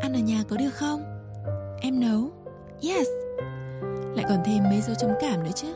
Ăn 0.00 0.12
ở 0.12 0.18
nhà 0.18 0.44
có 0.48 0.56
được 0.56 0.74
không? 0.74 1.02
Em 1.80 2.00
nấu. 2.00 2.30
Yes. 2.82 3.08
Lại 4.16 4.26
còn 4.28 4.38
thêm 4.44 4.64
mấy 4.64 4.80
dấu 4.80 4.94
chấm 4.94 5.10
cảm 5.20 5.44
nữa 5.44 5.50
chứ. 5.54 5.74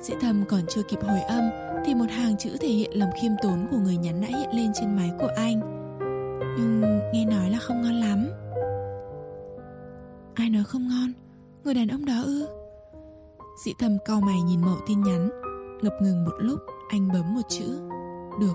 Dĩ 0.00 0.14
thâm 0.20 0.44
còn 0.48 0.60
chưa 0.68 0.82
kịp 0.82 0.98
hồi 1.02 1.20
âm 1.20 1.50
Thì 1.84 1.94
một 1.94 2.10
hàng 2.10 2.36
chữ 2.36 2.56
thể 2.60 2.68
hiện 2.68 2.98
lòng 2.98 3.10
khiêm 3.22 3.32
tốn 3.42 3.66
của 3.70 3.76
người 3.76 3.96
nhắn 3.96 4.20
đã 4.20 4.28
hiện 4.28 4.50
lên 4.52 4.72
trên 4.74 4.96
máy 4.96 5.10
của 5.18 5.30
anh. 5.36 5.60
Nhưng 6.58 7.00
nghe 7.12 7.24
nói 7.24 7.50
là 7.50 7.58
không 7.58 7.82
ngon 7.82 7.94
lắm. 7.94 8.28
Ai 10.34 10.50
nói 10.50 10.64
không 10.64 10.88
ngon? 10.88 11.12
Người 11.64 11.74
đàn 11.74 11.88
ông 11.88 12.04
đó 12.04 12.22
ư? 12.24 12.48
Dĩ 13.64 13.72
thâm 13.78 13.98
cau 14.04 14.20
mày 14.20 14.42
nhìn 14.42 14.60
mẫu 14.60 14.76
tin 14.86 15.02
nhắn 15.02 15.28
Ngập 15.82 16.02
ngừng 16.02 16.24
một 16.24 16.34
lúc. 16.38 16.60
Anh 16.88 17.08
bấm 17.12 17.34
một 17.34 17.40
chữ. 17.48 17.80
Được. 18.40 18.54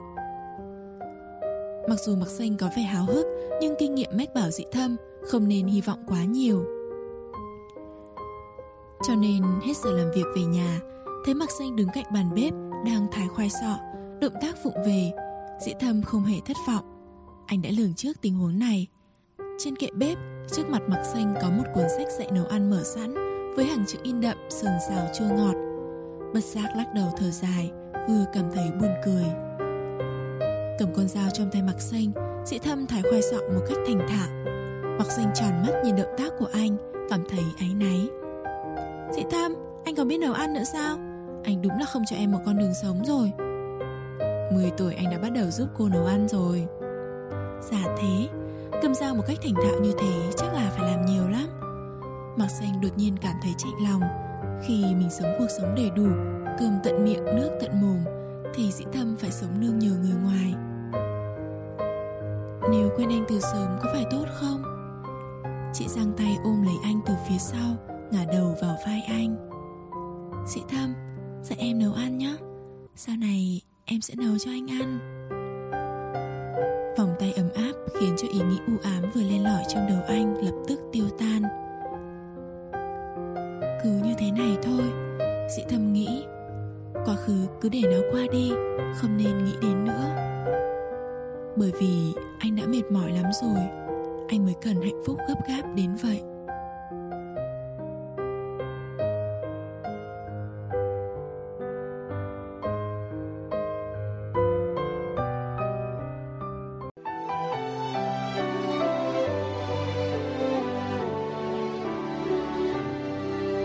Mặc 1.89 1.99
dù 2.05 2.15
mặc 2.15 2.29
xanh 2.29 2.57
có 2.57 2.69
vẻ 2.77 2.83
háo 2.83 3.05
hức, 3.05 3.25
Nhưng 3.61 3.75
kinh 3.79 3.95
nghiệm 3.95 4.09
mách 4.17 4.33
bảo 4.33 4.51
dị 4.51 4.63
thâm 4.71 4.95
Không 5.23 5.47
nên 5.47 5.67
hy 5.67 5.81
vọng 5.81 6.03
quá 6.07 6.23
nhiều. 6.23 6.65
Cho 9.07 9.15
nên 9.15 9.43
hết 9.63 9.77
giờ 9.77 9.91
làm 9.91 10.11
việc 10.15 10.25
về 10.35 10.43
nhà, 10.43 10.79
Thấy 11.25 11.33
mặc 11.33 11.51
xanh 11.51 11.75
đứng 11.75 11.87
cạnh 11.93 12.05
bàn 12.13 12.29
bếp 12.35 12.53
Đang 12.85 13.07
thái 13.11 13.27
khoai 13.27 13.49
sọ, 13.49 13.77
Động 14.21 14.33
tác 14.41 14.63
vụng 14.63 14.83
về, 14.85 15.11
dị 15.59 15.73
thâm 15.79 16.01
không 16.01 16.23
hề 16.23 16.39
thất 16.45 16.57
vọng. 16.67 16.85
Anh 17.45 17.61
đã 17.61 17.69
lường 17.77 17.93
trước 17.93 18.21
tình 18.21 18.33
huống 18.33 18.59
này. 18.59 18.87
Trên 19.59 19.75
kệ 19.75 19.87
bếp, 19.95 20.17
Trước 20.51 20.69
mặt 20.69 20.81
mặc 20.87 21.03
xanh 21.13 21.35
có 21.41 21.49
một 21.49 21.63
cuốn 21.73 21.85
sách 21.97 22.07
dạy 22.17 22.31
nấu 22.31 22.45
ăn 22.45 22.69
mở 22.69 22.83
sẵn 22.83 23.13
Với 23.55 23.65
hàng 23.65 23.85
chữ 23.87 23.97
in 24.03 24.21
đậm, 24.21 24.37
sườn 24.49 24.71
xào 24.89 25.07
chua 25.13 25.35
ngọt. 25.35 25.55
Bất 26.33 26.43
giác 26.43 26.69
lắc 26.75 26.93
đầu 26.93 27.07
thở 27.17 27.31
dài. 27.31 27.71
Vừa 28.09 28.25
cảm 28.33 28.45
thấy 28.53 28.71
buồn 28.81 28.91
cười. 29.05 29.25
Cầm 30.79 30.89
con 30.95 31.07
dao 31.07 31.29
trong 31.33 31.49
tay 31.51 31.61
mặc 31.61 31.81
xanh 31.81 32.11
Dĩ 32.45 32.59
thâm 32.59 32.87
thái 32.87 33.01
khoai 33.01 33.21
sọ 33.21 33.37
một 33.37 33.61
cách 33.69 33.77
thành 33.87 34.07
thạo 34.09 34.29
Mặc 34.97 35.11
xanh 35.11 35.31
tròn 35.35 35.51
mắt 35.67 35.73
nhìn 35.83 35.95
động 35.95 36.15
tác 36.17 36.33
của 36.39 36.47
anh 36.53 36.77
Cảm 37.09 37.23
thấy 37.29 37.43
áy 37.59 37.69
náy. 37.75 38.07
Dĩ 39.15 39.23
thâm, 39.31 39.53
anh 39.85 39.95
còn 39.95 40.07
biết 40.07 40.17
nấu 40.17 40.33
ăn 40.33 40.53
nữa 40.53 40.63
sao? 40.63 40.97
Anh 41.43 41.61
đúng 41.61 41.79
là 41.79 41.85
không 41.85 42.03
cho 42.05 42.15
em 42.15 42.31
một 42.31 42.39
con 42.45 42.57
đường 42.57 42.73
sống 42.81 43.03
rồi. 43.05 43.31
10 44.53 44.71
tuổi 44.77 44.93
anh 44.93 45.09
đã 45.11 45.17
bắt 45.17 45.29
đầu 45.29 45.51
giúp 45.51 45.67
cô 45.77 45.89
nấu 45.89 46.05
ăn 46.05 46.27
rồi. 46.27 46.67
Giả 47.71 47.95
thế 47.97 48.27
Cầm 48.81 48.95
dao 48.95 49.15
một 49.15 49.23
cách 49.27 49.37
thành 49.43 49.53
thạo 49.53 49.79
như 49.81 49.91
thế 49.99 50.31
Chắc 50.37 50.53
là 50.53 50.71
phải 50.77 50.91
làm 50.91 51.05
nhiều 51.05 51.29
lắm. 51.29 51.47
Mặc 52.37 52.47
xanh 52.49 52.81
đột 52.81 52.97
nhiên 52.97 53.17
cảm 53.21 53.35
thấy 53.43 53.51
chạy 53.57 53.71
lòng 53.89 54.01
Khi 54.67 54.83
mình 54.83 55.09
sống 55.09 55.35
cuộc 55.39 55.47
sống 55.57 55.75
đầy 55.75 55.89
đủ. 55.89 56.32
Cơm 56.59 56.79
tận 56.83 57.03
miệng, 57.03 57.25
nước 57.25 57.49
tận 57.61 57.71
mồm 57.81 57.97
Thì 58.53 58.71
dĩ 58.71 58.85
thâm 58.93 59.15
phải 59.17 59.31
sống 59.31 59.59
nương 59.59 59.79
nhờ 59.79 59.89
người 59.89 60.15
ngoài. 60.23 60.53
Nếu 62.71 62.89
quen 62.97 63.09
anh 63.09 63.25
từ 63.27 63.39
sớm 63.39 63.77
có 63.81 63.89
phải 63.93 64.05
tốt 64.11 64.25
không? 64.33 64.63
Chị 65.73 65.87
giang 65.87 66.11
tay 66.17 66.37
ôm 66.43 66.63
lấy 66.63 66.75
anh 66.83 66.99
từ 67.05 67.13
phía 67.27 67.37
sau 67.37 67.75
Ngả 68.11 68.25
đầu 68.31 68.55
vào 68.61 68.75
vai 68.85 69.01
anh. 69.07 69.49
Dĩ 70.47 70.61
thâm 70.69 70.93
Dạy 71.43 71.57
em 71.59 71.79
nấu 71.79 71.93
ăn 71.93 72.17
nhé 72.17 72.35
Sau 72.95 73.15
này 73.15 73.61
em 73.85 74.01
sẽ 74.01 74.13
nấu 74.17 74.37
cho 74.37 74.51
anh 74.51 74.67
ăn. 74.67 74.99
Vòng 76.97 77.15
tay 77.19 77.33
ấm 77.33 77.49
áp 77.55 77.73
khiến 77.99 78.15
cho 78.17 78.27
ý 78.33 78.39
nghĩ 78.39 78.57
u 78.67 78.73
ám 78.83 79.03
vừa 79.15 79.21
lên 79.21 79.43
lỏi 79.43 79.63
trong 79.67 79.87
đầu 79.87 79.99
anh 80.07 80.45
lập 80.45 80.55
tức 80.67 80.79
tiêu 80.91 81.05
tan. 81.19 81.41
Cứ 83.83 83.89
như 83.89 84.13
thế 84.17 84.31
này 84.31 84.57
thôi 84.63 84.91
sĩ 85.55 85.63
thâm 85.69 85.93
nghĩ 85.93 86.25
Quá 87.05 87.15
khứ 87.15 87.47
cứ 87.61 87.69
để 87.69 87.81
nó 87.83 87.97
qua 88.11 88.21
đi, 88.31 88.51
Không 88.95 89.17
nên 89.17 89.45
nghĩ 89.45 89.53
đến 89.61 89.85
nữa. 89.85 90.15
Bởi 91.55 91.71
vì 91.79 92.13
anh 92.39 92.55
đã 92.55 92.63
mệt 92.65 92.91
mỏi 92.91 93.11
lắm 93.11 93.25
rồi, 93.41 93.59
Anh 94.27 94.45
mới 94.45 94.53
cần 94.61 94.81
hạnh 94.81 95.03
phúc 95.05 95.17
gấp 95.27 95.35
gáp 95.47 95.61
đến 95.75 95.95
vậy. 96.01 96.21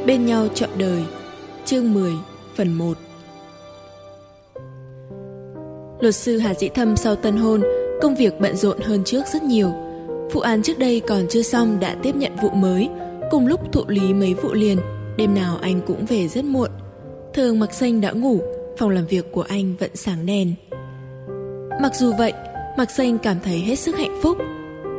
Bên 0.06 0.26
nhau 0.26 0.48
chọn 0.54 0.70
đời, 0.78 1.04
Chương 1.64 1.94
10 1.94 2.12
Phần 2.56 2.72
1 2.72 2.98
Luật 6.00 6.14
sư 6.14 6.38
Hà 6.38 6.54
Dĩ 6.54 6.68
Thâm 6.68 6.96
sau 6.96 7.16
tân 7.16 7.36
hôn 7.36 7.62
Công 8.02 8.14
việc 8.14 8.40
bận 8.40 8.56
rộn 8.56 8.80
hơn 8.80 9.04
trước 9.04 9.22
rất 9.32 9.42
nhiều. 9.42 9.72
Vụ 10.32 10.40
án 10.40 10.62
trước 10.62 10.78
đây 10.78 11.00
còn 11.00 11.26
chưa 11.30 11.42
xong 11.42 11.80
đã 11.80 11.96
tiếp 12.02 12.16
nhận 12.16 12.36
vụ 12.36 12.50
mới. 12.50 12.88
Cùng 13.30 13.46
lúc 13.46 13.72
thụ 13.72 13.82
lý 13.88 14.14
mấy 14.14 14.34
vụ 14.34 14.52
liền 14.52 14.78
Đêm 15.16 15.34
nào 15.34 15.58
anh 15.62 15.80
cũng 15.86 16.06
về 16.06 16.28
rất 16.28 16.44
muộn. 16.44 16.70
Thường 17.34 17.58
Mặc 17.58 17.74
Xanh 17.74 18.00
đã 18.00 18.10
ngủ 18.10 18.40
Phòng 18.78 18.90
làm 18.90 19.06
việc 19.06 19.32
của 19.32 19.44
anh 19.48 19.74
vẫn 19.80 19.90
sáng 19.94 20.26
đèn. 20.26 20.54
Mặc 21.82 21.92
dù 21.94 22.12
vậy 22.18 22.32
Mặc 22.78 22.90
Xanh 22.90 23.18
cảm 23.18 23.36
thấy 23.44 23.58
hết 23.58 23.76
sức 23.76 23.96
hạnh 23.96 24.20
phúc. 24.22 24.38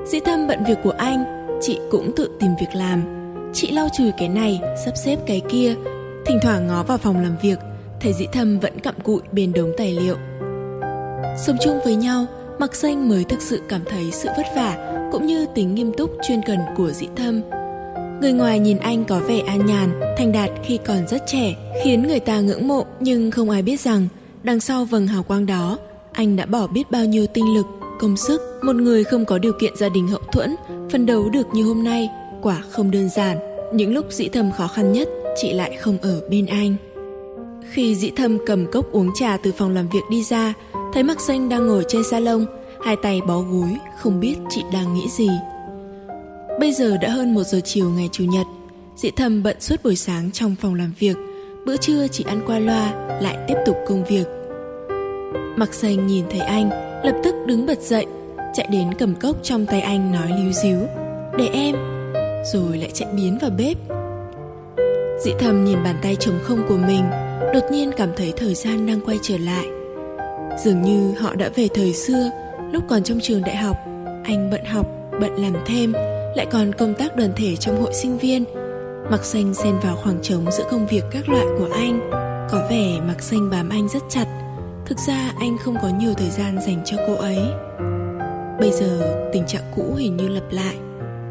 Dĩ 0.06 0.20
Thâm 0.20 0.48
bận 0.48 0.60
việc 0.68 0.78
của 0.84 0.94
anh 0.98 1.40
Chị 1.62 1.80
cũng 1.92 2.12
tự 2.16 2.30
tìm 2.40 2.52
việc 2.60 2.76
làm. 2.76 3.04
Chị 3.54 3.72
lau 3.72 3.88
chùi 3.98 4.12
cái 4.18 4.30
này, 4.30 4.62
sắp 4.86 4.94
xếp 5.06 5.18
cái 5.28 5.42
kia. 5.50 5.76
Thỉnh 6.26 6.40
thoảng 6.42 6.68
ngó 6.68 6.84
vào 6.84 6.98
phòng 6.98 7.22
làm 7.24 7.36
việc 7.42 7.60
thấy 8.02 8.14
dĩ 8.14 8.26
thâm 8.32 8.60
vẫn 8.60 8.80
cặm 8.80 8.96
cụi 9.04 9.22
bên 9.32 9.54
đống 9.54 9.72
tài 9.78 9.94
liệu. 9.94 10.16
Sống 11.38 11.58
chung 11.64 11.80
với 11.86 11.96
nhau 11.96 12.26
Mặc 12.60 12.76
xanh 12.76 13.10
mới 13.10 13.24
thực 13.24 13.42
sự 13.42 13.62
cảm 13.68 13.82
thấy 13.86 14.12
sự 14.12 14.30
vất 14.38 14.46
vả 14.56 15.00
Cũng 15.12 15.26
như 15.26 15.46
tính 15.56 15.76
nghiêm 15.76 15.92
túc 15.98 16.12
chuyên 16.28 16.42
cần 16.46 16.60
của 16.78 16.92
dĩ 16.92 17.08
thâm. 17.16 17.42
Người 18.22 18.34
ngoài 18.34 18.60
nhìn 18.60 18.78
anh 18.78 19.06
có 19.06 19.20
vẻ 19.20 19.40
an 19.40 19.66
nhàn, 19.66 20.00
thành 20.18 20.32
đạt 20.32 20.50
khi 20.64 20.80
còn 20.86 21.08
rất 21.08 21.24
trẻ 21.28 21.56
Khiến 21.84 22.08
người 22.08 22.20
ta 22.20 22.40
ngưỡng 22.40 22.68
mộ 22.68 22.86
Nhưng 23.00 23.32
không 23.32 23.50
ai 23.50 23.62
biết 23.62 23.80
rằng 23.80 24.08
Đằng 24.44 24.60
sau 24.60 24.86
vầng 24.86 25.08
hào 25.08 25.24
quang 25.24 25.46
đó 25.46 25.78
Anh 26.14 26.36
đã 26.36 26.46
bỏ 26.46 26.68
biết 26.68 26.92
bao 26.92 27.06
nhiêu 27.06 27.28
tinh 27.28 27.56
lực, 27.56 27.66
công 28.00 28.18
sức 28.18 28.42
Một 28.64 28.76
người 28.76 29.04
không 29.04 29.26
có 29.26 29.38
điều 29.38 29.54
kiện 29.62 29.76
gia 29.76 29.90
đình 29.90 30.08
hậu 30.08 30.22
thuẫn 30.32 30.56
Phân 30.92 31.06
đấu 31.06 31.30
được 31.30 31.48
như 31.54 31.64
hôm 31.64 31.84
nay 31.84 32.10
quả 32.42 32.62
không 32.70 32.92
đơn 32.92 33.10
giản. 33.10 33.38
Những 33.74 33.94
lúc 33.94 34.06
dĩ 34.10 34.28
thâm 34.28 34.52
khó 34.52 34.68
khăn 34.68 34.92
nhất 34.92 35.10
chị 35.36 35.54
lại 35.54 35.78
không 35.80 35.98
ở 36.02 36.22
bên 36.30 36.46
anh. 36.46 36.76
Khi 37.72 37.96
dĩ 37.96 38.12
thâm 38.16 38.38
cầm 38.46 38.72
cốc 38.72 38.92
uống 38.92 39.12
trà 39.16 39.38
từ 39.38 39.52
phòng 39.52 39.76
làm 39.76 39.90
việc 39.90 40.04
đi 40.12 40.24
ra 40.24 40.54
thấy 40.94 41.04
mặc 41.04 41.22
xanh 41.22 41.50
đang 41.50 41.68
ngồi 41.68 41.86
trên 41.88 42.04
salon, 42.04 42.46
hai 42.86 42.96
tay 42.96 43.22
bó 43.28 43.40
gối 43.40 43.78
không 43.98 44.20
biết 44.20 44.36
chị 44.50 44.62
đang 44.74 44.94
nghĩ 44.94 45.10
gì. 45.10 45.30
Bây 46.60 46.74
giờ 46.74 46.98
đã 46.98 47.10
hơn 47.10 47.34
một 47.34 47.44
giờ 47.44 47.60
chiều 47.64 47.90
ngày 47.90 48.10
chủ 48.12 48.24
nhật, 48.24 48.48
dị 48.96 49.12
thầm 49.12 49.44
bận 49.44 49.56
suốt 49.60 49.76
buổi 49.84 49.96
sáng 49.96 50.32
trong 50.32 50.56
phòng 50.62 50.74
làm 50.74 50.94
việc. 51.00 51.18
Bữa 51.66 51.78
trưa 51.78 52.08
chỉ 52.08 52.24
ăn 52.28 52.42
qua 52.46 52.60
loa, 52.60 52.94
lại 53.22 53.38
tiếp 53.48 53.56
tục 53.66 53.78
công 53.88 54.04
việc. 54.04 54.28
Mặc 55.58 55.74
xanh 55.74 56.08
nhìn 56.08 56.26
thấy 56.30 56.40
anh, 56.40 56.70
lập 57.04 57.16
tức 57.24 57.36
đứng 57.46 57.66
bật 57.66 57.82
dậy, 57.82 58.06
chạy 58.54 58.68
đến 58.72 58.94
cầm 59.00 59.16
cốc 59.16 59.36
trong 59.44 59.66
tay 59.66 59.82
anh 59.82 60.12
nói 60.12 60.28
líu 60.42 60.52
díu, 60.52 60.80
để 61.38 61.50
em. 61.54 61.76
Rồi 62.54 62.78
lại 62.78 62.92
chạy 62.94 63.10
biến 63.16 63.38
vào 63.42 63.52
bếp. 63.58 63.78
Dị 65.26 65.32
thầm 65.40 65.66
nhìn 65.66 65.84
bàn 65.84 65.96
tay 66.02 66.16
trống 66.16 66.40
không 66.44 66.64
của 66.70 66.78
mình, 66.78 67.04
đột 67.54 67.64
nhiên 67.72 67.92
cảm 67.98 68.10
thấy 68.18 68.34
thời 68.38 68.54
gian 68.54 68.88
đang 68.88 69.02
quay 69.06 69.20
trở 69.22 69.38
lại 69.38 69.66
dường 70.58 70.82
như 70.82 71.14
họ 71.20 71.36
đã 71.36 71.50
về 71.56 71.68
thời 71.74 71.94
xưa 71.94 72.30
lúc 72.72 72.84
còn 72.90 73.04
trong 73.04 73.20
trường 73.20 73.42
đại 73.42 73.56
học 73.56 73.78
anh 74.24 74.50
bận 74.52 74.66
học 74.66 74.86
bận 75.22 75.36
làm 75.36 75.54
thêm 75.66 75.94
lại 76.36 76.48
còn 76.52 76.74
công 76.76 76.94
tác 76.94 77.16
đoàn 77.16 77.30
thể 77.36 77.56
trong 77.56 77.82
hội 77.82 77.94
sinh 77.94 78.18
viên 78.18 78.44
mặc 79.12 79.26
xanh 79.26 79.54
xen 79.54 79.76
vào 79.84 79.96
khoảng 79.96 80.22
trống 80.22 80.52
giữa 80.52 80.66
công 80.72 80.88
việc 80.88 81.04
các 81.12 81.30
loại 81.30 81.46
của 81.58 81.70
anh 81.74 82.10
có 82.52 82.68
vẻ 82.70 83.00
mặc 83.08 83.22
xanh 83.22 83.50
bám 83.50 83.70
anh 83.70 83.90
rất 83.90 84.04
chặt 84.10 84.26
thực 84.86 84.98
ra 85.08 85.34
anh 85.40 85.58
không 85.58 85.76
có 85.82 85.90
nhiều 86.00 86.14
thời 86.14 86.30
gian 86.30 86.60
dành 86.62 86.82
cho 86.86 86.98
cô 87.08 87.16
ấy 87.16 87.40
bây 88.60 88.72
giờ 88.72 89.16
tình 89.34 89.44
trạng 89.48 89.64
cũ 89.76 89.96
hình 89.98 90.18
như 90.18 90.28
lặp 90.28 90.52
lại 90.52 90.76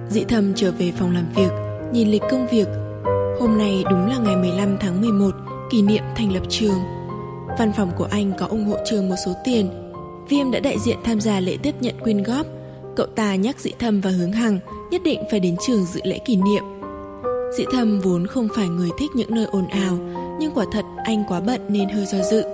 Dị 0.09 0.25
thầm 0.25 0.53
trở 0.55 0.73
về 0.79 0.93
phòng 0.97 1.15
làm 1.15 1.25
việc, 1.37 1.51
nhìn 1.93 2.09
lịch 2.09 2.23
công 2.31 2.47
việc. 2.47 2.69
Hôm 3.41 3.59
nay 3.59 3.85
đúng 3.91 4.09
là 4.09 4.19
ngày 4.19 4.37
15 4.37 4.77
tháng 4.81 5.01
11, 5.01 5.31
kỷ 5.71 5.83
niệm 5.83 6.03
thành 6.17 6.33
lập 6.33 6.43
trường. 6.49 6.79
Văn 7.59 7.73
phòng 7.73 7.91
của 7.97 8.09
anh 8.11 8.33
có 8.39 8.47
ủng 8.47 8.65
hộ 8.65 8.77
trường 8.85 9.09
một 9.09 9.15
số 9.27 9.33
tiền. 9.45 9.71
Viêm 10.29 10.51
đã 10.51 10.61
đại 10.61 10.79
diện 10.79 10.97
tham 11.05 11.21
gia 11.21 11.41
lễ 11.41 11.57
tiếp 11.63 11.75
nhận 11.81 11.95
quyên 12.01 12.23
góp. 12.23 12.47
Cậu 12.97 13.07
ta 13.07 13.35
nhắc 13.35 13.61
dị 13.61 13.71
thầm 13.79 14.01
và 14.01 14.11
hướng 14.11 14.33
hằng 14.33 14.59
nhất 14.91 15.03
định 15.05 15.23
phải 15.31 15.41
đến 15.41 15.57
trường 15.67 15.85
dự 15.85 16.01
lễ 16.05 16.19
kỷ 16.19 16.37
niệm. 16.37 16.65
Dị 17.57 17.65
thầm 17.73 18.01
vốn 18.01 18.27
không 18.27 18.49
phải 18.55 18.69
người 18.69 18.91
thích 18.99 19.11
những 19.15 19.35
nơi 19.35 19.45
ồn 19.45 19.67
ào, 19.69 19.99
nhưng 20.41 20.53
quả 20.55 20.65
thật 20.73 20.85
anh 21.05 21.25
quá 21.29 21.41
bận 21.41 21.61
nên 21.69 21.89
hơi 21.89 22.07
do 22.07 22.19
dự. 22.31 22.45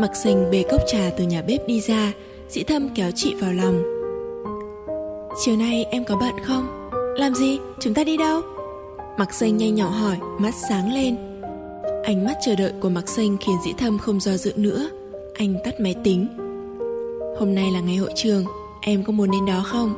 Mặc 0.00 0.16
sinh 0.16 0.50
bê 0.50 0.64
cốc 0.70 0.80
trà 0.86 1.10
từ 1.16 1.24
nhà 1.24 1.42
bếp 1.42 1.66
đi 1.66 1.80
ra, 1.80 2.12
dị 2.48 2.62
thâm 2.62 2.88
kéo 2.94 3.10
chị 3.14 3.34
vào 3.34 3.52
lòng. 3.52 3.82
Chiều 5.44 5.56
nay 5.56 5.84
em 5.90 6.04
có 6.04 6.16
bận 6.16 6.34
không? 6.44 6.90
Làm 7.16 7.34
gì? 7.34 7.58
Chúng 7.80 7.94
ta 7.94 8.04
đi 8.04 8.16
đâu? 8.16 8.40
Mặc 9.18 9.34
sinh 9.34 9.56
nhanh 9.56 9.74
nhỏ 9.74 9.88
hỏi, 9.88 10.16
mắt 10.38 10.54
sáng 10.68 10.94
lên. 10.94 11.29
Ánh 12.02 12.24
mắt 12.24 12.36
chờ 12.40 12.54
đợi 12.54 12.72
của 12.80 12.88
Mặc 12.88 13.08
xanh 13.08 13.36
khiến 13.40 13.56
dĩ 13.64 13.72
thâm 13.78 13.98
không 13.98 14.20
do 14.20 14.36
dự 14.36 14.52
nữa. 14.56 14.88
Anh 15.34 15.54
tắt 15.64 15.80
máy 15.80 15.94
tính. 16.04 16.26
Hôm 17.38 17.54
nay 17.54 17.70
là 17.70 17.80
ngày 17.80 17.96
hội 17.96 18.10
trường, 18.14 18.44
em 18.80 19.04
có 19.04 19.12
muốn 19.12 19.30
đến 19.30 19.46
đó 19.46 19.62
không? 19.66 19.94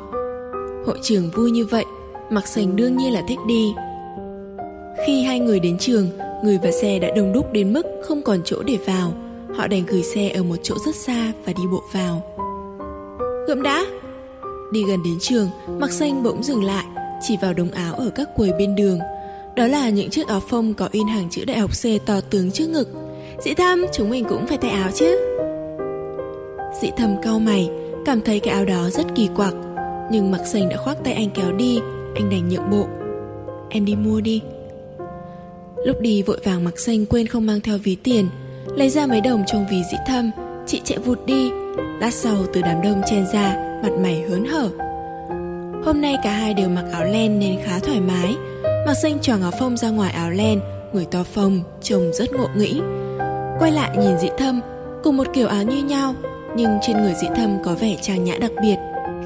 Hội 0.87 0.99
trường 1.03 1.31
vui 1.31 1.51
như 1.51 1.65
vậy, 1.65 1.85
Mặc 2.31 2.47
xanh 2.47 2.77
đương 2.77 2.97
nhiên 2.97 3.13
là 3.13 3.23
thích 3.29 3.39
đi. 3.47 3.75
Khi 5.07 5.23
hai 5.23 5.41
người 5.41 5.61
đến 5.61 5.79
trường, 5.79 6.09
người 6.45 6.59
và 6.63 6.71
xe 6.71 6.99
đã 6.99 7.09
đông 7.17 7.33
đúc 7.33 7.53
đến 7.53 7.73
mức 7.73 7.87
không 8.03 8.23
còn 8.23 8.41
chỗ 8.45 8.63
để 8.63 8.79
vào. 8.87 9.13
Họ 9.55 9.67
đành 9.67 9.83
gửi 9.87 10.03
xe 10.03 10.29
ở 10.29 10.43
một 10.43 10.57
chỗ 10.63 10.75
rất 10.87 10.95
xa 10.95 11.33
và 11.45 11.53
đi 11.53 11.63
bộ 11.73 11.83
vào. 11.93 12.23
Gượm 13.49 13.63
đã! 13.63 13.87
Đi 14.73 14.85
gần 14.89 15.03
đến 15.05 15.17
trường, 15.21 15.49
Mặc 15.69 15.91
xanh 15.91 16.23
bỗng 16.23 16.43
dừng 16.43 16.65
lại, 16.65 16.85
chỉ 17.23 17.37
vào 17.43 17.55
đống 17.55 17.71
áo 17.71 17.95
ở 17.95 18.11
các 18.15 18.29
quầy 18.37 18.53
bên 18.59 18.75
đường. 18.77 18.99
Đó 19.57 19.67
là 19.67 19.91
những 19.91 20.11
chiếc 20.11 20.27
áo 20.29 20.41
phông 20.49 20.75
có 20.75 20.89
in 20.93 21.07
hàng 21.07 21.29
chữ 21.31 21.45
đại 21.45 21.59
học 21.59 21.71
C 21.71 22.07
to 22.07 22.21
tướng 22.31 22.51
trước 22.51 22.69
ngực. 22.69 22.89
Dĩ 23.45 23.55
thâm, 23.55 23.85
chúng 23.93 24.11
mình 24.11 24.25
cũng 24.29 24.47
phải 24.47 24.59
thay 24.59 24.71
áo 24.71 24.91
chứ. 24.95 25.19
Dĩ 26.81 26.91
thâm 26.97 27.17
cau 27.23 27.39
mày, 27.39 27.71
cảm 28.07 28.21
thấy 28.21 28.41
cái 28.41 28.55
áo 28.55 28.65
đó 28.65 28.91
rất 28.91 29.07
kỳ 29.15 29.29
quặc. 29.37 29.55
Nhưng 30.11 30.31
Mặc 30.31 30.47
xanh 30.47 30.69
đã 30.69 30.77
khoác 30.77 30.97
tay 31.05 31.15
anh 31.15 31.31
kéo 31.31 31.53
đi, 31.53 31.81
anh 32.15 32.31
đành 32.31 32.49
nhượng 32.49 32.71
bộ. 32.71 32.87
Em 33.71 33.85
đi 33.85 33.97
mua 33.97 34.21
đi. 34.21 34.43
Lúc 35.85 36.01
đi 36.01 36.23
vội 36.23 36.39
vàng 36.45 36.65
Mặc 36.65 36.81
xanh 36.81 37.07
quên 37.07 37.27
không 37.27 37.47
mang 37.47 37.61
theo 37.61 37.79
ví 37.85 37.97
tiền, 38.03 38.29
lấy 38.77 38.89
ra 38.89 39.07
mấy 39.07 39.21
đồng 39.21 39.43
trong 39.47 39.67
ví 39.71 39.83
dĩ 39.91 39.97
thâm, 40.07 40.31
chị 40.67 40.81
chạy 40.85 40.99
vụt 40.99 41.27
đi. 41.27 41.51
Lát 42.01 42.15
sau 42.15 42.37
từ 42.53 42.63
đám 42.63 42.83
đông 42.83 43.03
chen 43.07 43.27
ra, 43.33 43.79
mặt 43.83 43.93
mày 44.03 44.23
hớn 44.23 44.45
hở. 44.45 44.71
Hôm 45.85 46.01
nay 46.01 46.17
cả 46.23 46.33
hai 46.33 46.55
đều 46.55 46.69
mặc 46.69 46.85
áo 46.93 47.05
len 47.05 47.39
nên 47.39 47.59
khá 47.65 47.79
thoải 47.79 48.01
mái. 48.01 48.37
Mặc 48.87 48.95
xanh 48.95 49.18
choàng 49.18 49.43
áo 49.43 49.51
phông 49.51 49.76
ra 49.76 49.91
ngoài 49.91 50.12
áo 50.12 50.30
len, 50.30 50.61
người 50.93 51.07
to 51.11 51.22
phông, 51.22 51.61
trông 51.83 52.12
rất 52.12 52.33
ngộ 52.33 52.49
nghĩ. 52.57 52.80
Quay 53.59 53.72
lại 53.72 53.97
nhìn 53.99 54.18
dị 54.18 54.28
thâm, 54.39 54.61
cùng 55.03 55.16
một 55.16 55.26
kiểu 55.35 55.49
áo 55.49 55.62
như 55.62 55.85
nhau, 55.85 56.14
nhưng 56.57 56.78
trên 56.83 57.03
người 57.03 57.14
dị 57.14 57.26
thâm 57.37 57.59
có 57.64 57.74
vẻ 57.74 57.97
trang 58.03 58.24
nhã 58.24 58.39
đặc 58.41 58.51
biệt, 58.62 58.76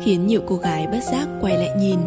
khiến 0.04 0.26
nhiều 0.26 0.40
cô 0.46 0.56
gái 0.56 0.86
bất 0.86 1.02
giác 1.12 1.28
quay 1.40 1.56
lại 1.56 1.70
nhìn. 1.78 1.98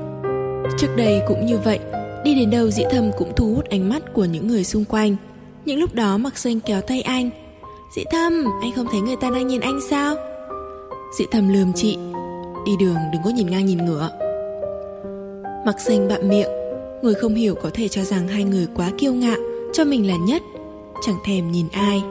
Trước 0.77 0.87
đây 0.97 1.21
cũng 1.27 1.45
như 1.45 1.57
vậy, 1.57 1.79
đi 2.23 2.35
đến 2.35 2.49
đâu 2.49 2.69
dị 2.69 2.83
thâm 2.91 3.11
cũng 3.17 3.35
thu 3.35 3.55
hút 3.55 3.69
ánh 3.69 3.89
mắt 3.89 4.13
của 4.13 4.25
những 4.25 4.47
người 4.47 4.63
xung 4.63 4.85
quanh. 4.85 5.15
Những 5.65 5.79
lúc 5.79 5.93
đó 5.93 6.17
mặc 6.17 6.37
xanh 6.37 6.59
kéo 6.59 6.81
tay 6.81 7.01
anh. 7.01 7.29
Dị 7.95 8.03
thâm, 8.11 8.45
anh 8.61 8.71
không 8.75 8.87
thấy 8.91 9.01
người 9.01 9.15
ta 9.21 9.29
đang 9.29 9.47
nhìn 9.47 9.61
anh 9.61 9.79
sao? 9.89 10.15
Dị 11.17 11.25
thâm 11.31 11.53
lườm 11.53 11.73
chị, 11.75 11.97
đi 12.65 12.71
đường 12.79 12.97
đừng 13.13 13.21
có 13.23 13.29
nhìn 13.29 13.49
ngang 13.49 13.65
nhìn 13.65 13.85
ngửa. 13.85 14.09
Mặc 15.65 15.79
xanh 15.79 16.07
bạm 16.07 16.29
miệng, 16.29 16.49
người 17.01 17.13
không 17.13 17.35
hiểu 17.35 17.55
có 17.55 17.69
thể 17.73 17.87
cho 17.87 18.03
rằng 18.03 18.27
hai 18.27 18.43
người 18.43 18.67
quá 18.75 18.91
kiêu 18.97 19.13
ngạo, 19.13 19.37
cho 19.73 19.85
mình 19.85 20.07
là 20.07 20.15
nhất, 20.15 20.41
chẳng 21.05 21.15
thèm 21.25 21.51
nhìn 21.51 21.65
ai. 21.71 22.01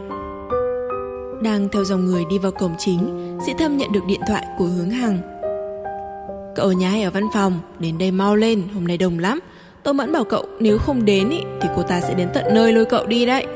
Đang 1.43 1.69
theo 1.73 1.85
dòng 1.85 2.05
người 2.05 2.25
đi 2.31 2.39
vào 2.39 2.53
cổng 2.53 2.75
chính, 2.79 3.39
Sĩ 3.47 3.53
Thâm 3.59 3.77
nhận 3.77 3.93
được 3.93 4.05
điện 4.07 4.21
thoại 4.29 4.47
của 4.59 4.65
Hướng 4.65 4.91
Hằng. 4.91 5.19
Cậu 6.57 6.67
ở 6.67 6.73
nhà 6.73 6.91
hay 6.91 7.03
ở 7.03 7.11
văn 7.11 7.29
phòng, 7.35 7.61
đến 7.79 7.99
đây 7.99 8.11
mau 8.11 8.37
lên, 8.37 8.63
hôm 8.75 8.87
nay 8.87 8.99
đông 8.99 9.19
lắm. 9.19 9.41
tôi 9.83 9.95
Mẫn 9.95 10.13
bảo 10.13 10.25
cậu 10.25 10.45
nếu 10.61 10.79
không 10.79 11.05
đến 11.05 11.31
ý, 11.31 11.39
thì 11.61 11.69
cô 11.77 11.83
ta 11.83 12.01
sẽ 12.01 12.15
đến 12.15 12.29
tận 12.35 12.45
nơi 12.55 12.73
lôi 12.73 12.85
cậu 12.85 13.07
đi 13.07 13.27
đấy. 13.27 13.47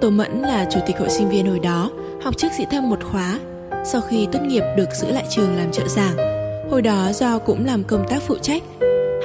Tô 0.00 0.10
Mẫn 0.10 0.42
là 0.42 0.66
chủ 0.70 0.80
tịch 0.86 0.98
hội 0.98 1.08
sinh 1.08 1.28
viên 1.28 1.46
hồi 1.46 1.58
đó, 1.58 1.90
học 2.22 2.36
trước 2.36 2.48
Sĩ 2.58 2.64
Thâm 2.70 2.90
một 2.90 3.04
khóa. 3.04 3.38
Sau 3.84 4.00
khi 4.00 4.28
tốt 4.32 4.38
nghiệp 4.42 4.62
được 4.76 4.88
giữ 5.00 5.10
lại 5.10 5.24
trường 5.30 5.56
làm 5.56 5.72
trợ 5.72 5.88
giảng, 5.88 6.16
hồi 6.70 6.82
đó 6.82 7.12
do 7.12 7.38
cũng 7.38 7.66
làm 7.66 7.84
công 7.84 8.04
tác 8.08 8.22
phụ 8.22 8.36
trách, 8.38 8.62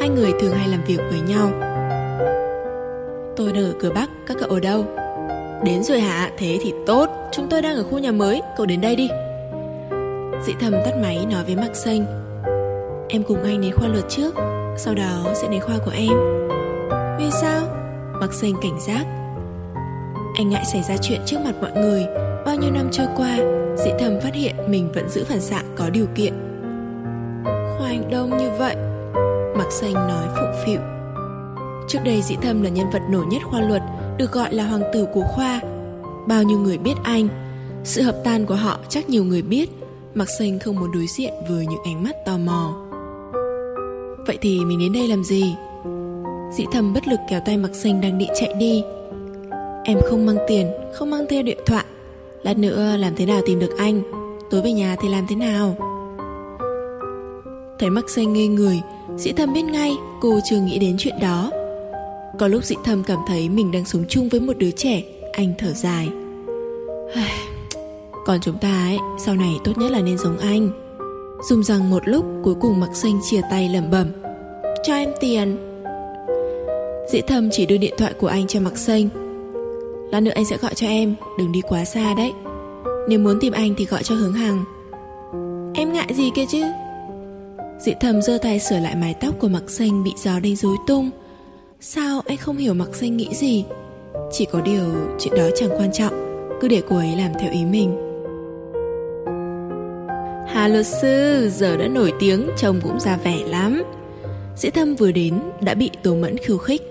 hai 0.04 0.10
người 0.10 0.34
thường 0.40 0.54
hay 0.54 0.68
làm 0.68 0.84
việc 0.84 1.00
với 1.10 1.20
nhau. 1.22 1.50
Tôi 3.38 3.52
đang 3.54 3.64
ở 3.64 3.74
cửa 3.80 3.92
Bắc, 3.96 4.10
các 4.28 4.38
cậu 4.40 4.50
ở 4.50 4.60
đâu? 4.60 4.86
Đến 5.66 5.84
rồi 5.84 6.00
hả? 6.00 6.32
Thế 6.38 6.58
thì 6.62 6.74
tốt, 6.86 7.10
chúng 7.32 7.48
tôi 7.50 7.62
đang 7.62 7.76
ở 7.76 7.84
khu 7.84 8.00
nhà 8.00 8.12
mới, 8.12 8.42
cậu 8.58 8.66
đến 8.66 8.82
đây 8.82 8.96
đi. 8.96 9.10
Dị 10.46 10.54
thầm 10.60 10.74
tắt 10.86 10.92
máy 11.02 11.26
nói 11.32 11.44
với 11.44 11.56
Mạc 11.56 11.76
Xanh 11.76 12.06
Em 13.10 13.24
cùng 13.24 13.44
anh 13.44 13.62
đến 13.62 13.72
khoa 13.72 13.88
luật 13.88 14.04
trước 14.10 14.36
Sau 14.78 14.96
đó 14.96 15.34
sẽ 15.36 15.48
đến 15.48 15.62
khoa 15.62 15.76
của 15.86 15.94
em 15.96 16.14
Vì 17.20 17.32
sao? 17.42 17.62
Mạc 18.20 18.34
Xanh 18.34 18.54
cảnh 18.62 18.80
giác 18.80 19.06
Anh 20.38 20.50
ngại 20.50 20.66
xảy 20.66 20.84
ra 20.84 20.98
chuyện 20.98 21.22
trước 21.26 21.38
mặt 21.46 21.56
mọi 21.62 21.72
người 21.72 22.06
Bao 22.46 22.56
nhiêu 22.56 22.72
năm 22.72 22.88
trôi 22.92 23.08
qua 23.18 23.38
Dị 23.78 23.92
thầm 24.00 24.20
phát 24.22 24.34
hiện 24.34 24.56
mình 24.68 24.92
vẫn 24.94 25.10
giữ 25.10 25.24
phản 25.24 25.42
xạ 25.42 25.64
có 25.76 25.90
điều 25.90 26.06
kiện 26.16 26.34
Khoa 27.44 27.88
anh 27.88 28.10
đông 28.12 28.38
như 28.38 28.50
vậy 28.58 28.76
Mạc 29.58 29.72
Xanh 29.72 29.94
nói 29.94 30.28
phụng 30.36 30.64
phịu. 30.66 30.80
Trước 31.88 32.00
đây 32.06 32.22
Dĩ 32.22 32.36
Thâm 32.42 32.62
là 32.62 32.70
nhân 32.70 32.90
vật 32.90 33.02
nổi 33.10 33.26
nhất 33.26 33.42
khoa 33.44 33.62
luật 33.62 33.82
Được 34.18 34.32
gọi 34.32 34.54
là 34.54 34.68
hoàng 34.68 34.84
tử 34.94 35.08
của 35.14 35.24
khoa. 35.28 35.62
Bao 36.28 36.44
nhiêu 36.44 36.60
người 36.60 36.78
biết 36.78 36.94
anh 37.04 37.28
Sự 37.84 38.02
hợp 38.02 38.22
tan 38.24 38.46
của 38.46 38.56
họ 38.56 38.80
chắc 38.90 39.10
nhiều 39.10 39.24
người 39.24 39.42
biết. 39.42 39.70
Mạc 40.16 40.30
Xanh 40.30 40.60
không 40.60 40.76
muốn 40.76 40.92
đối 40.92 41.08
diện 41.08 41.34
với 41.50 41.66
những 41.66 41.84
ánh 41.86 42.04
mắt 42.04 42.26
tò 42.26 42.38
mò. 42.38 42.74
Vậy 44.28 44.38
thì 44.42 44.60
mình 44.66 44.80
đến 44.80 44.94
đây 44.94 45.08
làm 45.08 45.24
gì? 45.24 45.56
Dĩ 46.54 46.66
thâm 46.72 46.94
bất 46.94 47.08
lực 47.08 47.20
kéo 47.30 47.42
tay 47.46 47.58
Mạc 47.58 47.76
Xanh 47.76 48.02
đang 48.02 48.18
định 48.18 48.30
chạy 48.36 48.54
đi. 48.60 48.84
Em 49.84 50.00
không 50.06 50.26
mang 50.26 50.38
tiền, 50.48 50.72
không 50.94 51.10
mang 51.10 51.26
theo 51.30 51.44
điện 51.44 51.58
thoại. 51.66 51.86
Lát 52.44 52.58
nữa 52.58 52.98
làm 52.98 53.16
thế 53.16 53.26
nào 53.26 53.42
tìm 53.46 53.60
được 53.60 53.78
anh? 53.78 54.02
Tối 54.50 54.62
về 54.62 54.72
nhà 54.72 54.96
thì 55.02 55.10
làm 55.10 55.28
thế 55.30 55.36
nào? 55.36 55.93
Thấy 57.80 57.90
mắc 57.90 58.10
Xanh 58.10 58.34
ngây 58.34 58.48
người 58.48 58.82
Dĩ 59.18 59.32
thầm 59.32 59.54
biết 59.54 59.62
ngay 59.62 59.98
cô 60.22 60.40
chưa 60.44 60.60
nghĩ 60.60 60.80
đến 60.80 60.96
chuyện 61.00 61.20
đó. 61.22 61.52
Có 62.40 62.48
lúc 62.48 62.64
dĩ 62.64 62.76
thầm 62.84 63.04
cảm 63.04 63.20
thấy 63.28 63.50
mình 63.50 63.72
đang 63.72 63.86
sống 63.86 64.04
chung 64.10 64.30
với 64.30 64.40
một 64.40 64.58
đứa 64.58 64.72
trẻ 64.72 65.04
Anh 65.34 65.54
thở 65.58 65.74
dài. 65.74 66.10
Còn 68.26 68.40
chúng 68.42 68.58
ta 68.58 68.86
ấy, 68.88 68.98
sau 69.20 69.36
này 69.36 69.56
tốt 69.64 69.72
nhất 69.78 69.92
là 69.92 70.02
nên 70.02 70.18
giống 70.18 70.38
anh. 70.38 70.70
Dùng 71.50 71.64
rằng 71.64 71.90
một 71.90 72.08
lúc 72.08 72.26
cuối 72.44 72.56
cùng 72.62 72.80
mặc 72.80 72.90
xanh 72.94 73.20
chia 73.24 73.42
tay 73.52 73.70
lẩm 73.70 73.92
bẩm. 73.92 74.12
Cho 74.84 74.94
em 74.94 75.10
tiền. 75.20 75.58
Dĩ 77.12 77.22
thầm 77.22 77.50
chỉ 77.52 77.66
đưa 77.66 77.78
điện 77.78 77.94
thoại 77.98 78.14
của 78.14 78.28
anh 78.28 78.48
cho 78.48 78.60
mặc 78.60 78.78
xanh. 78.78 79.10
Lát 80.12 80.20
nữa 80.20 80.32
anh 80.36 80.46
sẽ 80.46 80.58
gọi 80.58 80.74
cho 80.76 80.88
em 80.88 81.16
Đừng 81.38 81.52
đi 81.52 81.62
quá 81.62 81.86
xa 81.86 82.14
đấy. 82.14 82.34
Nếu 83.10 83.20
muốn 83.20 83.40
tìm 83.40 83.54
anh 83.54 83.74
thì 83.78 83.86
gọi 83.86 84.04
cho 84.04 84.16
hướng 84.16 84.34
hằng. 84.34 84.64
Em 85.74 85.94
ngại 85.94 86.08
gì 86.14 86.32
kia 86.36 86.46
chứ? 86.46 86.64
Dị 87.86 87.94
thầm 88.00 88.22
giơ 88.22 88.38
tay 88.42 88.60
sửa 88.60 88.80
lại 88.80 88.96
mái 88.96 89.14
tóc 89.14 89.36
của 89.40 89.48
mặc 89.48 89.64
xanh 89.68 90.04
bị 90.04 90.14
gió 90.18 90.40
đánh 90.40 90.56
rối 90.56 90.76
tung. 90.88 91.10
Sao 91.80 92.22
anh 92.26 92.38
không 92.38 92.58
hiểu 92.58 92.74
mặc 92.74 92.90
xanh 92.96 93.18
nghĩ 93.18 93.34
gì? 93.34 93.66
Chỉ 94.32 94.46
có 94.46 94.62
điều 94.62 94.84
chuyện 95.20 95.34
đó 95.38 95.44
chẳng 95.56 95.70
quan 95.78 95.92
trọng, 95.92 96.14
Cứ 96.62 96.68
để 96.68 96.82
cô 96.90 96.98
ấy 96.98 97.16
làm 97.18 97.32
theo 97.40 97.52
ý 97.52 97.66
mình. 97.66 97.96
Hà 100.48 100.68
luật 100.68 100.86
sư, 100.86 101.50
giờ 101.50 101.78
đã 101.78 101.88
nổi 101.88 102.14
tiếng, 102.20 102.50
Trông 102.58 102.82
cũng 102.84 103.00
ra 103.00 103.18
vẻ 103.18 103.40
lắm. 103.48 103.84
Sĩ 104.56 104.70
Thâm 104.70 104.96
vừa 104.96 105.12
đến 105.12 105.40
đã 105.62 105.74
bị 105.74 105.90
Tố 106.04 106.16
Mẫn 106.16 106.38
khiêu 106.38 106.58
khích. 106.58 106.82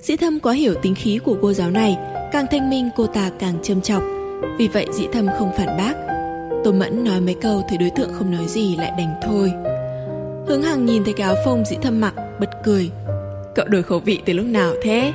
Sĩ 0.00 0.16
Thâm 0.16 0.40
quá 0.40 0.52
hiểu 0.52 0.74
tính 0.82 0.94
khí 0.94 1.18
của 1.24 1.36
cô 1.42 1.52
giáo 1.52 1.70
này, 1.70 1.96
Càng 2.32 2.46
thanh 2.50 2.70
minh 2.70 2.88
cô 2.96 3.06
ta 3.06 3.30
càng 3.38 3.58
châm 3.62 3.80
chọc. 3.80 4.02
Vì 4.58 4.68
vậy 4.68 4.86
Dĩ 4.92 5.06
Thâm 5.12 5.26
không 5.38 5.52
phản 5.56 5.76
bác. 5.78 5.94
Tô 6.64 6.72
Mẫn 6.72 7.04
nói 7.04 7.20
mấy 7.20 7.34
câu 7.34 7.62
thì 7.68 7.76
đối 7.76 7.90
tượng 7.90 8.12
không 8.12 8.30
nói 8.30 8.46
gì 8.48 8.76
lại 8.76 8.92
đành 8.98 9.14
thôi. 9.22 9.52
Hướng 10.48 10.62
Hằng 10.62 10.86
nhìn 10.86 11.04
thấy 11.04 11.14
cái 11.16 11.26
áo 11.26 11.36
phông 11.44 11.64
Dĩ 11.64 11.76
Thâm 11.82 12.00
mặc 12.00 12.14
bật 12.40 12.50
cười. 12.64 12.90
Cậu 13.54 13.66
đổi 13.68 13.82
khẩu 13.82 13.98
vị 13.98 14.20
từ 14.26 14.32
lúc 14.32 14.46
nào 14.46 14.72
thế? 14.82 15.12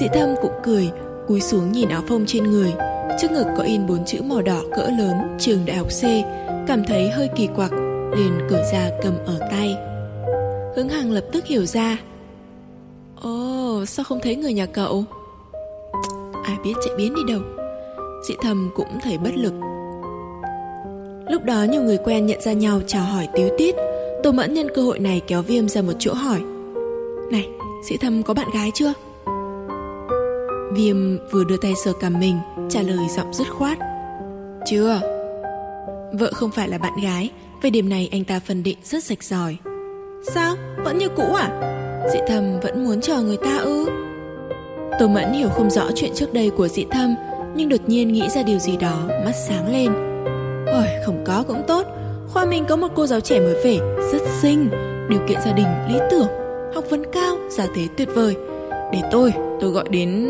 Dĩ 0.00 0.06
Thâm 0.14 0.28
cũng 0.42 0.52
cười 0.64 0.90
Cúi 1.28 1.40
xuống 1.40 1.72
nhìn 1.72 1.88
áo 1.88 2.02
phông 2.08 2.26
trên 2.26 2.44
người. 2.44 2.72
Trước 3.20 3.30
ngực 3.30 3.46
có 3.56 3.62
in 3.62 3.86
bốn 3.86 4.04
chữ 4.04 4.22
màu 4.22 4.42
đỏ 4.42 4.62
cỡ 4.76 4.90
lớn 4.98 5.36
trường 5.38 5.66
đại 5.66 5.76
học 5.76 5.88
C. 5.88 6.02
Cảm 6.66 6.84
thấy 6.84 7.10
hơi 7.10 7.28
kỳ 7.36 7.48
quặc 7.56 7.72
Liền 8.16 8.38
cởi 8.50 8.62
ra 8.72 8.90
cầm 9.02 9.14
ở 9.26 9.38
tay. 9.50 9.76
Hướng 10.76 10.88
Hằng 10.88 11.12
lập 11.12 11.24
tức 11.32 11.46
hiểu 11.46 11.66
ra. 11.66 11.98
Ồ 13.22 13.84
sao 13.86 14.04
không 14.04 14.20
thấy 14.22 14.36
người 14.36 14.52
nhà 14.52 14.66
cậu? 14.66 15.04
Ai 16.44 16.56
biết 16.64 16.74
chạy 16.84 16.94
biến 16.96 17.14
đi 17.14 17.32
đâu. 17.32 17.40
Dị 18.28 18.34
thầm 18.42 18.70
cũng 18.74 18.98
thấy 19.02 19.18
bất 19.18 19.32
lực 19.34 19.52
Lúc 21.30 21.44
đó 21.44 21.62
nhiều 21.62 21.82
người 21.82 21.98
quen 21.98 22.26
nhận 22.26 22.40
ra 22.40 22.52
nhau 22.52 22.80
chào 22.86 23.04
hỏi 23.04 23.28
tiếu 23.34 23.48
tiết 23.58 23.74
Tô 24.22 24.32
Mẫn 24.32 24.54
nhân 24.54 24.68
cơ 24.74 24.82
hội 24.82 24.98
này 24.98 25.20
kéo 25.26 25.42
Viêm 25.42 25.68
ra 25.68 25.82
một 25.82 25.92
chỗ 25.98 26.14
hỏi 26.14 26.40
Này, 27.30 27.48
sĩ 27.88 27.96
thâm 27.96 28.22
có 28.22 28.34
bạn 28.34 28.46
gái 28.54 28.70
chưa? 28.74 28.92
Viêm 30.72 30.96
vừa 31.30 31.44
đưa 31.44 31.56
tay 31.56 31.74
sờ 31.84 31.92
cằm 32.00 32.20
mình 32.20 32.38
Trả 32.68 32.82
lời 32.82 33.06
giọng 33.16 33.32
dứt 33.34 33.48
khoát 33.50 33.78
Chưa 34.66 35.00
Vợ 36.12 36.30
không 36.34 36.50
phải 36.50 36.68
là 36.68 36.78
bạn 36.78 36.92
gái 37.02 37.30
Về 37.62 37.70
điểm 37.70 37.88
này 37.88 38.08
anh 38.12 38.24
ta 38.24 38.40
phân 38.40 38.62
định 38.62 38.78
rất 38.84 39.04
sạch 39.04 39.24
giỏi 39.24 39.56
Sao? 40.34 40.54
Vẫn 40.84 40.98
như 40.98 41.08
cũ 41.08 41.34
à? 41.34 41.72
Dị 42.12 42.18
thâm 42.28 42.60
vẫn 42.60 42.84
muốn 42.84 43.00
chờ 43.00 43.22
người 43.22 43.36
ta 43.36 43.56
ư? 43.56 43.86
Tô 45.00 45.08
Mẫn 45.08 45.32
hiểu 45.32 45.48
không 45.48 45.70
rõ 45.70 45.90
chuyện 45.94 46.10
trước 46.14 46.32
đây 46.32 46.50
của 46.50 46.68
dị 46.68 46.84
thâm 46.90 47.14
Nhưng 47.54 47.68
đột 47.68 47.88
nhiên 47.88 48.12
nghĩ 48.12 48.28
ra 48.28 48.42
điều 48.42 48.58
gì 48.58 48.76
đó 48.76 49.02
Mắt 49.24 49.32
sáng 49.48 49.72
lên 49.72 50.05
Ôi 50.76 50.86
không 51.04 51.24
có 51.24 51.44
cũng 51.48 51.62
tốt. 51.68 51.86
Khoa 52.28 52.44
mình 52.44 52.64
có 52.68 52.76
một 52.76 52.88
cô 52.94 53.06
giáo 53.06 53.20
trẻ 53.20 53.40
mới 53.40 53.54
về 53.64 53.78
Rất 54.12 54.22
xinh. 54.40 54.68
Điều 55.10 55.20
kiện 55.28 55.40
gia 55.44 55.52
đình 55.52 55.66
lý 55.88 55.98
tưởng 56.10 56.26
Học 56.74 56.84
vấn 56.90 57.02
cao, 57.12 57.36
giả 57.50 57.66
thế 57.74 57.88
tuyệt 57.96 58.08
vời. 58.14 58.36
Để 58.92 59.02
tôi, 59.10 59.32
tôi 59.60 59.70
gọi 59.70 59.84
đến 59.90 60.28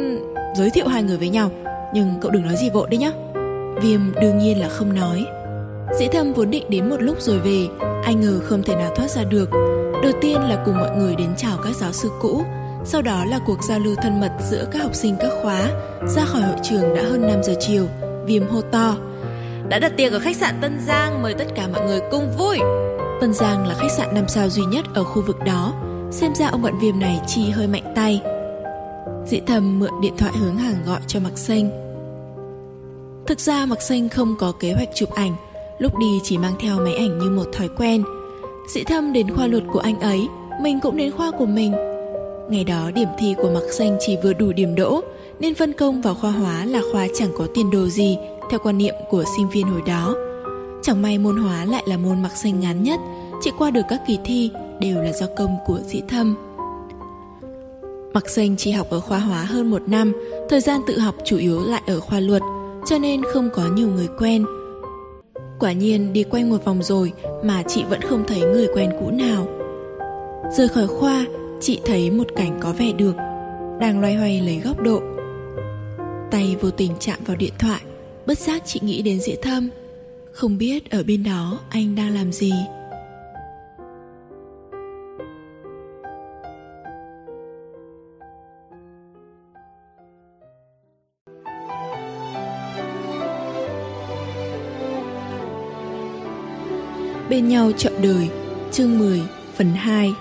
giới 0.56 0.70
thiệu 0.70 0.88
hai 0.88 1.02
người 1.02 1.16
với 1.16 1.28
nhau. 1.28 1.50
Nhưng 1.94 2.14
cậu 2.20 2.30
đừng 2.30 2.42
nói 2.42 2.56
gì 2.56 2.70
vội 2.70 2.88
đấy 2.90 2.98
nhá. 2.98 3.10
Viêm 3.82 4.00
đương 4.20 4.38
nhiên 4.38 4.60
là 4.60 4.68
không 4.68 4.94
nói. 4.94 5.26
Dĩ 5.98 6.06
thâm 6.08 6.32
vốn 6.32 6.50
định 6.50 6.64
đến 6.68 6.90
một 6.90 7.02
lúc 7.02 7.20
rồi 7.20 7.38
về 7.38 7.66
Anh 8.04 8.20
ngờ 8.20 8.40
không 8.42 8.62
thể 8.62 8.76
nào 8.76 8.92
thoát 8.96 9.10
ra 9.10 9.24
được. 9.24 9.50
Đầu 10.02 10.12
tiên 10.20 10.40
là 10.40 10.62
cùng 10.64 10.78
mọi 10.78 10.96
người 10.96 11.16
đến 11.16 11.28
chào 11.36 11.58
các 11.64 11.76
giáo 11.76 11.92
sư 11.92 12.10
cũ. 12.20 12.42
Sau 12.84 13.02
đó 13.02 13.24
là 13.24 13.40
cuộc 13.46 13.58
giao 13.68 13.78
lưu 13.78 13.94
thân 14.02 14.20
mật 14.20 14.32
giữa 14.50 14.64
các 14.72 14.82
học 14.82 14.94
sinh 14.94 15.16
các 15.20 15.32
khóa. 15.42 15.70
Ra 16.08 16.24
khỏi 16.24 16.42
hội 16.42 16.56
trường 16.62 16.94
đã 16.94 17.02
hơn 17.02 17.20
5 17.20 17.42
giờ 17.42 17.54
chiều 17.60 17.86
Viêm 18.26 18.48
hô 18.48 18.60
to. 18.60 18.96
Đã 19.68 19.78
đặt 19.78 19.92
tiệc 19.96 20.12
ở 20.12 20.18
khách 20.18 20.36
sạn 20.36 20.54
Tân 20.60 20.80
Giang, 20.86 21.22
Mời 21.22 21.34
tất 21.34 21.44
cả 21.54 21.68
mọi 21.72 21.86
người 21.86 22.00
cùng 22.10 22.30
vui. 22.38 22.58
Tân 23.20 23.32
Giang 23.32 23.66
là 23.66 23.74
khách 23.74 23.90
sạn 23.90 24.14
5 24.14 24.24
sao 24.28 24.48
duy 24.48 24.62
nhất 24.64 24.84
ở 24.94 25.04
khu 25.04 25.22
vực 25.22 25.38
đó. 25.44 25.74
Xem 26.10 26.34
ra 26.34 26.48
ông 26.48 26.62
bận 26.62 26.78
viêm 26.80 27.00
này 27.00 27.20
chi 27.26 27.50
hơi 27.50 27.66
mạnh 27.66 27.92
tay. 27.94 28.22
Dĩ 29.26 29.40
thầm 29.46 29.78
mượn 29.78 30.00
điện 30.02 30.14
thoại 30.18 30.32
hướng 30.36 30.56
hàng 30.56 30.76
gọi 30.86 31.00
cho 31.06 31.20
Mặc 31.20 31.38
Xanh. 31.38 31.70
Thực 33.26 33.40
ra 33.40 33.66
Mặc 33.66 33.82
Xanh 33.82 34.08
không 34.08 34.36
có 34.38 34.52
kế 34.60 34.72
hoạch 34.72 34.88
chụp 34.94 35.14
ảnh, 35.14 35.32
Lúc 35.78 35.98
đi 35.98 36.20
chỉ 36.22 36.38
mang 36.38 36.54
theo 36.58 36.76
máy 36.80 36.94
ảnh 36.94 37.18
như 37.18 37.30
một 37.30 37.46
thói 37.52 37.68
quen. 37.76 38.02
Dĩ 38.74 38.84
thâm 38.84 39.12
đến 39.12 39.34
khoa 39.34 39.46
luật 39.46 39.62
của 39.72 39.78
anh 39.78 40.00
ấy, 40.00 40.28
Mình 40.62 40.80
cũng 40.82 40.96
đến 40.96 41.12
khoa 41.12 41.30
của 41.30 41.46
mình. 41.46 41.72
Ngày 42.50 42.64
đó 42.64 42.90
điểm 42.94 43.08
thi 43.18 43.34
của 43.42 43.50
Mặc 43.50 43.72
Xanh 43.72 43.96
chỉ 44.00 44.16
vừa 44.22 44.32
đủ 44.32 44.52
điểm 44.52 44.74
đỗ, 44.74 45.00
Nên 45.40 45.54
phân 45.54 45.72
công 45.72 46.02
vào 46.02 46.14
khoa 46.14 46.30
hóa 46.30 46.64
là 46.64 46.80
khoa 46.92 47.06
chẳng 47.14 47.30
có 47.38 47.46
tiền 47.54 47.70
đồ 47.70 47.86
gì. 47.86 48.18
Theo 48.50 48.60
quan 48.62 48.78
niệm 48.78 48.94
của 49.10 49.24
sinh 49.36 49.48
viên 49.48 49.66
hồi 49.66 49.82
đó 49.86 50.14
Chẳng 50.82 51.02
may 51.02 51.18
môn 51.18 51.36
hóa 51.36 51.64
lại 51.64 51.82
là 51.86 51.96
môn 51.96 52.22
Mặc 52.22 52.36
Xanh 52.36 52.60
ngắn 52.60 52.82
nhất 52.82 53.00
Chỉ 53.42 53.50
qua 53.58 53.70
được 53.70 53.82
các 53.88 54.00
kỳ 54.06 54.18
thi 54.24 54.50
đều 54.80 55.02
là 55.02 55.12
do 55.12 55.26
công 55.36 55.56
của 55.66 55.78
dĩ 55.86 56.02
thâm 56.08 56.36
Mặc 58.12 58.28
Xanh 58.28 58.56
chỉ 58.56 58.70
học 58.70 58.86
ở 58.90 59.00
khoa 59.00 59.18
hóa 59.18 59.42
hơn 59.42 59.70
một 59.70 59.82
năm 59.88 60.12
Thời 60.50 60.60
gian 60.60 60.80
tự 60.86 60.98
học 60.98 61.14
chủ 61.24 61.36
yếu 61.36 61.60
lại 61.64 61.82
ở 61.86 62.00
khoa 62.00 62.20
luật 62.20 62.42
Cho 62.86 62.98
nên 62.98 63.22
không 63.22 63.50
có 63.54 63.68
nhiều 63.76 63.88
người 63.88 64.08
quen 64.18 64.44
Quả 65.58 65.72
nhiên 65.72 66.12
đi 66.12 66.22
quanh 66.22 66.50
một 66.50 66.64
vòng 66.64 66.82
rồi 66.82 67.12
mà 67.44 67.62
chị 67.62 67.84
vẫn 67.84 68.00
không 68.00 68.24
thấy 68.26 68.40
người 68.40 68.68
quen 68.74 68.90
cũ 69.00 69.10
nào. 69.10 69.46
Rời 70.52 70.68
khỏi 70.68 70.86
khoa, 70.86 71.24
chị 71.60 71.80
thấy 71.84 72.10
một 72.10 72.26
cảnh 72.36 72.58
có 72.60 72.72
vẻ 72.72 72.92
được, 72.92 73.16
đang 73.80 74.00
loay 74.00 74.14
hoay 74.14 74.40
lấy 74.40 74.60
góc 74.64 74.80
độ. 74.80 75.00
Tay 76.30 76.56
vô 76.60 76.70
tình 76.70 76.92
chạm 77.00 77.18
vào 77.26 77.36
điện 77.36 77.52
thoại, 77.58 77.80
bất 78.26 78.38
giác 78.38 78.62
chị 78.66 78.80
nghĩ 78.82 79.02
đến 79.02 79.20
dĩa 79.20 79.36
thâm. 79.42 79.68
Không 80.32 80.58
biết 80.58 80.90
ở 80.90 81.02
bên 81.02 81.24
đó 81.24 81.60
anh 81.70 81.94
đang 81.94 82.14
làm 82.14 82.32
gì. 82.32 82.52
Bên 97.30 97.48
nhau 97.48 97.72
chọn 97.72 97.92
đời, 98.02 98.28
Chương 98.72 98.98
10 98.98 99.20
phần 99.56 99.66
2 99.74 100.14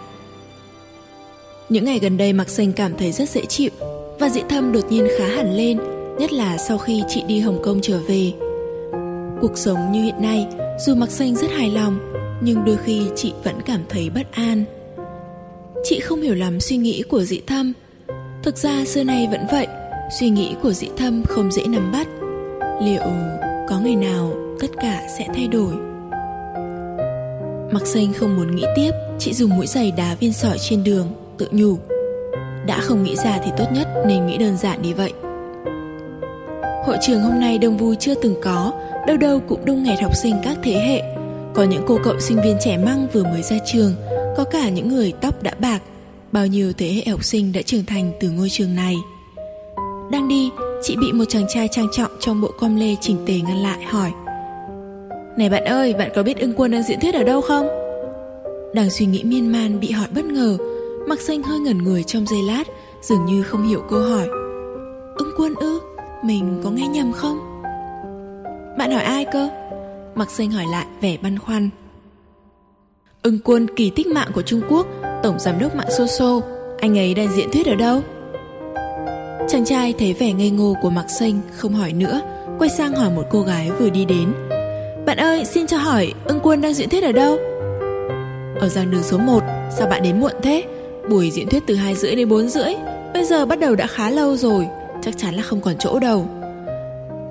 Những 1.70 1.86
ngày 1.86 2.00
gần 2.00 2.18
đây 2.18 2.34
Mạc 2.34 2.50
Xanh 2.50 2.74
cảm 2.74 2.98
thấy 2.98 3.12
rất 3.12 3.30
dễ 3.30 3.46
chịu 3.46 3.70
Và 4.20 4.30
dị 4.30 4.42
thâm 4.50 4.72
đột 4.72 4.92
nhiên 4.92 5.08
khá 5.18 5.28
hẳn 5.28 5.58
lên 5.58 5.95
Nhất 6.20 6.34
là 6.34 6.58
sau 6.58 6.78
khi 6.78 7.04
chị 7.08 7.24
đi 7.28 7.40
Hồng 7.40 7.60
Kông 7.64 7.80
trở 7.82 8.00
về. 8.08 8.32
Cuộc 9.42 9.58
sống 9.58 9.92
như 9.92 10.04
hiện 10.04 10.22
nay, 10.22 10.48
Dù 10.86 10.96
Mạc 10.96 11.12
Xanh 11.12 11.36
rất 11.36 11.52
hài 11.52 11.72
lòng, 11.72 12.00
Nhưng 12.42 12.66
đôi 12.66 12.78
khi 12.84 13.02
chị 13.16 13.34
vẫn 13.44 13.56
cảm 13.66 13.82
thấy 13.90 14.10
bất 14.10 14.32
an. 14.32 14.64
Chị 15.84 16.00
không 16.00 16.22
hiểu 16.22 16.36
lắm 16.36 16.60
suy 16.60 16.78
nghĩ 16.78 17.04
của 17.10 17.24
dị 17.24 17.42
thâm. 17.48 17.74
Thực 18.44 18.58
ra 18.58 18.86
xưa 18.86 19.04
nay 19.04 19.28
vẫn 19.32 19.46
vậy, 19.52 19.68
Suy 20.20 20.30
nghĩ 20.30 20.56
của 20.62 20.72
dị 20.72 20.88
thâm 20.98 21.24
không 21.24 21.52
dễ 21.52 21.66
nắm 21.68 21.92
bắt. 21.92 22.08
Liệu 22.82 23.02
có 23.70 23.80
ngày 23.80 23.96
nào 23.96 24.34
tất 24.60 24.72
cả 24.82 25.08
sẽ 25.18 25.28
thay 25.36 25.48
đổi? 25.48 25.74
Mặc 27.72 27.86
xanh 27.86 28.14
không 28.14 28.36
muốn 28.36 28.56
nghĩ 28.56 28.66
tiếp, 28.76 28.92
Chị 29.20 29.34
dùng 29.34 29.56
mũi 29.56 29.68
giày 29.68 29.92
đá 29.92 30.16
viên 30.16 30.34
sỏi 30.34 30.58
trên 30.58 30.84
đường, 30.84 31.08
Tự 31.38 31.48
nhủ. 31.52 31.78
Đã 32.68 32.80
không 32.82 33.04
nghĩ 33.04 33.16
ra 33.16 33.40
thì 33.46 33.52
tốt 33.58 33.66
nhất 33.72 33.88
nên 34.08 34.26
nghĩ 34.26 34.38
đơn 34.38 34.58
giản 34.58 34.82
đi 34.82 34.94
vậy. 34.94 35.14
Hội 36.86 36.98
trường 37.02 37.22
hôm 37.22 37.40
nay 37.40 37.58
đông 37.58 37.78
vui 37.78 37.96
chưa 38.00 38.16
từng 38.16 38.36
có 38.42 38.74
Đâu 39.08 39.18
đâu 39.18 39.40
cũng 39.48 39.66
đông 39.66 39.84
nghẹt 39.84 40.02
học 40.02 40.12
sinh 40.24 40.36
các 40.44 40.58
thế 40.64 40.74
hệ. 40.74 41.02
Có 41.54 41.64
những 41.64 41.84
cô 41.88 42.00
cậu 42.04 42.20
sinh 42.20 42.38
viên 42.44 42.58
trẻ 42.62 42.78
măng 42.78 43.08
vừa 43.14 43.24
mới 43.24 43.42
ra 43.42 43.58
trường 43.66 43.94
Có 44.38 44.44
cả 44.44 44.70
những 44.70 44.88
người 44.88 45.14
tóc 45.22 45.44
đã 45.44 45.52
bạc. 45.60 45.80
Bao 46.32 46.48
nhiêu 46.48 46.74
thế 46.78 46.94
hệ 46.94 47.12
học 47.12 47.24
sinh 47.24 47.52
đã 47.52 47.62
trưởng 47.62 47.86
thành 47.86 48.12
từ 48.20 48.30
ngôi 48.30 48.50
trường 48.50 48.76
này. 48.76 48.96
Đang 50.12 50.28
đi, 50.28 50.50
chị 50.84 50.96
bị 50.96 51.12
một 51.14 51.26
chàng 51.30 51.46
trai 51.50 51.68
trang 51.72 51.88
trọng 51.92 52.12
trong 52.20 52.42
bộ 52.42 52.52
com 52.60 52.76
lê 52.76 52.96
chỉnh 53.02 53.18
tề 53.26 53.34
ngăn 53.34 53.58
lại 53.58 53.84
hỏi. 53.84 54.12
Này 55.38 55.50
bạn 55.50 55.66
ơi, 55.66 55.94
bạn 55.94 56.12
có 56.16 56.24
biết 56.24 56.38
ưng 56.38 56.54
quân 56.54 56.72
đang 56.72 56.84
diễn 56.84 57.00
thuyết 57.00 57.16
ở 57.16 57.24
đâu 57.24 57.42
không? 57.42 57.68
Đang 58.74 58.90
suy 58.90 59.06
nghĩ 59.06 59.24
miên 59.24 59.52
man 59.52 59.80
bị 59.80 59.92
hỏi 59.92 60.08
bất 60.16 60.26
ngờ 60.26 60.58
Mặc 61.08 61.22
xanh 61.22 61.44
hơi 61.44 61.60
ngẩn 61.60 61.78
người 61.78 62.04
trong 62.04 62.26
giây 62.26 62.40
lát 62.48 62.64
Dường 63.02 63.26
như 63.26 63.44
không 63.44 63.68
hiểu 63.68 63.82
câu 63.90 64.00
hỏi. 64.00 64.28
Ưng 65.18 65.32
quân 65.38 65.56
ư? 65.56 65.80
Mình 66.26 66.62
có 66.64 66.70
nghe 66.70 66.88
nhầm 66.88 67.12
không? 67.12 67.62
Bạn 68.78 68.92
hỏi 68.92 69.04
ai 69.04 69.26
cơ? 69.26 69.50
Mặc 70.16 70.32
sinh 70.32 70.52
hỏi 70.52 70.66
lại 70.72 70.86
vẻ 71.02 71.18
băn 71.22 71.40
khoăn 71.40 71.70
Ưng 73.22 73.40
quân 73.44 73.68
kỳ 73.76 73.90
tích 73.90 74.08
mạng 74.08 74.32
của 74.36 74.42
Trung 74.42 74.62
Quốc 74.70 74.88
Tổng 75.24 75.40
giám 75.40 75.60
đốc 75.60 75.76
mạng 75.76 75.92
Soso 75.98 76.42
Anh 76.80 76.98
ấy 76.98 77.14
đang 77.14 77.28
diễn 77.36 77.50
thuyết 77.52 77.66
ở 77.66 77.76
đâu? 77.76 78.02
Chàng 79.48 79.66
trai 79.66 79.94
thấy 80.00 80.14
vẻ 80.14 80.34
ngây 80.34 80.50
ngô 80.50 80.76
của 80.82 80.90
Mạc 80.90 81.06
sinh 81.20 81.42
Không 81.58 81.74
hỏi 81.74 81.94
nữa 81.94 82.22
Quay 82.60 82.70
sang 82.70 82.94
hỏi 82.94 83.10
một 83.16 83.24
cô 83.30 83.42
gái 83.42 83.72
vừa 83.72 83.90
đi 83.90 84.06
đến 84.06 84.34
bạn 85.06 85.18
ơi, 85.18 85.46
xin 85.46 85.68
cho 85.68 85.78
hỏi, 85.78 86.14
ưng 86.26 86.40
quân 86.44 86.62
đang 86.62 86.74
diễn 86.74 86.90
thuyết 86.90 87.04
ở 87.04 87.12
đâu? 87.12 87.38
Ở 88.60 88.70
giảng 88.70 88.92
đường 88.92 89.04
số 89.04 89.18
1, 89.18 89.44
sao 89.78 89.88
bạn 89.88 90.04
đến 90.04 90.20
muộn 90.20 90.32
thế? 90.44 90.64
Buổi 91.10 91.32
diễn 91.32 91.50
thuyết 91.50 91.64
từ 91.68 91.76
2 91.76 91.96
rưỡi 91.96 92.16
đến 92.16 92.30
4 92.30 92.50
rưỡi, 92.50 92.74
bây 93.14 93.26
giờ 93.26 93.46
bắt 93.46 93.60
đầu 93.60 93.76
đã 93.76 93.88
khá 93.88 94.10
lâu 94.10 94.38
rồi, 94.38 94.68
chắc 95.06 95.18
chắn 95.18 95.36
là 95.36 95.44
không 95.44 95.62
còn 95.62 95.76
chỗ 95.80 96.00
đâu. 96.00 96.26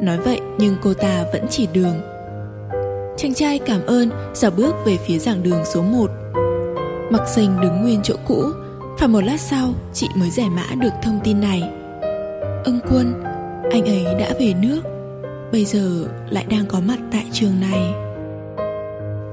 Nói 0.00 0.18
vậy 0.18 0.40
nhưng 0.58 0.76
cô 0.82 0.94
ta 0.94 1.24
vẫn 1.32 1.46
chỉ 1.50 1.68
đường. 1.72 2.00
Chàng 3.16 3.34
trai 3.34 3.58
cảm 3.58 3.86
ơn, 3.86 4.10
dạo 4.34 4.50
bước 4.50 4.74
về 4.84 4.96
phía 5.06 5.18
giảng 5.18 5.42
đường 5.42 5.64
số 5.64 5.82
1. 5.82 6.10
Mặc 7.10 7.28
xanh 7.28 7.60
đứng 7.62 7.82
nguyên 7.82 8.00
chỗ 8.02 8.14
cũ, 8.28 8.44
phải 8.98 9.08
một 9.08 9.20
lát 9.24 9.40
sau 9.40 9.72
chị 9.92 10.08
mới 10.16 10.30
giải 10.30 10.50
mã 10.50 10.64
được 10.80 10.92
thông 11.02 11.20
tin 11.24 11.40
này. 11.40 11.62
Ưng 12.64 12.80
quân, 12.90 13.22
anh 13.70 13.84
ấy 13.84 14.04
đã 14.18 14.30
về 14.40 14.54
nước 14.62 14.80
bây 15.52 15.64
giờ 15.64 16.08
lại 16.30 16.44
đang 16.50 16.66
có 16.66 16.80
mặt 16.80 16.98
tại 17.12 17.24
trường 17.32 17.60
này 17.60 17.94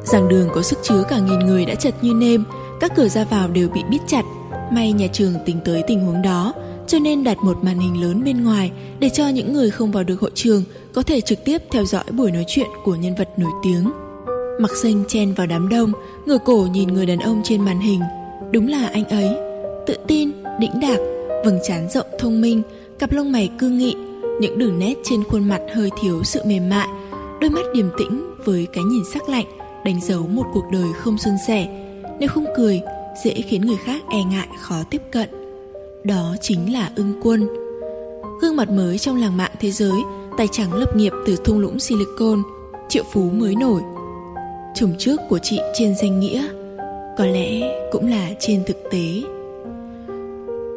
giảng 0.03 0.27
đường 0.29 0.49
có 0.53 0.61
sức 0.61 0.79
chứa 0.83 1.03
cả 1.09 1.19
nghìn 1.19 1.39
người 1.39 1.65
đã 1.65 1.75
chật 1.75 1.93
như 2.01 2.13
nêm 2.13 2.43
các 2.79 2.91
cửa 2.95 3.07
ra 3.07 3.23
vào 3.23 3.47
đều 3.47 3.69
bị 3.69 3.83
bít 3.89 4.01
chặt 4.07 4.25
may 4.71 4.91
nhà 4.91 5.07
trường 5.13 5.33
tính 5.45 5.59
tới 5.65 5.83
tình 5.87 6.05
huống 6.05 6.21
đó 6.21 6.53
cho 6.87 6.99
nên 6.99 7.23
đặt 7.23 7.37
một 7.43 7.63
màn 7.63 7.79
hình 7.79 8.01
lớn 8.01 8.23
bên 8.23 8.43
ngoài 8.43 8.71
để 8.99 9.09
cho 9.09 9.27
những 9.27 9.53
người 9.53 9.69
không 9.69 9.91
vào 9.91 10.03
được 10.03 10.19
hội 10.21 10.31
trường 10.35 10.63
có 10.93 11.03
thể 11.03 11.21
trực 11.21 11.45
tiếp 11.45 11.61
theo 11.71 11.85
dõi 11.85 12.03
buổi 12.11 12.31
nói 12.31 12.43
chuyện 12.47 12.67
của 12.83 12.95
nhân 12.95 13.15
vật 13.15 13.29
nổi 13.37 13.51
tiếng. 13.63 13.91
Mặc 14.59 14.71
xanh 14.75 15.03
chen 15.07 15.33
vào 15.33 15.47
đám 15.47 15.69
đông, 15.69 15.91
ngửa 16.25 16.37
cổ 16.45 16.67
nhìn 16.71 16.87
người 16.87 17.05
đàn 17.05 17.19
ông 17.19 17.41
trên 17.43 17.61
màn 17.61 17.79
hình. 17.79 18.01
Đúng 18.51 18.67
là 18.67 18.87
anh 18.87 19.05
ấy. 19.05 19.29
Tự 19.87 19.95
tin, 20.07 20.31
đĩnh 20.59 20.79
đạc, 20.81 20.97
vầng 21.45 21.59
trán 21.63 21.89
rộng 21.89 22.05
thông 22.19 22.41
minh, 22.41 22.61
cặp 22.99 23.11
lông 23.11 23.31
mày 23.31 23.49
cương 23.59 23.77
nghị, 23.77 23.95
những 24.39 24.57
đường 24.57 24.79
nét 24.79 24.93
trên 25.03 25.23
khuôn 25.23 25.49
mặt 25.49 25.61
hơi 25.75 25.89
thiếu 26.01 26.23
sự 26.23 26.41
mềm 26.45 26.69
mại, 26.69 26.87
đôi 27.41 27.49
mắt 27.49 27.65
điềm 27.73 27.89
tĩnh 27.97 28.35
với 28.45 28.67
cái 28.73 28.83
nhìn 28.83 29.03
sắc 29.13 29.29
lạnh, 29.29 29.45
đánh 29.85 30.01
dấu 30.01 30.27
một 30.27 30.45
cuộc 30.53 30.65
đời 30.71 30.93
không 30.97 31.17
xuân 31.17 31.35
sẻ. 31.47 31.67
Nếu 32.19 32.29
không 32.29 32.45
cười, 32.57 32.81
dễ 33.23 33.33
khiến 33.33 33.61
người 33.61 33.77
khác 33.85 34.01
e 34.09 34.23
ngại, 34.23 34.47
khó 34.59 34.83
tiếp 34.89 35.01
cận 35.11 35.40
đó 36.03 36.35
chính 36.41 36.73
là 36.73 36.91
ưng 36.95 37.13
quân. 37.23 37.47
Gương 38.41 38.55
mặt 38.55 38.69
mới 38.69 38.97
trong 38.97 39.21
làng 39.21 39.37
mạng 39.37 39.51
thế 39.59 39.71
giới 39.71 40.01
tay 40.37 40.47
trắng 40.51 40.73
lập 40.73 40.95
nghiệp 40.95 41.13
từ 41.25 41.35
thung 41.35 41.59
lũng 41.59 41.79
silicon 41.79 42.43
triệu 42.89 43.03
phú 43.11 43.29
mới 43.33 43.55
nổi. 43.55 43.81
Chồng 44.75 44.93
trước 44.99 45.21
của 45.29 45.39
chị 45.43 45.59
trên 45.73 45.95
danh 45.95 46.19
nghĩa 46.19 46.47
Có 47.17 47.25
lẽ 47.25 47.61
cũng 47.91 48.09
là 48.09 48.29
trên 48.39 48.63
thực 48.65 48.77
tế. 48.91 49.21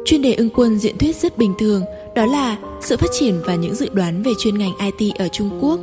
Chuyên 0.05 0.21
đề 0.21 0.33
ưng 0.33 0.49
quân 0.49 0.79
diễn 0.79 0.97
thuyết 0.97 1.15
rất 1.15 1.37
bình 1.37 1.53
thường 1.59 1.83
Đó 2.15 2.25
là 2.25 2.57
sự 2.81 2.97
phát 2.97 3.09
triển 3.19 3.41
và 3.45 3.55
những 3.55 3.75
dự 3.75 3.89
đoán 3.93 4.23
về 4.23 4.31
chuyên 4.39 4.57
ngành 4.57 4.73
IT 4.97 5.15
ở 5.15 5.27
Trung 5.27 5.59
Quốc. 5.61 5.79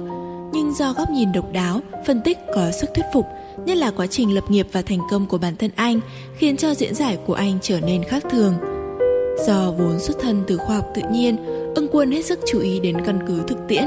Nhưng 0.53 0.75
do 0.75 0.93
góc 0.93 1.11
nhìn 1.11 1.33
độc 1.33 1.53
đáo, 1.53 1.81
phân 2.07 2.21
tích 2.21 2.39
có 2.55 2.71
sức 2.71 2.91
thuyết 2.95 3.05
phục 3.15 3.27
Nhất 3.67 3.77
là 3.77 3.91
quá 3.91 4.07
trình 4.07 4.35
lập 4.35 4.51
nghiệp 4.51 4.67
và 4.73 4.83
thành 4.83 5.01
công 5.11 5.27
của 5.27 5.39
bản 5.39 5.57
thân 5.57 5.71
anh 5.77 6.01
Khiến 6.37 6.57
cho 6.57 6.75
diễn 6.75 6.95
giải 6.95 7.19
của 7.27 7.35
anh 7.35 7.59
trở 7.63 7.81
nên 7.81 8.05
khác 8.05 8.25
thường. 8.31 8.55
Do 9.47 9.73
vốn 9.79 10.01
xuất 10.01 10.19
thân 10.21 10.43
từ 10.47 10.57
khoa 10.57 10.77
học 10.77 10.91
tự 10.95 11.03
nhiên 11.13 11.37
Ưng 11.75 11.89
quân 11.93 12.11
hết 12.11 12.25
sức 12.25 12.39
chú 12.47 12.61
ý 12.61 12.81
đến 12.81 12.97
căn 13.07 13.19
cứ 13.27 13.43
thực 13.47 13.59
tiễn 13.69 13.85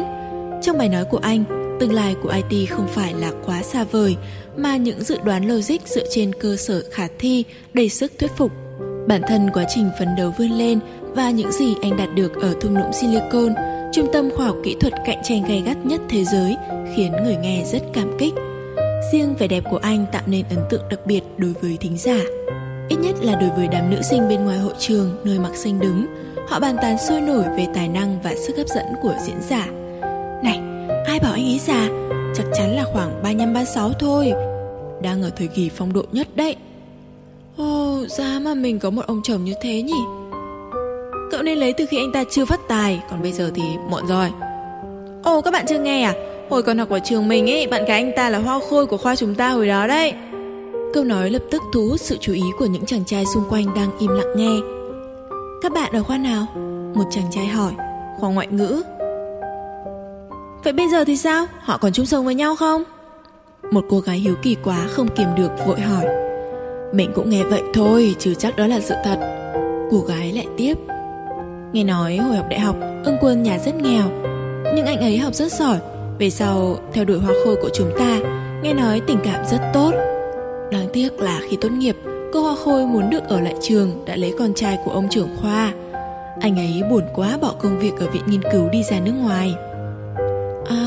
Trong 0.61 0.77
bài 0.77 0.89
nói 0.89 1.05
của 1.05 1.17
anh 1.17 1.43
Tương 1.79 1.93
lai 1.93 2.15
của 2.23 2.33
IT 2.49 2.69
không 2.69 2.87
phải 2.87 3.13
là 3.13 3.31
quá 3.45 3.63
xa 3.63 3.83
vời 3.83 4.15
Mà 4.57 4.77
những 4.77 5.03
dự 5.03 5.17
đoán 5.23 5.47
logic 5.47 5.87
dựa 5.87 6.03
trên 6.09 6.33
cơ 6.33 6.55
sở 6.55 6.83
khả 6.91 7.07
thi 7.19 7.43
Đầy 7.73 7.89
sức 7.89 8.11
thuyết 8.19 8.31
phục 8.37 8.51
Bản 9.07 9.21
thân 9.27 9.49
quá 9.53 9.65
trình 9.69 9.89
phấn 9.99 10.07
đấu 10.17 10.33
vươn 10.37 10.51
lên 10.51 10.79
và 11.15 11.31
những 11.31 11.51
gì 11.51 11.75
anh 11.81 11.97
đạt 11.97 12.09
được 12.15 12.35
ở 12.41 12.55
thung 12.61 12.77
lũng 12.77 12.93
Silicon, 12.93 13.53
trung 13.93 14.07
tâm 14.13 14.29
khoa 14.35 14.45
học 14.45 14.57
kỹ 14.63 14.75
thuật 14.79 14.93
cạnh 15.05 15.21
tranh 15.23 15.43
gay 15.47 15.63
gắt 15.65 15.77
nhất 15.85 16.01
thế 16.09 16.23
giới, 16.23 16.55
khiến 16.95 17.11
người 17.23 17.35
nghe 17.35 17.63
rất 17.71 17.81
cảm 17.93 18.17
kích. 18.19 18.33
Riêng 19.11 19.35
vẻ 19.39 19.47
đẹp 19.47 19.63
của 19.71 19.77
anh 19.77 20.05
tạo 20.11 20.23
nên 20.25 20.45
ấn 20.49 20.59
tượng 20.69 20.83
đặc 20.89 20.99
biệt 21.05 21.21
đối 21.37 21.53
với 21.61 21.77
thính 21.79 21.97
giả. 21.97 22.19
Ít 22.89 22.95
nhất 22.95 23.15
là 23.21 23.35
đối 23.35 23.49
với 23.49 23.67
đám 23.67 23.89
nữ 23.89 24.01
sinh 24.01 24.29
bên 24.29 24.45
ngoài 24.45 24.57
hội 24.57 24.73
trường 24.79 25.15
nơi 25.23 25.39
mặc 25.39 25.55
xanh 25.55 25.79
đứng, 25.79 26.05
họ 26.47 26.59
bàn 26.59 26.75
tán 26.81 26.97
sôi 26.97 27.21
nổi 27.21 27.43
về 27.57 27.67
tài 27.73 27.87
năng 27.87 28.21
và 28.23 28.35
sức 28.47 28.57
hấp 28.57 28.67
dẫn 28.67 28.85
của 29.01 29.13
diễn 29.25 29.41
giả. 29.41 29.67
Này, 30.43 30.59
ai 31.05 31.19
bảo 31.19 31.33
anh 31.33 31.45
ấy 31.45 31.59
già? 31.59 31.89
Chắc 32.35 32.45
chắn 32.53 32.75
là 32.75 32.83
khoảng 32.93 33.23
35-36 33.23 33.91
thôi. 33.99 34.33
Đang 35.01 35.23
ở 35.23 35.29
thời 35.35 35.47
kỳ 35.47 35.69
phong 35.69 35.93
độ 35.93 36.03
nhất 36.11 36.27
đấy. 36.35 36.55
Ồ, 37.57 37.99
oh, 38.01 38.09
ra 38.09 38.39
mà 38.41 38.53
mình 38.53 38.79
có 38.79 38.89
một 38.89 39.07
ông 39.07 39.21
chồng 39.23 39.45
như 39.45 39.53
thế 39.61 39.81
nhỉ 39.81 40.03
Cậu 41.31 41.43
nên 41.43 41.57
lấy 41.57 41.73
từ 41.73 41.85
khi 41.85 41.97
anh 41.97 42.11
ta 42.11 42.23
chưa 42.31 42.45
phát 42.45 42.59
tài 42.67 42.99
Còn 43.09 43.21
bây 43.21 43.31
giờ 43.31 43.51
thì 43.55 43.63
muộn 43.89 44.07
rồi 44.07 44.31
Ồ, 45.23 45.37
oh, 45.37 45.45
các 45.45 45.51
bạn 45.51 45.65
chưa 45.67 45.79
nghe 45.79 46.03
à 46.03 46.13
Hồi 46.49 46.63
còn 46.63 46.77
học 46.77 46.89
ở 46.89 46.99
trường 46.99 47.27
mình 47.27 47.49
ấy 47.49 47.67
Bạn 47.67 47.85
gái 47.85 48.03
anh 48.03 48.11
ta 48.15 48.29
là 48.29 48.37
hoa 48.37 48.59
khôi 48.69 48.85
của 48.85 48.97
khoa 48.97 49.15
chúng 49.15 49.35
ta 49.35 49.49
hồi 49.49 49.67
đó 49.67 49.87
đấy 49.87 50.13
Câu 50.95 51.03
nói 51.03 51.29
lập 51.29 51.41
tức 51.51 51.61
thu 51.73 51.87
hút 51.89 51.99
sự 51.99 52.17
chú 52.21 52.33
ý 52.33 52.43
của 52.59 52.65
những 52.65 52.85
chàng 52.85 53.05
trai 53.05 53.25
xung 53.25 53.43
quanh 53.49 53.65
đang 53.75 53.97
im 53.99 54.11
lặng 54.11 54.35
nghe. 54.35 54.59
Các 55.61 55.73
bạn 55.73 55.91
ở 55.93 56.03
khoa 56.03 56.17
nào? 56.17 56.45
Một 56.95 57.03
chàng 57.11 57.25
trai 57.31 57.45
hỏi. 57.45 57.71
Khoa 58.19 58.29
ngoại 58.29 58.47
ngữ. 58.47 58.81
Vậy 60.63 60.73
bây 60.73 60.89
giờ 60.89 61.03
thì 61.03 61.17
sao? 61.17 61.45
Họ 61.59 61.77
còn 61.77 61.91
chung 61.91 62.05
sống 62.05 62.25
với 62.25 62.35
nhau 62.35 62.55
không? 62.55 62.83
Một 63.71 63.85
cô 63.89 63.99
gái 63.99 64.17
hiếu 64.17 64.35
kỳ 64.41 64.55
quá 64.63 64.87
không 64.89 65.07
kiềm 65.15 65.27
được 65.37 65.51
vội 65.67 65.79
hỏi. 65.79 66.05
Mình 66.93 67.11
cũng 67.15 67.29
nghe 67.29 67.43
vậy 67.43 67.61
thôi, 67.73 68.15
chứ 68.19 68.33
chắc 68.33 68.55
đó 68.55 68.67
là 68.67 68.79
sự 68.79 68.95
thật. 69.03 69.19
Cô 69.91 69.99
gái 69.99 70.31
lại 70.31 70.47
tiếp. 70.57 70.77
Nghe 71.73 71.83
nói 71.83 72.17
hồi 72.17 72.35
học 72.35 72.45
đại 72.49 72.59
học, 72.59 72.75
Ưng 73.05 73.17
quân 73.21 73.43
nhà 73.43 73.57
rất 73.65 73.75
nghèo. 73.75 74.09
Nhưng 74.75 74.85
anh 74.85 74.97
ấy 74.97 75.17
học 75.17 75.33
rất 75.33 75.51
giỏi. 75.51 75.77
Về 76.19 76.29
sau, 76.29 76.77
theo 76.93 77.05
đuổi 77.05 77.19
hoa 77.19 77.33
khôi 77.45 77.55
của 77.55 77.69
chúng 77.73 77.91
ta, 77.99 78.19
Nghe 78.63 78.73
nói 78.73 79.01
tình 79.07 79.19
cảm 79.23 79.45
rất 79.45 79.59
tốt. 79.73 80.14
Đáng 80.71 80.87
tiếc 80.93 81.19
là 81.19 81.39
khi 81.49 81.57
tốt 81.61 81.71
nghiệp, 81.71 81.95
Cô 82.33 82.41
hoa 82.41 82.55
khôi 82.65 82.85
muốn 82.85 83.09
được 83.09 83.23
ở 83.27 83.39
lại 83.39 83.55
trường 83.61 84.05
Đã 84.05 84.15
lấy 84.15 84.33
con 84.39 84.53
trai 84.53 84.77
của 84.85 84.91
ông 84.91 85.07
trưởng 85.09 85.29
khoa. 85.41 85.73
Anh 86.41 86.59
ấy 86.59 86.83
buồn 86.89 87.03
quá 87.13 87.37
bỏ 87.41 87.53
công 87.59 87.79
việc 87.79 87.91
ở 87.99 88.07
viện 88.07 88.23
nghiên 88.25 88.41
cứu 88.51 88.69
đi 88.69 88.83
ra 88.83 88.99
nước 88.99 89.11
ngoài. 89.11 89.55
À 90.69 90.85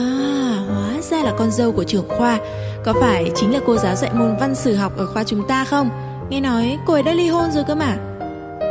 hóa 0.68 1.00
ra 1.00 1.22
là 1.22 1.34
con 1.38 1.50
dâu 1.50 1.72
của 1.72 1.84
trưởng 1.84 2.08
khoa. 2.08 2.38
Có 2.84 2.94
phải 3.00 3.30
chính 3.34 3.52
là 3.52 3.60
cô 3.66 3.76
giáo 3.76 3.94
dạy 3.94 4.10
môn 4.14 4.36
văn 4.40 4.54
sử 4.54 4.74
học 4.74 4.92
ở 4.96 5.06
khoa 5.06 5.24
chúng 5.24 5.48
ta 5.48 5.64
không? 5.64 5.90
Nghe 6.30 6.40
nói 6.40 6.78
cô 6.86 6.92
ấy 6.92 7.02
đã 7.02 7.12
ly 7.12 7.28
hôn 7.28 7.50
rồi 7.50 7.64
cơ 7.64 7.74
mà. 7.74 7.96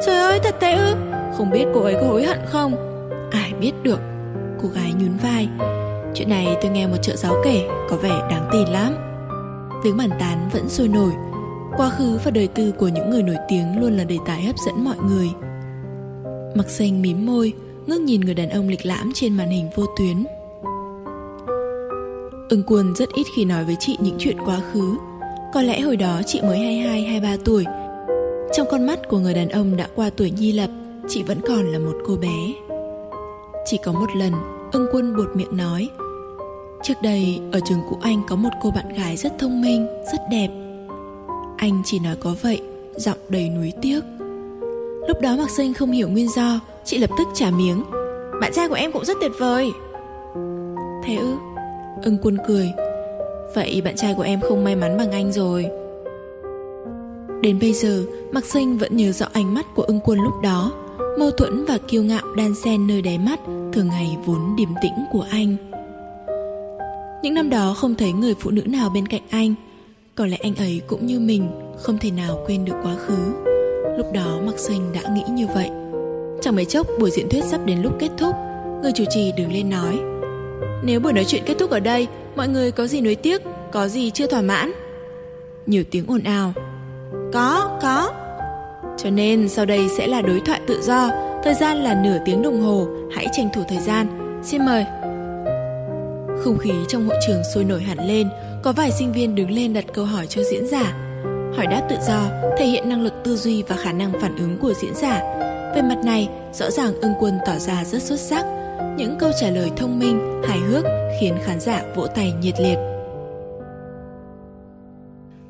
Trời 0.05 0.17
ơi, 0.17 0.39
thật 0.43 0.55
thế 0.59 0.71
ư? 0.73 0.95
Không 1.37 1.51
biết 1.51 1.65
cô 1.73 1.81
ấy 1.81 1.93
có 1.93 2.07
hối 2.07 2.23
hận 2.23 2.39
không? 2.45 2.75
Ai 3.31 3.53
biết 3.59 3.71
được. 3.83 3.99
Cô 4.61 4.69
gái 4.69 4.93
nhún 4.99 5.17
vai. 5.17 5.49
Chuyện 6.13 6.29
này 6.29 6.57
tôi 6.61 6.71
nghe 6.71 6.87
một 6.87 6.97
trợ 7.01 7.15
giáo 7.15 7.35
kể, 7.43 7.67
Có 7.89 7.95
vẻ 7.95 8.21
đáng 8.29 8.49
tin 8.51 8.67
lắm. 8.67 9.06
Tiếng 9.83 9.97
bàn 9.97 10.09
tán 10.19 10.49
vẫn 10.53 10.69
sôi 10.69 10.87
nổi. 10.87 11.11
Quá 11.77 11.89
khứ 11.89 12.19
và 12.23 12.31
đời 12.31 12.47
tư 12.47 12.71
của 12.71 12.87
những 12.87 13.09
người 13.09 13.23
nổi 13.23 13.35
tiếng 13.47 13.81
Luôn 13.81 13.97
là 13.97 14.03
đề 14.03 14.17
tài 14.25 14.43
hấp 14.43 14.55
dẫn 14.65 14.83
mọi 14.83 14.97
người. 15.07 15.29
Mặc 16.55 16.69
xanh 16.69 17.01
mím 17.01 17.25
môi, 17.25 17.53
Ngước 17.87 18.01
nhìn 18.01 18.21
người 18.21 18.33
đàn 18.33 18.49
ông 18.49 18.69
lịch 18.69 18.85
lãm 18.85 19.11
trên 19.13 19.37
màn 19.37 19.49
hình 19.49 19.69
vô 19.75 19.85
tuyến. 19.97 20.23
Ưng 22.49 22.63
quân 22.67 22.95
rất 22.95 23.09
ít 23.13 23.23
khi 23.35 23.45
nói 23.45 23.63
với 23.63 23.75
chị 23.79 23.97
những 23.99 24.15
chuyện 24.19 24.37
quá 24.45 24.59
khứ. 24.73 24.97
Có 25.53 25.61
lẽ 25.61 25.81
hồi 25.81 25.97
đó 25.97 26.21
chị 26.25 26.41
mới 26.41 26.59
22-23 26.59 27.37
tuổi. 27.45 27.65
Trong 28.53 28.67
con 28.71 28.87
mắt 28.87 28.99
của 29.09 29.19
người 29.19 29.33
đàn 29.33 29.49
ông 29.49 29.77
đã 29.77 29.87
qua 29.95 30.09
tuổi 30.09 30.31
nhi 30.31 30.51
lập, 30.51 30.69
Chị 31.09 31.23
vẫn 31.23 31.39
còn 31.47 31.71
là 31.71 31.79
một 31.79 31.93
cô 32.05 32.15
bé. 32.15 32.53
Chỉ 33.65 33.77
có 33.83 33.91
một 33.91 34.15
lần, 34.15 34.33
Ưng 34.71 34.87
quân 34.91 35.15
buột 35.15 35.27
miệng 35.35 35.57
nói 35.57 35.89
Trước 36.83 37.01
đây 37.01 37.39
ở 37.51 37.59
trường 37.65 37.81
cũ 37.89 37.97
anh 38.01 38.21
có 38.27 38.35
một 38.35 38.49
cô 38.61 38.71
bạn 38.71 38.93
gái 38.93 39.17
rất 39.17 39.39
thông 39.39 39.61
minh, 39.61 39.87
rất 40.11 40.21
đẹp. 40.31 40.49
Anh 41.57 41.81
chỉ 41.85 41.99
nói 41.99 42.15
có 42.19 42.35
vậy, 42.41 42.61
giọng 42.95 43.17
đầy 43.29 43.49
núi 43.49 43.73
tiếc. 43.81 44.01
Lúc 45.07 45.21
đó 45.21 45.35
Mạc 45.37 45.49
Sinh 45.49 45.73
không 45.73 45.91
hiểu 45.91 46.09
nguyên 46.09 46.29
do 46.29 46.59
Chị 46.87 46.97
lập 46.97 47.09
tức 47.17 47.27
trả 47.33 47.51
miếng. 47.51 47.83
Bạn 48.41 48.51
trai 48.53 48.67
của 48.69 48.75
em 48.75 48.91
cũng 48.91 49.05
rất 49.05 49.17
tuyệt 49.21 49.31
vời. 49.39 49.71
Thế 51.03 51.15
ư? 51.15 51.35
Ưng 52.03 52.17
quân 52.21 52.37
cười. 52.47 52.71
Vậy 53.55 53.81
bạn 53.85 53.95
trai 53.95 54.13
của 54.13 54.21
em 54.21 54.39
không 54.41 54.63
may 54.63 54.75
mắn 54.75 54.97
bằng 54.97 55.11
anh 55.11 55.31
rồi. 55.31 55.65
Đến 57.41 57.59
bây 57.59 57.73
giờ 57.73 58.03
Mạc 58.31 58.45
Sinh 58.45 58.77
vẫn 58.77 58.97
nhớ 58.97 59.11
rõ 59.11 59.25
ánh 59.33 59.53
mắt 59.53 59.65
của 59.75 59.83
ưng 59.83 59.99
quân 59.99 60.19
lúc 60.19 60.33
đó. 60.43 60.71
Mâu 61.19 61.31
thuẫn 61.31 61.65
và 61.65 61.77
kiêu 61.77 62.03
ngạo 62.03 62.23
đan 62.37 62.55
xen 62.55 62.87
nơi 62.87 63.01
đáy 63.01 63.17
mắt 63.17 63.39
Thường 63.73 63.87
ngày 63.87 64.17
vốn 64.25 64.55
điềm 64.55 64.69
tĩnh 64.81 64.93
của 65.11 65.25
anh. 65.29 65.66
Những 67.23 67.33
năm 67.33 67.49
đó 67.49 67.73
không 67.77 67.95
thấy 67.95 68.11
người 68.11 68.33
phụ 68.39 68.51
nữ 68.51 68.61
nào 68.65 68.89
bên 68.89 69.07
cạnh 69.07 69.21
anh 69.29 69.55
Có 70.15 70.25
lẽ 70.25 70.37
anh 70.43 70.55
ấy 70.55 70.81
cũng 70.87 71.05
như 71.05 71.19
mình 71.19 71.49
Không 71.77 71.97
thể 71.97 72.11
nào 72.11 72.43
quên 72.47 72.65
được 72.65 72.75
quá 72.83 72.95
khứ 72.95 73.17
Lúc 73.97 74.07
đó 74.13 74.39
Mạc 74.45 74.59
Xanh 74.59 74.93
đã 74.93 75.01
nghĩ 75.15 75.23
như 75.29 75.47
vậy 75.47 75.69
Chẳng 76.41 76.55
mấy 76.55 76.65
chốc 76.65 76.87
buổi 76.99 77.11
diễn 77.11 77.29
thuyết 77.29 77.43
sắp 77.43 77.65
đến 77.65 77.81
lúc 77.81 77.93
kết 77.99 78.09
thúc 78.17 78.35
Người 78.83 78.91
chủ 78.95 79.03
trì 79.09 79.31
đứng 79.37 79.53
lên 79.53 79.69
nói 79.69 79.99
nếu 80.83 80.99
buổi 80.99 81.13
nói 81.13 81.25
chuyện 81.25 81.43
kết 81.45 81.53
thúc 81.59 81.71
ở 81.71 81.79
đây, 81.79 82.07
mọi 82.35 82.47
người 82.47 82.71
có 82.71 82.87
gì 82.87 83.01
nuối 83.01 83.15
tiếc, 83.15 83.41
có 83.71 83.87
gì 83.87 84.11
chưa 84.11 84.27
thỏa 84.27 84.41
mãn? 84.41 84.71
Nhiều 85.65 85.83
tiếng 85.91 86.05
ồn 86.07 86.23
ào. 86.23 86.53
Có, 87.33 87.79
có. 87.81 88.13
Cho 88.97 89.09
nên 89.09 89.49
sau 89.49 89.65
đây 89.65 89.87
sẽ 89.97 90.07
là 90.07 90.21
đối 90.21 90.39
thoại 90.39 90.61
tự 90.67 90.81
do, 90.81 91.09
thời 91.43 91.53
gian 91.53 91.77
là 91.77 92.01
nửa 92.03 92.17
tiếng 92.25 92.41
đồng 92.41 92.61
hồ, 92.61 92.87
hãy 93.11 93.27
tranh 93.31 93.49
thủ 93.53 93.63
thời 93.69 93.79
gian. 93.79 94.07
Xin 94.43 94.65
mời. 94.65 94.85
Không 96.47 96.57
khí 96.57 96.71
trong 96.87 97.07
hội 97.07 97.17
trường 97.27 97.43
sôi 97.53 97.63
nổi 97.63 97.81
hẳn 97.81 98.07
lên, 98.07 98.29
có 98.63 98.71
vài 98.71 98.91
sinh 98.91 99.11
viên 99.11 99.35
đứng 99.35 99.51
lên 99.51 99.73
đặt 99.73 99.85
câu 99.93 100.05
hỏi 100.05 100.27
cho 100.27 100.41
diễn 100.43 100.67
giả. 100.67 100.93
Hỏi 101.55 101.67
đáp 101.67 101.87
tự 101.89 101.95
do, 102.07 102.23
thể 102.57 102.65
hiện 102.65 102.89
năng 102.89 103.01
lực 103.01 103.13
tư 103.23 103.35
duy 103.35 103.63
và 103.63 103.75
khả 103.75 103.91
năng 103.91 104.11
phản 104.21 104.35
ứng 104.35 104.57
của 104.57 104.73
diễn 104.73 104.95
giả. 104.95 105.19
Về 105.75 105.81
mặt 105.81 105.97
này, 106.05 106.29
rõ 106.53 106.71
ràng 106.71 106.93
ưng 107.01 107.13
quân 107.19 107.37
tỏ 107.45 107.59
ra 107.59 107.83
rất 107.83 108.01
xuất 108.01 108.19
sắc, 108.19 108.45
những 108.97 109.17
câu 109.19 109.31
trả 109.41 109.49
lời 109.49 109.71
thông 109.77 109.99
minh, 109.99 110.41
hài 110.47 110.59
hước 110.59 110.85
khiến 111.21 111.37
khán 111.43 111.59
giả 111.59 111.83
vỗ 111.95 112.07
tay 112.07 112.33
nhiệt 112.41 112.55
liệt. 112.59 112.77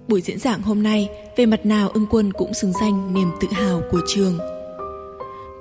Buổi 0.07 0.21
diễn 0.21 0.39
giảng 0.39 0.61
hôm 0.61 0.83
nay, 0.83 1.09
về 1.35 1.45
mặt 1.45 1.65
nào 1.65 1.89
ưng 1.93 2.05
quân 2.09 2.33
cũng 2.33 2.53
xứng 2.53 2.73
danh 2.81 3.13
niềm 3.13 3.31
tự 3.41 3.47
hào 3.51 3.81
của 3.91 4.01
trường. 4.07 4.37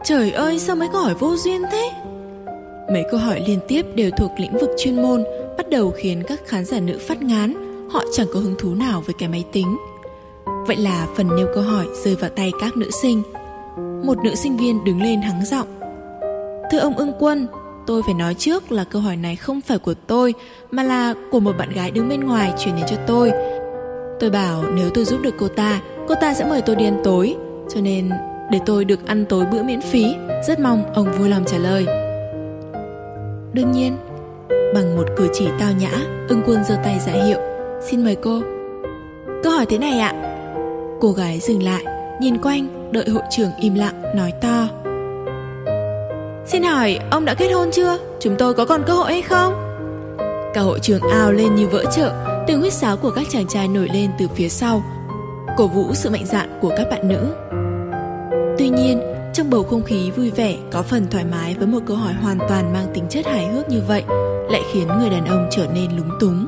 Trời 0.05 0.31
ơi, 0.31 0.59
sao 0.59 0.77
mấy 0.77 0.89
câu 0.93 1.03
hỏi 1.03 1.15
vô 1.15 1.37
duyên 1.37 1.63
thế? 1.73 1.91
Mấy 2.93 3.05
câu 3.11 3.21
hỏi 3.21 3.43
liên 3.47 3.59
tiếp 3.69 3.87
đều 3.95 4.11
thuộc 4.19 4.31
lĩnh 4.39 4.59
vực 4.59 4.71
chuyên 4.79 5.03
môn, 5.03 5.25
bắt 5.57 5.71
đầu 5.71 5.91
khiến 5.97 6.23
các 6.27 6.41
khán 6.47 6.65
giả 6.65 6.81
nữ 6.81 6.99
phát 7.09 7.23
ngán, 7.23 7.55
họ 7.91 8.05
chẳng 8.13 8.27
có 8.35 8.41
hứng 8.41 8.55
thú 8.59 8.75
nào 8.75 9.03
với 9.07 9.15
cái 9.19 9.29
máy 9.29 9.45
tính. 9.53 9.77
Vậy 10.67 10.77
là 10.77 11.07
phần 11.17 11.37
nêu 11.37 11.47
câu 11.55 11.63
hỏi 11.63 11.87
rơi 12.05 12.15
vào 12.15 12.31
tay 12.31 12.53
các 12.61 12.77
nữ 12.77 12.91
sinh. 13.03 13.23
Một 14.05 14.19
nữ 14.25 14.35
sinh 14.35 14.57
viên 14.57 14.85
đứng 14.85 15.03
lên 15.03 15.21
hắng 15.21 15.45
giọng. 15.45 15.69
Thưa 16.73 16.79
ông 16.79 16.97
ưng 16.97 17.13
quân, 17.19 17.47
Tôi 17.87 18.03
phải 18.03 18.15
nói 18.15 18.35
trước 18.35 18.73
là 18.73 18.85
câu 18.85 19.03
hỏi 19.03 19.17
này 19.17 19.37
không 19.37 19.61
phải 19.61 19.79
của 19.79 19.95
tôi 20.07 20.35
Mà 20.71 20.83
là 20.83 21.15
của 21.31 21.41
một 21.41 21.53
bạn 21.59 21.73
gái 21.73 21.91
đứng 21.91 22.09
bên 22.09 22.21
ngoài 22.21 22.53
chuyển 22.59 22.77
đến 22.77 22.85
cho 22.89 22.97
tôi 23.07 23.33
Tôi 24.21 24.31
bảo 24.31 24.65
nếu 24.75 24.91
tôi 24.91 25.05
giúp 25.05 25.21
được 25.23 25.35
cô 25.39 25.49
ta 25.49 25.81
Cô 26.09 26.15
ta 26.21 26.35
sẽ 26.35 26.45
mời 26.45 26.63
tôi 26.63 26.77
đi 26.77 26.85
ăn 26.85 27.01
tối 27.05 27.37
Cho 27.75 27.81
nên 27.81 28.11
để 28.51 28.59
tôi 28.67 28.85
được 28.85 29.07
ăn 29.07 29.25
tối 29.29 29.45
bữa 29.53 29.63
miễn 29.63 29.81
phí 29.81 30.15
Rất 30.49 30.61
mong 30.61 30.95
ông 30.95 31.13
vui 31.19 31.29
lòng 31.29 31.45
trả 31.47 31.59
lời 31.59 32.06
Đương 33.57 33.73
nhiên 33.73 33.97
Bằng 34.75 34.97
một 34.97 35.05
cử 35.17 35.29
chỉ 35.33 35.49
tao 35.59 35.73
nhã 35.73 35.91
Ưng 36.29 36.43
quân 36.47 36.65
giơ 36.65 36.77
tay 36.85 36.99
giả 37.07 37.13
hiệu 37.13 37.39
Xin 37.81 38.05
mời 38.05 38.17
cô 38.23 38.41
Câu 39.43 39.53
hỏi 39.53 39.67
thế 39.67 39.79
này 39.79 39.99
ạ 39.99 40.13
Cô 41.01 41.13
gái 41.13 41.41
dừng 41.41 41.63
lại 41.63 41.85
Nhìn 42.21 42.39
quanh 42.39 42.91
Đợi 42.93 43.09
hội 43.09 43.23
trưởng 43.31 43.51
im 43.61 43.75
lặng 43.75 44.03
nói 44.17 44.33
to 44.43 44.69
Xin 46.47 46.63
hỏi 46.63 46.99
ông 47.11 47.25
đã 47.25 47.35
kết 47.35 47.49
hôn 47.53 47.71
chưa? 47.73 47.99
Chúng 48.21 48.37
tôi 48.39 48.55
có 48.55 48.65
còn 48.65 48.83
cơ 48.87 48.93
hội 48.93 49.13
hay 49.13 49.23
không? 49.23 49.55
Cả 50.55 50.61
hội 50.61 50.79
trường 50.83 51.03
ao 51.13 51.33
lên 51.33 51.55
như 51.55 51.67
vỡ 51.67 51.85
chợ 51.97 52.13
Tiếng 52.47 52.61
huyết 52.61 52.73
sáo 52.73 52.97
của 52.97 53.11
các 53.11 53.27
chàng 53.29 53.47
trai 53.47 53.69
nổi 53.69 53.89
lên 53.95 54.11
từ 54.19 54.29
phía 54.35 54.49
sau 54.49 54.83
cổ 55.57 55.67
vũ 55.67 55.95
sự 55.95 56.11
mạnh 56.11 56.27
dạn 56.27 56.59
của 56.61 56.73
các 56.77 56.87
bạn 56.91 57.09
nữ. 57.09 57.35
Tuy 58.59 58.69
nhiên, 58.69 59.16
trong 59.37 59.51
bầu 59.51 59.63
không 59.63 59.83
khí 59.83 60.11
vui 60.11 60.31
vẻ 60.31 60.57
có 60.73 60.83
phần 60.83 61.07
thoải 61.11 61.25
mái 61.25 61.55
với 61.55 61.67
một 61.67 61.79
câu 61.87 61.97
hỏi 61.97 62.13
hoàn 62.13 62.39
toàn 62.49 62.73
mang 62.73 62.87
tính 62.95 63.05
chất 63.11 63.27
hài 63.27 63.47
hước 63.47 63.69
như 63.69 63.83
vậy 63.89 64.03
lại 64.51 64.63
khiến 64.73 64.89
người 64.99 65.11
đàn 65.11 65.27
ông 65.27 65.49
trở 65.51 65.67
nên 65.75 65.97
lúng 65.97 66.11
túng. 66.21 66.47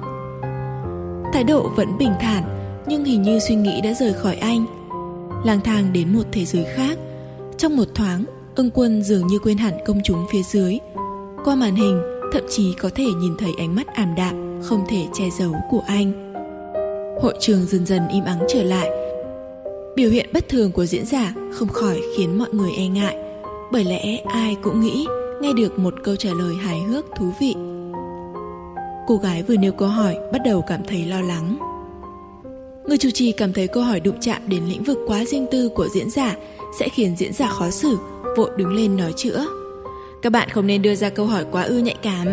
Thái 1.33 1.45
độ 1.45 1.71
vẫn 1.77 1.99
bình 1.99 2.13
thản, 2.21 2.43
nhưng 2.87 3.05
hình 3.05 3.23
như 3.23 3.39
suy 3.39 3.55
nghĩ 3.55 3.81
đã 3.81 3.93
rời 3.93 4.13
khỏi 4.13 4.37
anh. 4.37 4.67
Lang 5.45 5.61
thang 5.61 5.93
đến 5.93 6.13
một 6.13 6.23
thế 6.33 6.45
giới 6.45 6.65
khác. 6.65 6.99
Trong 7.59 7.77
một 7.77 7.89
thoáng, 7.95 8.25
ưng 8.55 8.71
quân 8.71 9.03
dường 9.03 9.27
như 9.27 9.39
quên 9.39 9.59
hẳn 9.59 9.75
công 9.87 10.01
chúng 10.05 10.27
phía 10.33 10.43
dưới. 10.43 10.79
Qua 11.45 11.55
màn 11.55 11.75
hình, 11.75 12.03
thậm 12.33 12.43
chí 12.51 12.75
có 12.81 12.91
thể 12.95 13.05
nhìn 13.05 13.37
thấy 13.39 13.51
ánh 13.59 13.75
mắt 13.75 13.87
ảm 13.95 14.15
đạm, 14.15 14.61
không 14.63 14.85
thể 14.89 15.05
che 15.15 15.25
giấu 15.39 15.55
của 15.71 15.83
anh. 15.87 16.35
Hội 17.23 17.35
trường 17.41 17.67
dần 17.67 17.87
dần 17.87 18.09
im 18.09 18.25
ắng 18.25 18.41
trở 18.49 18.63
lại. 18.63 19.08
Biểu 19.99 20.11
hiện 20.11 20.31
bất 20.33 20.49
thường 20.49 20.73
của 20.73 20.87
diễn 20.87 21.07
giả 21.07 21.35
không 21.53 21.69
khỏi 21.69 22.01
khiến 22.17 22.39
mọi 22.39 22.49
người 22.53 22.71
e 22.77 22.87
ngại, 22.87 23.17
bởi 23.73 23.85
lẽ 23.85 24.17
ai 24.17 24.57
cũng 24.63 24.81
nghĩ 24.81 25.07
nghe 25.41 25.53
được 25.53 25.79
một 25.79 25.95
câu 26.05 26.17
trả 26.17 26.31
lời 26.33 26.55
hài 26.55 26.81
hước 26.81 27.07
thú 27.17 27.33
vị 27.41 27.55
cô 29.09 29.17
gái 29.17 29.43
vừa 29.43 29.57
nêu 29.57 29.73
câu 29.73 29.89
hỏi 29.89 30.17
bắt 30.33 30.39
đầu 30.45 30.63
cảm 30.69 30.81
thấy 30.89 31.05
lo 31.05 31.21
lắng. 31.21 31.57
Người 32.85 32.99
chủ 32.99 33.09
trì 33.15 33.33
cảm 33.33 33.53
thấy 33.53 33.69
câu 33.69 33.83
hỏi 33.83 34.01
đụng 34.01 34.17
chạm 34.21 34.43
đến 34.47 34.63
lĩnh 34.69 34.83
vực 34.83 34.99
quá 35.07 35.25
riêng 35.25 35.47
tư 35.51 35.69
của 35.69 35.89
diễn 35.89 36.11
giả 36.11 36.37
sẽ 36.79 36.89
khiến 36.89 37.17
diễn 37.17 37.33
giả 37.33 37.49
khó 37.49 37.71
xử, 37.71 37.97
vội 38.37 38.51
đứng 38.57 38.75
lên 38.75 38.97
nói 38.97 39.13
chữa. 39.17 39.47
Các 40.23 40.33
bạn 40.33 40.49
không 40.49 40.67
nên 40.67 40.83
đưa 40.83 40.95
ra 40.95 41.11
câu 41.11 41.27
hỏi 41.27 41.45
quá 41.53 41.63
ư 41.63 41.79
nhạy 41.79 41.97
cảm. 42.03 42.27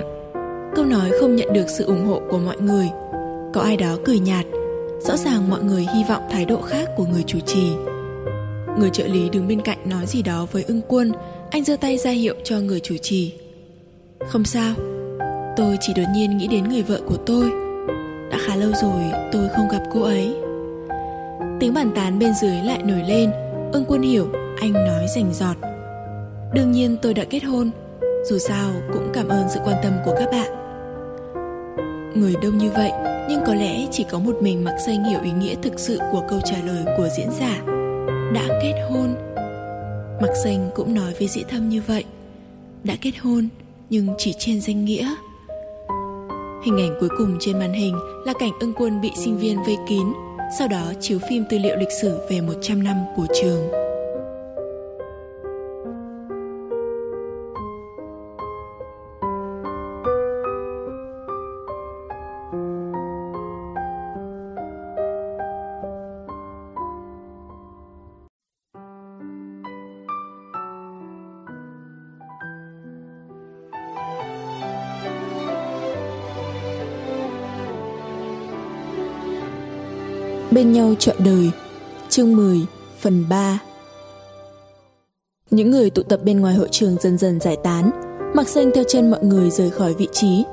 Câu 0.75 0.85
nói 0.85 1.11
không 1.19 1.35
nhận 1.35 1.53
được 1.53 1.65
sự 1.77 1.83
ủng 1.83 2.05
hộ 2.05 2.21
của 2.29 2.37
mọi 2.37 2.57
người. 2.61 2.89
Có 3.53 3.61
ai 3.61 3.77
đó 3.77 3.97
cười 4.05 4.19
nhạt, 4.19 4.45
rõ 5.07 5.17
ràng 5.17 5.49
mọi 5.49 5.63
người 5.63 5.87
hy 5.93 6.03
vọng 6.09 6.23
thái 6.31 6.45
độ 6.45 6.61
khác 6.61 6.89
của 6.97 7.05
người 7.05 7.23
chủ 7.27 7.39
trì. 7.39 7.71
Người 8.79 8.89
trợ 8.89 9.07
lý 9.07 9.29
đứng 9.29 9.47
bên 9.47 9.61
cạnh 9.61 9.89
nói 9.89 10.05
gì 10.05 10.21
đó 10.21 10.47
với 10.51 10.63
ưng 10.63 10.81
quân, 10.87 11.11
anh 11.51 11.63
giơ 11.63 11.77
tay 11.77 11.97
ra 11.97 12.11
hiệu 12.11 12.35
cho 12.43 12.59
người 12.59 12.79
chủ 12.79 12.95
trì. 12.97 13.33
Không 14.27 14.45
sao, 14.45 14.75
Tôi 15.55 15.77
chỉ 15.81 15.93
đột 15.93 16.03
nhiên 16.13 16.37
nghĩ 16.37 16.47
đến 16.47 16.63
người 16.63 16.81
vợ 16.81 17.01
của 17.07 17.17
tôi 17.17 17.51
Đã 18.31 18.37
khá 18.47 18.55
lâu 18.55 18.71
rồi 18.81 19.01
tôi 19.31 19.49
không 19.55 19.67
gặp 19.71 19.83
cô 19.93 20.03
ấy 20.03 20.35
Tiếng 21.59 21.73
bàn 21.73 21.91
tán 21.95 22.19
bên 22.19 22.33
dưới 22.41 22.55
lại 22.63 22.83
nổi 22.83 23.03
lên 23.07 23.31
Ưng 23.73 23.85
quân 23.87 24.01
hiểu 24.01 24.27
Anh 24.59 24.73
nói 24.73 25.05
rành 25.15 25.33
giọt 25.33 25.55
Đương 26.53 26.71
nhiên 26.71 26.97
tôi 27.01 27.13
đã 27.13 27.23
kết 27.29 27.43
hôn 27.43 27.71
Dù 28.29 28.37
sao 28.37 28.71
cũng 28.93 29.09
cảm 29.13 29.27
ơn 29.27 29.49
sự 29.49 29.59
quan 29.65 29.77
tâm 29.83 29.93
của 30.05 30.15
các 30.19 30.29
bạn 30.31 30.64
Người 32.15 32.33
đông 32.41 32.57
như 32.57 32.71
vậy 32.71 32.91
Nhưng 33.29 33.41
có 33.45 33.53
lẽ 33.53 33.87
chỉ 33.91 34.05
có 34.11 34.19
một 34.19 34.37
mình 34.41 34.63
mặc 34.63 34.75
xanh 34.85 35.03
hiểu 35.03 35.19
ý 35.23 35.31
nghĩa 35.31 35.55
thực 35.61 35.79
sự 35.79 35.99
của 36.11 36.23
câu 36.29 36.39
trả 36.45 36.57
lời 36.65 36.85
của 36.97 37.09
diễn 37.17 37.31
giả. 37.39 37.61
Đã 38.33 38.47
kết 38.61 38.87
hôn. 38.89 39.15
Mặc 40.21 40.31
xanh 40.43 40.69
cũng 40.75 40.95
nói 40.95 41.13
với 41.19 41.27
dĩ 41.27 41.43
thâm 41.49 41.69
như 41.69 41.81
vậy. 41.87 42.03
Đã 42.83 42.95
kết 43.01 43.11
hôn 43.21 43.47
nhưng 43.89 44.07
chỉ 44.17 44.33
trên 44.39 44.61
danh 44.61 44.85
nghĩa. 44.85 45.15
Hình 46.65 46.77
ảnh 46.77 46.97
cuối 46.99 47.09
cùng 47.17 47.37
trên 47.39 47.59
màn 47.59 47.73
hình 47.73 47.95
là 48.25 48.33
cảnh 48.39 48.51
ưng 48.59 48.73
quân 48.73 49.01
bị 49.01 49.11
sinh 49.15 49.37
viên 49.37 49.63
vây 49.63 49.77
kín, 49.87 50.07
sau 50.59 50.67
đó 50.67 50.93
chiếu 50.99 51.19
phim 51.29 51.43
tư 51.49 51.57
liệu 51.57 51.75
lịch 51.75 51.91
sử 52.01 52.17
về 52.29 52.41
100 52.41 52.83
năm 52.83 52.97
của 53.15 53.25
trường. 53.41 53.84
Bên 80.55 80.71
nhau 80.71 80.93
trọn 80.99 81.15
đời. 81.25 81.51
Chương 82.09 82.35
10 82.35 82.61
Phần 82.99 83.25
3 83.29 83.59
Những 85.51 85.71
người 85.71 85.89
tụ 85.89 86.03
tập 86.03 86.19
bên 86.23 86.39
ngoài 86.39 86.55
hội 86.55 86.67
trường 86.71 86.97
dần 86.99 87.17
dần 87.17 87.39
giải 87.39 87.57
tán, 87.63 87.91
Mặc 88.35 88.47
xanh 88.47 88.71
theo 88.75 88.83
chân 88.87 89.11
mọi 89.11 89.23
người 89.23 89.49
rời 89.49 89.69
khỏi 89.69 89.93
vị 89.93 90.07
trí. 90.11 90.43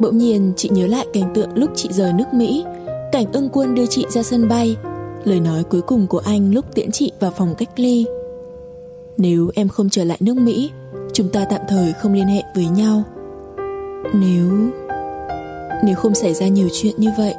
Bỗng 0.00 0.18
nhiên, 0.18 0.52
chị 0.56 0.68
nhớ 0.72 0.86
lại 0.86 1.06
cảnh 1.12 1.32
tượng 1.34 1.48
lúc 1.54 1.70
chị 1.74 1.88
rời 1.92 2.12
nước 2.12 2.24
Mỹ, 2.32 2.64
Cảnh 3.12 3.32
ưng 3.32 3.48
quân 3.52 3.74
đưa 3.74 3.86
chị 3.86 4.06
ra 4.10 4.22
sân 4.22 4.48
bay, 4.48 4.76
Lời 5.24 5.40
nói 5.40 5.62
cuối 5.64 5.82
cùng 5.82 6.06
của 6.06 6.22
anh 6.24 6.54
lúc 6.54 6.74
tiễn 6.74 6.90
chị 6.92 7.12
vào 7.20 7.30
phòng 7.30 7.54
cách 7.58 7.70
ly. 7.76 8.06
Nếu 9.16 9.50
em 9.54 9.68
không 9.68 9.90
trở 9.90 10.04
lại 10.04 10.18
nước 10.20 10.36
Mỹ, 10.36 10.70
Chúng 11.12 11.28
ta 11.28 11.44
tạm 11.50 11.60
thời 11.68 11.92
không 11.92 12.12
liên 12.12 12.26
hệ 12.26 12.42
với 12.54 12.66
nhau. 12.66 13.02
Nếu... 14.14 14.50
Nếu 15.84 15.96
không 15.96 16.14
xảy 16.14 16.34
ra 16.34 16.48
nhiều 16.48 16.68
chuyện 16.72 16.94
như 16.96 17.10
vậy 17.18 17.34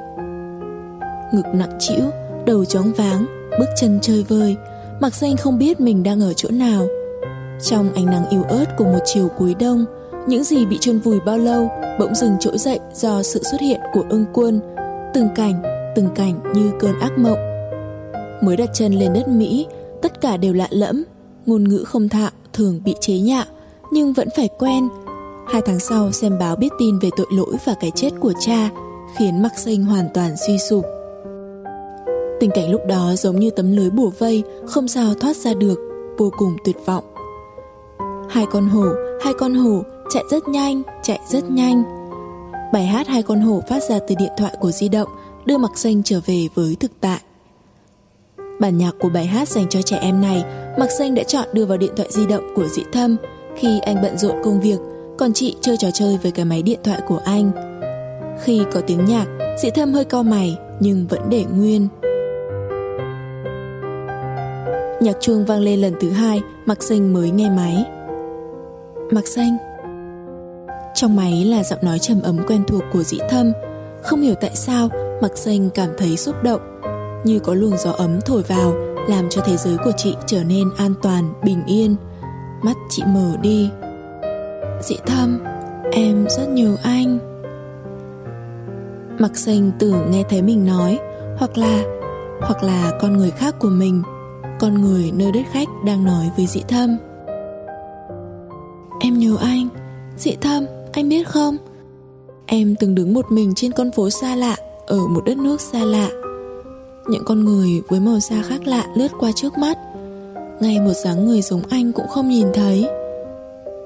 ngực 1.33 1.45
nặng 1.53 1.77
trĩu, 1.79 2.05
đầu 2.45 2.65
chóng 2.65 2.93
váng, 2.97 3.25
bước 3.59 3.69
chân 3.75 3.99
chơi 4.01 4.23
vơi, 4.23 4.55
Mặc 4.99 5.15
danh 5.15 5.37
không 5.37 5.57
biết 5.57 5.79
mình 5.79 6.03
đang 6.03 6.21
ở 6.21 6.33
chỗ 6.33 6.49
nào. 6.51 6.87
Trong 7.61 7.93
ánh 7.93 8.05
nắng 8.05 8.29
yếu 8.29 8.43
ớt 8.43 8.65
của 8.77 8.83
một 8.83 8.99
chiều 9.05 9.27
cuối 9.37 9.55
đông, 9.59 9.85
những 10.27 10.43
gì 10.43 10.65
bị 10.65 10.77
chôn 10.81 10.99
vùi 10.99 11.19
bao 11.19 11.37
lâu 11.37 11.69
bỗng 11.99 12.15
dừng 12.15 12.35
trỗi 12.39 12.57
dậy 12.57 12.79
do 12.93 13.23
sự 13.23 13.43
xuất 13.43 13.61
hiện 13.61 13.79
của 13.93 14.03
ưng 14.09 14.25
quân. 14.33 14.61
Từng 15.13 15.27
cảnh, 15.35 15.61
từng 15.95 16.09
cảnh 16.15 16.39
như 16.53 16.71
cơn 16.79 16.99
ác 16.99 17.17
mộng. 17.17 17.37
Mới 18.41 18.57
đặt 18.57 18.69
chân 18.73 18.93
lên 18.93 19.13
đất 19.13 19.27
Mỹ, 19.27 19.67
tất 20.01 20.21
cả 20.21 20.37
đều 20.37 20.53
lạ 20.53 20.67
lẫm, 20.69 21.03
ngôn 21.45 21.63
ngữ 21.63 21.83
không 21.83 22.09
thạo 22.09 22.31
thường 22.53 22.81
bị 22.85 22.95
chế 22.99 23.13
nhạo, 23.13 23.45
nhưng 23.91 24.13
vẫn 24.13 24.27
phải 24.35 24.49
quen. 24.59 24.87
Hai 25.47 25.61
tháng 25.65 25.79
sau 25.79 26.11
xem 26.11 26.39
báo 26.39 26.55
biết 26.55 26.69
tin 26.79 26.99
về 26.99 27.09
tội 27.17 27.27
lỗi 27.31 27.55
và 27.65 27.73
cái 27.79 27.91
chết 27.95 28.09
của 28.19 28.33
cha, 28.39 28.69
khiến 29.17 29.41
Mạc 29.41 29.59
sinh 29.59 29.83
hoàn 29.83 30.09
toàn 30.13 30.35
suy 30.47 30.57
sụp. 30.57 30.85
Tình 32.39 32.51
cảnh 32.51 32.71
lúc 32.71 32.81
đó 32.87 33.13
giống 33.17 33.39
như 33.39 33.49
tấm 33.49 33.75
lưới 33.75 33.89
bùa 33.89 34.11
vây, 34.19 34.43
không 34.65 34.87
sao 34.87 35.13
thoát 35.13 35.35
ra 35.35 35.53
được, 35.53 35.79
vô 36.17 36.31
cùng 36.37 36.57
tuyệt 36.65 36.77
vọng. 36.85 37.03
Hai 38.29 38.45
con 38.51 38.67
hổ, 38.67 38.85
hai 39.21 39.33
con 39.33 39.53
hổ, 39.53 39.81
chạy 40.09 40.23
rất 40.31 40.47
nhanh, 40.47 40.81
chạy 41.03 41.19
rất 41.29 41.51
nhanh. 41.51 41.83
Bài 42.73 42.85
hát 42.85 43.07
hai 43.07 43.23
con 43.23 43.41
hổ 43.41 43.61
phát 43.69 43.83
ra 43.83 43.99
từ 44.07 44.15
điện 44.15 44.31
thoại 44.37 44.55
của 44.59 44.71
di 44.71 44.89
động, 44.89 45.09
đưa 45.45 45.57
mặc 45.57 45.77
xanh 45.77 46.03
trở 46.03 46.21
về 46.25 46.47
với 46.55 46.77
thực 46.79 46.91
tại. 47.01 47.19
Bản 48.59 48.77
nhạc 48.77 48.91
của 48.99 49.09
bài 49.09 49.25
hát 49.25 49.47
dành 49.47 49.69
cho 49.69 49.81
trẻ 49.81 49.97
em 50.01 50.21
này, 50.21 50.43
Mặc 50.79 50.91
Xanh 50.91 51.15
đã 51.15 51.23
chọn 51.23 51.47
đưa 51.53 51.65
vào 51.65 51.77
điện 51.77 51.91
thoại 51.95 52.09
di 52.11 52.25
động 52.25 52.43
của 52.55 52.67
dị 52.67 52.83
Thâm 52.91 53.15
khi 53.55 53.79
anh 53.79 54.01
bận 54.01 54.17
rộn 54.17 54.35
công 54.43 54.61
việc, 54.61 54.79
còn 55.17 55.33
chị 55.33 55.55
chơi 55.61 55.77
trò 55.77 55.91
chơi 55.93 56.17
với 56.23 56.31
cái 56.31 56.45
máy 56.45 56.61
điện 56.61 56.79
thoại 56.83 57.01
của 57.07 57.19
anh. 57.25 57.51
Khi 58.43 58.61
có 58.73 58.81
tiếng 58.87 59.05
nhạc, 59.05 59.25
dị 59.63 59.69
Thâm 59.69 59.93
hơi 59.93 60.05
cau 60.05 60.23
mày 60.23 60.57
nhưng 60.79 61.07
vẫn 61.07 61.21
để 61.29 61.45
nguyên. 61.57 61.87
Nhạc 65.05 65.17
chuông 65.21 65.45
vang 65.45 65.59
lên 65.59 65.81
lần 65.81 65.93
thứ 65.99 66.09
hai 66.09 66.41
Mặc 66.65 66.83
xanh 66.83 67.13
mới 67.13 67.31
nghe 67.31 67.49
máy. 67.49 67.85
Mặc 69.11 69.27
xanh. 69.27 69.57
Trong 70.95 71.15
máy 71.15 71.45
là 71.45 71.63
giọng 71.63 71.79
nói 71.81 71.99
trầm 71.99 72.21
ấm 72.21 72.37
quen 72.47 72.63
thuộc 72.67 72.83
của 72.93 73.03
dĩ 73.03 73.17
thâm. 73.29 73.51
Không 74.03 74.21
hiểu 74.21 74.35
tại 74.41 74.51
sao 74.55 74.89
Mặc 75.21 75.37
xanh 75.37 75.69
cảm 75.69 75.89
thấy 75.97 76.17
xúc 76.17 76.35
động. 76.43 76.61
Như 77.23 77.39
có 77.39 77.53
luồng 77.53 77.77
gió 77.77 77.91
ấm 77.91 78.21
thổi 78.21 78.43
vào 78.43 78.73
Làm 79.09 79.29
cho 79.29 79.41
thế 79.45 79.57
giới 79.57 79.77
của 79.77 79.91
chị 79.97 80.15
trở 80.25 80.43
nên 80.43 80.69
an 80.77 80.93
toàn, 81.01 81.33
bình 81.43 81.61
yên. 81.65 81.95
Mắt 82.61 82.77
chị 82.89 83.03
mở 83.07 83.31
đi. 83.41 83.69
Dĩ 84.81 84.95
thâm 85.05 85.39
Em 85.91 86.25
rất 86.29 86.49
nhớ 86.49 86.75
anh. 86.83 87.17
Mặc 89.19 89.37
xanh 89.37 89.71
tưởng 89.79 90.11
nghe 90.11 90.23
thấy 90.29 90.41
mình 90.41 90.65
nói 90.65 90.99
Hoặc 91.37 91.57
là 91.57 91.83
Hoặc 92.41 92.63
là 92.63 92.91
con 93.01 93.17
người 93.17 93.31
khác 93.31 93.55
của 93.59 93.69
mình 93.69 94.03
con 94.59 94.81
người 94.81 95.11
nơi 95.15 95.31
đất 95.31 95.43
khách 95.51 95.67
đang 95.85 96.03
nói 96.03 96.29
với 96.37 96.45
dị 96.45 96.61
thâm. 96.67 96.97
Em 98.99 99.17
nhớ 99.17 99.37
anh. 99.41 99.67
Dị 100.17 100.35
thâm, 100.41 100.65
anh 100.93 101.09
biết 101.09 101.27
không? 101.27 101.57
Em 102.45 102.75
từng 102.79 102.95
đứng 102.95 103.13
một 103.13 103.31
mình 103.31 103.53
trên 103.55 103.71
con 103.71 103.91
phố 103.91 104.09
xa 104.09 104.35
lạ, 104.35 104.55
ở 104.85 105.07
một 105.07 105.25
đất 105.25 105.37
nước 105.37 105.61
xa 105.61 105.79
lạ. 105.79 106.09
Những 107.07 107.23
con 107.25 107.45
người 107.45 107.81
với 107.87 107.99
màu 107.99 108.19
da 108.19 108.41
khác 108.41 108.67
lạ 108.67 108.87
lướt 108.95 109.11
qua 109.19 109.31
trước 109.35 109.57
mắt. 109.57 109.77
Ngay 110.59 110.79
một 110.79 110.93
dáng 110.93 111.25
người 111.25 111.41
giống 111.41 111.61
anh 111.69 111.91
cũng 111.91 112.07
không 112.07 112.29
nhìn 112.29 112.47
thấy. 112.53 112.89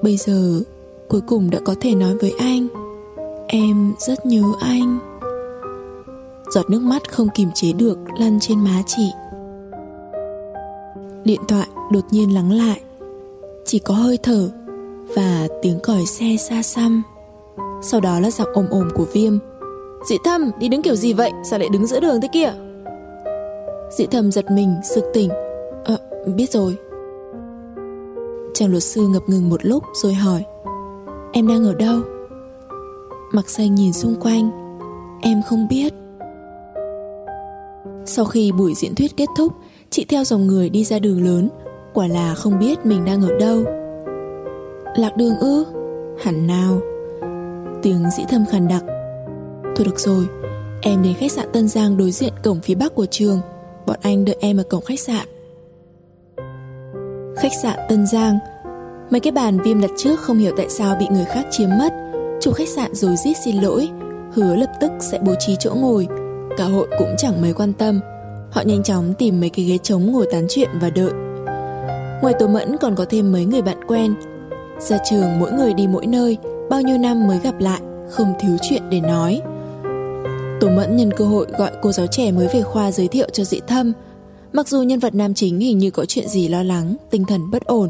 Bây 0.02 0.16
giờ, 0.16 0.60
cuối 1.08 1.20
cùng 1.20 1.50
đã 1.50 1.58
có 1.64 1.74
thể 1.80 1.94
nói 1.94 2.16
với 2.16 2.32
anh, 2.38 2.68
em 3.46 3.92
rất 3.98 4.26
nhớ 4.26 4.42
anh. 4.60 4.98
Giọt 6.54 6.70
nước 6.70 6.82
mắt 6.82 7.12
không 7.12 7.28
kìm 7.34 7.48
chế 7.54 7.72
được 7.72 7.98
lăn 8.18 8.38
trên 8.40 8.64
má 8.64 8.82
chị. 8.86 9.10
Điện 11.30 11.40
thoại 11.48 11.66
đột 11.90 12.04
nhiên 12.10 12.34
lắng 12.34 12.52
lại. 12.52 12.80
Chỉ 13.64 13.78
có 13.78 13.94
hơi 13.94 14.18
thở 14.22 14.50
Và 15.16 15.48
tiếng 15.62 15.78
còi 15.82 16.06
xe 16.06 16.36
xa 16.38 16.62
xăm. 16.62 17.02
Sau 17.82 18.00
đó 18.00 18.20
là 18.20 18.30
giọng 18.30 18.48
ồm 18.54 18.66
ồm 18.70 18.88
của 18.94 19.04
Viêm. 19.12 19.38
Dị 20.08 20.16
Thâm 20.24 20.50
đi 20.58 20.68
đứng 20.68 20.82
kiểu 20.82 20.96
gì 20.96 21.12
vậy? 21.12 21.30
Sao 21.44 21.58
lại 21.58 21.68
đứng 21.72 21.86
giữa 21.86 22.00
đường 22.00 22.20
thế 22.20 22.28
kia? 22.32 22.52
Dị 23.90 24.06
thâm 24.06 24.32
giật 24.32 24.44
mình, 24.50 24.74
sực 24.94 25.04
tỉnh. 25.14 25.30
Ờ, 25.84 25.96
biết 26.36 26.50
rồi. 26.50 26.76
Chàng 28.54 28.70
luật 28.70 28.82
sư 28.82 29.08
ngập 29.08 29.22
ngừng 29.26 29.50
một 29.50 29.64
lúc 29.64 29.84
rồi 30.02 30.14
hỏi 30.14 30.44
Em 31.32 31.48
đang 31.48 31.64
ở 31.64 31.74
đâu? 31.74 32.00
Mặc 33.32 33.50
xanh 33.50 33.74
nhìn 33.74 33.92
xung 33.92 34.20
quanh 34.20 34.50
Em 35.22 35.42
không 35.48 35.66
biết. 35.68 35.92
Sau 38.06 38.24
khi 38.24 38.52
buổi 38.52 38.74
diễn 38.74 38.94
thuyết 38.94 39.16
kết 39.16 39.28
thúc 39.36 39.52
Chị 39.90 40.04
theo 40.04 40.24
dòng 40.24 40.46
người 40.46 40.70
đi 40.70 40.84
ra 40.84 40.98
đường 40.98 41.24
lớn, 41.24 41.48
Quả 41.94 42.06
là 42.06 42.34
không 42.34 42.58
biết 42.58 42.86
mình 42.86 43.04
đang 43.04 43.22
ở 43.22 43.38
đâu. 43.38 43.64
Lạc 44.96 45.16
đường 45.16 45.36
ư? 45.36 45.64
Hẳn 46.22 46.46
nào. 46.46 46.80
Tiếng 47.82 48.04
dĩ 48.16 48.22
thâm 48.28 48.44
khàn 48.50 48.68
đặc. 48.68 48.84
Thôi 49.76 49.84
được 49.84 49.98
rồi, 49.98 50.26
Em 50.82 51.02
đến 51.02 51.14
khách 51.14 51.32
sạn 51.32 51.48
Tân 51.52 51.68
Giang 51.68 51.96
đối 51.96 52.10
diện 52.10 52.32
cổng 52.42 52.60
phía 52.60 52.74
bắc 52.74 52.94
của 52.94 53.06
trường. 53.06 53.40
Bọn 53.86 53.96
anh 54.02 54.24
đợi 54.24 54.36
em 54.40 54.56
ở 54.56 54.62
cổng 54.62 54.84
khách 54.84 55.00
sạn. 55.00 55.26
Khách 57.36 57.52
sạn 57.62 57.78
Tân 57.88 58.06
Giang. 58.06 58.38
Mấy 59.10 59.20
cái 59.20 59.32
bàn 59.32 59.58
viêm 59.64 59.80
đặt 59.80 59.90
trước 59.96 60.20
không 60.20 60.38
hiểu 60.38 60.52
tại 60.56 60.68
sao 60.68 60.96
bị 61.00 61.06
người 61.10 61.24
khác 61.24 61.46
chiếm 61.50 61.68
mất. 61.78 61.92
Chủ 62.40 62.52
khách 62.52 62.68
sạn 62.68 62.94
rồi 62.94 63.16
rít 63.16 63.34
xin 63.44 63.56
lỗi, 63.56 63.88
Hứa 64.32 64.56
lập 64.56 64.70
tức 64.80 64.90
sẽ 65.00 65.18
bố 65.18 65.34
trí 65.38 65.56
chỗ 65.58 65.74
ngồi. 65.74 66.08
Cả 66.56 66.64
hội 66.64 66.88
cũng 66.98 67.14
chẳng 67.18 67.42
mấy 67.42 67.52
quan 67.52 67.72
tâm. 67.72 68.00
Họ 68.50 68.62
nhanh 68.62 68.82
chóng 68.82 69.14
tìm 69.18 69.40
mấy 69.40 69.50
cái 69.50 69.64
ghế 69.64 69.78
trống 69.78 70.12
ngồi 70.12 70.26
tán 70.32 70.46
chuyện 70.48 70.68
và 70.80 70.90
đợi. 70.90 71.12
Ngoài 72.22 72.34
Tố 72.38 72.46
Mẫn 72.46 72.76
còn 72.76 72.94
có 72.94 73.04
thêm 73.04 73.32
mấy 73.32 73.44
người 73.44 73.62
bạn 73.62 73.84
quen. 73.86 74.14
Ra 74.78 74.98
trường 75.10 75.38
mỗi 75.38 75.52
người 75.52 75.74
đi 75.74 75.86
mỗi 75.86 76.06
nơi, 76.06 76.38
Bao 76.70 76.82
nhiêu 76.82 76.98
năm 76.98 77.26
mới 77.26 77.38
gặp 77.38 77.60
lại, 77.60 77.80
Không 78.10 78.32
thiếu 78.40 78.56
chuyện 78.62 78.82
để 78.90 79.00
nói. 79.00 79.40
Tố 80.60 80.68
Mẫn 80.68 80.96
nhân 80.96 81.10
cơ 81.16 81.24
hội 81.24 81.46
gọi 81.58 81.70
cô 81.82 81.92
giáo 81.92 82.06
trẻ 82.06 82.30
mới 82.30 82.48
về 82.54 82.62
khoa 82.62 82.90
giới 82.90 83.08
thiệu 83.08 83.28
cho 83.32 83.44
dị 83.44 83.60
thâm. 83.66 83.92
Mặc 84.52 84.68
dù 84.68 84.82
nhân 84.82 84.98
vật 84.98 85.14
nam 85.14 85.34
chính 85.34 85.58
hình 85.58 85.78
như 85.78 85.90
có 85.90 86.04
chuyện 86.04 86.28
gì 86.28 86.48
lo 86.48 86.62
lắng, 86.62 86.96
Tinh 87.10 87.24
thần 87.24 87.50
bất 87.50 87.64
ổn, 87.64 87.88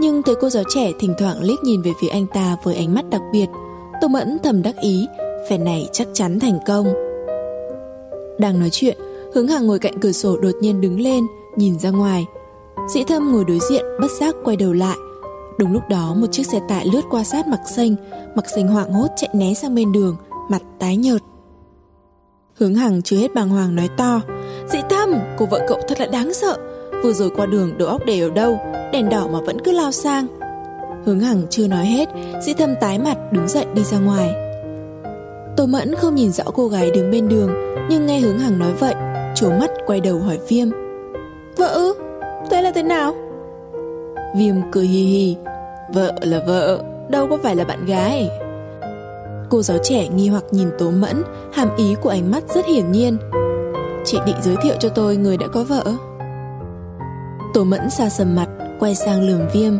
Nhưng 0.00 0.22
thấy 0.22 0.34
cô 0.40 0.50
giáo 0.50 0.64
trẻ 0.74 0.90
thỉnh 1.00 1.14
thoảng 1.18 1.42
liếc 1.42 1.58
nhìn 1.64 1.82
về 1.82 1.92
phía 2.00 2.08
anh 2.08 2.26
ta 2.34 2.56
với 2.64 2.74
ánh 2.76 2.94
mắt 2.94 3.10
đặc 3.10 3.22
biệt 3.32 3.46
Tô 4.00 4.08
Mẫn 4.08 4.38
thầm 4.42 4.62
đắc 4.62 4.76
ý 4.80 5.06
Phe 5.48 5.58
này 5.58 5.88
chắc 5.92 6.08
chắn 6.12 6.40
thành 6.40 6.58
công. 6.66 6.86
Đang 8.38 8.60
nói 8.60 8.68
chuyện 8.72 8.98
Hướng 9.34 9.48
Hằng 9.48 9.66
ngồi 9.66 9.78
cạnh 9.78 10.00
cửa 10.00 10.12
sổ 10.12 10.36
đột 10.36 10.54
nhiên 10.60 10.80
đứng 10.80 11.00
lên 11.00 11.26
Nhìn 11.56 11.78
ra 11.78 11.90
ngoài. 11.90 12.26
Dĩ 12.88 13.04
thâm 13.04 13.32
ngồi 13.32 13.44
đối 13.44 13.58
diện 13.70 13.84
bất 14.00 14.10
giác 14.20 14.34
quay 14.44 14.56
đầu 14.56 14.72
lại. 14.72 14.96
Đúng 15.58 15.72
lúc 15.72 15.82
đó 15.88 16.14
một 16.16 16.26
chiếc 16.32 16.46
xe 16.46 16.60
tải 16.68 16.86
lướt 16.92 17.00
qua 17.10 17.24
sát 17.24 17.46
mặc 17.46 17.60
xanh 17.66 17.94
Mặc 18.34 18.44
xanh 18.54 18.68
hoảng 18.68 18.92
hốt 18.92 19.06
chạy 19.16 19.30
né 19.34 19.54
sang 19.54 19.74
bên 19.74 19.92
đường 19.92 20.16
Mặt 20.48 20.62
tái 20.78 20.96
nhợt. 20.96 21.22
Hướng 22.54 22.74
Hằng 22.74 23.02
chưa 23.02 23.16
hết 23.16 23.34
bàng 23.34 23.48
hoàng 23.48 23.76
nói 23.76 23.88
to 23.96 24.20
Dĩ 24.72 24.78
thâm, 24.90 25.14
cô 25.38 25.46
vợ 25.46 25.66
cậu 25.68 25.80
thật 25.88 26.00
là 26.00 26.06
đáng 26.06 26.34
sợ. 26.34 26.56
Vừa 27.04 27.12
rồi 27.12 27.30
qua 27.36 27.46
đường 27.46 27.78
đầu 27.78 27.88
óc 27.88 28.02
để 28.06 28.20
ở 28.20 28.30
đâu 28.30 28.58
Đèn 28.92 29.08
đỏ 29.08 29.28
mà 29.32 29.40
vẫn 29.40 29.56
cứ 29.64 29.72
lao 29.72 29.92
sang. 29.92 30.26
Hướng 31.04 31.20
Hằng 31.20 31.42
chưa 31.50 31.66
nói 31.66 31.86
hết 31.86 32.08
Dĩ 32.42 32.52
thâm 32.52 32.74
tái 32.80 32.98
mặt 32.98 33.18
đứng 33.32 33.48
dậy 33.48 33.66
đi 33.74 33.84
ra 33.84 33.98
ngoài. 33.98 34.30
Tô 35.56 35.66
Mẫn 35.66 35.94
không 35.94 36.14
nhìn 36.14 36.32
rõ 36.32 36.44
cô 36.44 36.68
gái 36.68 36.90
đứng 36.90 37.10
bên 37.10 37.28
đường 37.28 37.50
Nhưng 37.90 38.06
nghe 38.06 38.20
Hướng 38.20 38.38
Hằng 38.38 38.58
nói 38.58 38.72
vậy 38.72 38.94
Trố 39.40 39.50
mắt 39.50 39.70
quay 39.86 40.00
đầu 40.00 40.18
hỏi 40.18 40.38
Viêm. 40.48 40.68
Vợ 41.56 41.66
ư? 41.66 41.94
Thế 42.50 42.62
là 42.62 42.72
thế 42.74 42.82
nào? 42.82 43.14
Viêm 44.36 44.54
cười 44.72 44.86
hì 44.86 45.02
hì. 45.02 45.36
Vợ 45.94 46.12
là 46.22 46.40
vợ 46.46 46.82
Đâu 47.08 47.26
có 47.30 47.38
phải 47.42 47.56
là 47.56 47.64
bạn 47.64 47.86
gái. 47.86 48.30
Cô 49.50 49.62
giáo 49.62 49.78
trẻ 49.82 50.08
nghi 50.08 50.28
hoặc 50.28 50.44
nhìn 50.50 50.68
Tố 50.78 50.90
Mẫn 50.90 51.22
Hàm 51.52 51.68
ý 51.76 51.94
của 52.02 52.08
ánh 52.08 52.30
mắt 52.30 52.42
rất 52.54 52.66
hiển 52.66 52.92
nhiên. 52.92 53.16
Chị 54.04 54.18
định 54.26 54.36
giới 54.42 54.56
thiệu 54.62 54.74
cho 54.80 54.88
tôi 54.88 55.16
người 55.16 55.36
đã 55.36 55.46
có 55.46 55.64
vợ. 55.64 55.84
Tố 57.54 57.64
Mẫn 57.64 57.90
xa 57.90 58.08
sầm 58.08 58.36
mặt 58.36 58.48
Quay 58.80 58.94
sang 58.94 59.22
lườm 59.22 59.40
viêm. 59.52 59.72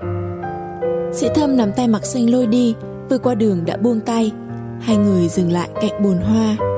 Sĩ 1.12 1.28
thâm 1.34 1.56
nắm 1.56 1.72
tay 1.72 1.88
mặc 1.88 2.06
xanh 2.06 2.30
lôi 2.30 2.46
đi 2.46 2.74
Vừa 3.10 3.18
qua 3.18 3.34
đường 3.34 3.64
đã 3.64 3.76
buông 3.76 4.00
tay. 4.00 4.32
Hai 4.80 4.96
người 4.96 5.28
dừng 5.28 5.52
lại 5.52 5.68
cạnh 5.80 6.02
bồn 6.02 6.16
hoa 6.16 6.77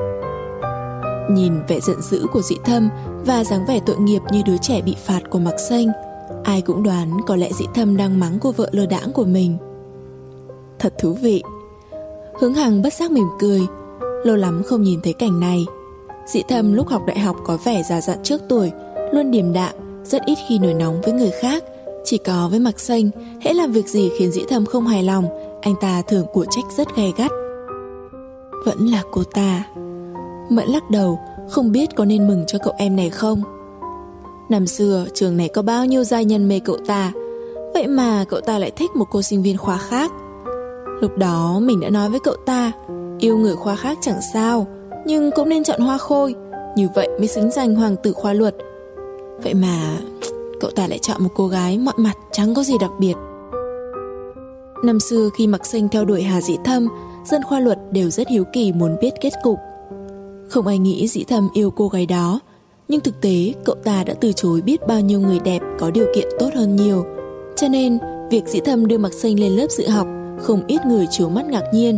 Nhìn 1.29 1.53
vẻ 1.67 1.79
giận 1.79 2.01
dữ 2.01 2.25
của 2.33 2.41
dị 2.41 2.55
thâm 2.63 2.89
Và 3.25 3.43
dáng 3.43 3.65
vẻ 3.67 3.79
tội 3.85 3.97
nghiệp 3.99 4.21
như 4.31 4.41
đứa 4.45 4.57
trẻ 4.57 4.81
bị 4.81 4.95
phạt 5.05 5.21
của 5.29 5.39
mặc 5.39 5.55
xanh. 5.69 5.87
Ai 6.43 6.61
cũng 6.61 6.83
đoán 6.83 7.21
có 7.27 7.35
lẽ 7.35 7.49
dị 7.51 7.65
thâm 7.73 7.97
đang 7.97 8.19
mắng 8.19 8.37
cô 8.41 8.51
vợ 8.51 8.69
lơ 8.71 8.85
đãng 8.85 9.11
của 9.13 9.25
mình. 9.25 9.57
Thật 10.79 10.93
thú 10.99 11.13
vị. 11.13 11.43
Hướng 12.39 12.53
Hằng 12.53 12.81
bất 12.81 12.93
giác 12.93 13.11
mỉm 13.11 13.27
cười, 13.39 13.61
Lâu 14.23 14.35
lắm 14.35 14.63
không 14.65 14.81
nhìn 14.81 15.01
thấy 15.01 15.13
cảnh 15.13 15.39
này. 15.39 15.65
Dị 16.25 16.43
thâm 16.49 16.73
lúc 16.73 16.87
học 16.87 17.01
đại 17.07 17.19
học 17.19 17.35
có 17.45 17.57
vẻ 17.63 17.83
già 17.83 18.01
dặn 18.01 18.17
trước 18.23 18.41
tuổi, 18.49 18.71
Luôn 19.11 19.31
điềm 19.31 19.53
đạm, 19.53 19.75
Rất 20.03 20.21
ít 20.25 20.37
khi 20.47 20.59
nổi 20.59 20.73
nóng 20.73 21.01
với 21.01 21.13
người 21.13 21.31
khác. 21.41 21.63
Chỉ 22.03 22.17
có 22.17 22.47
với 22.51 22.59
mặc 22.59 22.79
xanh, 22.79 23.09
Hễ 23.41 23.53
làm 23.53 23.71
việc 23.71 23.87
gì 23.87 24.09
khiến 24.17 24.31
dĩ 24.31 24.41
thâm 24.49 24.65
không 24.65 24.87
hài 24.87 25.03
lòng, 25.03 25.25
Anh 25.61 25.75
ta 25.81 26.01
thường 26.07 26.25
của 26.33 26.45
trách 26.45 26.65
rất 26.77 26.95
gay 26.95 27.13
gắt. 27.17 27.31
Vẫn 28.65 28.77
là 28.85 29.03
cô 29.11 29.23
ta. 29.23 29.63
Mẫn 30.51 30.67
lắc 30.67 30.89
đầu, 30.89 31.19
Không 31.49 31.71
biết 31.71 31.95
có 31.95 32.05
nên 32.05 32.27
mừng 32.27 32.43
cho 32.47 32.59
cậu 32.63 32.73
em 32.77 32.95
này 32.95 33.09
không? 33.09 33.41
Năm 34.49 34.67
xưa, 34.67 35.05
trường 35.13 35.37
này 35.37 35.47
có 35.47 35.61
bao 35.61 35.85
nhiêu 35.85 36.03
giai 36.03 36.25
nhân 36.25 36.47
mê 36.47 36.59
cậu 36.59 36.77
ta. 36.87 37.11
Vậy 37.73 37.87
mà 37.87 38.25
cậu 38.29 38.41
ta 38.41 38.59
lại 38.59 38.71
thích 38.71 38.91
một 38.95 39.05
cô 39.11 39.21
sinh 39.21 39.43
viên 39.43 39.57
khoa 39.57 39.77
khác. 39.77 40.11
Lúc 41.01 41.17
đó, 41.17 41.59
mình 41.61 41.79
đã 41.79 41.89
nói 41.89 42.09
với 42.09 42.19
cậu 42.23 42.35
ta, 42.45 42.71
Yêu 43.19 43.37
người 43.37 43.55
khoa 43.55 43.75
khác 43.75 43.97
chẳng 44.01 44.19
sao, 44.33 44.67
Nhưng 45.05 45.31
cũng 45.31 45.49
nên 45.49 45.63
chọn 45.63 45.81
hoa 45.81 45.97
khôi, 45.97 46.35
Như 46.75 46.87
vậy 46.95 47.07
mới 47.19 47.27
xứng 47.27 47.51
danh 47.51 47.75
hoàng 47.75 47.95
tử 48.03 48.13
khoa 48.13 48.33
luật. 48.33 48.55
Vậy 49.43 49.53
mà, 49.53 49.97
Cậu 50.59 50.71
ta 50.71 50.87
lại 50.87 50.99
chọn 50.99 51.23
một 51.23 51.29
cô 51.35 51.47
gái 51.47 51.77
mọi 51.77 51.95
mặt 51.97 52.17
chẳng 52.31 52.53
có 52.53 52.63
gì 52.63 52.73
đặc 52.81 52.91
biệt. 52.99 53.15
Năm 54.83 54.99
xưa, 54.99 55.29
khi 55.37 55.47
mặc 55.47 55.65
sinh 55.65 55.89
theo 55.89 56.05
đuổi 56.05 56.21
Hà 56.21 56.41
Dĩ 56.41 56.57
Thâm, 56.65 56.87
Dân 57.25 57.43
khoa 57.43 57.59
luật 57.59 57.79
đều 57.91 58.09
rất 58.09 58.27
hiếu 58.27 58.43
kỳ 58.53 58.71
muốn 58.71 58.97
biết 59.01 59.13
kết 59.21 59.33
cục. 59.43 59.57
Không 60.51 60.67
ai 60.67 60.77
nghĩ 60.77 61.07
Dĩ 61.07 61.23
Thâm 61.23 61.49
yêu 61.53 61.71
cô 61.71 61.87
gái 61.87 62.05
đó 62.05 62.39
Nhưng 62.87 63.01
thực 63.01 63.21
tế 63.21 63.53
cậu 63.65 63.75
ta 63.75 64.03
đã 64.03 64.13
từ 64.13 64.31
chối 64.31 64.61
biết 64.61 64.87
bao 64.87 64.99
nhiêu 64.99 65.21
người 65.21 65.39
đẹp 65.39 65.61
có 65.79 65.91
điều 65.91 66.05
kiện 66.15 66.27
tốt 66.39 66.49
hơn 66.55 66.75
nhiều 66.75 67.05
Cho 67.55 67.67
nên 67.67 67.99
việc 68.29 68.47
Dĩ 68.47 68.59
Thâm 68.59 68.87
đưa 68.87 68.97
mặc 68.97 69.13
xanh 69.13 69.39
lên 69.39 69.51
lớp 69.51 69.67
dự 69.69 69.87
học 69.87 70.07
không 70.41 70.67
ít 70.67 70.85
người 70.85 71.07
chiếu 71.09 71.29
mắt 71.29 71.45
ngạc 71.45 71.63
nhiên. 71.73 71.97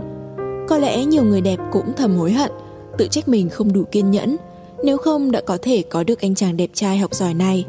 Có 0.67 0.77
lẽ 0.77 1.05
nhiều 1.05 1.23
người 1.23 1.41
đẹp 1.41 1.59
cũng 1.71 1.93
thầm 1.97 2.15
hối 2.15 2.31
hận, 2.31 2.51
tự 2.97 3.07
trách 3.07 3.27
mình 3.27 3.49
không 3.49 3.73
đủ 3.73 3.83
kiên 3.91 4.11
nhẫn, 4.11 4.37
nếu 4.83 4.97
không 4.97 5.31
đã 5.31 5.41
có 5.41 5.57
thể 5.61 5.83
có 5.89 6.03
được 6.03 6.21
anh 6.21 6.35
chàng 6.35 6.57
đẹp 6.57 6.69
trai 6.73 6.97
học 6.97 7.13
giỏi 7.13 7.33
này. 7.33 7.65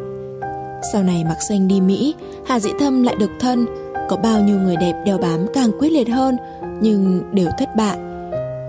Sau 0.92 1.02
này 1.02 1.24
mặc 1.24 1.38
xanh 1.48 1.68
đi 1.68 1.80
Mỹ, 1.80 2.14
Hà 2.46 2.60
Dĩ 2.60 2.70
Thâm 2.80 3.02
lại 3.02 3.16
độc 3.20 3.30
thân, 3.40 3.66
có 4.08 4.16
bao 4.16 4.42
nhiêu 4.42 4.58
người 4.58 4.76
đẹp 4.76 5.02
đeo 5.06 5.18
bám 5.18 5.46
càng 5.54 5.70
quyết 5.78 5.92
liệt 5.92 6.08
hơn, 6.08 6.36
nhưng 6.80 7.22
đều 7.32 7.48
thất 7.58 7.68
bại. 7.76 7.98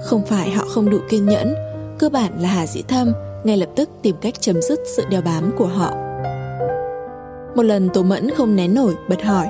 Không 0.03 0.25
phải 0.25 0.51
họ 0.51 0.65
không 0.69 0.89
đủ 0.89 0.97
kiên 1.09 1.25
nhẫn, 1.25 1.53
cơ 1.99 2.09
bản 2.09 2.31
là 2.41 2.49
Hà 2.49 2.67
Dĩ 2.67 2.81
Thâm 2.81 3.13
ngay 3.43 3.57
lập 3.57 3.69
tức 3.75 3.89
tìm 4.01 4.15
cách 4.21 4.33
chấm 4.41 4.61
dứt 4.61 4.79
sự 4.95 5.03
đeo 5.09 5.21
bám 5.21 5.51
của 5.57 5.67
họ. 5.67 5.93
Một 7.55 7.63
lần 7.63 7.89
Tố 7.89 8.03
Mẫn 8.03 8.31
không 8.31 8.55
nén 8.55 8.73
nổi, 8.73 8.95
bật 9.09 9.23
hỏi 9.23 9.47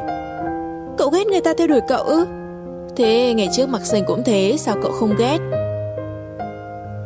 Cậu 0.97 1.09
ghét 1.09 1.27
người 1.27 1.41
ta 1.41 1.53
theo 1.57 1.67
đuổi 1.67 1.81
cậu 1.88 2.03
ư? 2.03 2.26
Thế 2.95 3.34
ngày 3.34 3.49
trước 3.53 3.69
mặc 3.69 3.85
xanh 3.85 4.03
cũng 4.07 4.23
thế 4.26 4.55
Sao 4.59 4.76
cậu 4.84 4.91
không 4.91 5.15
ghét 5.17 5.38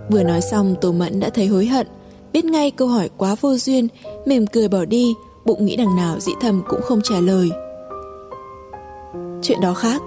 Vừa 0.10 0.24
nói 0.24 0.42
xong 0.42 0.76
Tố 0.82 0.92
Mẫn 0.92 1.20
đã 1.20 1.30
thấy 1.30 1.48
hối 1.48 1.66
hận 1.66 1.88
Biết 2.34 2.46
ngay 2.46 2.72
câu 2.72 2.88
hỏi 2.88 3.10
quá 3.18 3.36
vô 3.42 3.56
duyên 3.56 3.88
Mềm 4.26 4.48
cười 4.48 4.68
bỏ 4.68 4.86
đi 4.86 5.14
Bụng 5.46 5.66
nghĩ 5.66 5.76
đằng 5.76 5.96
nào 5.96 6.20
dĩ 6.20 6.32
thầm 6.42 6.64
cũng 6.68 6.82
không 6.82 7.02
trả 7.04 7.20
lời 7.20 7.50
Chuyện 9.42 9.62
đó 9.62 9.74
khác 9.74 10.02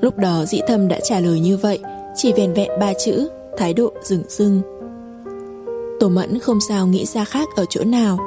Lúc 0.00 0.16
đó 0.16 0.44
dĩ 0.46 0.60
thầm 0.68 0.88
đã 0.88 1.00
trả 1.00 1.20
lời 1.20 1.40
như 1.40 1.56
vậy 1.56 1.78
Chỉ 2.16 2.32
vèn 2.32 2.52
vẹn 2.52 2.70
ba 2.80 2.92
chữ 2.92 3.28
Thái 3.58 3.74
độ 3.74 3.92
rừng 4.02 4.22
rưng. 4.28 4.62
Tổ 6.00 6.08
mẫn 6.08 6.38
không 6.38 6.60
sao 6.68 6.86
nghĩ 6.86 7.06
ra 7.06 7.24
khác 7.24 7.48
ở 7.56 7.64
chỗ 7.68 7.84
nào 7.84 8.18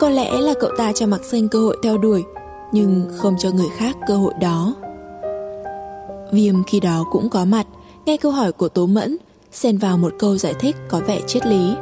Có 0.00 0.08
lẽ 0.08 0.40
là 0.40 0.54
cậu 0.60 0.70
ta 0.78 0.92
cho 0.92 1.06
mặc 1.06 1.24
xanh 1.24 1.48
cơ 1.48 1.58
hội 1.58 1.76
theo 1.82 1.98
đuổi 1.98 2.24
Nhưng 2.72 3.10
không 3.16 3.34
cho 3.38 3.50
người 3.50 3.68
khác 3.76 3.96
cơ 4.06 4.16
hội 4.16 4.32
đó 4.40 4.74
Viêm 6.32 6.64
khi 6.64 6.80
đó 6.80 7.04
cũng 7.10 7.28
có 7.30 7.44
mặt, 7.44 7.66
nghe 8.06 8.16
câu 8.16 8.32
hỏi 8.32 8.52
của 8.52 8.68
Tố 8.68 8.86
Mẫn, 8.86 9.16
xen 9.52 9.78
vào 9.78 9.98
một 9.98 10.12
câu 10.18 10.36
giải 10.36 10.54
thích 10.60 10.76
có 10.88 11.00
vẻ 11.06 11.20
triết 11.26 11.46
lý. 11.46 11.74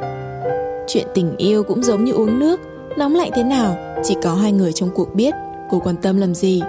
Chuyện 0.87 1.07
tình 1.13 1.37
yêu 1.37 1.63
cũng 1.63 1.83
giống 1.83 2.03
như 2.03 2.11
uống 2.11 2.39
nước, 2.39 2.59
nóng 2.97 3.15
lạnh 3.15 3.31
thế 3.35 3.43
nào, 3.43 3.75
chỉ 4.03 4.15
có 4.23 4.33
hai 4.33 4.51
người 4.51 4.73
trong 4.73 4.89
cuộc 4.95 5.15
biết, 5.15 5.33
cô 5.69 5.79
quan 5.79 5.95
tâm 6.01 6.17
làm 6.17 6.35
gì. 6.35 6.61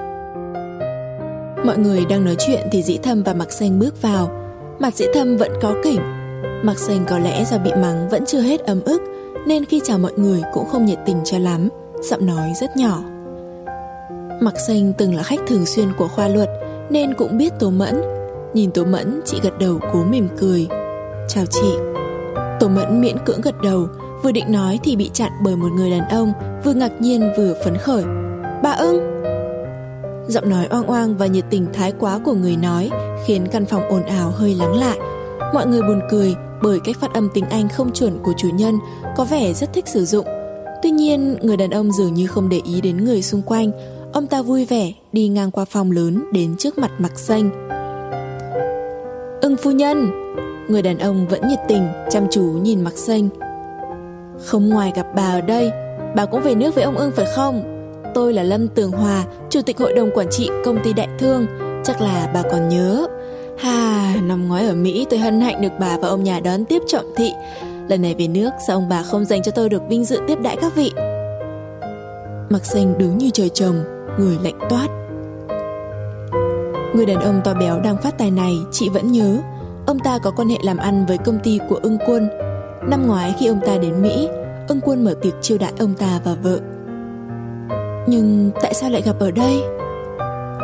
Mọi 1.65 1.79
người 1.79 2.05
đang 2.05 2.25
nói 2.25 2.37
chuyện 2.47 2.61
thì 2.73 2.83
Dĩ 2.83 2.99
Thâm 2.99 3.23
và 3.23 3.35
Mạc 3.35 3.53
Xanh 3.53 3.79
bước 3.79 4.03
vào, 4.03 4.31
mặt 4.79 4.95
Dĩ 4.95 5.07
Thâm 5.15 5.37
vẫn 5.37 5.53
có 5.63 5.75
kỉnh. 5.85 6.18
Mạc 6.63 6.79
Sành 6.79 7.05
có 7.09 7.19
lẽ 7.19 7.45
do 7.45 7.59
bị 7.59 7.71
mắng 7.83 8.09
vẫn 8.09 8.25
chưa 8.27 8.41
hết 8.41 8.61
ấm 8.61 8.81
ức, 8.85 9.03
nên 9.47 9.65
khi 9.65 9.81
chào 9.85 9.99
mọi 9.99 10.13
người 10.17 10.43
cũng 10.55 10.67
không 10.69 10.85
nhiệt 10.85 10.99
tình 11.07 11.17
cho 11.25 11.39
lắm, 11.39 11.69
giọng 12.03 12.27
nói 12.27 12.53
rất 12.61 12.77
nhỏ. 12.77 13.03
Mạc 14.41 14.55
Sành 14.67 14.93
từng 14.99 15.15
là 15.15 15.23
khách 15.23 15.41
thường 15.47 15.67
xuyên 15.67 15.89
của 15.99 16.09
khoa 16.09 16.29
luật, 16.29 16.49
nên 16.91 17.15
cũng 17.15 17.39
biết 17.39 17.53
Tố 17.59 17.71
Mẫn. 17.71 18.01
Nhìn 18.55 18.71
Tố 18.71 18.85
Mẫn, 18.85 19.21
chị 19.25 19.41
gật 19.43 19.59
đầu 19.59 19.81
cố 19.93 20.05
mỉm 20.05 20.29
cười. 20.39 20.69
Chào 21.29 21.47
chị. 21.47 21.75
Tố 22.61 22.69
Mẫn 22.69 23.01
miễn 23.01 23.17
cưỡng 23.25 23.41
gật 23.41 23.55
đầu, 23.63 23.89
Vừa 24.23 24.33
định 24.33 24.53
nói 24.53 24.81
thì 24.83 24.97
bị 24.97 25.11
chặn 25.13 25.33
bởi 25.43 25.57
một 25.57 25.69
người 25.77 25.91
đàn 25.91 26.09
ông 26.09 26.33
Vừa 26.65 26.73
ngạc 26.73 27.01
nhiên 27.01 27.33
vừa 27.37 27.55
phấn 27.65 27.77
khởi 27.77 28.05
Bà 28.63 28.71
ưng 28.71 28.99
Giọng 30.29 30.51
nói 30.51 30.67
oang 30.71 30.87
oang 30.87 31.17
và 31.17 31.27
nhiệt 31.27 31.45
tình 31.51 31.67
thái 31.73 31.93
quá 31.99 32.21
của 32.25 32.35
người 32.35 32.57
nói 32.57 32.91
Khiến 33.27 33.47
căn 33.53 33.67
phòng 33.67 33.83
ồn 33.89 34.03
ào 34.03 34.31
hơi 34.31 34.55
lắng 34.55 34.75
lại 34.75 34.99
Mọi 35.55 35.67
người 35.67 35.83
buồn 35.83 36.01
cười 36.11 36.35
bởi 36.63 36.81
cách 36.81 36.97
phát 37.01 37.15
âm 37.15 37.29
tiếng 37.35 37.45
Anh 37.45 37.69
không 37.69 37.93
chuẩn 37.93 38.19
của 38.23 38.33
chủ 38.37 38.49
nhân 38.55 38.79
có 39.17 39.25
vẻ 39.25 39.53
rất 39.53 39.73
thích 39.73 39.89
sử 39.89 40.05
dụng. 40.05 40.27
Tuy 40.83 40.91
nhiên, 40.91 41.37
người 41.43 41.57
đàn 41.57 41.71
ông 41.71 41.93
dường 41.93 42.15
như 42.15 42.27
không 42.27 42.49
để 42.49 42.61
ý 42.65 42.81
đến 42.81 43.05
người 43.05 43.23
xung 43.23 43.43
quanh. 43.43 43.71
Ông 44.13 44.27
ta 44.27 44.43
vui 44.43 44.65
vẻ 44.65 44.93
đi 45.13 45.29
ngang 45.29 45.51
qua 45.51 45.65
phòng 45.65 45.91
lớn 45.91 46.25
đến 46.33 46.57
trước 46.59 46.79
mặt 46.79 46.91
Mặc 46.99 47.19
Xanh. 47.19 47.51
Ưng 49.41 49.57
phu 49.57 49.71
nhân! 49.71 50.11
Người 50.69 50.83
đàn 50.83 50.99
ông 50.99 51.29
vẫn 51.29 51.49
nhiệt 51.49 51.59
tình, 51.69 51.89
chăm 52.11 52.27
chú 52.31 52.43
nhìn 52.43 52.85
Mặc 52.85 52.99
Xanh. 52.99 53.29
Không 54.45 54.69
ngoài 54.69 54.93
gặp 54.97 55.07
bà 55.17 55.27
ở 55.27 55.41
đây, 55.41 55.71
bà 56.17 56.25
cũng 56.25 56.41
về 56.41 56.55
nước 56.55 56.75
với 56.75 56.85
ông 56.85 56.97
Ưng 56.97 57.13
phải 57.17 57.27
không? 57.37 57.63
Tôi 58.15 58.33
là 58.33 58.43
Lâm 58.43 58.69
Tường 58.69 58.91
Hòa, 58.91 59.25
Chủ 59.51 59.63
tịch 59.63 59.79
Hội 59.79 59.93
đồng 59.93 60.11
Quản 60.15 60.27
trị 60.31 60.51
Công 60.65 60.79
ty 60.85 60.93
Đại 60.93 61.09
Thương. 61.19 61.47
Chắc 61.85 62.01
là 62.01 62.31
bà 62.35 62.43
còn 62.43 62.69
nhớ. 62.69 63.07
Hà, 63.59 64.17
năm 64.23 64.49
ngoái 64.49 64.67
ở 64.67 64.75
Mỹ 64.75 65.07
tôi 65.11 65.19
hân 65.19 65.41
hạnh 65.41 65.61
được 65.61 65.73
bà 65.81 65.97
và 65.99 66.09
ông 66.09 66.25
nhà 66.25 66.41
đón 66.41 66.65
tiếp 66.65 66.83
trọng 66.87 67.05
thị. 67.17 67.33
Lần 67.89 68.03
này 68.03 68.15
về 68.19 68.29
nước 68.29 68.51
sao 68.67 68.77
ông 68.77 68.89
bà 68.89 69.03
không 69.03 69.25
dành 69.25 69.43
cho 69.43 69.53
tôi 69.53 69.69
được 69.69 69.83
vinh 69.89 70.05
dự 70.05 70.21
tiếp 70.29 70.39
đãi 70.43 70.57
các 70.57 70.75
vị? 70.77 70.93
Mặc 72.51 72.65
xanh 72.65 72.99
đứng 72.99 73.19
như 73.19 73.31
trời 73.31 73.49
trồng, 73.49 73.85
người 74.19 74.39
lạnh 74.43 74.59
toát. 74.71 74.89
Người 76.95 77.07
đàn 77.07 77.21
ông 77.21 77.41
to 77.45 77.55
béo 77.55 77.81
đang 77.81 78.03
phát 78.03 78.19
tài 78.19 78.31
này 78.31 78.55
chị 78.73 78.89
vẫn 78.89 79.13
nhớ. 79.13 79.39
Ông 79.87 79.99
ta 79.99 80.19
có 80.19 80.31
quan 80.31 80.49
hệ 80.49 80.57
làm 80.63 80.77
ăn 80.77 81.07
với 81.07 81.19
công 81.19 81.39
ty 81.39 81.59
của 81.69 81.79
ưng 81.83 81.99
quân. 82.07 82.29
Năm 82.89 83.07
ngoái 83.07 83.35
khi 83.39 83.47
ông 83.47 83.61
ta 83.67 83.77
đến 83.77 84.03
Mỹ, 84.03 84.29
ưng 84.69 84.81
quân 84.81 85.05
mở 85.05 85.15
tiệc 85.23 85.35
chiêu 85.41 85.59
đãi 85.59 85.73
ông 85.79 85.95
ta 85.95 86.21
và 86.25 86.35
vợ. 86.43 86.59
Nhưng 88.07 88.51
tại 88.63 88.75
sao 88.75 88.91
lại 88.91 89.03
gặp 89.03 89.17
ở 89.21 89.31
đây? 89.31 89.63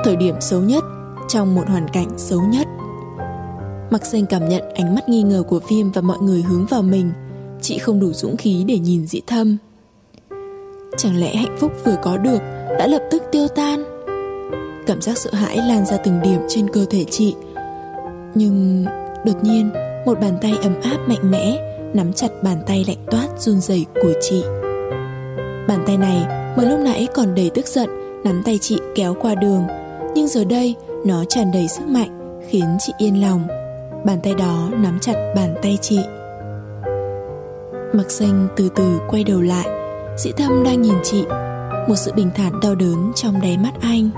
Thời 0.04 0.16
điểm 0.16 0.34
xấu 0.40 0.60
nhất, 0.60 0.84
trong 1.28 1.54
một 1.54 1.64
hoàn 1.68 1.88
cảnh 1.88 2.08
xấu 2.16 2.40
nhất. 2.40 2.66
Mặc 3.94 4.06
xanh 4.06 4.26
cảm 4.26 4.48
nhận 4.48 4.62
ánh 4.74 4.94
mắt 4.94 5.08
nghi 5.08 5.22
ngờ 5.22 5.42
của 5.48 5.60
phim 5.60 5.90
và 5.90 6.02
mọi 6.02 6.18
người 6.20 6.42
hướng 6.42 6.66
vào 6.66 6.82
mình. 6.82 7.10
Chị 7.62 7.78
không 7.78 8.00
đủ 8.00 8.12
dũng 8.12 8.36
khí 8.36 8.64
để 8.68 8.78
nhìn 8.78 9.06
dĩ 9.06 9.20
thâm. 9.26 9.56
Chẳng 10.96 11.20
lẽ 11.20 11.36
hạnh 11.36 11.56
phúc 11.58 11.72
vừa 11.84 11.96
có 12.02 12.16
được 12.16 12.38
đã 12.78 12.86
lập 12.86 13.02
tức 13.10 13.22
tiêu 13.32 13.48
tan? 13.48 13.84
Cảm 14.86 15.02
giác 15.02 15.18
sợ 15.18 15.30
hãi 15.32 15.56
lan 15.56 15.86
ra 15.86 15.96
từng 15.96 16.20
điểm 16.22 16.40
trên 16.48 16.70
cơ 16.70 16.84
thể 16.90 17.04
chị. 17.10 17.34
Nhưng 18.34 18.84
đột 19.24 19.44
nhiên, 19.44 19.70
một 20.06 20.20
bàn 20.20 20.38
tay 20.40 20.54
ấm 20.62 20.80
áp 20.82 20.98
mạnh 21.08 21.30
mẽ 21.30 21.58
Nắm 21.94 22.12
chặt 22.12 22.42
bàn 22.42 22.62
tay 22.66 22.84
lạnh 22.88 23.04
toát 23.10 23.28
run 23.38 23.60
rẩy 23.60 23.86
của 24.02 24.12
chị. 24.20 24.42
Bàn 25.68 25.84
tay 25.86 25.96
này 25.96 26.26
mới 26.56 26.66
lúc 26.66 26.80
nãy 26.80 27.08
còn 27.14 27.34
đầy 27.34 27.50
tức 27.54 27.66
giận, 27.66 27.88
Nắm 28.24 28.42
tay 28.44 28.58
chị 28.58 28.78
kéo 28.94 29.14
qua 29.20 29.34
đường. 29.34 29.62
Nhưng 30.14 30.28
giờ 30.28 30.44
đây, 30.44 30.74
nó 31.06 31.24
tràn 31.24 31.52
đầy 31.52 31.68
sức 31.68 31.86
mạnh, 31.86 32.40
Khiến 32.50 32.76
chị 32.80 32.92
yên 32.98 33.22
lòng. 33.22 33.46
Bàn 34.04 34.20
tay 34.22 34.34
đó 34.34 34.70
nắm 34.72 34.98
chặt 35.00 35.32
bàn 35.36 35.54
tay 35.62 35.78
chị. 35.80 36.00
Mặc 37.92 38.10
xanh 38.10 38.48
từ 38.56 38.68
từ 38.76 38.98
quay 39.08 39.24
đầu 39.24 39.40
lại 39.40 39.66
Dĩ 40.16 40.32
thâm 40.32 40.64
đang 40.64 40.82
nhìn 40.82 40.94
chị, 41.02 41.24
Một 41.88 41.94
sự 41.96 42.12
bình 42.12 42.30
thản 42.34 42.60
đau 42.62 42.74
đớn 42.74 43.12
trong 43.14 43.40
đáy 43.40 43.58
mắt 43.58 43.72
anh. 43.80 44.10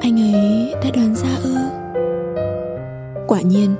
Anh 0.00 0.20
ấy 0.20 0.74
đã 0.84 0.90
đoán 0.94 1.14
ra 1.14 1.28
ư? 1.42 1.54
Quả 3.28 3.40
nhiên 3.40 3.74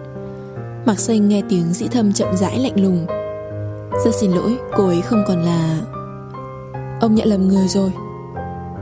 Mặc 0.87 0.99
xanh 0.99 1.29
nghe 1.29 1.43
tiếng 1.49 1.73
dĩ 1.73 1.87
thâm 1.89 2.13
chậm 2.13 2.37
rãi 2.37 2.59
lạnh 2.59 2.83
lùng. 2.83 3.07
Rất 4.05 4.15
xin 4.15 4.31
lỗi, 4.31 4.59
Cô 4.77 4.87
ấy 4.87 5.01
không 5.01 5.25
còn 5.29 5.43
là 5.43 5.81
Ông 7.01 7.15
nhận 7.15 7.29
lầm 7.29 7.49
người 7.49 7.69
rồi. 7.69 7.93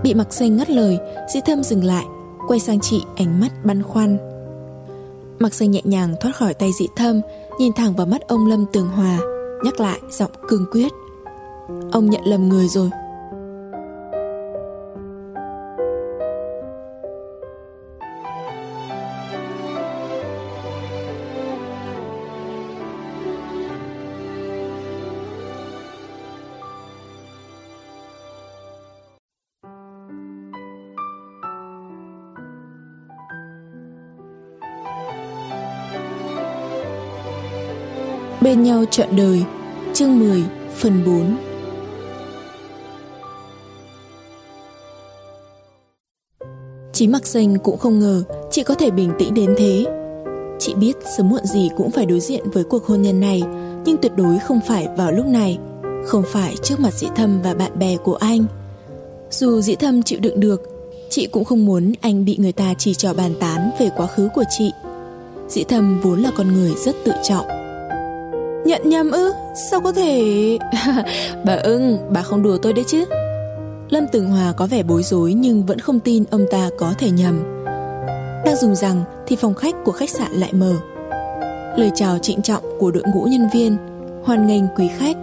Bị 0.02 0.14
mặc 0.14 0.32
xanh 0.32 0.56
ngắt 0.56 0.70
lời 0.70 0.98
Dĩ 1.34 1.40
thâm 1.46 1.62
dừng 1.62 1.84
lại, 1.84 2.04
Quay 2.48 2.60
sang 2.60 2.80
chị, 2.80 3.02
ánh 3.16 3.40
mắt 3.40 3.64
băn 3.64 3.82
khoăn. 3.82 4.29
Mặc 5.40 5.54
xanh 5.54 5.70
nhẹ 5.70 5.80
nhàng 5.84 6.14
thoát 6.20 6.36
khỏi 6.36 6.54
tay 6.54 6.70
dị 6.78 6.88
thâm, 6.96 7.20
Nhìn 7.58 7.72
thẳng 7.72 7.96
vào 7.96 8.06
mắt 8.06 8.20
ông 8.28 8.46
Lâm 8.46 8.64
Tường 8.72 8.88
Hòa, 8.88 9.18
Nhắc 9.64 9.80
lại 9.80 10.00
giọng 10.10 10.30
cương 10.48 10.66
quyết. 10.72 10.92
Ông 11.92 12.10
nhận 12.10 12.24
lầm 12.24 12.48
người 12.48 12.68
rồi. 12.68 12.90
Bên 38.50 38.62
nhau 38.62 38.84
trọn 38.90 39.16
đời, 39.16 39.42
Chương 39.94 40.18
10 40.18 40.42
phần 40.76 41.04
4 41.06 41.36
Chí 46.92 47.06
mặc 47.06 47.26
xanh 47.26 47.58
cũng 47.58 47.78
không 47.78 47.98
ngờ 47.98 48.22
chị 48.50 48.62
có 48.62 48.74
thể 48.74 48.90
bình 48.90 49.12
tĩnh 49.18 49.34
đến 49.34 49.54
thế. 49.58 49.84
Chị 50.58 50.74
biết 50.74 50.92
sớm 51.16 51.28
muộn 51.28 51.44
gì 51.44 51.68
cũng 51.76 51.90
phải 51.90 52.06
đối 52.06 52.20
diện 52.20 52.50
với 52.50 52.64
cuộc 52.64 52.86
hôn 52.86 53.02
nhân 53.02 53.20
này, 53.20 53.42
Nhưng 53.84 53.96
tuyệt 53.96 54.12
đối 54.16 54.38
không 54.38 54.60
phải 54.68 54.88
vào 54.96 55.12
lúc 55.12 55.26
này, 55.26 55.58
Không 56.06 56.22
phải 56.26 56.54
trước 56.62 56.80
mặt 56.80 56.94
dĩ 56.94 57.06
thâm 57.16 57.42
và 57.42 57.54
bạn 57.54 57.78
bè 57.78 57.96
của 57.96 58.14
anh. 58.14 58.44
Dù 59.30 59.60
dĩ 59.60 59.74
thâm 59.74 60.02
chịu 60.02 60.20
đựng 60.20 60.40
được, 60.40 60.62
Chị 61.10 61.26
cũng 61.26 61.44
không 61.44 61.66
muốn 61.66 61.92
anh 62.00 62.24
bị 62.24 62.36
người 62.38 62.52
ta 62.52 62.74
chỉ 62.78 62.94
trò 62.94 63.14
bàn 63.14 63.34
tán 63.40 63.70
về 63.80 63.90
quá 63.96 64.06
khứ 64.06 64.28
của 64.34 64.44
chị. 64.58 64.70
Dĩ 65.48 65.64
thâm 65.64 66.00
vốn 66.00 66.22
là 66.22 66.30
con 66.36 66.52
người 66.52 66.72
rất 66.84 66.96
tự 67.04 67.12
trọng. 67.22 67.59
Nhận 68.64 68.88
nhầm 68.88 69.10
ư? 69.10 69.32
Sao 69.70 69.80
có 69.80 69.92
thể... 69.92 70.58
bà 71.44 71.54
ưng, 71.54 71.98
bà 72.10 72.22
không 72.22 72.42
đùa 72.42 72.58
tôi 72.62 72.72
đấy 72.72 72.84
chứ. 72.88 73.04
Lâm 73.90 74.06
Tường 74.06 74.30
Hòa 74.30 74.52
có 74.52 74.66
vẻ 74.66 74.82
bối 74.82 75.02
rối 75.02 75.34
nhưng 75.34 75.66
vẫn 75.66 75.78
không 75.78 76.00
tin 76.00 76.24
ông 76.30 76.46
ta 76.50 76.70
có 76.78 76.94
thể 76.98 77.10
nhầm. 77.10 77.64
Đang 78.44 78.56
dùng 78.56 78.74
rằng 78.74 79.04
thì 79.26 79.36
phòng 79.36 79.54
khách 79.54 79.74
của 79.84 79.92
khách 79.92 80.10
sạn 80.10 80.32
lại 80.32 80.52
mở. 80.52 80.74
Lời 81.76 81.90
chào 81.94 82.18
trịnh 82.18 82.42
trọng 82.42 82.62
của 82.78 82.90
đội 82.90 83.02
ngũ 83.14 83.24
nhân 83.24 83.48
viên, 83.54 83.76
hoan 84.24 84.46
nghênh 84.46 84.62
quý 84.76 84.88
khách, 84.98 85.16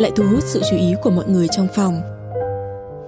lại 0.00 0.10
thu 0.16 0.24
hút 0.30 0.44
sự 0.44 0.60
chú 0.70 0.76
ý 0.76 0.94
của 1.02 1.10
mọi 1.10 1.24
người 1.28 1.48
trong 1.48 1.68
phòng. 1.74 2.00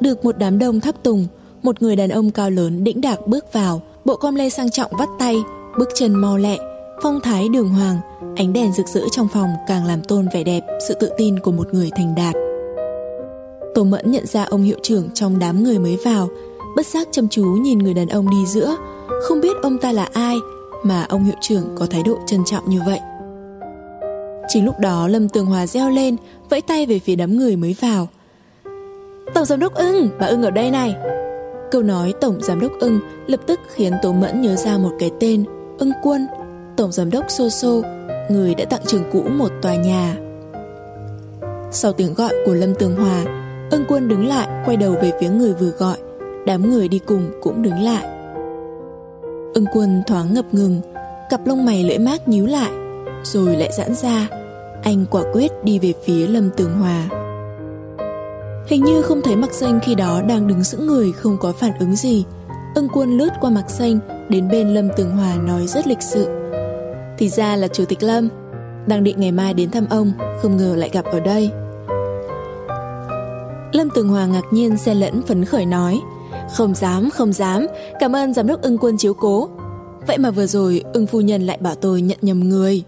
Được 0.01 0.25
một 0.25 0.39
đám 0.39 0.59
đông 0.59 0.81
thắp 0.81 0.95
tùng, 1.03 1.27
một 1.63 1.83
người 1.83 1.97
đàn 1.97 2.09
ông 2.09 2.31
cao 2.31 2.51
lớn 2.51 2.85
đĩnh 2.85 3.01
đạc 3.01 3.27
bước 3.27 3.53
vào, 3.53 3.83
bộ 4.05 4.17
com 4.17 4.35
lê 4.35 4.51
sang 4.51 4.71
trọng 4.71 4.91
vắt 4.99 5.09
tay, 5.19 5.37
bước 5.79 5.89
chân 5.95 6.15
mau 6.15 6.37
lẹ, 6.37 6.59
phong 7.03 7.21
thái 7.21 7.49
đường 7.49 7.69
hoàng, 7.69 7.97
ánh 8.37 8.53
đèn 8.53 8.73
rực 8.73 8.87
rỡ 8.87 9.01
trong 9.11 9.29
phòng 9.29 9.51
càng 9.67 9.85
làm 9.85 10.03
tôn 10.03 10.29
vẻ 10.35 10.45
đẹp, 10.45 10.61
sự 10.89 10.95
tự 11.01 11.11
tin 11.17 11.39
của 11.39 11.53
một 11.53 11.75
người 11.75 11.91
thành 11.97 12.15
đạt. 12.15 12.35
Tô 13.75 13.85
Mẫn 13.85 14.11
nhận 14.11 14.27
ra 14.27 14.45
ông 14.45 14.63
hiệu 14.63 14.79
trưởng 14.83 15.11
trong 15.15 15.39
đám 15.39 15.65
người 15.65 15.79
mới 15.79 15.99
vào, 16.05 16.29
bất 16.77 16.87
giác 16.87 17.09
chăm 17.11 17.29
chú 17.29 17.45
nhìn 17.45 17.79
người 17.79 17.95
đàn 17.95 18.09
ông 18.09 18.31
đi 18.31 18.47
giữa, 18.47 18.77
không 19.23 19.41
biết 19.41 19.57
ông 19.63 19.79
ta 19.79 19.93
là 19.93 20.09
ai 20.13 20.37
mà 20.83 21.07
ông 21.09 21.25
hiệu 21.25 21.37
trưởng 21.41 21.65
có 21.77 21.87
thái 21.87 22.03
độ 22.03 22.19
trân 22.27 22.45
trọng 22.45 22.71
như 22.71 22.81
vậy. 22.87 23.01
Chính 24.49 24.65
lúc 24.65 24.79
đó 24.79 25.09
Lâm 25.09 25.29
Tường 25.29 25.47
Hòa 25.47 25.67
reo 25.67 25.91
lên, 25.91 26.17
vẫy 26.51 26.61
tay 26.61 26.87
về 26.87 26.99
phía 26.99 27.17
đám 27.17 27.37
người 27.37 27.57
mới 27.57 27.77
vào. 27.81 28.09
Tổng 29.35 29.45
giám 29.45 29.61
đốc 29.61 29.75
ưng, 29.75 30.09
bà 30.21 30.27
ưng 30.27 30.43
ở 30.43 30.51
đây 30.51 30.71
này. 30.71 30.95
Câu 31.71 31.83
nói 31.83 32.15
tổng 32.21 32.39
giám 32.41 32.61
đốc 32.61 32.73
ưng 32.81 33.01
lập 33.27 33.41
tức 33.47 33.61
khiến 33.75 33.93
Tố 34.03 34.13
Mẫn 34.13 34.43
nhớ 34.43 34.57
ra 34.57 34.79
một 34.79 34.91
cái 34.99 35.11
tên, 35.21 35.45
ưng 35.79 35.93
quân, 36.03 36.27
tổng 36.79 36.93
giám 36.93 37.11
đốc 37.11 37.25
soso 37.29 37.69
người 38.31 38.55
đã 38.55 38.65
tặng 38.65 38.81
trường 38.87 39.03
cũ 39.13 39.23
một 39.23 39.49
tòa 39.63 39.75
nhà. 39.75 40.17
Sau 41.71 41.93
tiếng 41.93 42.15
gọi 42.15 42.35
của 42.47 42.55
Lâm 42.55 42.75
Tường 42.75 42.97
Hòa, 42.97 43.25
ưng 43.71 43.85
quân 43.89 44.09
đứng 44.09 44.27
lại 44.27 44.49
quay 44.65 44.77
đầu 44.77 44.95
về 45.03 45.13
phía 45.21 45.29
người 45.29 45.55
vừa 45.55 45.71
gọi, 45.71 45.97
đám 46.47 46.71
người 46.71 46.89
đi 46.89 46.99
cùng 46.99 47.31
cũng 47.43 47.63
đứng 47.63 47.79
lại. 47.79 48.05
Ưng 49.55 49.65
quân 49.73 50.03
thoáng 50.07 50.35
ngập 50.35 50.45
ngừng, 50.53 50.81
cặp 51.31 51.47
lông 51.47 51.65
mày 51.65 51.85
lưỡi 51.85 51.99
mát 51.99 52.29
nhíu 52.29 52.47
lại, 52.47 52.71
rồi 53.23 53.57
lại 53.57 53.71
giãn 53.73 53.95
ra. 53.95 54.29
Anh 54.83 55.07
quả 55.11 55.23
quyết 55.33 55.65
đi 55.65 55.79
về 55.79 55.93
phía 56.05 56.27
Lâm 56.27 56.51
Tường 56.51 56.79
Hòa. 56.79 57.09
Hình 58.67 58.85
như 58.85 59.03
không 59.03 59.23
thấy 59.23 59.37
Mặc 59.37 59.53
Xanh 59.53 59.81
khi 59.83 59.95
đó 59.95 60.23
đang 60.29 60.47
đứng 60.47 60.65
sững 60.65 60.87
người 60.87 61.13
không 61.13 61.37
có 61.41 61.53
phản 61.53 61.73
ứng 61.79 61.97
gì. 61.97 62.25
Ưng 62.75 62.89
quân 62.95 63.19
lướt 63.19 63.31
qua 63.41 63.51
Mặc 63.51 63.71
Xanh 63.71 63.99
đến 64.29 64.49
bên 64.49 64.75
Lâm 64.75 64.89
Tường 64.97 65.11
Hòa 65.11 65.35
nói 65.35 65.67
rất 65.67 65.87
lịch 65.87 66.03
sự. 66.03 66.38
Thì 67.19 67.29
ra 67.29 67.57
là 67.57 67.69
Chủ 67.69 67.85
tịch 67.85 68.03
Lâm. 68.03 68.29
Đang 68.87 69.05
định 69.05 69.21
ngày 69.21 69.33
mai 69.33 69.55
đến 69.55 69.71
thăm 69.71 69.87
ông 69.91 70.13
Không 70.43 70.57
ngờ 70.57 70.75
lại 70.77 70.91
gặp 70.93 71.05
ở 71.05 71.21
đây. 71.21 71.51
Lâm 73.73 73.91
Tường 73.95 74.09
Hòa 74.09 74.27
ngạc 74.27 74.45
nhiên 74.51 74.77
xen 74.77 74.97
lẫn 74.97 75.23
phấn 75.23 75.45
khởi 75.45 75.67
nói 75.67 76.01
Không 76.55 76.75
dám, 76.75 77.11
không 77.11 77.33
dám 77.33 77.67
Cảm 78.01 78.17
ơn 78.17 78.35
giám 78.35 78.47
đốc 78.47 78.63
ưng 78.63 78.79
quân 78.79 78.97
chiếu 78.99 79.15
cố. 79.15 79.49
Vậy 80.07 80.19
mà 80.19 80.31
vừa 80.31 80.47
rồi 80.47 80.85
ưng 80.93 81.07
phu 81.07 81.21
nhân 81.21 81.47
lại 81.47 81.59
bảo 81.61 81.75
tôi 81.75 82.03
nhận 82.03 82.19
nhầm 82.23 82.49
người. 82.49 82.83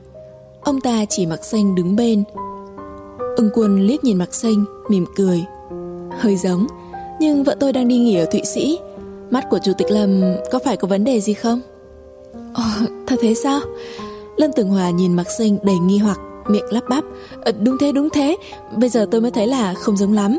Ông 0.61 0.81
ta 0.81 1.05
chỉ 1.09 1.27
mặc 1.27 1.45
xanh 1.45 1.75
đứng 1.75 1.97
bên. 1.97 2.25
Ưng 3.37 3.51
quân 3.55 3.87
liếc 3.87 4.05
nhìn 4.05 4.19
mặc 4.19 4.35
xanh 4.35 4.65
Mỉm 4.89 5.07
cười. 5.17 5.45
Hơi 6.19 6.37
giống 6.37 6.67
Nhưng 7.21 7.45
vợ 7.45 7.57
tôi 7.61 7.73
đang 7.73 7.89
đi 7.89 7.99
nghỉ 7.99 8.17
ở 8.17 8.25
Thụy 8.25 8.43
Sĩ. 8.45 8.79
Mắt 9.31 9.45
của 9.51 9.59
Chủ 9.59 9.73
tịch 9.79 9.91
Lâm 9.91 10.23
có 10.51 10.59
phải 10.65 10.77
có 10.77 10.89
vấn 10.89 11.05
đề 11.05 11.21
gì 11.21 11.35
không? 11.35 11.61
Ồ, 12.55 12.63
thật 13.07 13.17
thế 13.21 13.35
sao? 13.35 13.61
Lâm 14.41 14.53
Tường 14.53 14.69
Hòa 14.69 14.91
nhìn 14.91 15.15
mặc 15.15 15.27
Sinh 15.39 15.59
đầy 15.63 15.79
nghi 15.79 15.99
hoặc 15.99 16.19
Miệng 16.49 16.73
lắp 16.73 16.85
bắp 16.89 17.05
à, 17.45 17.53
Đúng 17.61 17.77
thế 17.81 17.93
đúng 17.93 18.11
thế. 18.11 18.37
Bây 18.77 18.89
giờ 18.89 19.07
tôi 19.11 19.21
mới 19.21 19.31
thấy 19.31 19.47
là 19.47 19.75
không 19.75 19.97
giống 19.97 20.13
lắm. 20.13 20.39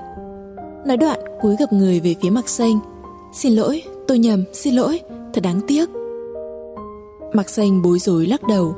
Nói 0.86 0.98
đoạn 0.98 1.20
cúi 1.42 1.56
gập 1.60 1.74
người 1.74 2.00
về 2.00 2.16
phía 2.22 2.30
mặc 2.30 2.50
Sinh. 2.50 2.80
Xin 3.34 3.54
lỗi, 3.54 3.84
tôi 4.08 4.20
nhầm, 4.20 4.44
xin 4.54 4.76
lỗi 4.76 5.00
Thật 5.34 5.42
đáng 5.44 5.62
tiếc. 5.68 5.90
Mặc 7.34 7.50
Sinh 7.50 7.82
bối 7.82 8.00
rối 8.00 8.26
lắc 8.26 8.48
đầu. 8.48 8.76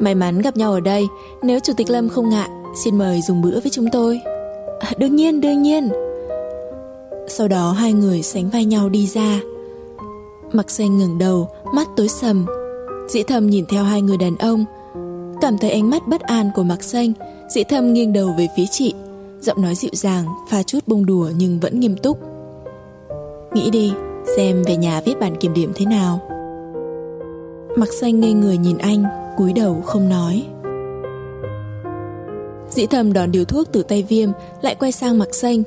May 0.00 0.14
mắn 0.14 0.42
gặp 0.42 0.56
nhau 0.56 0.72
ở 0.72 0.80
đây 0.80 1.06
Nếu 1.42 1.60
Chủ 1.60 1.72
tịch 1.76 1.90
Lâm 1.90 2.08
không 2.08 2.28
ngại 2.28 2.48
Xin 2.84 2.98
mời 2.98 3.20
dùng 3.22 3.42
bữa 3.42 3.60
với 3.60 3.70
chúng 3.70 3.86
tôi. 3.92 4.20
À, 4.80 4.90
Đương 4.96 5.16
nhiên, 5.16 5.40
đương 5.40 5.62
nhiên. 5.62 5.88
Sau 7.28 7.48
đó 7.48 7.70
hai 7.70 7.92
người 7.92 8.22
sánh 8.22 8.50
vai 8.50 8.64
nhau 8.64 8.88
đi 8.88 9.06
ra. 9.06 9.40
Mặc 10.52 10.70
xanh 10.70 10.98
ngừng 10.98 11.18
đầu 11.18 11.48
Mắt 11.74 11.88
tối 11.96 12.08
sầm. 12.08 12.46
Dĩ 13.08 13.22
thầm 13.22 13.46
nhìn 13.46 13.66
theo 13.66 13.84
hai 13.84 14.02
người 14.02 14.16
đàn 14.16 14.36
ông. 14.36 14.64
Cảm 15.40 15.58
thấy 15.58 15.70
ánh 15.70 15.90
mắt 15.90 16.08
bất 16.08 16.20
an 16.20 16.50
của 16.54 16.62
mặc 16.62 16.82
xanh, 16.82 17.12
Dĩ 17.48 17.64
thầm 17.64 17.92
nghiêng 17.92 18.12
đầu 18.12 18.34
về 18.38 18.48
phía 18.56 18.64
chị, 18.70 18.94
Giọng 19.40 19.62
nói 19.62 19.74
dịu 19.74 19.90
dàng, 19.94 20.24
Pha 20.48 20.62
chút 20.62 20.78
bông 20.86 21.06
đùa 21.06 21.30
nhưng 21.36 21.60
vẫn 21.60 21.80
nghiêm 21.80 21.96
túc. 21.96 22.18
Nghĩ 23.52 23.70
đi, 23.70 23.92
Xem 24.36 24.62
về 24.66 24.76
nhà 24.76 25.00
viết 25.00 25.14
bản 25.20 25.36
kiểm 25.36 25.54
điểm 25.54 25.72
thế 25.74 25.86
nào. 25.86 26.20
Mặc 27.76 27.88
xanh 28.00 28.20
ngây 28.20 28.32
người 28.32 28.56
nhìn 28.56 28.78
anh, 28.78 29.04
cúi 29.36 29.52
đầu 29.52 29.82
không 29.84 30.08
nói. 30.08 30.46
Dĩ 32.70 32.86
thầm 32.86 33.12
đòn 33.12 33.32
điều 33.32 33.44
thuốc 33.44 33.68
từ 33.72 33.82
tay 33.82 34.02
viêm, 34.08 34.30
Lại 34.62 34.74
quay 34.74 34.92
sang 34.92 35.18
mặc 35.18 35.34
xanh. 35.34 35.62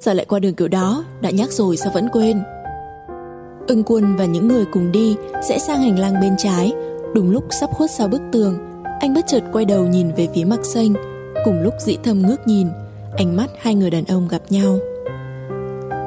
Giờ 0.00 0.14
lại 0.14 0.26
qua 0.28 0.38
đường 0.38 0.54
kiểu 0.54 0.68
đó, 0.68 1.04
Đã 1.20 1.30
nhắc 1.30 1.52
rồi 1.52 1.76
sao 1.76 1.92
vẫn 1.94 2.08
quên? 2.12 2.42
Ưng 3.70 3.82
quân 3.82 4.16
và 4.16 4.24
những 4.24 4.48
người 4.48 4.64
cùng 4.72 4.92
đi 4.92 5.16
Sẽ 5.48 5.58
sang 5.58 5.82
hành 5.82 5.98
lang 5.98 6.14
bên 6.20 6.32
trái. 6.38 6.72
Đúng 7.14 7.30
lúc 7.30 7.44
sắp 7.50 7.70
khuất 7.72 7.90
sau 7.90 8.08
bức 8.08 8.20
tường 8.32 8.58
Anh 9.00 9.14
bất 9.14 9.24
chợt 9.26 9.42
quay 9.52 9.64
đầu 9.64 9.86
nhìn 9.86 10.12
về 10.16 10.28
phía 10.34 10.44
mặc 10.44 10.60
xanh. 10.64 10.94
Cùng 11.44 11.60
lúc 11.62 11.74
dĩ 11.80 11.96
Thâm 12.04 12.22
ngước 12.22 12.46
nhìn 12.46 12.68
Ánh 13.16 13.36
mắt 13.36 13.50
hai 13.60 13.74
người 13.74 13.90
đàn 13.90 14.04
ông 14.04 14.28
gặp 14.28 14.42
nhau. 14.50 14.78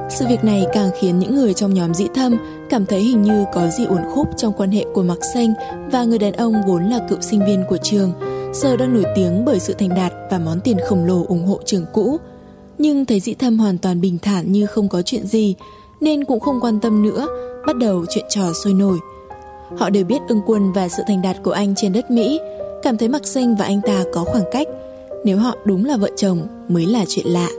Sự 0.10 0.26
việc 0.30 0.44
này 0.44 0.65
càng 0.73 0.90
khiến 0.99 1.19
những 1.19 1.35
người 1.35 1.53
trong 1.53 1.73
nhóm 1.73 1.94
dĩ 1.94 2.06
thâm 2.15 2.38
cảm 2.69 2.85
thấy 2.85 2.99
hình 3.02 3.22
như 3.22 3.45
có 3.53 3.68
gì 3.68 3.85
uẩn 3.90 4.03
khúc 4.14 4.27
trong 4.38 4.53
quan 4.57 4.72
hệ 4.72 4.85
của 4.94 5.03
Mạc 5.03 5.19
Xanh 5.34 5.53
và 5.91 6.03
người 6.03 6.19
đàn 6.19 6.34
ông 6.34 6.53
vốn 6.68 6.84
là 6.84 6.99
cựu 7.10 7.22
sinh 7.22 7.45
viên 7.45 7.64
của 7.69 7.77
trường, 7.77 8.14
giờ 8.53 8.77
đang 8.77 8.94
nổi 8.94 9.06
tiếng 9.15 9.45
bởi 9.45 9.60
sự 9.60 9.73
thành 9.73 9.90
đạt 9.90 10.14
và 10.31 10.40
món 10.40 10.60
tiền 10.60 10.77
khổng 10.90 11.06
lồ 11.06 11.26
ủng 11.27 11.45
hộ 11.45 11.60
trường 11.65 11.85
cũ. 11.94 12.18
Nhưng 12.77 13.06
thấy 13.06 13.19
dĩ 13.19 13.34
thâm 13.34 13.60
hoàn 13.60 13.77
toàn 13.77 14.02
bình 14.02 14.18
thản 14.22 14.52
như 14.52 14.65
không 14.65 14.90
có 14.90 15.02
chuyện 15.02 15.26
gì, 15.27 15.56
nên 16.03 16.25
cũng 16.25 16.39
không 16.39 16.59
quan 16.61 16.80
tâm 16.80 17.03
nữa, 17.03 17.27
bắt 17.67 17.77
đầu 17.77 18.05
chuyện 18.09 18.25
trò 18.30 18.53
sôi 18.63 18.73
nổi. 18.73 18.97
Họ 19.77 19.89
đều 19.89 20.05
biết 20.05 20.19
ưng 20.27 20.41
quân 20.45 20.71
và 20.71 20.89
sự 20.89 21.03
thành 21.07 21.21
đạt 21.21 21.38
của 21.43 21.51
anh 21.51 21.73
trên 21.75 21.93
đất 21.93 22.11
Mỹ, 22.11 22.39
cảm 22.84 22.97
thấy 22.97 23.09
Mạc 23.09 23.27
Sinh 23.27 23.55
và 23.55 23.65
anh 23.65 23.81
ta 23.81 24.03
có 24.13 24.23
khoảng 24.23 24.43
cách. 24.51 24.67
Nếu 25.23 25.38
họ 25.38 25.55
đúng 25.65 25.85
là 25.85 25.97
vợ 25.97 26.09
chồng 26.15 26.47
mới 26.67 26.85
là 26.85 27.05
chuyện 27.07 27.27
lạ. 27.27 27.49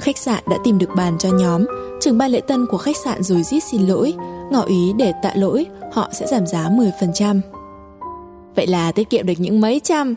Khách 0.00 0.18
sạn 0.18 0.44
đã 0.50 0.56
tìm 0.64 0.78
được 0.78 0.90
bàn 0.96 1.16
cho 1.18 1.28
nhóm, 1.28 1.64
trưởng 2.00 2.18
ban 2.18 2.30
lễ 2.30 2.40
tân 2.40 2.66
của 2.66 2.78
khách 2.78 2.96
sạn 2.96 3.22
rồi 3.22 3.42
rít 3.42 3.60
xin 3.60 3.86
lỗi, 3.86 4.14
ngỏ 4.50 4.62
ý 4.62 4.92
để 4.98 5.12
tạ 5.22 5.32
lỗi 5.34 5.66
họ 5.92 6.08
sẽ 6.12 6.26
giảm 6.26 6.46
giá 6.46 6.68
10%. 6.68 7.40
Vậy 8.56 8.66
là 8.66 8.92
tiết 8.92 9.10
kiệm 9.10 9.26
được 9.26 9.34
những 9.38 9.60
mấy 9.60 9.80
trăm. 9.84 10.14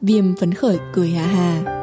Viêm 0.00 0.36
phấn 0.36 0.54
khởi 0.54 0.78
cười 0.94 1.08
hà 1.08 1.26
hà. 1.26 1.79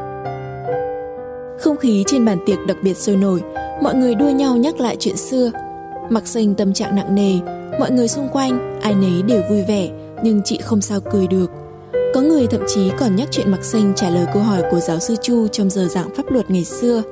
Không 1.60 1.78
khí 1.78 2.04
trên 2.08 2.26
bàn 2.26 2.38
tiệc 2.46 2.58
đặc 2.68 2.78
biệt 2.84 2.98
sôi 2.98 3.16
nổi, 3.16 3.42
mọi 3.84 3.96
người 3.96 4.16
đua 4.16 4.30
nhau 4.30 4.58
nhắc 4.58 4.80
lại 4.80 4.98
chuyện 5.00 5.18
xưa. 5.18 5.52
Mặc 6.10 6.28
xanh 6.28 6.56
tâm 6.56 6.74
trạng 6.74 6.96
nặng 6.96 7.16
nề, 7.16 7.34
mọi 7.80 7.92
người 7.92 8.08
xung 8.08 8.30
quanh 8.30 8.80
ai 8.82 8.96
nấy 8.96 9.22
đều 9.22 9.42
vui 9.50 9.64
vẻ, 9.68 9.90
nhưng 10.24 10.42
chị 10.46 10.60
không 10.64 10.82
sao 10.82 11.00
cười 11.12 11.28
được. 11.28 11.52
Có 12.14 12.22
người 12.22 12.48
thậm 12.48 12.62
chí 12.68 12.92
còn 13.00 13.16
nhắc 13.16 13.28
chuyện 13.32 13.52
Mặc 13.52 13.64
Xanh 13.64 13.94
trả 13.96 14.10
lời 14.10 14.26
câu 14.34 14.44
hỏi 14.44 14.62
của 14.72 14.80
giáo 14.80 15.00
sư 15.00 15.16
Chu 15.22 15.48
trong 15.48 15.70
giờ 15.70 15.88
giảng 15.88 16.16
pháp 16.16 16.32
luật 16.32 16.52
ngày 16.52 16.64
xưa. 16.64 17.04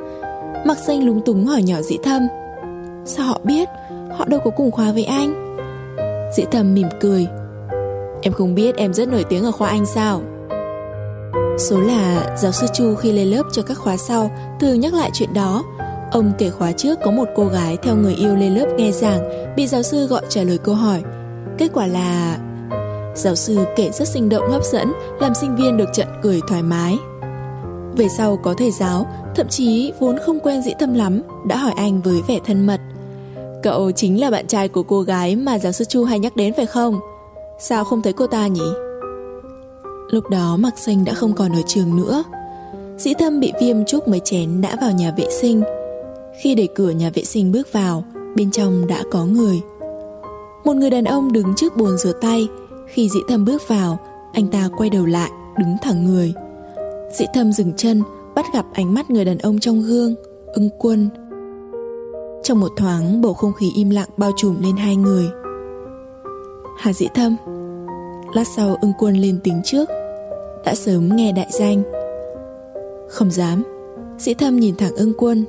Mặc 0.65 0.77
xanh 0.77 1.05
lúng 1.05 1.21
túng 1.21 1.45
hỏi 1.45 1.63
nhỏ 1.63 1.81
dĩ 1.81 1.97
thâm 2.03 2.27
Sao 3.05 3.25
họ 3.25 3.39
biết 3.43 3.69
Họ 4.11 4.25
đâu 4.25 4.39
có 4.43 4.51
cùng 4.51 4.71
khóa 4.71 4.91
với 4.91 5.03
anh 5.03 5.57
Dĩ 6.37 6.43
thâm 6.51 6.73
mỉm 6.73 6.87
cười 6.99 7.27
Em 8.21 8.33
không 8.33 8.55
biết 8.55 8.75
em 8.75 8.93
rất 8.93 9.07
nổi 9.07 9.23
tiếng 9.29 9.43
ở 9.43 9.51
khoa 9.51 9.69
Anh 9.69 9.85
sao 9.85 10.21
Số 11.57 11.79
là 11.79 12.35
giáo 12.37 12.51
sư 12.51 12.67
Chu 12.73 12.95
khi 12.95 13.11
lên 13.11 13.27
lớp 13.27 13.43
cho 13.51 13.61
các 13.61 13.77
khóa 13.77 13.97
sau 13.97 14.31
thường 14.59 14.79
nhắc 14.79 14.93
lại 14.93 15.09
chuyện 15.13 15.33
đó 15.33 15.63
Ông 16.11 16.31
kể 16.37 16.49
khóa 16.49 16.71
trước 16.71 16.99
có 17.03 17.11
một 17.11 17.27
cô 17.35 17.45
gái 17.45 17.77
theo 17.83 17.95
người 17.95 18.15
yêu 18.15 18.35
lên 18.35 18.55
lớp 18.55 18.65
nghe 18.77 18.91
giảng 18.91 19.53
Bị 19.55 19.67
giáo 19.67 19.83
sư 19.83 20.07
gọi 20.07 20.21
trả 20.29 20.43
lời 20.43 20.57
câu 20.57 20.75
hỏi 20.75 21.03
Kết 21.57 21.67
quả 21.73 21.87
là... 21.87 22.37
Giáo 23.15 23.35
sư 23.35 23.57
kể 23.75 23.89
rất 23.91 24.07
sinh 24.07 24.29
động 24.29 24.51
hấp 24.51 24.63
dẫn 24.63 24.93
Làm 25.19 25.35
sinh 25.35 25.55
viên 25.55 25.77
được 25.77 25.89
trận 25.93 26.07
cười 26.21 26.41
thoải 26.47 26.63
mái 26.63 26.97
về 27.97 28.07
sau 28.09 28.37
có 28.37 28.53
thầy 28.53 28.71
giáo, 28.71 29.07
thậm 29.35 29.47
chí 29.47 29.93
vốn 29.99 30.17
không 30.25 30.39
quen 30.39 30.61
dĩ 30.61 30.71
tâm 30.79 30.93
lắm, 30.93 31.21
đã 31.47 31.57
hỏi 31.57 31.73
anh 31.75 32.01
với 32.01 32.21
vẻ 32.27 32.39
thân 32.45 32.65
mật. 32.65 32.81
Cậu 33.63 33.91
chính 33.91 34.21
là 34.21 34.29
bạn 34.29 34.47
trai 34.47 34.67
của 34.67 34.83
cô 34.83 35.01
gái 35.01 35.35
mà 35.35 35.59
giáo 35.59 35.71
sư 35.71 35.85
Chu 35.85 36.03
hay 36.03 36.19
nhắc 36.19 36.35
đến 36.35 36.53
phải 36.53 36.65
không? 36.65 36.99
Sao 37.59 37.83
không 37.83 38.01
thấy 38.01 38.13
cô 38.13 38.27
ta 38.27 38.47
nhỉ? 38.47 38.84
Lúc 40.15 40.29
đó 40.29 40.57
Mạc 40.57 40.77
Xanh 40.77 41.05
đã 41.05 41.13
không 41.13 41.33
còn 41.33 41.51
ở 41.51 41.61
trường 41.67 41.95
nữa. 41.95 42.23
Dĩ 42.97 43.13
thâm 43.13 43.39
bị 43.39 43.53
viêm 43.61 43.85
chúc 43.85 44.07
mấy 44.07 44.19
chén 44.19 44.61
đã 44.61 44.75
vào 44.81 44.91
nhà 44.91 45.13
vệ 45.17 45.25
sinh. 45.41 45.63
Khi 46.41 46.55
đẩy 46.55 46.69
cửa 46.75 46.89
nhà 46.89 47.09
vệ 47.13 47.23
sinh 47.23 47.51
bước 47.51 47.73
vào, 47.73 48.03
bên 48.35 48.51
trong 48.51 48.87
đã 48.87 49.03
có 49.11 49.25
người. 49.25 49.61
Một 50.65 50.73
người 50.73 50.89
đàn 50.89 51.03
ông 51.03 51.31
đứng 51.31 51.55
trước 51.55 51.77
bồn 51.77 51.97
rửa 51.97 52.11
tay. 52.21 52.47
Khi 52.87 53.09
dĩ 53.09 53.19
thâm 53.27 53.45
bước 53.45 53.67
vào, 53.67 53.99
anh 54.33 54.47
ta 54.47 54.69
quay 54.77 54.89
đầu 54.89 55.05
lại, 55.05 55.31
đứng 55.57 55.75
thẳng 55.81 56.05
người. 56.05 56.33
Dĩ 57.11 57.25
thâm 57.33 57.51
dừng 57.51 57.73
chân 57.73 58.01
Bắt 58.35 58.45
gặp 58.53 58.65
ánh 58.73 58.93
mắt 58.93 59.09
người 59.09 59.25
đàn 59.25 59.37
ông 59.37 59.59
trong 59.59 59.81
gương 59.81 60.15
Ưng 60.53 60.69
quân 60.79 61.09
Trong 62.43 62.59
một 62.59 62.71
thoáng 62.77 63.21
bầu 63.21 63.33
không 63.33 63.53
khí 63.53 63.71
im 63.75 63.89
lặng 63.89 64.09
bao 64.17 64.31
trùm 64.37 64.61
lên 64.61 64.77
hai 64.77 64.95
người 64.95 65.25
Hà 66.79 66.93
dĩ 66.93 67.07
thâm 67.15 67.35
Lát 68.33 68.47
sau 68.55 68.77
ưng 68.81 68.93
quân 68.99 69.15
lên 69.17 69.39
tiếng 69.43 69.61
trước 69.65 69.89
đã 70.65 70.75
sớm 70.75 71.15
nghe 71.15 71.31
đại 71.31 71.47
danh. 71.49 71.83
Không 73.09 73.31
dám 73.31 73.63
Dĩ 74.17 74.33
thâm 74.33 74.59
nhìn 74.59 74.75
thẳng 74.75 74.95
ưng 74.95 75.13
quân. 75.17 75.45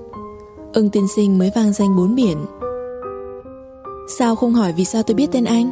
Ưng 0.72 0.90
tiên 0.90 1.06
sinh 1.16 1.38
mới 1.38 1.51
vang 1.55 1.72
danh 1.72 1.97
bốn 1.97 2.14
biển. 2.14 2.36
Sao 4.18 4.36
không 4.36 4.55
hỏi 4.55 4.72
vì 4.76 4.84
sao 4.84 5.02
tôi 5.02 5.14
biết 5.14 5.26
tên 5.32 5.44
anh? 5.44 5.70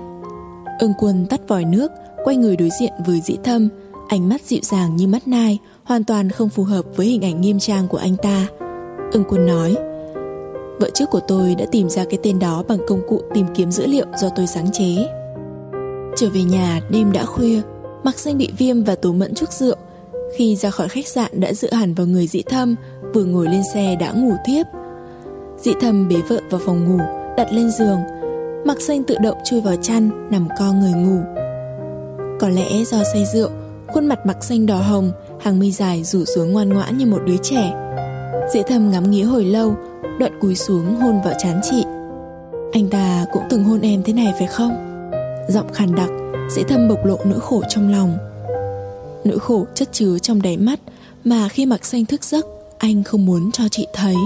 Ưng 0.80 0.92
quân 0.98 1.26
tắt 1.30 1.40
vòi 1.48 1.64
nước 1.64 1.90
Quay 2.24 2.36
người 2.36 2.56
đối 2.56 2.68
diện 2.80 2.92
với 3.06 3.20
dĩ 3.20 3.36
thâm. 3.44 3.68
Ánh 4.08 4.28
mắt 4.28 4.42
dịu 4.42 4.60
dàng 4.62 4.96
như 4.96 5.06
mắt 5.06 5.28
nai 5.28 5.58
hoàn 5.84 6.04
toàn 6.04 6.30
không 6.30 6.48
phù 6.48 6.62
hợp 6.62 6.84
với 6.96 7.06
hình 7.06 7.22
ảnh 7.24 7.40
nghiêm 7.40 7.58
trang 7.58 7.88
của 7.88 7.98
anh 7.98 8.16
ta. 8.16 8.46
Ưng 9.12 9.24
quân 9.28 9.46
nói, 9.46 9.74
vợ 10.80 10.90
trước 10.94 11.10
của 11.10 11.20
tôi 11.28 11.54
đã 11.54 11.64
tìm 11.72 11.88
ra 11.88 12.04
cái 12.04 12.18
tên 12.22 12.38
đó 12.38 12.64
bằng 12.68 12.78
công 12.88 13.00
cụ 13.08 13.20
tìm 13.34 13.46
kiếm 13.54 13.70
dữ 13.70 13.86
liệu 13.86 14.06
do 14.16 14.28
tôi 14.36 14.46
sáng 14.46 14.72
chế. 14.72 15.06
Trở 16.16 16.28
về 16.34 16.42
nhà, 16.42 16.80
đêm 16.90 17.12
đã 17.12 17.24
khuya, 17.24 17.60
mặc 18.04 18.18
Sinh 18.18 18.38
bị 18.38 18.50
viêm 18.58 18.84
và 18.84 18.94
tố 18.94 19.12
mẫn 19.12 19.34
trước 19.34 19.52
rượu. 19.52 19.76
Khi 20.36 20.56
ra 20.56 20.70
khỏi 20.70 20.88
khách 20.88 21.08
sạn 21.08 21.40
đã 21.40 21.52
dựa 21.52 21.72
hẳn 21.72 21.94
vào 21.94 22.06
người 22.06 22.26
dị 22.26 22.42
thâm, 22.42 22.74
vừa 23.14 23.24
ngồi 23.24 23.46
lên 23.48 23.62
xe 23.74 23.96
đã 24.00 24.12
ngủ 24.12 24.32
thiếp. 24.46 24.66
Dị 25.58 25.72
thâm 25.80 26.08
bế 26.08 26.16
vợ 26.28 26.40
vào 26.50 26.60
phòng 26.64 26.84
ngủ, 26.84 26.98
đặt 27.36 27.52
lên 27.52 27.70
giường. 27.70 27.98
Mặc 28.64 28.80
Sinh 28.80 29.04
tự 29.04 29.16
động 29.22 29.38
chui 29.44 29.60
vào 29.60 29.76
chăn, 29.82 30.30
nằm 30.30 30.48
co 30.58 30.72
người 30.72 30.92
ngủ. 30.92 31.20
Có 32.40 32.48
lẽ 32.48 32.84
do 32.84 33.04
say 33.12 33.24
rượu, 33.34 33.50
khuôn 33.86 34.06
mặt 34.06 34.26
mặc 34.26 34.44
xanh 34.44 34.66
đỏ 34.66 34.76
hồng, 34.76 35.12
hàng 35.40 35.58
mi 35.58 35.70
dài 35.70 36.04
rủ 36.04 36.24
xuống 36.24 36.52
ngoan 36.52 36.68
ngoãn 36.68 36.98
như 36.98 37.06
một 37.06 37.22
đứa 37.26 37.36
trẻ. 37.42 37.72
Dị 38.52 38.62
thâm 38.66 38.90
ngắm 38.90 39.10
nghía 39.10 39.24
hồi 39.24 39.44
lâu, 39.44 39.74
đoạn 40.18 40.38
cúi 40.40 40.54
xuống 40.54 40.96
hôn 41.00 41.20
vào 41.24 41.34
trán 41.38 41.60
chị. 41.62 41.84
Anh 42.72 42.88
ta 42.90 43.26
cũng 43.32 43.42
từng 43.50 43.64
hôn 43.64 43.80
em 43.80 44.02
thế 44.02 44.12
này 44.12 44.34
phải 44.38 44.46
không? 44.46 44.72
Giọng 45.48 45.72
khàn 45.72 45.94
đặc, 45.94 46.10
dễ 46.50 46.62
thâm 46.62 46.88
bộc 46.88 47.06
lộ 47.06 47.18
nỗi 47.24 47.40
khổ 47.40 47.62
trong 47.68 47.92
lòng. 47.92 48.18
Nỗi 49.24 49.38
khổ 49.38 49.66
chất 49.74 49.88
chứa 49.92 50.18
trong 50.18 50.42
đáy 50.42 50.56
mắt 50.56 50.80
mà 51.24 51.48
khi 51.48 51.66
mặc 51.66 51.84
xanh 51.84 52.06
thức 52.06 52.24
giấc, 52.24 52.46
anh 52.78 53.02
không 53.02 53.26
muốn 53.26 53.52
cho 53.52 53.64
chị 53.70 53.86
thấy. 53.92 54.16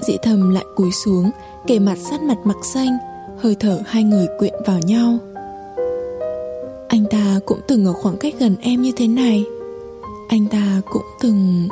Dĩ 0.00 0.16
thầm 0.22 0.54
lại 0.54 0.64
cúi 0.76 0.90
xuống, 0.92 1.30
kề 1.66 1.78
mặt 1.78 1.98
sát 1.98 2.22
mặt 2.22 2.38
mặc 2.44 2.56
xanh, 2.62 2.96
hơi 3.38 3.56
thở 3.60 3.80
hai 3.86 4.02
người 4.02 4.26
quyện 4.38 4.54
vào 4.66 4.78
nhau. 4.78 5.18
Anh 6.88 7.04
ta 7.10 7.40
cũng 7.46 7.60
từng 7.68 7.86
ở 7.86 7.92
khoảng 7.92 8.16
cách 8.16 8.34
gần 8.38 8.56
em 8.60 8.82
như 8.82 8.92
thế 8.96 9.06
này 9.06 9.44
Anh 10.28 10.46
ta 10.50 10.80
cũng 10.90 11.02
từng 11.20 11.68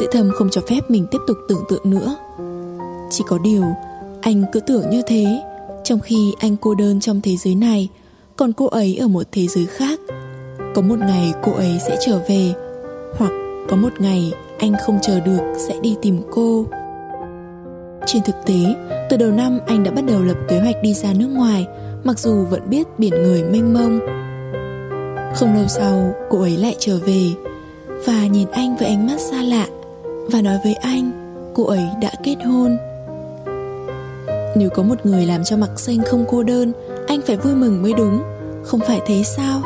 Dĩ 0.00 0.06
thầm 0.12 0.30
không 0.34 0.48
cho 0.50 0.60
phép 0.60 0.80
mình 0.88 1.06
tiếp 1.10 1.18
tục 1.26 1.36
tưởng 1.48 1.64
tượng 1.68 1.90
nữa 1.90 2.16
Chỉ 3.10 3.24
có 3.28 3.38
điều 3.38 3.64
Anh 4.20 4.44
cứ 4.52 4.60
tưởng 4.60 4.90
như 4.90 5.02
thế 5.06 5.42
trong 5.84 6.00
khi 6.00 6.34
anh 6.38 6.56
cô 6.56 6.74
đơn 6.74 7.00
trong 7.00 7.20
thế 7.20 7.36
giới 7.36 7.54
này 7.54 7.88
Còn 8.36 8.52
cô 8.52 8.66
ấy 8.66 8.96
ở 8.96 9.08
một 9.08 9.22
thế 9.32 9.46
giới 9.46 9.66
khác. 9.66 10.00
Có 10.74 10.82
một 10.82 10.98
ngày 10.98 11.32
cô 11.42 11.52
ấy 11.52 11.78
sẽ 11.86 11.96
trở 12.06 12.20
về 12.28 12.52
Hoặc 13.18 13.32
có 13.68 13.76
một 13.76 14.00
ngày 14.00 14.32
anh 14.58 14.72
không 14.86 14.98
chờ 15.02 15.20
được 15.20 15.40
sẽ 15.56 15.80
đi 15.82 15.96
tìm 16.02 16.20
cô. 16.30 16.66
Trên 18.06 18.22
thực 18.22 18.34
tế, 18.46 18.74
từ 19.10 19.16
đầu 19.16 19.30
năm 19.30 19.58
anh 19.66 19.84
đã 19.84 19.90
bắt 19.90 20.04
đầu 20.06 20.22
lập 20.22 20.36
kế 20.48 20.60
hoạch 20.60 20.76
đi 20.82 20.94
ra 20.94 21.12
nước 21.12 21.28
ngoài 21.28 21.66
Mặc 22.04 22.18
dù 22.18 22.44
vẫn 22.44 22.70
biết 22.70 22.98
biển 22.98 23.22
người 23.22 23.44
mênh 23.44 23.74
mông. 23.74 24.00
Không 25.34 25.54
lâu 25.54 25.68
sau, 25.68 26.14
cô 26.30 26.40
ấy 26.40 26.56
lại 26.56 26.76
trở 26.78 26.98
về 27.06 27.24
Và 28.06 28.26
nhìn 28.26 28.48
anh 28.50 28.76
với 28.76 28.88
ánh 28.88 29.06
mắt 29.06 29.20
xa 29.20 29.42
lạ 29.42 29.66
Và 30.30 30.40
nói 30.42 30.58
với 30.64 30.74
anh, 30.74 31.10
cô 31.54 31.64
ấy 31.64 31.84
đã 32.02 32.10
kết 32.22 32.36
hôn. 32.44 32.76
Nếu 34.54 34.70
có 34.70 34.82
một 34.82 35.06
người 35.06 35.26
làm 35.26 35.44
cho 35.44 35.56
mặc 35.56 35.70
xanh 35.76 35.98
không 36.06 36.24
cô 36.28 36.42
đơn, 36.42 36.72
Anh 37.06 37.20
phải 37.26 37.36
vui 37.36 37.54
mừng 37.54 37.82
mới 37.82 37.92
đúng. 37.92 38.22
Không 38.64 38.80
phải 38.80 39.00
thế 39.06 39.22
sao? 39.22 39.62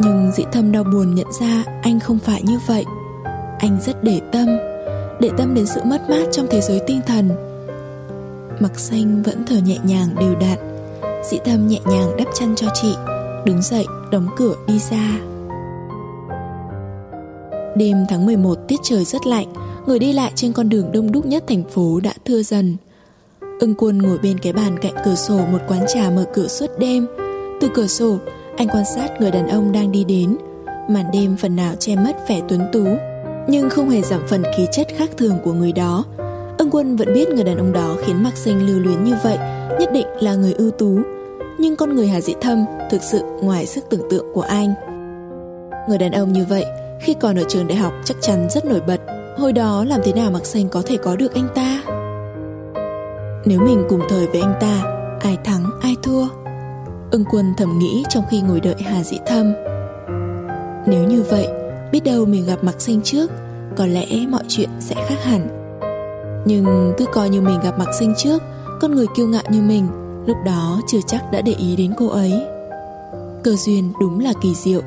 Nhưng 0.00 0.30
dĩ 0.36 0.44
thâm 0.52 0.72
đau 0.72 0.84
buồn 0.84 1.14
nhận 1.14 1.26
ra 1.40 1.64
anh 1.82 2.00
không 2.00 2.18
phải 2.18 2.42
như 2.42 2.58
vậy. 2.66 2.84
Anh 3.58 3.78
rất 3.86 4.04
để 4.04 4.20
tâm 4.32 4.46
Để 5.20 5.30
tâm 5.38 5.54
đến 5.54 5.66
sự 5.66 5.80
mất 5.84 6.10
mát 6.10 6.26
trong 6.32 6.46
thế 6.50 6.60
giới 6.60 6.80
tinh 6.86 7.00
thần. 7.06 7.30
Mặc 8.60 8.78
xanh 8.78 9.22
vẫn 9.22 9.44
thở 9.46 9.56
nhẹ 9.56 9.78
nhàng 9.84 10.08
đều 10.20 10.34
đặn. 10.34 10.58
Dĩ 11.30 11.38
thâm 11.44 11.66
nhẹ 11.66 11.78
nhàng 11.86 12.16
đắp 12.16 12.28
chăn 12.34 12.54
cho 12.56 12.66
chị, 12.82 12.94
Đứng 13.44 13.62
dậy, 13.62 13.84
đóng 14.10 14.28
cửa, 14.36 14.54
đi 14.66 14.78
ra. 14.90 15.20
Đêm 17.76 17.96
tháng 18.08 18.26
11 18.26 18.58
tiết 18.68 18.80
trời 18.82 19.04
rất 19.04 19.26
lạnh, 19.26 19.52
Người 19.86 19.98
đi 19.98 20.12
lại 20.12 20.32
trên 20.34 20.52
con 20.52 20.68
đường 20.68 20.92
đông 20.92 21.12
đúc 21.12 21.26
nhất 21.26 21.44
thành 21.48 21.62
phố 21.70 22.00
đã 22.00 22.12
thưa 22.24 22.42
dần. 22.42 22.76
Ưng 23.60 23.74
quân 23.74 23.98
ngồi 23.98 24.18
bên 24.18 24.38
cái 24.38 24.52
bàn 24.52 24.78
cạnh 24.78 24.94
cửa 25.04 25.14
sổ 25.14 25.38
một 25.52 25.58
quán 25.68 25.84
trà 25.94 26.10
mở 26.10 26.24
cửa 26.32 26.48
suốt 26.48 26.78
đêm. 26.78 27.06
Từ 27.60 27.68
cửa 27.74 27.86
sổ, 27.86 28.18
anh 28.56 28.68
quan 28.68 28.84
sát 28.84 29.20
người 29.20 29.30
đàn 29.30 29.48
ông 29.48 29.72
đang 29.72 29.92
đi 29.92 30.04
đến. 30.04 30.36
Màn 30.88 31.04
đêm 31.12 31.36
phần 31.36 31.56
nào 31.56 31.74
che 31.78 31.96
mất 31.96 32.28
vẻ 32.28 32.40
tuấn 32.48 32.60
tú, 32.72 32.84
Nhưng 33.48 33.70
không 33.70 33.90
hề 33.90 34.02
giảm 34.02 34.20
phần 34.28 34.42
khí 34.56 34.66
chất 34.72 34.86
khác 34.96 35.10
thường 35.16 35.38
của 35.44 35.52
người 35.52 35.72
đó. 35.72 36.04
Ưng 36.58 36.70
quân 36.70 36.96
vẫn 36.96 37.14
biết 37.14 37.28
người 37.28 37.44
đàn 37.44 37.58
ông 37.58 37.72
đó 37.72 37.96
khiến 38.04 38.22
Mạc 38.22 38.36
Sinh 38.36 38.66
lưu 38.66 38.80
luyến 38.80 39.04
như 39.04 39.14
vậy, 39.22 39.38
Nhất 39.80 39.92
định 39.92 40.06
là 40.20 40.34
người 40.34 40.52
ưu 40.52 40.70
tú. 40.70 40.98
Nhưng 41.58 41.76
con 41.76 41.94
người 41.94 42.08
Hà 42.08 42.20
Dĩ 42.20 42.34
Thâm 42.40 42.64
thực 42.90 43.02
sự 43.02 43.22
ngoài 43.42 43.66
sức 43.66 43.84
tưởng 43.90 44.08
tượng 44.10 44.26
của 44.34 44.42
anh. 44.42 44.74
Người 45.88 45.98
đàn 45.98 46.12
ông 46.12 46.32
như 46.32 46.44
vậy, 46.48 46.64
Khi 47.00 47.14
còn 47.14 47.36
ở 47.36 47.44
trường 47.48 47.68
đại 47.68 47.78
học 47.78 47.92
chắc 48.04 48.16
chắn 48.20 48.48
rất 48.50 48.64
nổi 48.64 48.80
bật. 48.86 49.00
Hồi 49.38 49.52
đó 49.52 49.84
làm 49.84 50.00
thế 50.04 50.12
nào 50.12 50.30
Mạc 50.30 50.46
Sinh 50.46 50.68
có 50.68 50.82
thể 50.86 50.96
có 50.96 51.16
được 51.16 51.34
anh 51.34 51.48
ta? 51.54 51.99
Nếu 53.44 53.60
mình 53.60 53.84
cùng 53.88 54.00
thời 54.08 54.26
với 54.26 54.40
anh 54.40 54.54
ta, 54.60 54.82
Ai 55.20 55.38
thắng, 55.44 55.64
ai 55.80 55.96
thua? 56.02 56.26
Ưng 57.10 57.24
quân 57.30 57.54
thầm 57.56 57.78
nghĩ 57.78 58.04
trong 58.08 58.24
khi 58.30 58.40
ngồi 58.40 58.60
đợi 58.60 58.74
Hà 58.78 59.04
Dĩ 59.04 59.18
Thâm. 59.26 59.52
Nếu 60.86 61.04
như 61.04 61.22
vậy, 61.30 61.48
Biết 61.92 62.04
đâu 62.04 62.24
mình 62.24 62.46
gặp 62.46 62.64
Mạc 62.64 62.80
Sinh 62.80 63.00
trước, 63.04 63.30
Có 63.76 63.86
lẽ 63.86 64.06
mọi 64.28 64.42
chuyện 64.48 64.68
sẽ 64.80 64.94
khác 65.08 65.24
hẳn. 65.24 65.48
Nhưng 66.44 66.94
cứ 66.98 67.06
coi 67.12 67.28
như 67.28 67.40
mình 67.40 67.60
gặp 67.64 67.78
Mạc 67.78 67.94
Sinh 67.98 68.14
trước, 68.16 68.42
Con 68.80 68.94
người 68.94 69.06
kiêu 69.16 69.26
ngạo 69.26 69.44
như 69.50 69.60
mình, 69.62 69.86
Lúc 70.26 70.36
đó 70.46 70.80
chưa 70.86 71.00
chắc 71.06 71.32
đã 71.32 71.40
để 71.40 71.54
ý 71.58 71.76
đến 71.76 71.92
cô 71.96 72.08
ấy. 72.08 72.32
Cơ 73.44 73.56
duyên 73.56 73.92
đúng 74.00 74.20
là 74.20 74.32
kỳ 74.42 74.54
diệu. 74.54 74.80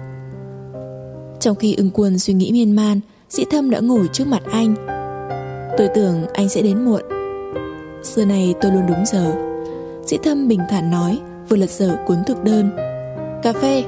Trong 1.40 1.56
khi 1.56 1.76
ưng 1.76 1.90
quân 1.94 2.20
suy 2.20 2.34
nghĩ 2.34 2.52
miên 2.52 2.76
man, 2.76 3.00
Dĩ 3.30 3.44
Thâm 3.52 3.70
đã 3.70 3.80
ngồi 3.80 4.10
trước 4.14 4.28
mặt 4.28 4.42
anh. 4.52 4.76
Tôi 5.78 5.88
tưởng 5.96 6.26
anh 6.34 6.50
sẽ 6.50 6.62
đến 6.62 6.86
muộn. 6.86 7.13
Xưa 8.04 8.26
này 8.26 8.56
tôi 8.62 8.72
luôn 8.72 8.84
đúng 8.88 9.06
giờ. 9.06 9.36
Dĩ 10.06 10.18
Thâm 10.24 10.48
bình 10.48 10.60
thản 10.70 10.92
nói, 10.92 11.20
vừa 11.50 11.58
lật 11.58 11.70
dở 11.70 11.98
cuốn 12.06 12.18
thực 12.28 12.44
đơn. 12.44 12.70
Cà 13.44 13.54
phê. 13.54 13.84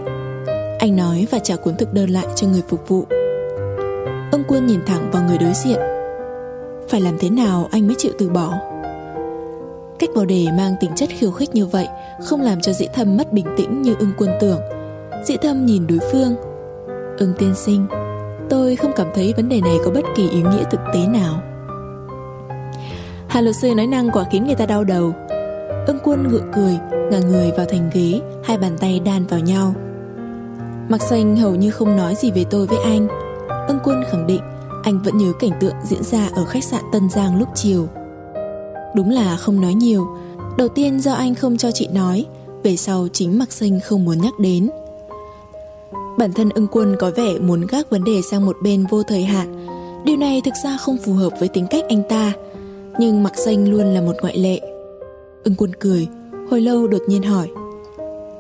Anh 0.80 0.96
nói 0.96 1.28
và 1.32 1.40
trả 1.40 1.56
cuốn 1.56 1.76
thực 1.76 1.94
đơn 1.94 2.10
lại 2.10 2.26
cho 2.36 2.48
người 2.48 2.62
phục 2.68 2.88
vụ. 2.88 3.06
Ông 4.32 4.44
quân 4.48 4.68
nhìn 4.68 4.80
thẳng 4.86 5.12
vào 5.12 5.24
người 5.24 5.38
đối 5.38 5.54
diện. 5.54 5.80
Phải 6.90 7.02
làm 7.02 7.18
thế 7.20 7.30
nào 7.30 7.68
anh 7.72 7.88
mới 7.88 7.96
chịu 7.98 8.12
từ 8.20 8.30
bỏ? 8.30 8.54
Cách 10.00 10.10
bảo 10.16 10.26
đề 10.26 10.46
mang 10.58 10.76
tính 10.80 10.92
chất 10.96 11.10
khiêu 11.10 11.32
khích 11.32 11.56
như 11.56 11.66
vậy 11.66 11.88
Không 12.26 12.42
làm 12.42 12.62
cho 12.62 12.74
dĩ 12.74 12.88
thâm 12.94 13.18
mất 13.18 13.34
bình 13.34 13.46
tĩnh 13.58 13.82
như 13.82 13.96
ưng 14.00 14.12
quân 14.18 14.30
tưởng. 14.40 14.60
Dĩ 15.26 15.38
thâm 15.38 15.66
nhìn 15.66 15.88
đối 15.88 16.00
phương. 16.12 16.36
Ưng 17.18 17.34
tiên 17.38 17.54
sinh, 17.56 17.88
Tôi 18.50 18.76
không 18.76 18.92
cảm 18.96 19.08
thấy 19.16 19.34
vấn 19.38 19.50
đề 19.50 19.62
này 19.62 19.78
có 19.86 19.92
bất 19.92 20.04
kỳ 20.16 20.30
ý 20.30 20.42
nghĩa 20.42 20.64
thực 20.72 20.80
tế 20.94 21.08
nào. 21.08 21.42
Hà 23.36 23.42
luật 23.42 23.56
sư 23.56 23.76
nói 23.76 23.88
năng 23.88 24.10
quả 24.12 24.26
khiến 24.32 24.46
người 24.46 24.56
ta 24.56 24.66
đau 24.66 24.84
đầu. 24.84 25.14
Ưng 25.88 25.98
quân 26.04 26.28
gượng 26.30 26.52
cười, 26.56 26.78
ngả 27.12 27.20
người 27.20 27.52
vào 27.58 27.66
thành 27.66 27.90
ghế, 27.94 28.22
hai 28.44 28.58
bàn 28.58 28.78
tay 28.80 29.00
đan 29.00 29.26
vào 29.26 29.40
nhau. 29.40 29.74
Mặc 30.90 31.02
xanh 31.02 31.36
hầu 31.36 31.56
như 31.56 31.72
không 31.72 31.98
nói 31.98 32.16
gì 32.16 32.32
về 32.32 32.44
tôi 32.50 32.68
với 32.68 32.78
anh. 32.84 33.08
Ưng 33.68 33.80
quân 33.84 34.04
khẳng 34.12 34.28
định 34.28 34.42
anh 34.84 35.02
vẫn 35.04 35.18
nhớ 35.18 35.32
cảnh 35.40 35.52
tượng 35.60 35.74
diễn 35.84 36.04
ra 36.04 36.30
ở 36.36 36.46
khách 36.46 36.64
sạn 36.64 36.84
tân 36.92 37.10
giang 37.10 37.40
lúc 37.40 37.48
chiều. 37.56 37.88
Đúng 38.96 39.10
là 39.10 39.38
không 39.38 39.62
nói 39.62 39.74
nhiều. 39.74 40.08
Đầu 40.58 40.68
tiên 40.68 41.00
do 41.00 41.14
anh 41.14 41.36
không 41.36 41.58
cho 41.58 41.72
chị 41.72 41.88
nói, 41.88 42.26
về 42.64 42.76
sau 42.76 43.08
chính 43.14 43.40
mặc 43.40 43.52
xanh 43.52 43.80
không 43.80 44.06
muốn 44.06 44.22
nhắc 44.22 44.34
đến. 44.40 44.70
Bản 46.18 46.34
thân 46.34 46.50
ưng 46.50 46.68
quân 46.68 46.96
có 47.00 47.12
vẻ 47.16 47.40
muốn 47.40 47.68
gác 47.70 47.90
vấn 47.90 48.04
đề 48.04 48.22
sang 48.32 48.46
một 48.46 48.58
bên 48.64 48.86
vô 48.90 49.04
thời 49.04 49.24
hạn. 49.24 49.66
Điều 50.06 50.18
này 50.18 50.42
thực 50.46 50.54
ra 50.64 50.78
không 50.78 50.98
phù 51.06 51.14
hợp 51.14 51.34
với 51.40 51.48
tính 51.48 51.68
cách 51.70 51.84
anh 51.90 52.04
ta 52.10 52.34
nhưng 53.00 53.24
mặc 53.24 53.38
xanh 53.38 53.70
luôn 53.72 53.94
là 53.94 54.02
một 54.02 54.14
ngoại 54.22 54.38
lệ. 54.38 54.60
Ưng 55.44 55.56
quân 55.58 55.72
cười, 55.80 56.08
Hồi 56.52 56.62
lâu 56.62 56.88
đột 56.88 57.02
nhiên 57.08 57.24
hỏi, 57.24 57.50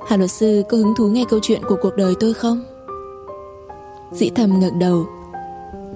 Hà 0.07 0.17
luật 0.17 0.31
sư 0.31 0.63
có 0.69 0.77
hứng 0.77 0.93
thú 0.97 1.07
nghe 1.07 1.25
câu 1.29 1.39
chuyện 1.43 1.61
của 1.67 1.77
cuộc 1.81 1.95
đời 1.95 2.13
tôi 2.19 2.33
không? 2.33 2.63
Dĩ 4.11 4.29
thầm 4.35 4.59
ngẩng 4.59 4.79
đầu, 4.79 5.05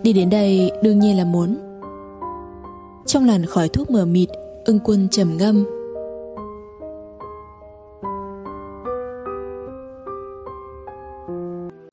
Đi 0.03 0.13
đến 0.13 0.29
đây 0.29 0.71
đương 0.83 0.99
nhiên 0.99 1.17
là 1.17 1.23
muốn. 1.23 1.57
Trong 3.05 3.25
làn 3.25 3.45
khói 3.45 3.69
thuốc 3.69 3.89
mờ 3.89 4.05
mịt, 4.05 4.29
Ưng 4.65 4.79
quân 4.83 5.07
trầm 5.11 5.37
ngâm. 5.37 5.65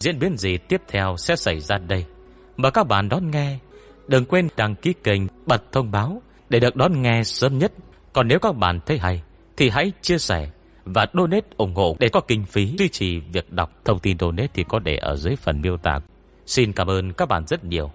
Diễn 0.01 0.19
biến 0.19 0.37
gì 0.39 0.59
tiếp 0.59 0.83
theo 0.89 1.17
sẽ 1.19 1.37
xảy 1.37 1.61
ra 1.61 1.79
đây? 1.79 2.05
Mời 2.57 2.73
các 2.73 2.85
bạn 2.85 3.09
đón 3.09 3.31
nghe. 3.31 3.59
Đừng 4.09 4.25
quên 4.25 4.49
đăng 4.57 4.75
ký 4.75 4.93
kênh, 5.03 5.23
Bật 5.47 5.73
thông 5.73 5.91
báo. 5.91 6.23
Để 6.49 6.61
được 6.61 6.77
đón 6.77 7.03
nghe 7.03 7.25
sớm 7.25 7.59
nhất 7.59 7.73
Còn 8.17 8.29
nếu 8.29 8.39
các 8.39 8.57
bạn 8.57 8.81
thấy 8.87 8.99
hay, 8.99 9.23
thì 9.57 9.69
hãy 9.69 9.93
chia 10.03 10.19
sẻ 10.19 10.51
và 10.85 11.07
donate 11.15 11.47
ủng 11.57 11.75
hộ 11.75 11.97
để 11.99 12.09
có 12.09 12.21
kinh 12.21 12.45
phí 12.45 12.77
duy 12.79 12.89
trì 12.89 13.21
việc 13.21 13.53
đọc. 13.53 13.73
Thông 13.85 13.99
tin 13.99 14.19
donate 14.19 14.49
thì 14.55 14.65
có 14.69 14.79
để 14.79 14.97
ở 14.97 15.17
dưới 15.17 15.37
phần 15.37 15.61
miêu 15.61 15.77
tả. 15.77 16.01
Xin 16.47 16.73
cảm 16.73 16.91
ơn 16.91 17.13
các 17.13 17.29
bạn 17.29 17.47
rất 17.47 17.65
nhiều. 17.65 17.91